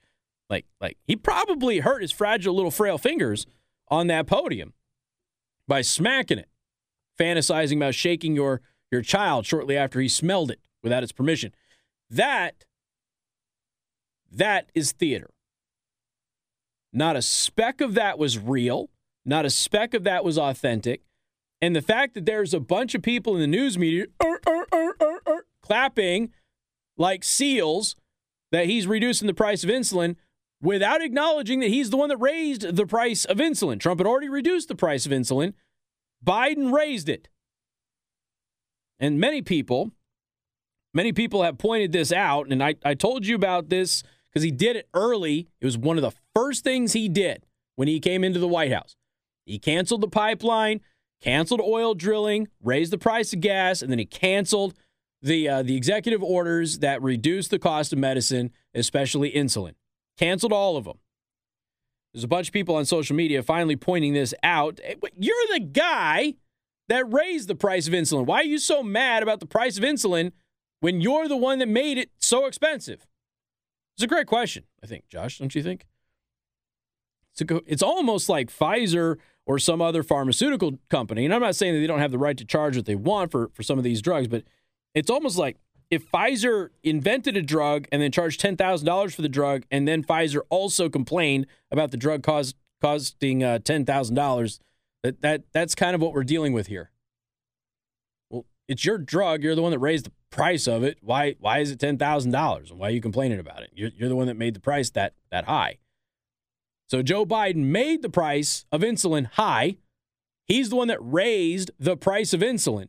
Like, 0.49 0.65
like 0.79 0.97
he 1.05 1.15
probably 1.15 1.79
hurt 1.79 2.01
his 2.01 2.11
fragile 2.11 2.53
little 2.53 2.71
frail 2.71 2.97
fingers 2.97 3.47
on 3.89 4.07
that 4.07 4.27
podium 4.27 4.73
by 5.67 5.81
smacking 5.81 6.37
it, 6.39 6.49
fantasizing 7.19 7.77
about 7.77 7.95
shaking 7.95 8.35
your 8.35 8.61
your 8.91 9.01
child 9.01 9.45
shortly 9.45 9.75
after 9.75 9.99
he 9.99 10.07
smelled 10.07 10.51
it 10.51 10.59
without 10.83 11.03
its 11.03 11.11
permission. 11.11 11.53
That 12.09 12.65
that 14.31 14.69
is 14.73 14.91
theater. 14.91 15.29
Not 16.91 17.15
a 17.15 17.21
speck 17.21 17.81
of 17.81 17.95
that 17.95 18.19
was 18.19 18.37
real. 18.37 18.89
Not 19.25 19.45
a 19.45 19.49
speck 19.49 19.93
of 19.93 20.03
that 20.03 20.23
was 20.23 20.37
authentic. 20.37 21.01
And 21.61 21.75
the 21.75 21.81
fact 21.81 22.13
that 22.13 22.25
there's 22.25 22.53
a 22.53 22.59
bunch 22.59 22.93
of 22.93 23.01
people 23.01 23.35
in 23.35 23.41
the 23.41 23.47
news 23.47 23.77
media 23.77 24.07
er, 24.23 24.39
er, 24.47 24.65
er, 24.73 25.45
clapping 25.61 26.31
like 26.97 27.23
seals 27.23 27.95
that 28.51 28.65
he's 28.65 28.85
reducing 28.85 29.27
the 29.27 29.33
price 29.33 29.63
of 29.63 29.69
insulin 29.69 30.15
without 30.61 31.01
acknowledging 31.01 31.59
that 31.61 31.69
he's 31.69 31.89
the 31.89 31.97
one 31.97 32.09
that 32.09 32.17
raised 32.17 32.75
the 32.75 32.85
price 32.85 33.25
of 33.25 33.37
insulin. 33.37 33.79
Trump 33.79 33.99
had 33.99 34.07
already 34.07 34.29
reduced 34.29 34.67
the 34.67 34.75
price 34.75 35.05
of 35.05 35.11
insulin. 35.11 35.53
Biden 36.23 36.71
raised 36.71 37.09
it. 37.09 37.27
And 38.99 39.19
many 39.19 39.41
people, 39.41 39.91
many 40.93 41.11
people 41.11 41.43
have 41.43 41.57
pointed 41.57 41.91
this 41.91 42.11
out. 42.11 42.47
And 42.49 42.63
I, 42.63 42.75
I 42.85 42.93
told 42.93 43.25
you 43.25 43.35
about 43.35 43.69
this 43.69 44.03
because 44.29 44.43
he 44.43 44.51
did 44.51 44.75
it 44.75 44.87
early. 44.93 45.49
It 45.59 45.65
was 45.65 45.77
one 45.77 45.97
of 45.97 46.03
the 46.03 46.13
first 46.33 46.63
things 46.63 46.93
he 46.93 47.09
did 47.09 47.45
when 47.75 47.87
he 47.87 47.99
came 47.99 48.23
into 48.23 48.39
the 48.39 48.47
White 48.47 48.71
House. 48.71 48.95
He 49.45 49.59
canceled 49.59 50.01
the 50.01 50.07
pipeline, 50.07 50.79
canceled 51.21 51.61
oil 51.61 51.95
drilling, 51.95 52.47
raised 52.61 52.93
the 52.93 52.97
price 52.97 53.33
of 53.33 53.41
gas, 53.41 53.81
and 53.81 53.91
then 53.91 53.99
he 53.99 54.05
canceled 54.05 54.73
the 55.21 55.47
uh, 55.47 55.63
the 55.63 55.75
executive 55.75 56.21
orders 56.21 56.79
that 56.79 57.01
reduce 57.01 57.47
the 57.47 57.59
cost 57.59 57.93
of 57.93 57.99
medicine, 57.99 58.51
especially 58.73 59.31
insulin. 59.31 59.73
Canceled 60.17 60.53
all 60.53 60.77
of 60.77 60.85
them. 60.85 60.99
There's 62.13 62.23
a 62.23 62.27
bunch 62.27 62.47
of 62.47 62.53
people 62.53 62.75
on 62.75 62.85
social 62.85 63.15
media 63.15 63.41
finally 63.41 63.75
pointing 63.75 64.13
this 64.13 64.33
out. 64.43 64.79
Eh, 64.83 64.95
you're 65.17 65.35
the 65.53 65.59
guy 65.59 66.35
that 66.89 67.11
raised 67.11 67.47
the 67.47 67.55
price 67.55 67.87
of 67.87 67.93
insulin. 67.93 68.25
Why 68.25 68.41
are 68.41 68.45
you 68.45 68.59
so 68.59 68.83
mad 68.83 69.23
about 69.23 69.39
the 69.39 69.45
price 69.45 69.77
of 69.77 69.83
insulin 69.83 70.31
when 70.79 71.01
you're 71.01 71.27
the 71.27 71.37
one 71.37 71.59
that 71.59 71.67
made 71.67 71.97
it 71.97 72.11
so 72.19 72.45
expensive? 72.45 73.07
It's 73.95 74.03
a 74.03 74.07
great 74.07 74.27
question, 74.27 74.65
I 74.83 74.87
think, 74.87 75.07
Josh, 75.09 75.39
don't 75.39 75.53
you 75.53 75.63
think? 75.63 75.85
It's, 77.31 77.41
a, 77.41 77.61
it's 77.65 77.83
almost 77.83 78.29
like 78.29 78.51
Pfizer 78.51 79.17
or 79.45 79.59
some 79.59 79.81
other 79.81 80.03
pharmaceutical 80.03 80.79
company, 80.89 81.25
and 81.25 81.33
I'm 81.33 81.41
not 81.41 81.55
saying 81.55 81.73
that 81.73 81.79
they 81.79 81.87
don't 81.87 81.99
have 81.99 82.11
the 82.11 82.17
right 82.17 82.37
to 82.37 82.45
charge 82.45 82.75
what 82.75 82.85
they 82.85 82.95
want 82.95 83.31
for, 83.31 83.49
for 83.53 83.63
some 83.63 83.77
of 83.77 83.83
these 83.83 84.01
drugs, 84.01 84.27
but 84.27 84.43
it's 84.93 85.09
almost 85.09 85.37
like 85.37 85.57
if 85.93 86.09
Pfizer 86.11 86.69
invented 86.81 87.37
a 87.37 87.41
drug 87.43 87.87
and 87.91 88.01
then 88.01 88.11
charged 88.11 88.41
$10,000 88.41 89.13
for 89.13 89.21
the 89.21 89.29
drug, 89.29 89.63
and 89.69 89.87
then 89.87 90.03
Pfizer 90.03 90.41
also 90.49 90.89
complained 90.89 91.45
about 91.69 91.91
the 91.91 91.97
drug 91.97 92.23
cost, 92.23 92.55
costing 92.81 93.43
uh, 93.43 93.59
$10,000, 93.59 94.59
that, 95.03 95.21
that, 95.21 95.43
that's 95.51 95.75
kind 95.75 95.93
of 95.93 96.01
what 96.01 96.13
we're 96.13 96.23
dealing 96.23 96.51
with 96.51 96.65
here. 96.65 96.89
Well, 98.31 98.45
it's 98.67 98.83
your 98.83 98.97
drug. 98.97 99.43
You're 99.43 99.53
the 99.53 99.61
one 99.61 99.71
that 99.71 99.77
raised 99.77 100.07
the 100.07 100.11
price 100.31 100.67
of 100.67 100.81
it. 100.83 100.97
Why, 101.01 101.35
why 101.39 101.59
is 101.59 101.69
it 101.69 101.77
$10,000? 101.77 102.71
And 102.71 102.79
why 102.79 102.87
are 102.87 102.91
you 102.91 103.01
complaining 103.01 103.39
about 103.39 103.61
it? 103.61 103.69
You're, 103.75 103.91
you're 103.95 104.09
the 104.09 104.15
one 104.15 104.25
that 104.25 104.37
made 104.37 104.55
the 104.55 104.61
price 104.61 104.89
that, 104.91 105.13
that 105.29 105.45
high. 105.45 105.77
So 106.89 107.03
Joe 107.03 107.23
Biden 107.23 107.65
made 107.65 108.01
the 108.01 108.09
price 108.09 108.65
of 108.71 108.81
insulin 108.81 109.27
high. 109.33 109.77
He's 110.45 110.71
the 110.71 110.75
one 110.75 110.87
that 110.87 110.99
raised 111.01 111.69
the 111.79 111.95
price 111.95 112.33
of 112.33 112.39
insulin. 112.39 112.87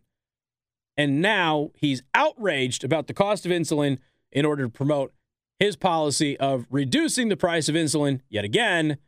And 0.97 1.21
now 1.21 1.71
he's 1.75 2.03
outraged 2.15 2.85
about 2.85 3.07
the 3.07 3.15
cost 3.15 3.45
of 3.45 3.53
insulin 3.53 3.99
in 4.31 4.45
order 4.45 4.65
to 4.65 4.71
promote 4.71 5.13
his 5.59 5.77
policy 5.77 6.37
of 6.39 6.67
reducing 6.71 7.29
the 7.29 7.37
price 7.37 7.69
of 7.69 7.75
insulin 7.75 8.21
yet 8.29 8.45
again 8.45 8.99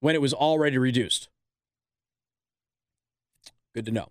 when 0.00 0.14
it 0.14 0.20
was 0.20 0.34
already 0.34 0.78
reduced. 0.78 1.28
Good 3.74 3.86
to 3.86 3.92
know. 3.92 4.08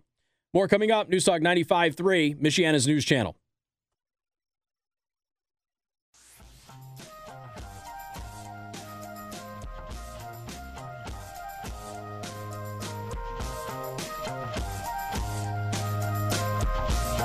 More 0.54 0.68
coming 0.68 0.90
up. 0.90 1.10
Newstalk 1.10 1.40
95.3, 1.40 2.40
Michiana's 2.40 2.86
news 2.86 3.04
channel. 3.04 3.36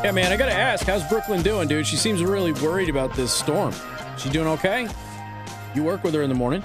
Yeah, 0.07 0.13
man, 0.13 0.31
I 0.31 0.37
gotta 0.37 0.53
ask, 0.53 0.85
how's 0.85 1.03
Brooklyn 1.03 1.41
doing, 1.41 1.67
dude? 1.67 1.85
She 1.85 1.97
seems 1.97 2.23
really 2.23 2.53
worried 2.53 2.87
about 2.87 3.13
this 3.13 3.29
storm. 3.29 3.73
She 4.17 4.29
doing 4.29 4.47
okay? 4.47 4.87
You 5.75 5.83
work 5.83 6.01
with 6.01 6.13
her 6.13 6.21
in 6.21 6.29
the 6.29 6.33
morning. 6.33 6.63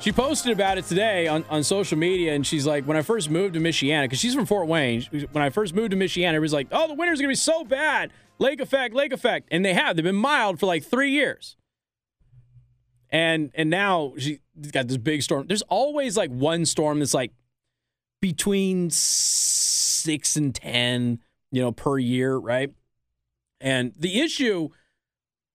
She 0.00 0.12
posted 0.12 0.52
about 0.52 0.76
it 0.76 0.84
today 0.84 1.28
on, 1.28 1.46
on 1.48 1.64
social 1.64 1.96
media, 1.96 2.34
and 2.34 2.46
she's 2.46 2.66
like, 2.66 2.84
when 2.84 2.94
I 2.94 3.00
first 3.00 3.30
moved 3.30 3.54
to 3.54 3.60
Michiana, 3.60 4.04
because 4.04 4.18
she's 4.18 4.34
from 4.34 4.44
Fort 4.44 4.68
Wayne, 4.68 5.00
when 5.32 5.42
I 5.42 5.48
first 5.48 5.74
moved 5.74 5.92
to 5.92 5.96
Michiana, 5.96 6.34
it 6.34 6.40
was 6.40 6.52
like, 6.52 6.68
oh, 6.72 6.86
the 6.86 6.92
winter's 6.92 7.20
gonna 7.20 7.28
be 7.28 7.36
so 7.36 7.64
bad. 7.64 8.12
Lake 8.38 8.60
effect, 8.60 8.94
lake 8.94 9.14
effect. 9.14 9.48
And 9.50 9.64
they 9.64 9.72
have. 9.72 9.96
They've 9.96 10.04
been 10.04 10.14
mild 10.14 10.60
for 10.60 10.66
like 10.66 10.84
three 10.84 11.12
years. 11.12 11.56
And 13.08 13.50
and 13.54 13.70
now 13.70 14.12
she's 14.18 14.40
got 14.72 14.88
this 14.88 14.98
big 14.98 15.22
storm. 15.22 15.46
There's 15.46 15.62
always 15.62 16.18
like 16.18 16.28
one 16.28 16.66
storm 16.66 16.98
that's 16.98 17.14
like 17.14 17.32
between 18.20 18.90
six 18.90 20.36
and 20.36 20.54
ten 20.54 21.20
you 21.56 21.62
know, 21.62 21.72
per 21.72 21.96
year, 21.96 22.36
right? 22.36 22.70
And 23.62 23.94
the 23.96 24.20
issue 24.20 24.68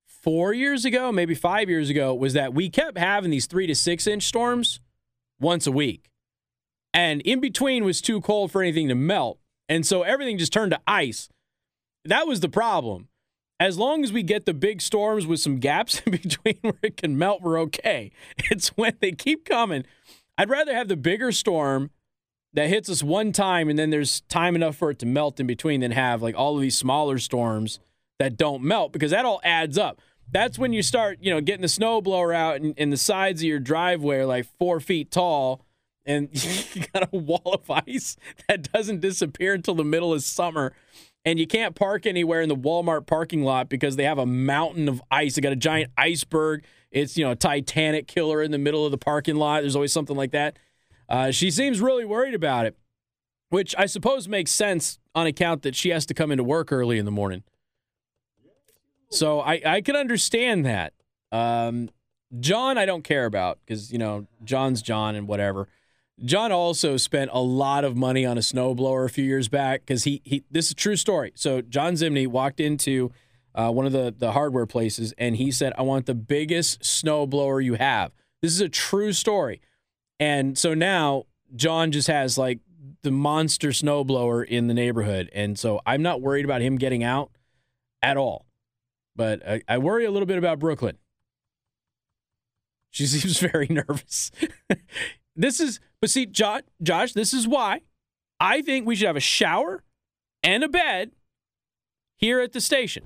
four 0.07 0.51
years 0.51 0.83
ago, 0.83 1.11
maybe 1.11 1.35
five 1.35 1.69
years 1.69 1.91
ago, 1.91 2.11
was 2.15 2.33
that 2.33 2.55
we 2.55 2.71
kept 2.71 2.97
having 2.97 3.29
these 3.29 3.45
three 3.45 3.67
to 3.67 3.75
six 3.75 4.07
inch 4.07 4.23
storms 4.23 4.79
once 5.39 5.67
a 5.67 5.71
week. 5.71 6.09
And 6.91 7.21
in 7.21 7.39
between 7.39 7.83
was 7.83 8.01
too 8.01 8.19
cold 8.19 8.51
for 8.51 8.63
anything 8.63 8.87
to 8.87 8.95
melt. 8.95 9.37
And 9.69 9.85
so 9.85 10.01
everything 10.01 10.39
just 10.39 10.51
turned 10.51 10.71
to 10.71 10.81
ice. 10.87 11.29
That 12.03 12.25
was 12.25 12.39
the 12.39 12.49
problem. 12.49 13.07
As 13.59 13.77
long 13.77 14.03
as 14.03 14.11
we 14.11 14.23
get 14.23 14.47
the 14.47 14.55
big 14.55 14.81
storms 14.81 15.27
with 15.27 15.39
some 15.39 15.59
gaps 15.59 16.01
in 16.07 16.13
between 16.13 16.57
where 16.61 16.79
it 16.81 16.97
can 16.97 17.15
melt, 17.15 17.43
we're 17.43 17.59
okay. 17.59 18.11
It's 18.49 18.69
when 18.69 18.97
they 19.01 19.11
keep 19.11 19.45
coming. 19.45 19.85
I'd 20.35 20.49
rather 20.49 20.73
have 20.73 20.87
the 20.87 20.97
bigger 20.97 21.31
storm 21.31 21.91
that 22.53 22.69
hits 22.69 22.89
us 22.89 23.01
one 23.01 23.31
time 23.31 23.69
and 23.69 23.79
then 23.79 23.89
there's 23.89 24.21
time 24.21 24.55
enough 24.55 24.75
for 24.75 24.91
it 24.91 24.99
to 24.99 25.05
melt 25.05 25.39
in 25.39 25.47
between 25.47 25.81
then 25.81 25.91
have 25.91 26.21
like 26.21 26.35
all 26.35 26.55
of 26.55 26.61
these 26.61 26.77
smaller 26.77 27.17
storms 27.17 27.79
that 28.19 28.37
don't 28.37 28.61
melt 28.61 28.91
because 28.91 29.11
that 29.11 29.25
all 29.25 29.41
adds 29.43 29.77
up. 29.77 30.01
That's 30.31 30.57
when 30.57 30.71
you 30.73 30.81
start, 30.81 31.19
you 31.21 31.33
know, 31.33 31.41
getting 31.41 31.61
the 31.61 31.67
snowblower 31.67 32.35
out 32.35 32.61
and, 32.61 32.73
and 32.77 32.91
the 32.91 32.97
sides 32.97 33.41
of 33.41 33.45
your 33.45 33.59
driveway 33.59 34.19
are 34.19 34.25
like 34.25 34.47
four 34.57 34.79
feet 34.79 35.11
tall 35.11 35.65
and 36.05 36.29
you 36.75 36.83
got 36.93 37.09
a 37.11 37.17
wall 37.17 37.53
of 37.53 37.69
ice 37.69 38.17
that 38.47 38.71
doesn't 38.71 39.01
disappear 39.01 39.53
until 39.53 39.75
the 39.75 39.83
middle 39.83 40.13
of 40.13 40.23
summer. 40.23 40.73
And 41.23 41.37
you 41.37 41.45
can't 41.45 41.75
park 41.75 42.05
anywhere 42.07 42.41
in 42.41 42.49
the 42.49 42.55
Walmart 42.55 43.05
parking 43.05 43.43
lot 43.43 43.69
because 43.69 43.95
they 43.95 44.05
have 44.05 44.17
a 44.17 44.25
mountain 44.25 44.89
of 44.89 45.01
ice. 45.11 45.35
They 45.35 45.41
got 45.41 45.51
a 45.51 45.57
giant 45.57 45.91
iceberg. 45.97 46.63
It's, 46.89 47.15
you 47.15 47.23
know, 47.23 47.31
a 47.31 47.35
Titanic 47.35 48.07
killer 48.07 48.41
in 48.41 48.51
the 48.51 48.57
middle 48.57 48.85
of 48.85 48.91
the 48.91 48.97
parking 48.97 49.35
lot. 49.35 49.61
There's 49.61 49.75
always 49.75 49.93
something 49.93 50.17
like 50.17 50.31
that. 50.31 50.57
Uh, 51.11 51.29
she 51.29 51.51
seems 51.51 51.81
really 51.81 52.05
worried 52.05 52.33
about 52.33 52.65
it, 52.65 52.77
which 53.49 53.75
I 53.77 53.85
suppose 53.85 54.29
makes 54.29 54.49
sense 54.49 54.97
on 55.13 55.27
account 55.27 55.61
that 55.63 55.75
she 55.75 55.89
has 55.89 56.05
to 56.05 56.13
come 56.13 56.31
into 56.31 56.45
work 56.45 56.71
early 56.71 56.97
in 56.97 57.03
the 57.03 57.11
morning. 57.11 57.43
So 59.09 59.41
I, 59.41 59.61
I 59.65 59.81
can 59.81 59.97
understand 59.97 60.65
that. 60.65 60.93
Um, 61.33 61.89
John, 62.39 62.77
I 62.77 62.85
don't 62.85 63.03
care 63.03 63.25
about 63.25 63.59
because, 63.59 63.91
you 63.91 63.97
know, 63.97 64.25
John's 64.45 64.81
John 64.81 65.15
and 65.15 65.27
whatever. 65.27 65.67
John 66.23 66.53
also 66.53 66.95
spent 66.95 67.29
a 67.33 67.41
lot 67.41 67.83
of 67.83 67.97
money 67.97 68.25
on 68.25 68.37
a 68.37 68.41
snowblower 68.41 69.05
a 69.05 69.09
few 69.09 69.25
years 69.25 69.49
back 69.49 69.81
because 69.81 70.05
he, 70.05 70.21
he, 70.23 70.45
this 70.49 70.67
is 70.67 70.71
a 70.71 70.75
true 70.75 70.95
story. 70.95 71.33
So 71.35 71.61
John 71.61 71.95
Zimney 71.95 72.25
walked 72.25 72.61
into 72.61 73.11
uh, 73.53 73.69
one 73.69 73.85
of 73.85 73.91
the, 73.91 74.15
the 74.17 74.31
hardware 74.31 74.65
places 74.65 75.13
and 75.17 75.35
he 75.35 75.51
said, 75.51 75.73
I 75.77 75.81
want 75.81 76.05
the 76.05 76.15
biggest 76.15 76.83
snowblower 76.83 77.61
you 77.61 77.73
have. 77.73 78.13
This 78.41 78.53
is 78.53 78.61
a 78.61 78.69
true 78.69 79.11
story. 79.11 79.59
And 80.21 80.55
so 80.55 80.75
now 80.75 81.23
John 81.55 81.91
just 81.91 82.07
has 82.07 82.37
like 82.37 82.59
the 83.01 83.09
monster 83.09 83.69
snowblower 83.69 84.45
in 84.45 84.67
the 84.67 84.73
neighborhood. 84.73 85.31
And 85.33 85.57
so 85.57 85.81
I'm 85.83 86.03
not 86.03 86.21
worried 86.21 86.45
about 86.45 86.61
him 86.61 86.77
getting 86.77 87.03
out 87.03 87.31
at 88.03 88.17
all. 88.17 88.45
But 89.15 89.45
I, 89.45 89.61
I 89.67 89.79
worry 89.79 90.05
a 90.05 90.11
little 90.11 90.27
bit 90.27 90.37
about 90.37 90.59
Brooklyn. 90.59 90.97
She 92.91 93.05
seems 93.07 93.39
very 93.39 93.67
nervous. 93.67 94.31
this 95.35 95.59
is, 95.59 95.79
but 95.99 96.11
see, 96.11 96.27
Josh, 96.27 96.61
Josh, 96.83 97.13
this 97.13 97.33
is 97.33 97.47
why 97.47 97.81
I 98.39 98.61
think 98.61 98.85
we 98.85 98.95
should 98.95 99.07
have 99.07 99.15
a 99.15 99.19
shower 99.19 99.83
and 100.43 100.63
a 100.63 100.69
bed 100.69 101.13
here 102.15 102.39
at 102.39 102.53
the 102.53 102.61
station. 102.61 103.05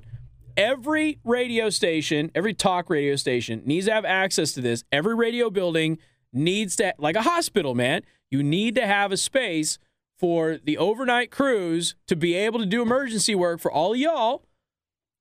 Every 0.58 1.20
radio 1.24 1.70
station, 1.70 2.30
every 2.36 2.54
talk 2.54 2.90
radio 2.90 3.16
station 3.16 3.62
needs 3.66 3.86
to 3.86 3.94
have 3.94 4.06
access 4.06 4.52
to 4.54 4.62
this. 4.62 4.84
Every 4.92 5.16
radio 5.16 5.50
building 5.50 5.98
needs 6.36 6.76
to, 6.78 6.94
like 6.98 7.16
a 7.16 7.22
hospital, 7.22 7.74
man, 7.74 8.02
you 8.30 8.44
need 8.44 8.76
to 8.76 8.86
have 8.86 9.12
a 9.12 9.18
space 9.18 9.80
for 10.18 10.58
the 10.64 10.78
overnight 10.78 11.32
crews 11.32 11.96
to 12.08 12.16
be 12.16 12.36
able 12.36 12.60
to 12.60 12.66
do 12.66 12.82
emergency 12.82 13.36
work 13.36 13.60
for 13.60 13.72
all 13.72 13.96
y'all 13.96 14.46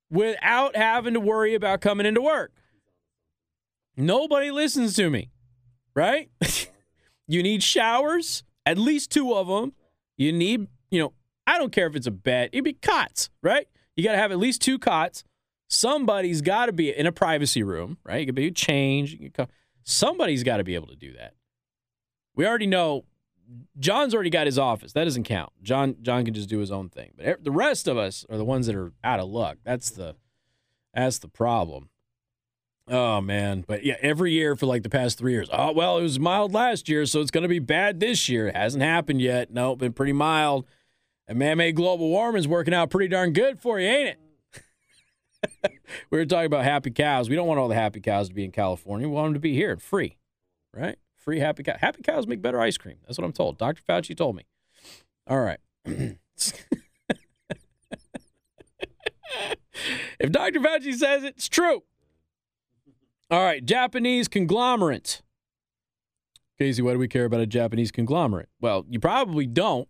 without 0.09 0.75
having 0.75 1.13
to 1.13 1.19
worry 1.19 1.55
about 1.55 1.81
coming 1.81 2.05
into 2.05 2.21
work. 2.21 2.51
Nobody 3.97 4.51
listens 4.51 4.95
to 4.95 5.09
me, 5.09 5.29
right? 5.93 6.29
you 7.27 7.41
need 7.41 7.63
showers, 7.63 8.43
at 8.65 8.77
least 8.77 9.11
two 9.11 9.33
of 9.33 9.47
them. 9.47 9.73
You 10.17 10.31
need, 10.31 10.67
you 10.91 10.99
know, 10.99 11.13
I 11.47 11.57
don't 11.57 11.71
care 11.71 11.87
if 11.87 11.95
it's 11.95 12.07
a 12.07 12.11
bed, 12.11 12.49
it'd 12.53 12.63
be 12.63 12.73
cots, 12.73 13.29
right? 13.41 13.67
You 13.95 14.03
got 14.03 14.13
to 14.13 14.17
have 14.17 14.31
at 14.31 14.39
least 14.39 14.61
two 14.61 14.79
cots. 14.79 15.23
Somebody's 15.69 16.41
got 16.41 16.67
to 16.67 16.73
be 16.73 16.95
in 16.95 17.07
a 17.07 17.11
privacy 17.11 17.63
room, 17.63 17.97
right? 18.03 18.19
You 18.19 18.25
can 18.27 18.35
be 18.35 18.47
a 18.47 18.51
change. 18.51 19.13
You 19.13 19.17
can 19.17 19.31
come 19.31 19.47
Somebody's 19.85 20.43
got 20.43 20.57
to 20.57 20.63
be 20.63 20.75
able 20.75 20.87
to 20.87 20.95
do 20.95 21.13
that. 21.13 21.33
We 22.35 22.45
already 22.45 22.67
know 22.67 23.05
John's 23.79 24.13
already 24.13 24.31
got 24.31 24.47
his 24.47 24.57
office. 24.57 24.93
That 24.93 25.03
doesn't 25.05 25.23
count. 25.23 25.53
John 25.61 25.95
John 26.01 26.25
can 26.25 26.33
just 26.33 26.49
do 26.49 26.59
his 26.59 26.71
own 26.71 26.89
thing. 26.89 27.13
But 27.15 27.43
the 27.43 27.51
rest 27.51 27.87
of 27.87 27.97
us 27.97 28.25
are 28.29 28.37
the 28.37 28.43
ones 28.43 28.67
that 28.67 28.75
are 28.75 28.91
out 29.03 29.19
of 29.19 29.29
luck. 29.29 29.57
That's 29.63 29.91
the 29.91 30.15
that's 30.93 31.19
the 31.19 31.27
problem. 31.27 31.89
Oh 32.87 33.21
man, 33.21 33.63
but 33.67 33.83
yeah, 33.83 33.95
every 34.01 34.31
year 34.31 34.55
for 34.55 34.65
like 34.65 34.83
the 34.83 34.89
past 34.89 35.17
three 35.17 35.33
years. 35.33 35.49
Oh 35.51 35.71
well, 35.71 35.97
it 35.99 36.03
was 36.03 36.19
mild 36.19 36.53
last 36.53 36.89
year, 36.89 37.05
so 37.05 37.21
it's 37.21 37.31
going 37.31 37.43
to 37.43 37.47
be 37.47 37.59
bad 37.59 37.99
this 37.99 38.27
year. 38.27 38.47
It 38.47 38.55
hasn't 38.55 38.83
happened 38.83 39.21
yet. 39.21 39.51
No, 39.51 39.69
nope, 39.69 39.79
been 39.79 39.93
pretty 39.93 40.13
mild. 40.13 40.65
And 41.27 41.39
man-made 41.39 41.75
global 41.75 42.09
warming 42.09 42.39
is 42.39 42.47
working 42.47 42.73
out 42.73 42.91
pretty 42.91 43.07
darn 43.07 43.33
good 43.33 43.59
for 43.59 43.79
you, 43.79 43.87
ain't 43.87 44.09
it? 44.09 44.19
we 46.09 46.17
were 46.17 46.25
talking 46.25 46.45
about 46.45 46.63
happy 46.63 46.91
cows. 46.91 47.29
We 47.29 47.35
don't 47.35 47.47
want 47.47 47.59
all 47.59 47.67
the 47.67 47.75
happy 47.75 47.99
cows 47.99 48.29
to 48.29 48.35
be 48.35 48.43
in 48.43 48.51
California. 48.51 49.07
We 49.07 49.13
want 49.13 49.27
them 49.27 49.33
to 49.35 49.39
be 49.39 49.53
here 49.53 49.77
free, 49.77 50.17
right? 50.73 50.97
Free 51.15 51.39
happy 51.39 51.63
cows. 51.63 51.77
Happy 51.79 52.01
cows 52.01 52.27
make 52.27 52.41
better 52.41 52.59
ice 52.59 52.77
cream. 52.77 52.97
That's 53.05 53.17
what 53.17 53.25
I'm 53.25 53.33
told. 53.33 53.57
Dr. 53.57 53.81
Fauci 53.87 54.15
told 54.15 54.35
me. 54.35 54.45
All 55.27 55.39
right. 55.39 55.59
if 55.85 56.17
Dr. 60.31 60.59
Fauci 60.59 60.93
says 60.93 61.23
it, 61.23 61.35
it's 61.35 61.49
true. 61.49 61.83
All 63.31 63.41
right, 63.41 63.65
Japanese 63.65 64.27
conglomerate. 64.27 65.23
Casey, 66.59 66.81
why 66.81 66.93
do 66.93 66.99
we 66.99 67.07
care 67.07 67.25
about 67.25 67.41
a 67.41 67.47
Japanese 67.47 67.91
conglomerate? 67.91 68.49
Well, 68.61 68.85
you 68.87 68.99
probably 68.99 69.45
don't. 69.45 69.89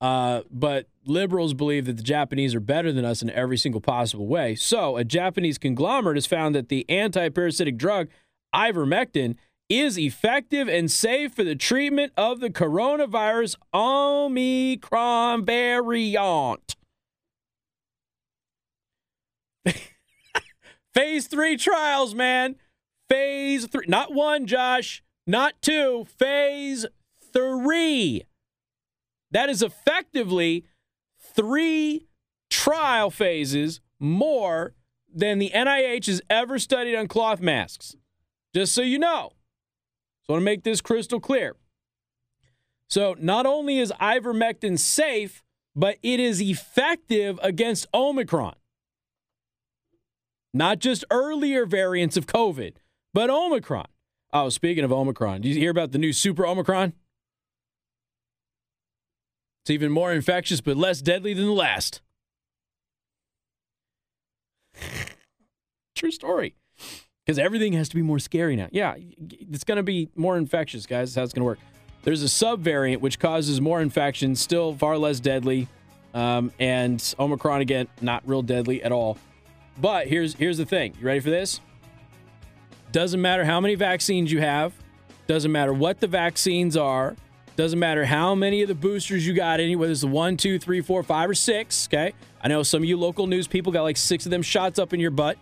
Uh, 0.00 0.42
but 0.50 0.86
liberals 1.04 1.52
believe 1.52 1.84
that 1.86 1.96
the 1.96 2.02
Japanese 2.02 2.54
are 2.54 2.60
better 2.60 2.90
than 2.92 3.04
us 3.04 3.20
in 3.22 3.30
every 3.30 3.58
single 3.58 3.80
possible 3.80 4.26
way. 4.26 4.54
So, 4.54 4.96
a 4.96 5.04
Japanese 5.04 5.58
conglomerate 5.58 6.16
has 6.16 6.26
found 6.26 6.54
that 6.54 6.68
the 6.70 6.88
anti-parasitic 6.88 7.76
drug 7.76 8.08
ivermectin 8.54 9.36
is 9.68 9.98
effective 9.98 10.68
and 10.68 10.90
safe 10.90 11.34
for 11.34 11.44
the 11.44 11.54
treatment 11.54 12.12
of 12.16 12.40
the 12.40 12.50
coronavirus 12.50 13.56
Omicron 13.72 15.44
variant. 15.44 16.76
Phase 20.94 21.28
three 21.28 21.56
trials, 21.56 22.14
man. 22.14 22.56
Phase 23.08 23.66
three. 23.66 23.84
Not 23.86 24.12
one, 24.12 24.46
Josh. 24.46 25.02
Not 25.26 25.60
two. 25.62 26.06
Phase 26.18 26.86
three. 27.32 28.24
That 29.30 29.48
is 29.48 29.62
effectively 29.62 30.64
three 31.34 32.06
trial 32.48 33.10
phases 33.10 33.80
more 33.98 34.74
than 35.12 35.38
the 35.38 35.50
NIH 35.50 36.06
has 36.06 36.22
ever 36.30 36.58
studied 36.58 36.96
on 36.96 37.08
cloth 37.08 37.40
masks. 37.40 37.96
Just 38.54 38.74
so 38.74 38.82
you 38.82 38.98
know. 38.98 39.32
So 40.24 40.30
I 40.30 40.32
want 40.32 40.42
to 40.42 40.44
make 40.44 40.64
this 40.64 40.80
crystal 40.80 41.20
clear. 41.20 41.56
So 42.88 43.14
not 43.18 43.46
only 43.46 43.78
is 43.78 43.92
ivermectin 44.00 44.78
safe, 44.78 45.42
but 45.76 45.98
it 46.02 46.18
is 46.18 46.42
effective 46.42 47.38
against 47.42 47.86
Omicron. 47.94 48.54
Not 50.52 50.80
just 50.80 51.04
earlier 51.10 51.64
variants 51.64 52.16
of 52.16 52.26
COVID, 52.26 52.74
but 53.14 53.30
Omicron. 53.30 53.86
Oh, 54.32 54.48
speaking 54.48 54.82
of 54.82 54.92
Omicron, 54.92 55.42
did 55.42 55.54
you 55.54 55.60
hear 55.60 55.70
about 55.70 55.92
the 55.92 55.98
new 55.98 56.12
super 56.12 56.44
Omicron? 56.44 56.92
It's 59.62 59.70
even 59.70 59.92
more 59.92 60.12
infectious 60.12 60.60
but 60.60 60.76
less 60.76 61.00
deadly 61.00 61.34
than 61.34 61.46
the 61.46 61.52
last. 61.52 62.00
True 65.94 66.10
story. 66.10 66.54
Because 67.24 67.38
everything 67.38 67.74
has 67.74 67.88
to 67.90 67.96
be 67.96 68.02
more 68.02 68.18
scary 68.18 68.56
now. 68.56 68.68
Yeah, 68.72 68.94
it's 68.96 69.64
going 69.64 69.76
to 69.76 69.82
be 69.82 70.08
more 70.16 70.36
infectious, 70.36 70.86
guys. 70.86 71.10
That's 71.10 71.16
how 71.16 71.22
it's 71.24 71.32
going 71.32 71.42
to 71.42 71.46
work. 71.46 71.58
There's 72.02 72.22
a 72.22 72.26
subvariant 72.26 73.00
which 73.00 73.18
causes 73.18 73.60
more 73.60 73.82
infections, 73.82 74.40
still 74.40 74.74
far 74.74 74.96
less 74.96 75.20
deadly. 75.20 75.68
Um, 76.14 76.50
and 76.58 77.14
Omicron, 77.18 77.60
again, 77.60 77.86
not 78.00 78.22
real 78.26 78.42
deadly 78.42 78.82
at 78.82 78.90
all. 78.90 79.18
But 79.80 80.08
here's 80.08 80.34
here's 80.34 80.58
the 80.58 80.64
thing. 80.66 80.94
You 80.98 81.06
ready 81.06 81.20
for 81.20 81.30
this? 81.30 81.60
Doesn't 82.92 83.20
matter 83.20 83.44
how 83.44 83.60
many 83.60 83.76
vaccines 83.76 84.32
you 84.32 84.40
have, 84.40 84.72
doesn't 85.26 85.52
matter 85.52 85.72
what 85.72 86.00
the 86.00 86.08
vaccines 86.08 86.76
are, 86.76 87.14
doesn't 87.60 87.78
matter 87.78 88.06
how 88.06 88.34
many 88.34 88.62
of 88.62 88.68
the 88.68 88.74
boosters 88.74 89.26
you 89.26 89.34
got 89.34 89.60
any, 89.60 89.76
whether 89.76 89.92
it's 89.92 90.00
the 90.00 90.06
one, 90.06 90.36
two, 90.36 90.58
three, 90.58 90.80
four, 90.80 91.02
five, 91.02 91.28
or 91.28 91.34
six. 91.34 91.86
Okay. 91.88 92.14
I 92.40 92.48
know 92.48 92.62
some 92.62 92.82
of 92.82 92.88
you 92.88 92.96
local 92.96 93.26
news 93.26 93.46
people 93.46 93.70
got 93.70 93.82
like 93.82 93.98
six 93.98 94.24
of 94.24 94.30
them 94.30 94.40
shots 94.40 94.78
up 94.78 94.94
in 94.94 95.00
your 95.00 95.10
butt. 95.10 95.36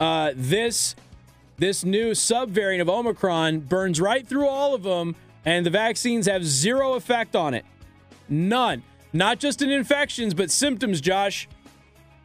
Uh, 0.00 0.32
this 0.34 0.96
this 1.58 1.84
new 1.84 2.12
subvariant 2.12 2.80
of 2.80 2.88
Omicron 2.88 3.60
burns 3.60 4.00
right 4.00 4.26
through 4.26 4.48
all 4.48 4.74
of 4.74 4.82
them, 4.82 5.14
and 5.44 5.66
the 5.66 5.70
vaccines 5.70 6.26
have 6.26 6.42
zero 6.46 6.94
effect 6.94 7.36
on 7.36 7.52
it. 7.52 7.66
None. 8.26 8.82
Not 9.12 9.38
just 9.38 9.60
in 9.60 9.70
infections, 9.70 10.32
but 10.32 10.50
symptoms, 10.50 11.02
Josh. 11.02 11.46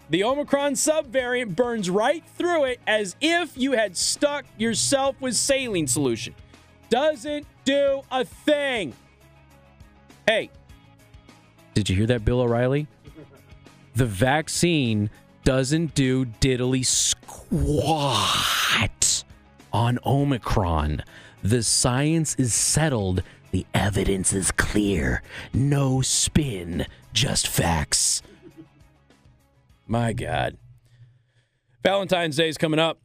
The 0.09 0.23
Omicron 0.23 0.73
subvariant 0.73 1.57
burns 1.57 1.89
right 1.89 2.23
through 2.37 2.65
it 2.65 2.79
as 2.87 3.17
if 3.19 3.57
you 3.57 3.73
had 3.73 3.97
stuck 3.97 4.45
yourself 4.57 5.19
with 5.19 5.35
saline 5.35 5.87
solution. 5.87 6.35
Doesn't 6.89 7.45
do 7.65 8.03
a 8.09 8.23
thing. 8.23 8.93
Hey, 10.27 10.49
did 11.75 11.89
you 11.89 11.95
hear 11.95 12.07
that, 12.07 12.25
Bill 12.25 12.41
O'Reilly? 12.41 12.87
The 13.95 14.05
vaccine 14.05 15.09
doesn't 15.43 15.93
do 15.93 16.25
diddly 16.25 16.85
squat 16.85 18.25
on 19.71 19.99
Omicron. 20.05 21.03
The 21.43 21.61
science 21.61 22.35
is 22.35 22.53
settled. 22.53 23.21
The 23.51 23.65
evidence 23.73 24.33
is 24.33 24.51
clear. 24.51 25.21
No 25.53 26.01
spin, 26.01 26.87
just 27.13 27.47
facts. 27.47 28.23
My 29.85 30.11
God. 30.11 30.57
Valentine's 31.83 32.35
Day 32.35 32.49
is 32.49 32.57
coming 32.57 32.79
up. 32.79 32.99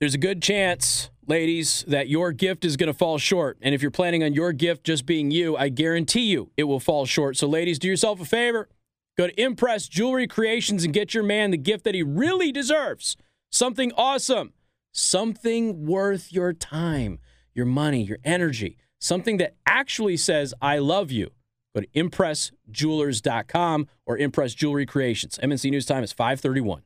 There's 0.00 0.14
a 0.14 0.18
good 0.18 0.42
chance, 0.42 1.10
ladies, 1.26 1.84
that 1.88 2.08
your 2.08 2.32
gift 2.32 2.64
is 2.64 2.76
going 2.76 2.88
to 2.88 2.96
fall 2.96 3.18
short. 3.18 3.58
And 3.60 3.74
if 3.74 3.82
you're 3.82 3.90
planning 3.90 4.22
on 4.22 4.32
your 4.32 4.52
gift 4.52 4.84
just 4.84 5.06
being 5.06 5.30
you, 5.30 5.56
I 5.56 5.68
guarantee 5.68 6.26
you 6.26 6.50
it 6.56 6.64
will 6.64 6.80
fall 6.80 7.06
short. 7.06 7.36
So, 7.36 7.46
ladies, 7.46 7.78
do 7.78 7.88
yourself 7.88 8.20
a 8.20 8.24
favor. 8.24 8.68
Go 9.16 9.26
to 9.26 9.40
Impress 9.40 9.88
Jewelry 9.88 10.26
Creations 10.26 10.84
and 10.84 10.92
get 10.92 11.14
your 11.14 11.24
man 11.24 11.50
the 11.50 11.56
gift 11.56 11.84
that 11.84 11.94
he 11.94 12.02
really 12.02 12.52
deserves. 12.52 13.16
Something 13.50 13.92
awesome, 13.96 14.52
something 14.92 15.86
worth 15.86 16.32
your 16.32 16.52
time, 16.52 17.18
your 17.54 17.66
money, 17.66 18.02
your 18.02 18.18
energy, 18.24 18.76
something 19.00 19.38
that 19.38 19.54
actually 19.64 20.18
says, 20.18 20.52
I 20.60 20.78
love 20.78 21.10
you. 21.10 21.30
Go 21.74 21.82
to 21.82 21.86
impressjewelers.com 21.88 23.88
or 24.06 24.18
Impress 24.18 24.54
Jewelry 24.54 24.86
Creations. 24.86 25.38
MNC 25.42 25.70
News 25.70 25.86
Time 25.86 26.02
is 26.02 26.12
531. 26.12 26.82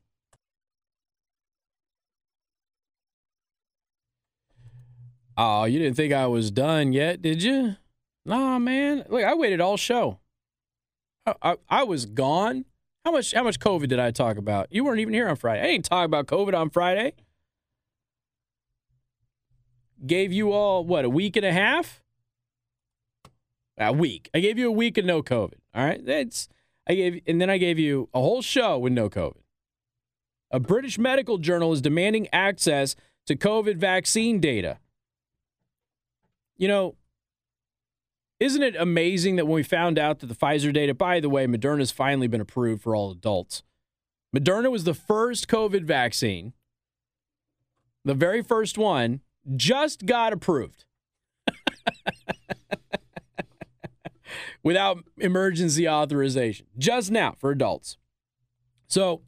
Oh, 5.43 5.65
you 5.65 5.79
didn't 5.79 5.97
think 5.97 6.13
I 6.13 6.27
was 6.27 6.51
done 6.51 6.93
yet, 6.93 7.23
did 7.23 7.43
you? 7.43 7.77
Nah, 8.27 8.59
man. 8.59 9.07
Look, 9.09 9.25
I 9.25 9.33
waited 9.35 9.59
all 9.59 9.79
show. 9.79 10.19
I, 11.25 11.35
I, 11.41 11.57
I, 11.71 11.83
was 11.85 12.05
gone. 12.05 12.67
How 13.07 13.13
much? 13.13 13.33
How 13.33 13.43
much 13.43 13.59
COVID 13.59 13.89
did 13.89 13.99
I 13.99 14.11
talk 14.11 14.37
about? 14.37 14.67
You 14.71 14.85
weren't 14.85 15.01
even 15.01 15.15
here 15.15 15.27
on 15.31 15.37
Friday. 15.37 15.63
I 15.63 15.67
didn't 15.69 15.87
talk 15.87 16.05
about 16.05 16.27
COVID 16.27 16.53
on 16.53 16.69
Friday. 16.69 17.15
Gave 20.07 20.31
you 20.31 20.53
all 20.53 20.85
what 20.85 21.07
a 21.07 21.09
week 21.09 21.37
and 21.37 21.47
a 21.47 21.53
half. 21.53 22.03
A 23.79 23.95
week. 23.95 24.29
I 24.35 24.41
gave 24.41 24.59
you 24.59 24.69
a 24.69 24.73
week 24.73 24.99
of 24.99 25.07
no 25.07 25.23
COVID. 25.23 25.55
All 25.75 25.83
right. 25.87 26.05
That's 26.05 26.49
I 26.87 26.95
gave, 26.97 27.23
and 27.27 27.41
then 27.41 27.49
I 27.49 27.57
gave 27.57 27.79
you 27.79 28.11
a 28.13 28.21
whole 28.21 28.43
show 28.43 28.79
with 28.79 28.93
no 28.93 29.09
COVID. 29.09 29.41
A 30.51 30.61
British 30.61 30.99
medical 30.99 31.39
journal 31.39 31.73
is 31.73 31.81
demanding 31.81 32.29
access 32.31 32.95
to 33.25 33.37
COVID 33.37 33.77
vaccine 33.77 34.39
data. 34.39 34.81
You 36.61 36.69
know, 36.69 36.97
isn't 38.39 38.63
it 38.63 38.77
amazing 38.77 39.37
that 39.37 39.47
when 39.47 39.55
we 39.55 39.63
found 39.63 39.99
out 39.99 40.19
that 40.19 40.27
the 40.27 40.35
Pfizer 40.35 40.71
data, 40.75 40.93
by 40.93 41.19
the 41.19 41.31
way, 41.31 41.47
Moderna's 41.47 41.91
finally 41.91 42.29
been 42.29 42.43
approved 42.43 42.83
for 42.83 42.95
all 42.95 43.11
adults. 43.11 43.63
Moderna 44.37 44.71
was 44.71 44.85
the 44.85 44.93
first 44.93 45.49
COVID 45.49 45.85
vaccine, 45.85 46.53
the 48.05 48.13
very 48.13 48.43
first 48.43 48.77
one, 48.77 49.23
just 49.57 50.05
got 50.05 50.35
approved 50.35 50.85
without 54.63 55.03
emergency 55.17 55.89
authorization, 55.89 56.67
just 56.77 57.11
now 57.11 57.35
for 57.39 57.51
adults. 57.51 57.97
So 58.87 59.23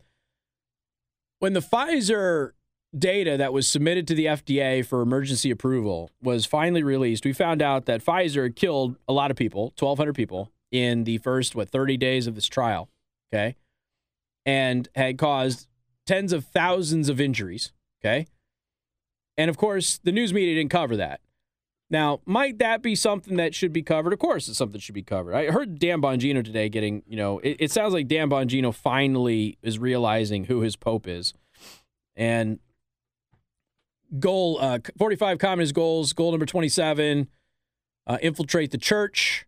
when 1.38 1.54
the 1.54 1.60
Pfizer 1.60 2.50
data 2.96 3.36
that 3.36 3.52
was 3.52 3.66
submitted 3.66 4.06
to 4.08 4.14
the 4.14 4.26
FDA 4.26 4.84
for 4.84 5.00
emergency 5.00 5.50
approval 5.50 6.10
was 6.22 6.46
finally 6.46 6.82
released, 6.82 7.24
we 7.24 7.32
found 7.32 7.62
out 7.62 7.86
that 7.86 8.04
Pfizer 8.04 8.54
killed 8.54 8.96
a 9.08 9.12
lot 9.12 9.30
of 9.30 9.36
people, 9.36 9.72
1,200 9.78 10.14
people, 10.14 10.50
in 10.70 11.04
the 11.04 11.18
first, 11.18 11.54
what, 11.54 11.68
30 11.68 11.96
days 11.96 12.26
of 12.26 12.34
this 12.34 12.46
trial, 12.46 12.88
okay? 13.32 13.56
And 14.44 14.88
had 14.94 15.18
caused 15.18 15.68
tens 16.06 16.32
of 16.32 16.44
thousands 16.44 17.08
of 17.08 17.20
injuries, 17.20 17.72
okay? 18.00 18.26
And 19.36 19.48
of 19.48 19.56
course, 19.56 19.98
the 20.02 20.12
news 20.12 20.32
media 20.32 20.54
didn't 20.54 20.70
cover 20.70 20.96
that. 20.96 21.20
Now, 21.90 22.20
might 22.24 22.58
that 22.58 22.80
be 22.80 22.94
something 22.94 23.36
that 23.36 23.54
should 23.54 23.72
be 23.72 23.82
covered? 23.82 24.14
Of 24.14 24.18
course, 24.18 24.48
it's 24.48 24.56
something 24.56 24.72
that 24.72 24.82
should 24.82 24.94
be 24.94 25.02
covered. 25.02 25.34
I 25.34 25.50
heard 25.50 25.78
Dan 25.78 26.00
Bongino 26.00 26.42
today 26.42 26.70
getting, 26.70 27.02
you 27.06 27.16
know, 27.16 27.38
it, 27.40 27.56
it 27.60 27.70
sounds 27.70 27.92
like 27.92 28.08
Dan 28.08 28.30
Bongino 28.30 28.74
finally 28.74 29.58
is 29.62 29.78
realizing 29.78 30.44
who 30.44 30.60
his 30.60 30.74
pope 30.74 31.06
is. 31.06 31.34
And 32.16 32.60
goal 34.18 34.58
uh, 34.60 34.78
45 34.98 35.38
communist 35.38 35.74
goals 35.74 36.12
goal 36.12 36.30
number 36.30 36.46
27 36.46 37.28
uh, 38.06 38.18
infiltrate 38.20 38.70
the 38.70 38.78
church 38.78 39.46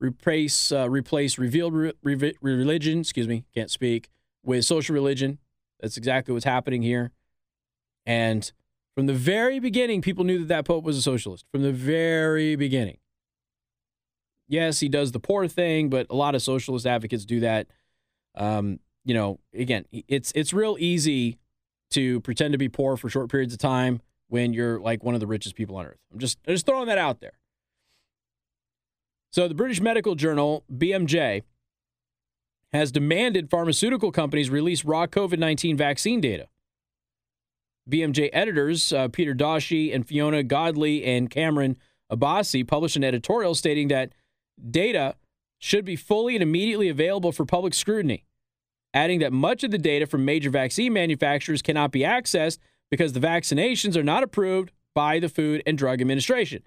replace 0.00 0.72
uh, 0.72 0.88
replace 0.90 1.38
revealed 1.38 1.72
re- 1.74 1.92
re- 2.02 2.34
religion 2.40 3.00
excuse 3.00 3.28
me 3.28 3.44
can't 3.54 3.70
speak 3.70 4.08
with 4.44 4.64
social 4.64 4.94
religion. 4.94 5.38
That's 5.80 5.96
exactly 5.96 6.32
what's 6.32 6.44
happening 6.44 6.82
here. 6.82 7.12
And 8.06 8.50
from 8.94 9.06
the 9.06 9.14
very 9.14 9.58
beginning 9.58 10.02
people 10.02 10.24
knew 10.24 10.38
that 10.40 10.48
that 10.48 10.64
pope 10.64 10.84
was 10.84 10.96
a 10.96 11.02
socialist. 11.02 11.46
From 11.52 11.62
the 11.62 11.72
very 11.72 12.56
beginning. 12.56 12.98
Yes 14.48 14.80
he 14.80 14.88
does 14.88 15.12
the 15.12 15.20
poor 15.20 15.46
thing 15.48 15.88
but 15.88 16.06
a 16.10 16.16
lot 16.16 16.34
of 16.34 16.42
socialist 16.42 16.86
advocates 16.86 17.24
do 17.24 17.40
that. 17.40 17.68
Um, 18.34 18.80
you 19.04 19.14
know, 19.14 19.40
again, 19.54 19.84
it's 19.92 20.32
it's 20.34 20.52
real 20.52 20.76
easy 20.78 21.38
to 21.92 22.20
pretend 22.20 22.52
to 22.52 22.58
be 22.58 22.68
poor 22.68 22.96
for 22.96 23.08
short 23.08 23.30
periods 23.30 23.52
of 23.52 23.58
time 23.58 24.00
when 24.28 24.52
you're 24.52 24.80
like 24.80 25.04
one 25.04 25.14
of 25.14 25.20
the 25.20 25.26
richest 25.26 25.54
people 25.54 25.76
on 25.76 25.86
earth. 25.86 25.98
I'm 26.12 26.18
just 26.18 26.38
I'm 26.46 26.54
just 26.54 26.66
throwing 26.66 26.86
that 26.86 26.98
out 26.98 27.20
there. 27.20 27.38
So 29.30 29.48
the 29.48 29.54
British 29.54 29.80
Medical 29.80 30.14
Journal, 30.14 30.64
BMJ, 30.70 31.42
has 32.72 32.92
demanded 32.92 33.50
pharmaceutical 33.50 34.12
companies 34.12 34.50
release 34.50 34.84
raw 34.84 35.06
COVID-19 35.06 35.76
vaccine 35.76 36.20
data. 36.20 36.48
BMJ 37.90 38.30
editors 38.32 38.92
uh, 38.92 39.08
Peter 39.08 39.34
Doshi 39.34 39.94
and 39.94 40.06
Fiona 40.06 40.42
Godlee 40.42 41.06
and 41.06 41.30
Kamran 41.30 41.76
Abbasi 42.10 42.66
published 42.66 42.96
an 42.96 43.04
editorial 43.04 43.54
stating 43.54 43.88
that 43.88 44.12
data 44.70 45.16
should 45.58 45.84
be 45.84 45.96
fully 45.96 46.34
and 46.34 46.42
immediately 46.42 46.88
available 46.88 47.32
for 47.32 47.44
public 47.44 47.74
scrutiny, 47.74 48.24
adding 48.94 49.20
that 49.20 49.32
much 49.32 49.64
of 49.64 49.70
the 49.70 49.78
data 49.78 50.06
from 50.06 50.24
major 50.24 50.50
vaccine 50.50 50.92
manufacturers 50.92 51.62
cannot 51.62 51.92
be 51.92 52.00
accessed 52.00 52.58
because 52.90 53.12
the 53.12 53.20
vaccinations 53.20 53.96
are 53.96 54.02
not 54.02 54.22
approved 54.22 54.70
by 54.94 55.18
the 55.18 55.28
Food 55.28 55.62
and 55.66 55.78
Drug 55.78 56.00
Administration. 56.00 56.62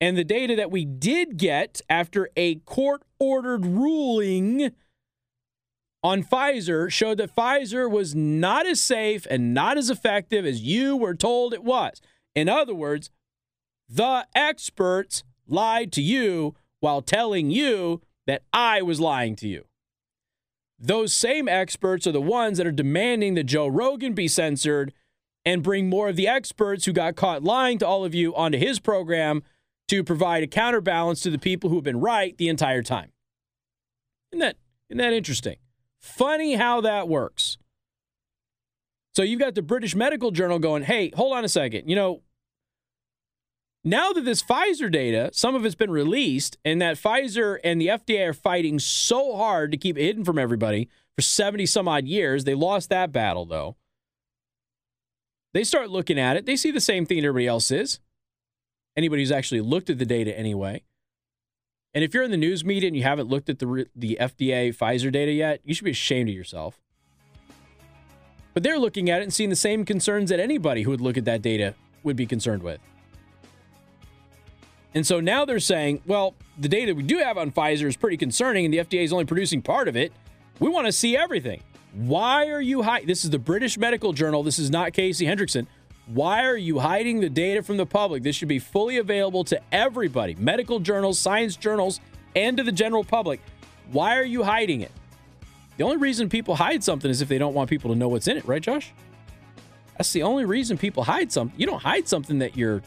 And 0.00 0.16
the 0.16 0.24
data 0.24 0.56
that 0.56 0.70
we 0.70 0.84
did 0.84 1.36
get 1.36 1.80
after 1.88 2.30
a 2.36 2.56
court 2.56 3.02
ordered 3.18 3.66
ruling 3.66 4.72
on 6.02 6.22
Pfizer 6.22 6.90
showed 6.90 7.18
that 7.18 7.34
Pfizer 7.34 7.90
was 7.90 8.14
not 8.14 8.66
as 8.66 8.80
safe 8.80 9.26
and 9.30 9.52
not 9.52 9.76
as 9.76 9.90
effective 9.90 10.46
as 10.46 10.62
you 10.62 10.96
were 10.96 11.14
told 11.14 11.52
it 11.52 11.64
was. 11.64 12.00
In 12.34 12.48
other 12.48 12.74
words, 12.74 13.10
the 13.88 14.26
experts 14.34 15.24
lied 15.46 15.92
to 15.92 16.02
you 16.02 16.54
while 16.80 17.02
telling 17.02 17.50
you 17.50 18.02
that 18.26 18.42
I 18.52 18.82
was 18.82 19.00
lying 19.00 19.34
to 19.36 19.48
you. 19.48 19.64
Those 20.78 21.12
same 21.12 21.48
experts 21.48 22.06
are 22.06 22.12
the 22.12 22.20
ones 22.20 22.58
that 22.58 22.66
are 22.66 22.72
demanding 22.72 23.34
that 23.34 23.44
Joe 23.44 23.66
Rogan 23.66 24.12
be 24.12 24.28
censored 24.28 24.92
and 25.44 25.62
bring 25.62 25.88
more 25.88 26.08
of 26.08 26.16
the 26.16 26.28
experts 26.28 26.84
who 26.84 26.92
got 26.92 27.16
caught 27.16 27.42
lying 27.42 27.78
to 27.78 27.86
all 27.86 28.04
of 28.04 28.14
you 28.14 28.34
onto 28.36 28.58
his 28.58 28.78
program 28.78 29.42
to 29.88 30.04
provide 30.04 30.42
a 30.42 30.46
counterbalance 30.46 31.20
to 31.22 31.30
the 31.30 31.38
people 31.38 31.70
who 31.70 31.76
have 31.76 31.84
been 31.84 32.00
right 32.00 32.36
the 32.38 32.48
entire 32.48 32.82
time. 32.82 33.10
Isn't 34.30 34.40
that, 34.40 34.56
isn't 34.90 34.98
that 34.98 35.12
interesting? 35.12 35.56
Funny 35.98 36.54
how 36.54 36.80
that 36.82 37.08
works. 37.08 37.58
So 39.14 39.22
you've 39.22 39.40
got 39.40 39.54
the 39.54 39.62
British 39.62 39.96
Medical 39.96 40.30
Journal 40.30 40.58
going, 40.58 40.84
hey, 40.84 41.10
hold 41.16 41.34
on 41.34 41.44
a 41.44 41.48
second. 41.48 41.88
You 41.88 41.96
know, 41.96 42.22
now 43.84 44.12
that 44.12 44.24
this 44.24 44.42
Pfizer 44.42 44.90
data, 44.90 45.30
some 45.32 45.54
of 45.54 45.64
it's 45.64 45.74
been 45.74 45.90
released, 45.90 46.58
and 46.64 46.80
that 46.82 46.96
Pfizer 46.96 47.58
and 47.62 47.80
the 47.80 47.86
FDA 47.88 48.28
are 48.28 48.34
fighting 48.34 48.78
so 48.78 49.36
hard 49.36 49.70
to 49.70 49.78
keep 49.78 49.96
it 49.96 50.02
hidden 50.02 50.24
from 50.24 50.38
everybody 50.38 50.88
for 51.16 51.22
70 51.22 51.66
some 51.66 51.88
odd 51.88 52.04
years, 52.04 52.44
they 52.44 52.54
lost 52.54 52.90
that 52.90 53.12
battle 53.12 53.44
though. 53.44 53.76
They 55.54 55.64
start 55.64 55.90
looking 55.90 56.18
at 56.18 56.36
it, 56.36 56.46
they 56.46 56.56
see 56.56 56.70
the 56.70 56.80
same 56.80 57.06
thing 57.06 57.18
everybody 57.18 57.46
else 57.46 57.70
is. 57.70 58.00
Anybody 58.96 59.22
who's 59.22 59.32
actually 59.32 59.60
looked 59.60 59.90
at 59.90 59.98
the 59.98 60.06
data 60.06 60.36
anyway. 60.36 60.82
And 61.94 62.04
if 62.04 62.12
you're 62.12 62.22
in 62.22 62.30
the 62.30 62.36
news 62.36 62.64
media 62.64 62.88
and 62.88 62.96
you 62.96 63.04
haven't 63.04 63.28
looked 63.28 63.48
at 63.48 63.58
the 63.58 63.86
the 63.94 64.18
FDA 64.20 64.76
Pfizer 64.76 65.10
data 65.10 65.32
yet, 65.32 65.60
you 65.64 65.74
should 65.74 65.84
be 65.84 65.92
ashamed 65.92 66.28
of 66.28 66.34
yourself. 66.34 66.80
But 68.54 68.62
they're 68.62 68.78
looking 68.78 69.08
at 69.08 69.20
it 69.20 69.24
and 69.24 69.32
seeing 69.32 69.50
the 69.50 69.56
same 69.56 69.84
concerns 69.84 70.30
that 70.30 70.40
anybody 70.40 70.82
who 70.82 70.90
would 70.90 71.00
look 71.00 71.16
at 71.16 71.24
that 71.24 71.42
data 71.42 71.74
would 72.02 72.16
be 72.16 72.26
concerned 72.26 72.62
with. 72.62 72.80
And 74.94 75.06
so 75.06 75.20
now 75.20 75.44
they're 75.44 75.60
saying, 75.60 76.02
well, 76.06 76.34
the 76.58 76.68
data 76.68 76.94
we 76.94 77.02
do 77.02 77.18
have 77.18 77.38
on 77.38 77.52
Pfizer 77.52 77.86
is 77.86 77.96
pretty 77.96 78.16
concerning, 78.16 78.64
and 78.64 78.72
the 78.72 78.78
FDA 78.78 79.04
is 79.04 79.12
only 79.12 79.26
producing 79.26 79.62
part 79.62 79.88
of 79.88 79.96
it. 79.96 80.12
We 80.60 80.68
want 80.68 80.86
to 80.86 80.92
see 80.92 81.16
everything. 81.16 81.62
Why 81.92 82.48
are 82.48 82.60
you 82.60 82.82
hiding? 82.82 83.06
This 83.06 83.24
is 83.24 83.30
the 83.30 83.38
British 83.38 83.78
Medical 83.78 84.12
Journal. 84.12 84.42
This 84.42 84.58
is 84.58 84.70
not 84.70 84.92
Casey 84.92 85.26
Hendrickson. 85.26 85.66
Why 86.06 86.44
are 86.44 86.56
you 86.56 86.78
hiding 86.78 87.20
the 87.20 87.28
data 87.28 87.62
from 87.62 87.76
the 87.76 87.84
public? 87.84 88.22
This 88.22 88.34
should 88.34 88.48
be 88.48 88.58
fully 88.58 88.96
available 88.96 89.44
to 89.44 89.60
everybody 89.72 90.34
medical 90.36 90.80
journals, 90.80 91.18
science 91.18 91.54
journals, 91.54 92.00
and 92.34 92.56
to 92.56 92.62
the 92.62 92.72
general 92.72 93.04
public. 93.04 93.40
Why 93.92 94.16
are 94.16 94.24
you 94.24 94.42
hiding 94.42 94.80
it? 94.80 94.92
The 95.76 95.84
only 95.84 95.98
reason 95.98 96.28
people 96.28 96.56
hide 96.56 96.82
something 96.82 97.10
is 97.10 97.20
if 97.20 97.28
they 97.28 97.38
don't 97.38 97.54
want 97.54 97.70
people 97.70 97.90
to 97.92 97.96
know 97.96 98.08
what's 98.08 98.26
in 98.26 98.36
it, 98.36 98.44
right, 98.46 98.62
Josh? 98.62 98.92
That's 99.96 100.12
the 100.12 100.22
only 100.22 100.44
reason 100.44 100.78
people 100.78 101.04
hide 101.04 101.30
something. 101.30 101.58
You 101.58 101.66
don't 101.66 101.82
hide 101.82 102.08
something 102.08 102.38
that 102.38 102.56
you're 102.56 102.82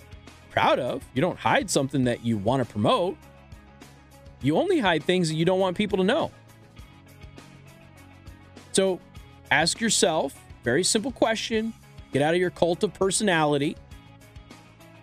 proud 0.51 0.79
of. 0.79 1.03
You 1.13 1.21
don't 1.21 1.39
hide 1.39 1.69
something 1.69 2.03
that 2.03 2.23
you 2.23 2.37
want 2.37 2.65
to 2.65 2.71
promote. 2.71 3.17
You 4.41 4.57
only 4.57 4.79
hide 4.79 5.03
things 5.03 5.29
that 5.29 5.35
you 5.35 5.45
don't 5.45 5.59
want 5.59 5.77
people 5.77 5.97
to 5.99 6.03
know. 6.03 6.31
So 8.71 8.99
ask 9.49 9.79
yourself, 9.79 10.37
very 10.63 10.83
simple 10.83 11.11
question. 11.11 11.73
Get 12.11 12.21
out 12.21 12.33
of 12.33 12.39
your 12.39 12.49
cult 12.49 12.83
of 12.83 12.93
personality. 12.93 13.77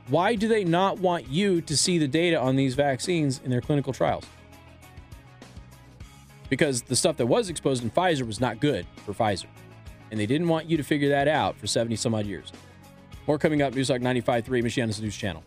Why 0.09 0.35
do 0.35 0.49
they 0.49 0.65
not 0.65 0.99
want 0.99 1.29
you 1.29 1.61
to 1.63 1.77
see 1.77 1.99
the 1.99 2.09
data 2.09 2.39
on 2.39 2.57
these 2.57 2.75
vaccines 2.75 3.41
in 3.45 3.51
their 3.51 3.61
clinical 3.61 3.93
trials? 3.93 4.25
Because 6.49 6.83
the 6.83 6.97
stuff 6.97 7.19
that 7.19 7.27
was 7.27 7.51
exposed 7.51 7.83
in 7.83 7.91
Pfizer 7.91 8.27
was 8.27 8.41
not 8.41 8.59
good 8.59 8.87
for 9.05 9.13
Pfizer. 9.13 9.47
And 10.11 10.19
they 10.19 10.25
didn't 10.25 10.49
want 10.49 10.69
you 10.71 10.79
to 10.79 10.83
figure 10.83 11.11
that 11.11 11.29
out 11.29 11.59
for 11.59 11.67
70 11.67 11.97
some 11.97 12.15
odd 12.15 12.27
years. 12.27 12.53
More 13.29 13.39
coming 13.39 13.61
up, 13.61 13.75
Newstalk 13.75 14.01
95.3, 14.01 14.47
Michiana's 14.63 15.03
News 15.03 15.15
Channel. 15.15 15.45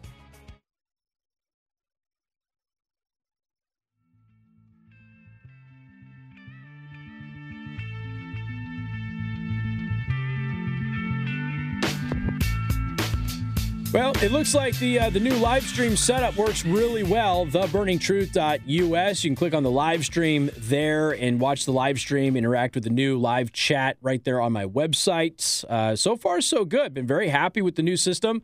Well, 13.94 14.14
it 14.24 14.32
looks 14.32 14.56
like 14.56 14.80
the 14.80 15.00
uh, 15.00 15.10
the 15.10 15.20
new 15.20 15.36
live 15.36 15.64
stream 15.64 15.98
setup 15.98 16.38
works 16.38 16.64
really 16.64 17.04
well. 17.04 17.46
TheBurningTruth.us. 17.46 19.24
You 19.24 19.30
can 19.30 19.36
click 19.36 19.54
on 19.54 19.64
the 19.64 19.72
live 19.72 20.06
stream 20.06 20.50
there 20.58 21.12
and 21.12 21.42
watch 21.42 21.66
the 21.66 21.74
live 21.74 22.00
stream, 22.00 22.38
interact 22.38 22.76
with 22.76 22.86
the 22.86 22.90
new 22.90 23.18
live 23.18 23.52
chat 23.52 23.98
right 24.02 24.24
there 24.24 24.40
on 24.40 24.54
my 24.54 24.66
website. 24.66 25.66
Uh, 25.66 25.98
so 25.98 26.16
far, 26.16 26.40
so 26.40 26.64
good. 26.64 26.94
Been 26.94 27.06
very 27.06 27.28
happy 27.28 27.62
with 27.62 27.76
the 27.76 27.84
new 27.84 27.98
system. 27.98 28.44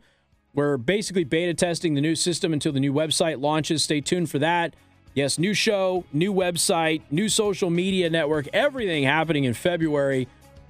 We're 0.52 0.76
basically 0.76 1.24
beta 1.24 1.54
testing 1.54 1.94
the 1.94 2.02
new 2.02 2.14
system 2.14 2.52
until 2.52 2.72
the 2.72 2.80
new 2.80 2.92
website 2.92 3.40
launches. 3.40 3.82
Stay 3.82 4.02
tuned 4.02 4.30
for 4.30 4.38
that. 4.40 4.76
Yes, 5.14 5.38
new 5.38 5.54
show, 5.54 6.04
new 6.12 6.34
website, 6.34 7.00
new 7.10 7.30
social 7.30 7.70
media 7.70 8.10
network, 8.10 8.48
everything 8.52 9.04
happening 9.04 9.44
in 9.44 9.54
February 9.54 10.28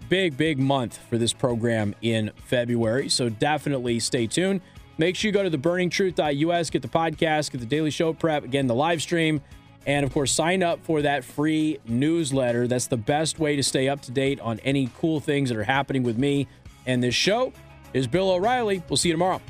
big, 0.09 0.37
big 0.37 0.59
month 0.59 0.99
for 1.09 1.19
this 1.19 1.33
program 1.33 1.95
in 2.03 2.31
February. 2.47 3.09
So 3.09 3.29
definitely 3.29 4.01
stay 4.01 4.27
tuned. 4.27 4.61
Make 4.99 5.15
sure 5.15 5.29
you 5.29 5.33
go 5.33 5.49
to 5.49 5.51
theburningtruth.us, 5.57 6.71
get 6.71 6.83
the 6.83 6.89
podcast, 6.89 7.53
get 7.53 7.61
the 7.61 7.67
daily 7.67 7.91
show 7.91 8.13
prep, 8.13 8.43
again, 8.45 8.67
the 8.67 8.75
live 8.75 9.01
stream, 9.01 9.41
and 9.87 10.05
of 10.05 10.13
course, 10.13 10.33
sign 10.33 10.63
up 10.63 10.85
for 10.85 11.03
that 11.03 11.25
free 11.25 11.79
newsletter. 11.87 12.67
That's 12.67 12.89
the 12.89 12.97
best 12.97 13.39
way 13.39 13.55
to 13.57 13.63
stay 13.63 13.89
up 13.89 14.01
to 14.03 14.11
date 14.11 14.41
on 14.41 14.59
any 14.61 14.91
cool 14.99 15.21
things 15.21 15.51
that 15.51 15.57
are 15.57 15.65
happening 15.65 16.03
with 16.03 16.19
me 16.19 16.49
and 16.85 17.03
this 17.03 17.15
show. 17.15 17.53
Is 17.95 18.07
Bill 18.07 18.31
O'Reilly. 18.31 18.83
We'll 18.89 18.99
see 18.99 19.09
you 19.09 19.15
tomorrow. 19.15 19.41